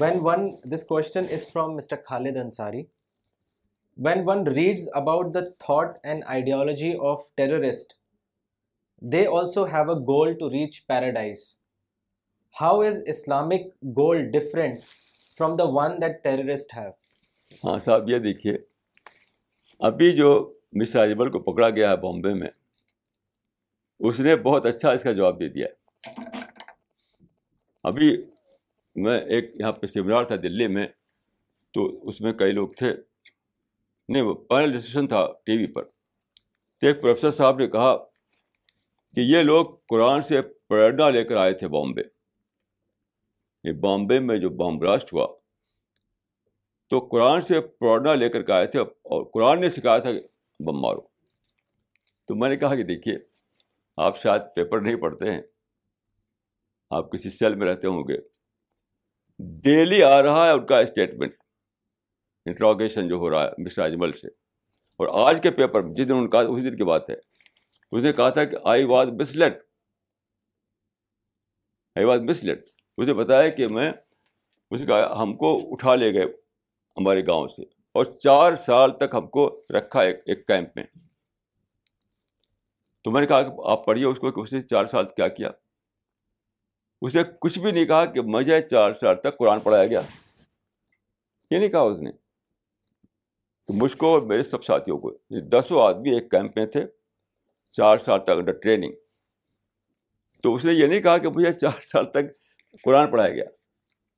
when 0.01 0.19
one 0.23 0.49
this 0.73 0.84
question 0.88 1.26
is 1.34 1.47
from 1.51 1.76
mister 1.76 1.95
Khalid 2.05 2.38
Ansari 2.38 2.84
when 3.97 4.23
one 4.26 4.47
reads 4.47 4.89
about 4.93 5.34
the 5.34 5.39
thought 5.59 5.97
and 6.03 6.23
ideology 6.27 6.93
of 7.09 7.23
terrorist 7.35 7.93
they 9.01 9.26
also 9.27 9.65
have 9.65 9.91
a 9.91 9.97
goal 10.07 10.34
to 10.34 10.49
reach 10.49 10.85
paradise 10.88 11.47
how 12.55 12.81
is 12.81 13.01
Islamic 13.07 13.67
goal 13.97 14.30
different 14.31 14.80
from 15.39 15.55
the 15.55 15.63
one 15.69 16.01
that 16.01 16.23
terrorist 16.23 16.77
have 16.77 16.91
ہاں 17.64 17.80
صاحب، 17.80 18.10
یہ 18.10 18.19
دیکھیے، 18.19 18.57
ابھی 19.80 20.11
جو 20.11 20.53
مسر 20.73 20.99
اجمل 20.99 21.32
کو 21.32 21.40
پکڑا 21.40 21.69
گیا 21.69 21.91
ہے 21.91 21.98
بامبے 21.98 22.34
میں، 22.34 22.49
اس 23.99 24.19
نے 24.19 24.36
بہت 24.36 24.65
اچھا 24.65 24.91
اس 24.91 25.03
کا 25.03 25.11
جواب 25.11 25.40
دے 25.40 25.49
دیا۔ 25.49 25.68
ہے 25.68 25.73
ابھی 27.84 28.18
میں 28.95 29.19
ایک 29.19 29.52
یہاں 29.56 29.72
پہ 29.72 29.88
سیمینار 29.88 30.23
تھا 30.23 30.36
دلی 30.36 30.68
میں، 30.68 30.88
تو 31.73 32.07
اس 32.07 32.22
میں 32.22 32.34
کئی 32.34 32.52
لوگ 32.52 32.69
تھے۔ 32.69 32.94
نہیں، 34.10 34.22
وہ 34.22 34.34
پینل 34.34 34.77
ڈسکشن 34.77 35.07
تھا 35.07 35.27
ٹی 35.45 35.57
وی 35.57 35.68
پر۔ 35.68 35.84
تو 36.80 36.88
ایک 36.88 37.02
پروفیسر 37.02 37.32
صاحب 37.32 37.60
نے 37.60 37.68
کہا 37.68 37.98
کہ 39.15 39.19
یہ 39.19 39.44
لوگ 39.44 39.65
قرآن 39.65 40.22
سے 40.22 40.41
پریرنا 40.41 41.10
لے 41.10 41.23
کر 41.23 41.36
آئے 41.36 41.53
تھے 41.53 41.68
بامبے 41.68 42.02
یہ 43.64 43.72
بامبے 43.72 44.19
میں 44.19 44.38
جو 44.38 44.49
بام 44.49 44.77
براسٹ 44.77 45.14
ہوا 45.14 45.44
تو 46.87 46.99
قرآن 46.99 47.41
سے 47.41 47.61
پریرنا 47.61 48.15
لے 48.15 48.29
کر 48.29 48.41
کے 48.41 48.53
آئے 48.53 48.67
تھے 48.67 48.79
اور 48.79 49.25
قرآن 49.31 49.61
نے 49.61 49.69
سکھایا 49.69 49.97
تھا 49.97 50.11
کہ 50.11 50.21
بم 50.59 50.79
مارو۔ 50.79 51.01
تو 52.27 52.35
میں 52.35 52.49
نے 52.49 52.57
کہا 52.57 52.75
کہ 52.75 52.83
دیکھیے، 52.83 53.17
آپ 53.97 54.21
شاید 54.21 54.41
پیپر 54.55 54.81
نہیں 54.81 54.95
پڑھتے 54.95 55.31
ہیں، 55.31 55.41
آپ 56.89 57.11
کسی 57.11 57.29
سیل 57.29 57.55
میں 57.55 57.67
رہتے 57.67 57.87
ہوں 57.87 58.03
گے۔ 58.03 58.17
ڈیلی 59.39 60.03
آ 60.03 60.23
رہا 60.23 60.45
ہے 60.45 60.51
ان 60.51 60.65
کا 60.65 60.79
اسٹیٹمنٹ 60.79 61.33
انٹروگیشن 62.45 63.07
جو 63.07 63.15
ہو 63.15 63.29
رہا 63.29 63.43
ہے 63.43 63.63
مسٹر 63.63 63.81
اجمل 63.81 64.11
سے۔ 64.11 64.27
اور 64.97 65.27
آج 65.29 65.39
کے 65.43 65.51
پیپر، 65.51 65.81
جس 65.81 66.07
دن 66.07 66.13
ان 66.13 66.29
کا، 66.29 66.39
اسی 66.39 66.69
دن 66.69 66.77
کی 66.77 66.83
بات 66.83 67.09
ہے۔ 67.09 67.15
اس 67.91 68.03
نے 68.03 68.13
کہا 68.13 68.29
تھا 68.29 68.43
کہ 68.43 68.57
I 68.63 68.83
was 68.83 69.07
misled 69.35 69.57
I 71.95 72.05
was 72.05 72.19
misled 72.43 72.65
اس 72.97 73.07
نے 73.07 73.13
بتایا 73.13 73.49
کہ 73.49 73.67
میں، 73.67 73.91
اس 74.71 74.81
نے 74.81 74.87
کہا 74.87 75.21
ہم 75.21 75.37
کو 75.37 75.59
اٹھا 75.71 75.95
لے 75.95 76.13
گئے۔ 76.13 76.44
ہمارے 76.97 77.22
گاؤں 77.27 77.47
سے۔ 77.47 77.61
اور 77.91 78.05
چار 78.05 78.55
سال 78.55 78.97
تک 78.97 79.13
ہم 79.13 79.27
کو 79.27 79.65
رکھا 79.69 80.01
ایک 80.01 80.19
ایک 80.26 80.47
کیمپ 80.47 80.69
میں۔ 80.76 80.84
تو 83.03 83.11
میں 83.11 83.22
نے 83.22 83.27
کہا 83.27 83.41
کہ 83.41 83.51
آپ 83.65 83.85
پڑھیے 83.85 84.05
اس 84.05 84.17
کو 84.17 84.31
کہ 84.31 84.39
اس 84.39 84.53
نے 84.53 84.61
چار 84.61 84.85
سال 84.85 85.05
کیا 85.05 85.27
کیا۔ 85.27 85.51
اسے 87.01 87.19
کچھ 87.39 87.59
بھی 87.59 87.72
نہیں 87.72 87.85
کہا 87.85 88.05
کہ 88.05 88.22
مجھے 88.22 88.61
چار 88.61 88.93
سال 88.93 89.15
تک 89.15 89.38
قرآن 89.38 89.59
پڑھایا 89.59 89.85
گیا۔ 89.85 90.01
یہ 91.51 91.57
نہیں 91.57 91.69
کہا 91.69 91.80
اس 91.80 91.99
نے۔ 91.99 92.11
کہ 93.67 93.73
مجھ 93.73 93.97
کو 93.97 94.13
اور 94.13 94.22
میرے 94.22 94.43
سب 94.43 94.63
ساتھیوں 94.63 94.97
کو 94.97 95.11
دسوں 95.30 95.81
آدمی 95.81 96.09
ایک 96.09 96.31
کیمپ 96.31 96.57
میں 96.57 96.65
تھے، 96.65 96.85
چار 97.72 97.97
سال 97.97 98.23
تک 98.23 98.30
انڈر 98.30 98.51
ٹریننگ 98.51 98.93
تو 100.43 100.55
اس 100.55 100.65
نے 100.65 100.73
یہ 100.73 100.88
نہیں 100.88 101.01
کہا 101.01 101.17
کہ 101.17 101.30
مجھے 101.30 101.53
چار 101.53 101.81
سال 101.81 102.11
تک 102.11 102.23
قرآن 102.84 103.11
پڑھایا 103.11 103.35
گیا۔ 103.35 103.45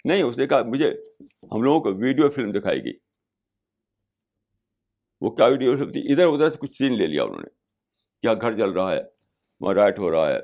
نہیں، 0.05 0.23
اس 0.23 0.37
نے 0.37 0.47
کہا 0.47 0.63
مجھے 0.63 0.91
ہم 1.51 1.61
لوگوں 1.61 1.79
کو 1.79 1.93
ویڈیو 1.93 2.29
فلم 2.29 2.51
دکھائی 2.51 2.83
گئی۔ 2.83 2.93
وہ 5.21 5.35
کیا 5.35 5.45
ویڈیو 5.45 5.77
فلم 5.77 5.91
تھی؟ 5.91 6.11
ادھر 6.11 6.27
ادھر 6.27 6.51
سے 6.51 6.57
کچھ 6.59 6.77
سین 6.77 6.97
لے 6.97 7.07
لیا 7.07 7.23
انہوں 7.23 7.41
نے۔ 7.41 7.47
کیا 8.21 8.33
گھر 8.33 8.53
جل 8.53 8.69
رہا 8.69 8.91
ہے؟ 8.91 9.01
وہاں 9.59 9.73
رائٹ 9.73 9.99
ہو 9.99 10.11
رہا 10.11 10.29
ہے۔ 10.29 10.39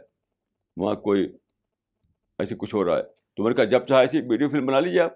وہاں 0.78 0.96
کوئی 0.96 1.38
ایسے 2.40 2.56
کچھ 2.56 2.76
ہو 2.76 2.84
رہا 2.84 2.98
ہے۔ 2.98 3.04
تو 3.04 3.44
میں 3.44 3.50
نے 3.50 3.56
کہا، 3.56 3.64
جب 3.64 3.86
چاہے 3.86 4.02
ایسی 4.02 4.22
ویڈیو 4.22 4.50
فلم 4.50 4.66
بنا 4.66 4.80
لیجیے 4.80 5.00
آپ۔ 5.00 5.12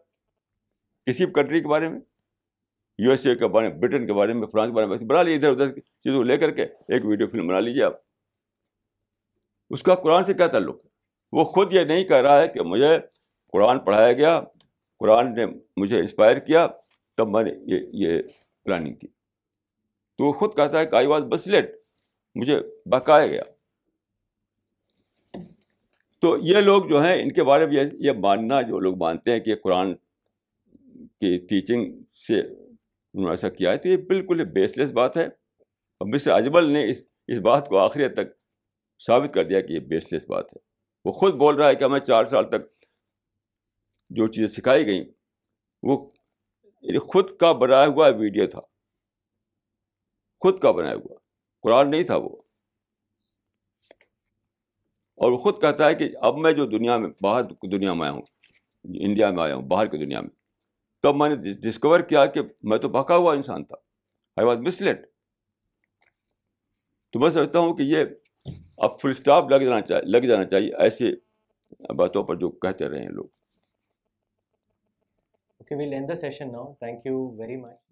کسی 1.06 1.26
بھی 1.26 1.34
کنٹری 1.34 1.62
کے 1.62 1.68
بارے 1.68 1.90
میں 1.90 2.00
یو 2.98 3.12
ایس 3.12 3.26
اے 3.26 3.36
کے 3.36 3.48
بارے 3.48 3.70
میں 3.70 3.78
برٹن 3.78 4.08
کے 4.08 4.14
بارے 4.14 4.34
میں، 4.34 4.48
فرانس 4.48 4.70
کے 4.70 4.76
بارے 4.76 4.88
میں 4.88 4.98
بنا 4.98 5.22
لیجیے، 5.22 5.50
ادھر 5.50 5.62
ادھر 5.62 5.80
چیزوں 5.80 6.18
کو 6.18 6.24
لے 6.24 6.38
کر 6.38 6.52
کے 6.52 6.64
ایک 6.64 7.06
ویڈیو 7.06 7.28
فلم 7.28 7.48
بنا 7.48 7.60
لیجیے 7.60 7.84
آپ۔ 7.84 7.94
اس 9.70 9.84
کا 9.84 9.96
قرآن 9.96 10.24
سے 10.24 10.34
کیا 10.34 10.48
تعلق 10.48 10.86
ہے؟ 10.86 10.90
وہ 11.32 11.44
خود 11.44 11.74
یہ 11.74 11.82
نہیں 11.82 12.04
کہہ 12.04 12.16
رہا 12.16 12.42
ہے 12.42 12.48
کہ 12.48 12.62
مجھے 12.62 13.00
قرآن 13.52 13.80
پڑھایا 13.80 14.14
گیا، 14.14 14.42
قرآن 15.00 15.34
نے 15.34 15.46
مجھے 15.78 16.00
انسپائر 16.00 16.38
کیا، 16.38 16.68
تب 17.18 17.28
میں 17.28 17.44
نے 17.44 17.52
یہ 17.66 17.80
یہ 17.94 18.22
پلاننگ 18.64 18.96
کی۔ 18.96 19.08
تو 20.18 20.26
وہ 20.26 20.34
خود 20.34 20.56
کہتا 20.56 20.80
ہے 20.80 20.86
کہ 20.86 20.96
آئی 20.96 21.08
واز 21.08 21.24
بس 21.24 21.48
لیٹ 21.48 21.76
مجھے 22.36 22.60
بہکایا 22.86 23.28
گیا۔ 23.28 23.42
تو 26.20 26.38
یہ 26.42 26.58
لوگ 26.58 26.84
جو 26.84 27.04
ہیں، 27.04 27.24
ان 27.24 27.32
کے 27.32 27.44
بارے 27.44 27.68
میں 27.68 27.84
یہ 27.94 28.12
ماننا 28.12 28.62
جو 28.62 28.80
لوگ 28.80 28.98
مانتے 28.98 29.32
ہیں 29.32 29.40
کہ 29.40 29.56
قرآن 29.56 29.96
کی 31.20 31.38
ٹیچنگ 31.38 32.04
سے 32.28 32.40
انہوں 32.40 33.26
نے 33.26 33.30
ایسا 33.30 33.50
کیا 33.50 33.72
ہے، 33.72 33.78
تو 33.78 33.90
یہ 33.90 33.98
بالکل 33.98 34.46
بیس 34.46 34.78
لیس 34.78 34.92
بات 34.92 35.18
ہے۔ 35.18 35.26
اور 36.00 36.14
مسٹر 36.14 36.32
اجمل 36.32 36.64
نے 36.64 36.90
اس 36.90 37.08
اس 37.28 37.40
بات 37.40 37.70
کو 37.70 37.78
آخری 37.78 38.08
تک 38.08 38.28
ثابت 39.08 39.34
کر 39.34 39.44
دیا 39.44 39.62
کہ 39.62 39.74
یہ 39.74 39.80
بیس 39.80 40.14
لیس 40.14 40.26
بات 40.28 40.46
ہے۔ 40.46 40.58
وہ 41.06 41.12
خود 41.12 41.34
بول 41.34 41.56
رہا 41.56 41.70
ہے 41.70 41.76
کہ 41.76 41.84
ہمیں 41.84 42.00
چار 42.00 42.26
سال 42.26 42.50
تک 42.50 42.77
جو 44.10 44.28
چیزیں 44.28 44.48
سکھائی 44.48 44.86
گئیں، 44.86 45.06
وہ 45.84 46.12
یعنی 46.64 46.98
خود 46.98 47.38
کا 47.38 47.52
بنایا 47.52 47.86
ہوا 47.86 48.08
ویڈیو 48.08 48.48
تھا۔ 48.48 48.60
خود 50.40 50.60
کا 50.60 50.72
بنایا 50.72 50.96
ہوا۔ 50.96 51.16
قرآن 51.62 51.92
نہیں 51.92 52.04
تھا 52.04 52.16
وہ۔ 52.16 52.30
اور 55.16 55.32
وہ 55.32 55.38
خود 55.38 55.62
کہتا 55.62 55.90
ہے 55.90 55.96
کہ 55.96 56.10
اب 56.22 56.38
میں 56.38 56.52
جو 56.52 56.66
دنیا 56.66 56.98
میں، 56.98 57.10
باہر 57.22 57.44
دنیا 57.44 57.94
میں 57.94 58.04
آیا 58.04 58.12
ہوں، 58.12 58.22
انڈیا 58.84 59.32
میں 59.32 59.44
آیا 59.44 59.56
ہوں، 59.56 59.62
باہر 59.62 59.88
کی 59.88 59.98
دنیا 59.98 60.22
میں، 60.22 60.30
تب 61.04 61.16
میں 61.16 61.30
نے 61.30 61.54
ڈسکور 61.54 62.00
کیا 62.00 62.26
کہ 62.26 62.42
میں 62.64 62.78
تو 62.78 62.90
بکا 62.90 63.16
ہوا 63.16 63.34
انسان 63.34 63.66
تھا۔ 63.66 63.76
آئی 64.36 64.48
واز 64.48 64.58
مسلیٹ 64.58 65.06
تو 67.12 67.20
میں 67.20 67.30
سمجھتا 67.30 67.60
ہوں 67.60 67.78
کہ 67.78 67.82
یہ 67.82 67.98
اب 68.78 69.00
فل 69.00 69.10
اسٹاپ 69.10 69.52
لگ 69.52 69.56
جانا 69.56 69.82
چاہیے، 69.82 70.06
لگ 70.06 70.18
جانا 70.18 70.46
چاہیے، 70.46 70.76
ایسے 70.76 71.06
باتوں 71.94 72.24
پر 72.24 72.36
جو 72.36 72.50
کہتے 72.50 72.90
رہے 72.90 73.00
ہیں 73.00 73.10
لوگ۔ 73.10 73.37
Okay, 75.68 75.76
we'll 75.76 75.94
end 75.94 76.08
the 76.10 76.16
session 76.16 76.54
now. 76.54 76.78
Thank 76.80 77.04
you 77.04 77.36
very 77.38 77.58
much. 77.58 77.87